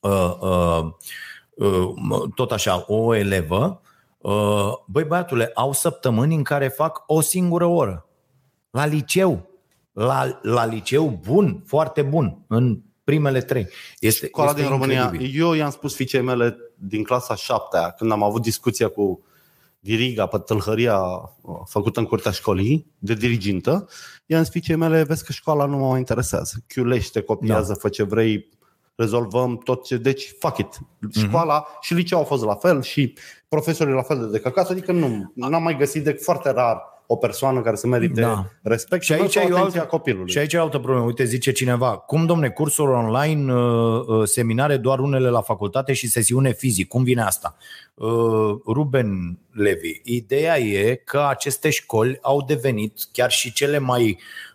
uh, 0.00 0.10
uh, 0.10 0.38
uh, 0.40 0.92
tot 2.34 2.52
așa, 2.52 2.84
o 2.86 3.14
elevă, 3.14 3.80
uh, 4.18 4.72
băi 4.86 5.04
băiatule, 5.04 5.50
au 5.54 5.72
săptămâni 5.72 6.34
în 6.34 6.42
care 6.42 6.68
fac 6.68 7.02
o 7.06 7.20
singură 7.20 7.64
oră. 7.64 8.06
La 8.70 8.86
liceu. 8.86 9.48
La, 9.92 10.38
la 10.42 10.64
liceu 10.64 11.20
bun, 11.26 11.62
foarte 11.66 12.02
bun, 12.02 12.44
în 12.46 12.80
primele 13.04 13.40
trei. 13.40 13.68
Este, 13.98 14.26
Școala 14.26 14.50
este 14.50 14.62
din 14.62 14.70
România. 14.70 15.02
incredibil. 15.02 15.40
Eu 15.40 15.52
i-am 15.52 15.70
spus 15.70 15.94
fiicei 15.94 16.20
mele 16.20 16.56
din 16.74 17.02
clasa 17.02 17.34
7 17.34 17.94
când 17.96 18.12
am 18.12 18.22
avut 18.22 18.42
discuția 18.42 18.88
cu 18.88 19.24
diriga 19.84 20.26
pe 20.26 20.38
tâlhăria 20.38 20.98
uh, 20.98 21.56
făcută 21.64 22.00
în 22.00 22.06
curtea 22.06 22.30
școlii, 22.30 22.86
de 22.98 23.14
dirigintă, 23.14 23.88
i-am 24.26 24.42
zis 24.42 24.50
fiicei 24.50 24.76
mele, 24.76 25.02
vezi 25.02 25.24
că 25.24 25.32
școala 25.32 25.64
nu 25.64 25.76
mă 25.76 25.88
mai 25.88 25.98
interesează. 25.98 26.64
Chiulește, 26.66 27.20
copiază, 27.20 27.72
da. 27.72 27.78
fă 27.78 27.88
ce 27.88 28.02
vrei, 28.02 28.48
rezolvăm 28.96 29.58
tot 29.58 29.84
ce... 29.84 29.96
Deci, 29.96 30.34
fuck 30.38 30.58
it. 30.58 30.78
Școala 31.26 31.64
mm-hmm. 31.64 31.80
și 31.80 31.94
liceul 31.94 32.20
au 32.20 32.26
fost 32.26 32.44
la 32.44 32.54
fel 32.54 32.82
și 32.82 33.14
profesorii 33.48 33.94
la 33.94 34.02
fel 34.02 34.18
de 34.18 34.26
decăcați, 34.26 34.72
adică 34.72 34.92
nu 34.92 35.32
n-am 35.34 35.62
mai 35.62 35.76
găsit 35.76 36.04
de 36.04 36.12
foarte 36.12 36.50
rar 36.50 36.92
o 37.06 37.16
persoană 37.16 37.60
care 37.60 37.76
să 37.76 37.86
merite 37.86 38.20
Da. 38.20 38.26
da. 38.26 38.46
respect 38.62 39.02
Și 39.02 39.12
aici, 39.12 39.34
e 39.34 39.38
o 39.38 39.42
atenția 39.42 39.80
altă, 39.80 39.90
copilului. 39.90 40.30
și 40.30 40.38
aici 40.38 40.52
e 40.52 40.58
o 40.58 40.62
altă 40.62 40.78
problemă. 40.78 41.04
Uite, 41.04 41.24
zice 41.24 41.52
cineva, 41.52 41.96
cum, 41.96 42.26
domne, 42.26 42.48
cursuri 42.48 42.90
online, 42.90 43.52
uh, 43.52 44.04
uh, 44.06 44.26
seminare 44.26 44.76
doar 44.76 44.98
unele 44.98 45.28
la 45.28 45.40
facultate 45.40 45.92
și 45.92 46.08
sesiune 46.08 46.52
fizic. 46.52 46.88
Cum 46.88 47.02
vine 47.02 47.22
asta? 47.22 47.56
uh, 47.94 48.56
Ruben 48.66 49.38
Levi. 49.52 50.00
Ideea 50.04 50.58
e 50.58 50.94
că 50.94 51.26
aceste 51.28 51.70
școli 51.70 52.18
au 52.22 52.42
devenit 52.42 52.98
chiar 53.12 53.30
și 53.30 53.52
cele 53.52 53.78
mai 53.78 54.02
uh, 54.02 54.16
uh, 54.16 54.53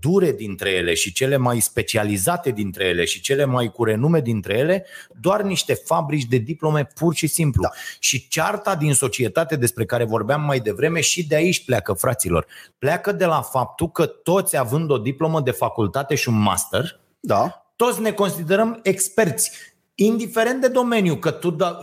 dure 0.00 0.32
dintre 0.32 0.70
ele 0.70 0.94
și 0.94 1.12
cele 1.12 1.36
mai 1.36 1.60
specializate 1.60 2.50
dintre 2.50 2.84
ele 2.84 3.04
și 3.04 3.20
cele 3.20 3.44
mai 3.44 3.70
cu 3.72 3.84
renume 3.84 4.20
dintre 4.20 4.58
ele, 4.58 4.86
doar 5.20 5.42
niște 5.42 5.74
fabrici 5.74 6.24
de 6.24 6.36
diplome 6.36 6.84
pur 6.94 7.14
și 7.14 7.26
simplu. 7.26 7.62
Da. 7.62 7.70
Și 7.98 8.28
cearta 8.28 8.74
din 8.74 8.94
societate 8.94 9.56
despre 9.56 9.84
care 9.84 10.04
vorbeam 10.04 10.40
mai 10.42 10.60
devreme 10.60 11.00
și 11.00 11.26
de 11.26 11.34
aici 11.34 11.64
pleacă, 11.64 11.92
fraților. 11.92 12.46
Pleacă 12.78 13.12
de 13.12 13.24
la 13.24 13.40
faptul 13.40 13.90
că 13.90 14.06
toți 14.06 14.56
având 14.56 14.90
o 14.90 14.98
diplomă 14.98 15.40
de 15.40 15.50
facultate 15.50 16.14
și 16.14 16.28
un 16.28 16.40
master, 16.40 17.00
Da. 17.20 17.72
toți 17.76 18.00
ne 18.00 18.10
considerăm 18.12 18.80
experți. 18.82 19.50
Indiferent 19.94 20.60
de 20.60 20.68
domeniu, 20.68 21.16
că 21.16 21.30
tu 21.30 21.50
da, 21.50 21.78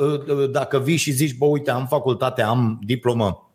dacă 0.51 0.79
vii 0.79 0.95
și 0.97 1.11
zici, 1.11 1.37
bă, 1.37 1.45
uite, 1.45 1.71
am 1.71 1.87
facultate, 1.87 2.41
am 2.41 2.79
diplomă 2.85 3.49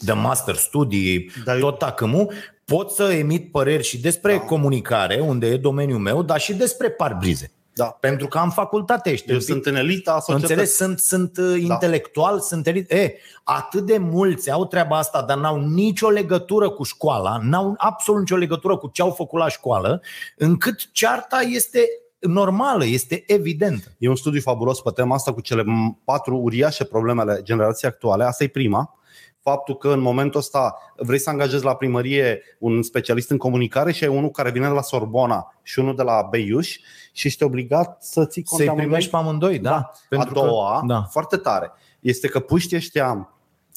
de 0.00 0.12
master, 0.12 0.54
studii, 0.54 1.30
Dar 1.44 1.54
eu- 1.56 1.60
tot 1.60 1.78
tacâmul, 1.78 2.32
pot 2.64 2.90
să 2.90 3.02
emit 3.02 3.50
păreri 3.50 3.82
și 3.82 4.00
despre 4.00 4.32
da. 4.32 4.40
comunicare, 4.40 5.20
unde 5.20 5.46
e 5.46 5.56
domeniul 5.56 5.98
meu, 5.98 6.22
dar 6.22 6.40
și 6.40 6.54
despre 6.54 6.90
parbrize. 6.90 7.50
Da. 7.76 7.84
Pentru 7.84 8.28
că 8.28 8.38
am 8.38 8.50
facultate, 8.50 9.10
ești 9.10 9.30
Eu 9.30 9.38
sunt 9.38 9.66
în 9.66 9.76
elita 9.76 10.20
societății. 10.20 10.54
Înțeles, 10.54 10.76
sunt, 10.76 10.98
sunt 10.98 11.38
da. 11.38 11.56
intelectual, 11.56 12.40
sunt 12.40 12.66
elit. 12.66 12.92
E, 12.92 13.14
atât 13.44 13.86
de 13.86 13.98
mulți 13.98 14.50
au 14.50 14.66
treaba 14.66 14.98
asta, 14.98 15.22
dar 15.22 15.38
n-au 15.38 15.60
nicio 15.60 16.08
legătură 16.08 16.70
cu 16.70 16.82
școala, 16.82 17.38
n-au 17.42 17.74
absolut 17.76 18.20
nicio 18.20 18.36
legătură 18.36 18.76
cu 18.76 18.90
ce 18.92 19.02
au 19.02 19.10
făcut 19.10 19.38
la 19.38 19.48
școală, 19.48 20.02
încât 20.36 20.92
cearta 20.92 21.40
este 21.40 21.80
normală, 22.18 22.84
este 22.86 23.24
evidentă. 23.26 23.88
E 23.98 24.08
un 24.08 24.16
studiu 24.16 24.40
fabulos 24.40 24.80
pe 24.80 24.90
tema 24.90 25.14
asta 25.14 25.32
cu 25.32 25.40
cele 25.40 25.62
m- 25.62 26.04
patru 26.04 26.36
uriașe 26.36 26.84
problemele 26.84 27.40
generației 27.42 27.90
actuale. 27.90 28.24
Asta 28.24 28.44
e 28.44 28.48
prima. 28.48 28.98
Faptul 29.44 29.76
că 29.76 29.88
în 29.88 30.00
momentul 30.00 30.40
ăsta 30.40 30.78
vrei 30.96 31.18
să 31.18 31.30
angajezi 31.30 31.64
la 31.64 31.74
primărie 31.74 32.40
un 32.58 32.82
specialist 32.82 33.30
în 33.30 33.36
comunicare 33.38 33.92
și 33.92 34.04
ai 34.04 34.16
unul 34.16 34.30
care 34.30 34.50
vine 34.50 34.66
de 34.66 34.72
la 34.72 34.82
Sorbona 34.82 35.54
și 35.62 35.78
unul 35.78 35.96
de 35.96 36.02
la 36.02 36.26
Beiuș 36.30 36.78
și 37.12 37.26
ești 37.26 37.42
obligat 37.42 38.02
să 38.02 38.24
ții 38.26 38.42
cont 38.42 38.60
de 38.60 38.66
Să-i 38.66 38.66
amândoi. 38.66 38.84
primești 38.84 39.10
pe 39.10 39.16
amândoi, 39.16 39.58
da? 39.58 39.70
Da. 39.70 39.90
Pentru 40.08 40.28
a 40.40 40.44
doua, 40.44 40.78
că, 40.80 40.86
da. 40.86 41.02
foarte 41.10 41.36
tare, 41.36 41.72
este 42.00 42.28
că 42.28 42.40
puștii 42.40 42.76
ăștia 42.76 43.28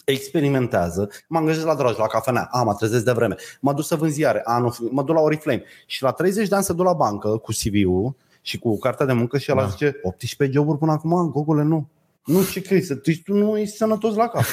experimentează, 0.06 1.10
mă 1.28 1.38
angajez 1.38 1.64
la 1.64 1.76
dragi, 1.76 2.00
la 2.00 2.08
cafenea, 2.08 2.48
a, 2.52 2.64
mă 2.64 2.74
trezesc 2.74 3.04
de 3.06 3.12
vreme, 3.12 3.36
mă 3.60 3.74
duc 3.74 3.86
să 3.86 3.96
vând 3.96 4.12
ziare, 4.12 4.42
a, 4.46 4.58
nu, 4.58 4.76
mă 4.92 5.04
duc 5.04 5.16
la 5.16 5.22
Oriflame 5.22 5.64
și 5.86 6.04
la 6.04 6.12
30 6.12 6.48
de 6.48 6.56
ani 6.56 6.64
se 6.64 6.74
duc 6.74 6.86
la 6.86 6.94
bancă 6.94 7.28
cu 7.38 7.52
CV-ul 7.52 8.16
și 8.42 8.60
cu 8.60 8.78
cartea 8.80 9.06
de 9.06 9.14
muncă 9.14 9.38
și 9.38 9.50
el 9.50 9.56
Da. 9.56 9.62
da. 9.62 9.68
zice 9.68 10.00
18 10.04 10.58
joburi 10.58 10.78
până 10.78 10.92
acum, 10.92 11.30
Gogole, 11.32 11.64
nu. 11.64 11.88
Nu, 12.26 12.44
ce 12.44 12.62
crezi? 12.62 12.96
Tu, 12.96 13.12
tu 13.24 13.34
nu 13.34 13.58
ești 13.58 13.76
sănătos 13.76 14.16
la 14.16 14.28
cap. 14.28 14.44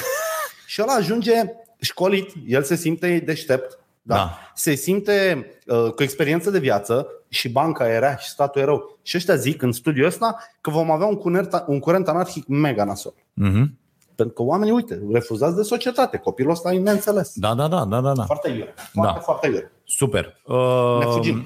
Și 0.65 0.81
ăla 0.81 0.93
ajunge 0.93 1.33
școlit, 1.79 2.31
el 2.47 2.63
se 2.63 2.75
simte 2.75 3.21
deștept, 3.25 3.79
da. 4.01 4.15
Da. 4.15 4.37
Se 4.55 4.73
simte 4.75 5.47
uh, 5.65 5.91
cu 5.91 6.03
experiență 6.03 6.49
de 6.49 6.59
viață 6.59 7.07
și 7.29 7.49
banca 7.49 7.89
era 7.89 8.17
și 8.17 8.29
statul 8.29 8.61
e 8.61 8.65
rău. 8.65 8.97
Și 9.01 9.17
ăștia 9.17 9.35
zic 9.35 9.61
în 9.61 9.71
studiul 9.71 10.05
ăsta 10.05 10.37
că 10.61 10.69
vom 10.69 10.91
avea 10.91 11.05
un 11.07 11.15
curent, 11.15 11.63
un 11.67 11.79
curent 11.79 12.07
anarhic 12.07 12.47
mega 12.47 12.83
nasol. 12.83 13.13
Mhm. 13.33 13.77
Pentru 14.15 14.33
că 14.35 14.43
oamenii, 14.43 14.73
uite, 14.73 15.01
refuzați 15.11 15.55
de 15.55 15.61
societate. 15.61 16.17
Copilul 16.17 16.51
ăsta 16.51 16.73
e 16.73 16.79
neînțeles. 16.79 17.31
Da, 17.35 17.53
da, 17.53 17.67
da, 17.67 17.85
da, 17.85 18.01
da, 18.01 18.13
da. 18.13 18.23
Foarte 18.23 18.49
iure. 18.49 18.73
Foarte, 18.93 19.13
Da. 19.13 19.19
foarte 19.19 19.47
iure. 19.47 19.71
Super. 19.83 20.41
Uh, 20.45 20.97
Ne 20.99 21.05
fugim. 21.05 21.45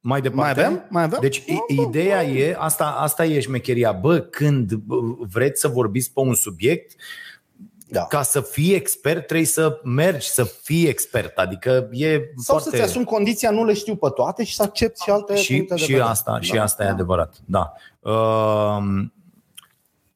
Mai 0.00 0.20
departe. 0.20 0.60
Mai 0.60 0.66
avem? 0.66 0.86
Mai 0.90 1.02
avem? 1.02 1.18
Deci 1.20 1.36
i- 1.36 1.80
ideea 1.88 2.22
e, 2.24 2.56
asta, 2.58 2.84
asta 2.86 3.24
e 3.24 3.40
șmecheria, 3.40 3.92
bă, 3.92 4.18
când 4.18 4.72
bă, 4.74 4.96
vreți 5.32 5.60
să 5.60 5.68
vorbiți 5.68 6.12
pe 6.12 6.20
un 6.20 6.34
subiect, 6.34 6.94
Da. 7.92 8.06
ca 8.06 8.22
să 8.22 8.40
fii 8.40 8.74
expert 8.74 9.26
trebuie 9.26 9.46
să 9.46 9.80
mergi 9.84 10.28
să 10.28 10.44
fii 10.44 10.86
expert, 10.86 11.38
adică 11.38 11.88
e 11.90 12.12
Sau 12.14 12.24
foarte... 12.58 12.68
să-ți 12.76 12.82
asumi 12.82 13.04
condiția, 13.04 13.50
nu 13.50 13.64
le 13.64 13.72
știu 13.74 13.96
pe 13.96 14.08
toate 14.14 14.44
și 14.44 14.54
să 14.54 14.62
accepti 14.62 15.02
și 15.02 15.10
alte 15.10 15.36
și, 15.36 15.54
puncte 15.56 15.74
de 15.74 15.80
și 15.80 15.86
vedere. 15.90 16.08
asta, 16.08 16.38
și 16.40 16.52
Da. 16.54 16.62
asta 16.62 16.84
e 16.84 16.88
adevărat, 16.88 17.34
da. 17.44 17.72
Uh, 18.00 18.76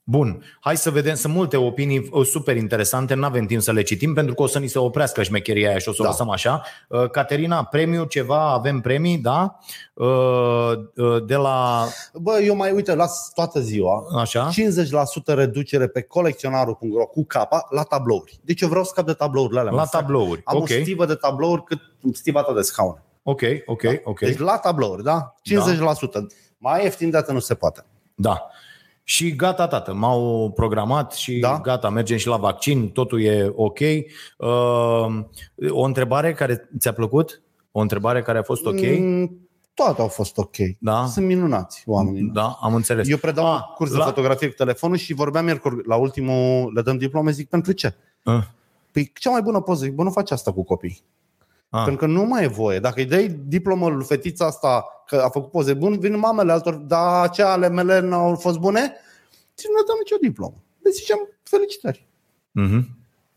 Bun, 0.09 0.43
hai 0.61 0.77
să 0.77 0.91
vedem, 0.91 1.15
sunt 1.15 1.35
multe 1.35 1.57
opinii 1.57 2.09
uh, 2.13 2.27
super 2.27 2.57
interesante, 2.57 3.15
nu 3.15 3.25
avem 3.25 3.47
timp 3.47 3.63
să 3.63 3.73
le 3.73 3.83
citim 3.83 4.15
pentru 4.15 4.35
că 4.35 4.43
o 4.43 4.47
să 4.47 4.59
ni 4.59 4.67
se 4.67 4.79
oprească 4.79 5.23
șmecheria 5.23 5.69
aia 5.69 5.79
și 5.79 5.89
o 5.89 5.93
să 5.93 5.99
o 6.01 6.05
Da. 6.05 6.11
lăsăm 6.11 6.31
așa. 6.31 6.63
Uh, 6.89 7.11
Caterina, 7.11 7.65
premiu 7.65 8.05
ceva, 8.05 8.51
avem 8.53 8.81
premii, 8.81 9.19
da? 9.19 9.59
Uh, 9.95 10.07
uh, 10.97 11.25
De 11.27 11.35
la, 11.37 11.85
Bă, 12.15 12.39
eu 12.43 12.57
mai 12.57 12.71
uite, 12.73 12.95
las 12.95 13.31
toată 13.35 13.61
ziua. 13.61 14.05
așa? 14.19 14.49
50% 14.51 15.35
reducere 15.35 15.87
pe 15.87 16.03
colecționarul.ro 16.03 17.07
cu 17.07 17.25
capa 17.25 17.67
la 17.71 17.83
tablouri. 17.83 18.39
Deci 18.45 18.61
eu 18.61 18.69
vreau 18.69 18.85
să 18.85 18.91
scap 18.93 19.07
de 19.07 19.13
tablourile 19.13 19.59
alea. 19.61 19.73
La 19.73 19.79
mă 19.79 19.87
fac. 19.87 20.01
tablouri, 20.01 20.41
Am 20.45 20.57
ok. 20.57 20.63
o 20.63 20.67
stivă 20.67 21.07
de 21.07 21.15
tablouri 21.15 21.65
cât 21.65 21.79
stiva 22.13 22.43
ta 22.43 22.53
de 22.55 22.61
scaun. 22.63 23.03
Ok, 23.23 23.41
ok, 23.67 23.83
ok. 24.05 24.19
Deci 24.19 24.39
la 24.39 24.59
tablouri, 24.59 25.03
da? 25.03 25.35
50%. 25.43 26.27
Mai 26.59 26.83
ieftin 26.83 27.11
de 27.11 27.17
atât 27.17 27.33
nu 27.33 27.39
se 27.41 27.55
poate. 27.55 27.85
Da. 28.15 28.47
Și 29.09 29.37
gata, 29.37 29.67
tată, 29.67 29.95
m-au 29.95 30.51
programat 30.55 31.13
și 31.13 31.39
Da. 31.39 31.59
gata, 31.63 31.89
mergem 31.91 32.17
și 32.17 32.27
la 32.27 32.37
vaccin, 32.37 32.89
totul 32.89 33.23
e 33.23 33.53
ok. 33.55 33.79
Uh, 34.39 34.49
o 35.71 35.83
întrebare 35.83 36.33
care 36.33 36.69
ți-a 36.79 36.93
plăcut? 36.93 37.43
O 37.73 37.81
întrebare 37.81 38.23
care 38.23 38.39
a 38.39 38.43
fost 38.43 38.67
ok? 38.67 38.81
Mm, 38.99 39.49
toate 39.75 40.01
au 40.01 40.09
fost 40.09 40.39
ok. 40.39 40.57
Da. 40.79 41.07
Sunt 41.07 41.27
minunați 41.27 41.83
oamenii. 41.87 42.31
Da, 42.33 42.59
am 42.61 42.75
înțeles. 42.75 43.09
Eu 43.09 43.17
predau 43.17 43.47
Ah, 43.47 43.53
un 43.69 43.75
curs 43.75 43.91
de 43.91 43.97
la- 43.97 44.05
fotografie 44.05 44.49
cu 44.49 44.55
telefonul 44.55 44.97
și 44.97 45.13
vorbeam 45.15 45.45
miercuri 45.45 45.87
la 45.87 45.97
ultimul, 45.97 46.73
le 46.75 46.83
dăm 46.83 46.97
diplome, 46.99 47.31
zic 47.31 47.49
pentru 47.49 47.73
ce? 47.73 47.95
Ah, 48.23 48.43
Păi 48.93 49.13
cea 49.19 49.31
mai 49.31 49.43
bună 49.43 49.61
poză, 49.61 49.85
zic, 49.85 49.95
bă, 49.95 50.03
nu 50.03 50.11
faci 50.11 50.31
asta 50.31 50.53
cu 50.53 50.63
copii. 50.65 51.03
Ah. 51.71 51.83
Pentru 51.85 52.07
că 52.07 52.13
nu 52.13 52.23
mai 52.25 52.45
e 52.45 52.47
voie. 52.47 52.79
Dacă 52.79 53.01
îi 53.01 53.07
dai 53.07 53.41
diplomă 53.47 53.89
lui 53.89 54.05
fetița 54.05 54.47
asta 54.47 54.85
că 55.07 55.17
a 55.17 55.29
făcut 55.29 55.51
poze 55.51 55.75
bune, 55.75 55.97
vin 55.97 56.19
mamele 56.19 56.53
altor, 56.53 56.75
dar 56.75 57.31
ce 57.31 57.43
ale 57.43 57.69
mele 57.69 58.01
nu 58.01 58.15
au 58.15 58.35
fost 58.35 58.59
bune, 58.59 58.93
ți 59.57 59.67
nu 59.71 59.77
le 59.77 59.83
dăm 59.87 59.97
nicio 59.99 60.17
diplomă. 60.21 60.55
Deci 60.83 60.95
zicem, 60.95 61.19
felicitări. 61.43 62.07
Mhm. 62.51 62.89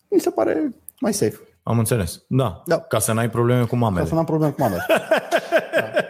Mi 0.08 0.20
se 0.20 0.30
pare 0.30 0.70
mai 1.00 1.14
safe. 1.14 1.40
Am 1.64 1.78
înțeles. 1.78 2.22
Da. 2.28 2.64
Da. 2.66 2.80
Ca 2.80 3.00
să 3.00 3.14
n-ai 3.14 3.30
probleme 3.30 3.62
cu 3.62 3.68
Ca 3.70 3.76
mamele. 3.76 4.06
să 4.08 4.14
n-am 4.16 4.26
probleme 4.26 4.52
cu 4.52 4.62
mamele. 4.62 4.86
Da, 4.88 5.90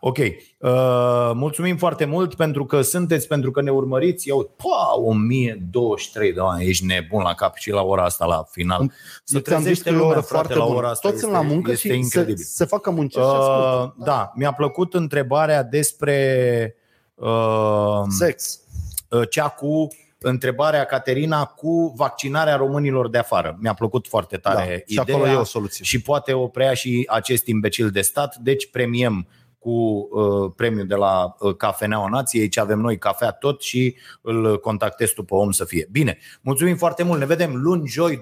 ok. 0.00 0.18
Uh, 0.18 1.30
mulțumim 1.34 1.76
foarte 1.76 2.04
mult 2.04 2.34
pentru 2.34 2.64
că 2.64 2.82
sunteți, 2.82 3.26
pentru 3.28 3.50
că 3.50 3.62
ne 3.62 3.70
urmăriți. 3.70 4.28
Eu, 4.28 4.50
pa, 4.56 4.94
1023 4.96 6.32
de 6.32 6.40
oameni, 6.40 6.68
ești 6.68 6.84
nebun 6.84 7.22
la 7.22 7.34
cap 7.34 7.56
și 7.56 7.70
la 7.70 7.82
ora 7.82 8.04
asta, 8.04 8.24
la 8.24 8.44
final. 8.50 8.92
Să 9.24 9.34
Eu 9.36 9.40
ți-am 9.40 9.62
zis 9.62 9.64
trezește 9.82 9.90
că 9.90 9.94
e 9.94 9.98
o 9.98 10.00
lumea, 10.00 10.16
oră 10.16 10.20
frate, 10.20 10.34
foarte 10.46 10.54
la 10.58 10.64
bună. 10.64 10.76
ora 10.78 10.88
asta. 10.88 11.08
Toți 11.08 11.20
sunt 11.20 11.32
la 11.32 11.38
este- 11.40 11.52
muncă 11.52 11.70
este 11.70 11.82
și 11.82 11.92
se, 11.92 11.98
incredibil. 11.98 12.44
se 12.44 12.64
facă 12.64 12.90
muncesc 12.90 13.26
și 13.26 13.32
ascultă. 13.32 13.94
Uh, 13.98 14.04
da, 14.04 14.32
mi-a 14.34 14.52
plăcut 14.52 14.94
întrebarea 14.94 15.62
despre 15.62 16.76
uh, 17.14 18.00
Sex. 18.08 18.60
uh, 19.08 19.28
cea 19.30 19.48
cu 19.48 19.88
întrebarea 20.26 20.84
Caterina 20.84 21.44
cu 21.44 21.92
vaccinarea 21.96 22.56
românilor 22.56 23.10
de 23.10 23.18
afară. 23.18 23.56
Mi-a 23.60 23.74
plăcut 23.74 24.08
foarte 24.08 24.36
Da. 24.36 24.52
tare 24.52 24.84
Și 24.86 24.98
ideea 25.00 25.16
acolo 25.16 25.30
e 25.32 25.36
o 25.40 25.44
soluție. 25.44 25.84
și 25.84 26.00
poate 26.00 26.32
o 26.32 26.46
preia 26.46 26.74
și 26.74 27.04
acest 27.08 27.46
imbecil 27.46 27.90
de 27.90 28.00
stat, 28.00 28.36
deci 28.36 28.70
premiem 28.70 29.26
cu 29.64 30.08
uh, 30.10 30.52
premiul 30.56 30.86
de 30.86 30.94
la 30.94 31.34
uh, 31.38 31.56
Cafeneaua 31.56 32.08
Nației, 32.08 32.48
ce 32.48 32.60
avem 32.60 32.78
noi, 32.78 32.98
cafea 32.98 33.30
tot 33.30 33.62
și 33.62 33.96
îl 34.20 34.60
contactezi 34.60 35.14
tu 35.14 35.22
pe 35.22 35.34
om 35.34 35.50
să 35.50 35.64
fie. 35.64 35.88
Bine, 35.90 36.18
mulțumim 36.40 36.76
foarte 36.76 37.02
mult, 37.02 37.18
ne 37.18 37.26
vedem 37.26 37.54
luni, 37.54 37.86
joi, 37.86 38.16
22.30 38.16 38.20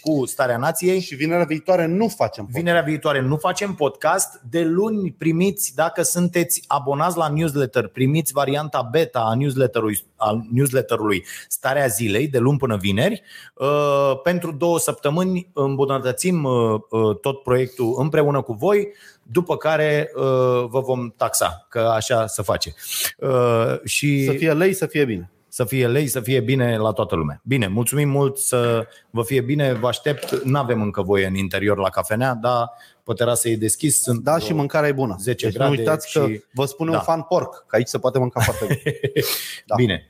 cu 0.00 0.26
Starea 0.26 0.56
Nației. 0.56 1.00
Și 1.00 1.14
vinerea 1.14 1.44
viitoare 1.44 1.86
nu 1.86 2.08
facem 2.08 2.44
podcast. 2.44 2.58
Vinerea 2.58 2.82
viitoare 2.82 3.20
nu 3.20 3.36
facem 3.36 3.74
podcast. 3.74 4.40
De 4.50 4.64
luni 4.64 5.14
primiți, 5.18 5.74
dacă 5.74 6.02
sunteți 6.02 6.64
abonați 6.66 7.16
la 7.16 7.28
newsletter, 7.28 7.86
primiți 7.86 8.32
varianta 8.32 8.88
beta 8.90 9.20
a 9.20 9.34
newsletterului, 9.34 9.98
a 10.16 10.46
newsletterului 10.52 11.24
Starea 11.48 11.86
Zilei, 11.86 12.28
de 12.28 12.38
luni 12.38 12.58
până 12.58 12.76
vineri. 12.76 13.22
Uh, 13.54 14.20
Pentru 14.22 14.52
două 14.52 14.78
săptămâni 14.78 15.50
îmbunătățim 15.52 16.44
uh, 16.44 16.80
uh, 16.90 17.16
tot 17.20 17.42
proiectul 17.42 17.94
împreună 17.98 18.42
cu 18.42 18.52
voi, 18.52 18.88
după 19.32 19.56
care 19.56 20.10
uh, 20.14 20.22
vă 20.68 20.80
vom 20.80 21.10
taxa, 21.16 21.66
că 21.68 21.78
așa 21.78 22.26
se 22.26 22.42
face. 22.42 22.74
Uh, 23.18 23.74
Și 23.84 24.24
Să 24.24 24.32
fie 24.32 24.52
lei, 24.52 24.72
să 24.72 24.86
fie 24.86 25.04
bine. 25.04 25.30
să 25.48 25.64
fie 25.64 25.86
lei, 25.86 26.06
să 26.06 26.20
fie 26.20 26.40
bine 26.40 26.76
la 26.76 26.90
toată 26.92 27.14
lumea. 27.14 27.40
Bine, 27.44 27.66
mulțumim 27.66 28.08
mult 28.08 28.36
să 28.38 28.86
vă 29.10 29.22
fie 29.22 29.40
bine, 29.40 29.72
vă 29.72 29.86
aștept. 29.88 30.42
Nu 30.44 30.58
avem 30.58 30.82
încă 30.82 31.02
voie 31.02 31.26
în 31.26 31.34
interior 31.34 31.78
la 31.78 31.88
cafenea, 31.90 32.34
dar 32.34 32.70
pe 33.04 33.12
terasă 33.12 33.48
e 33.48 33.56
deschis. 33.56 34.02
Sunt 34.02 34.22
Da, 34.22 34.38
și 34.38 34.52
mâncarea 34.52 34.88
e 34.88 34.92
bună. 34.92 35.16
10 35.20 35.44
deci 35.46 35.54
grade 35.54 35.70
nu 35.70 35.78
uitați 35.78 36.08
și- 36.10 36.18
că 36.18 36.26
vă 36.52 36.64
spune 36.64 36.90
Da. 36.90 36.96
un 36.96 37.02
fan 37.02 37.22
porc, 37.22 37.64
că 37.66 37.76
aici 37.76 37.88
se 37.88 37.98
poate 37.98 38.18
mânca 38.18 38.40
foarte 38.40 38.64
bine. 38.66 38.96
Da. 39.66 39.74
Bine, 39.74 40.08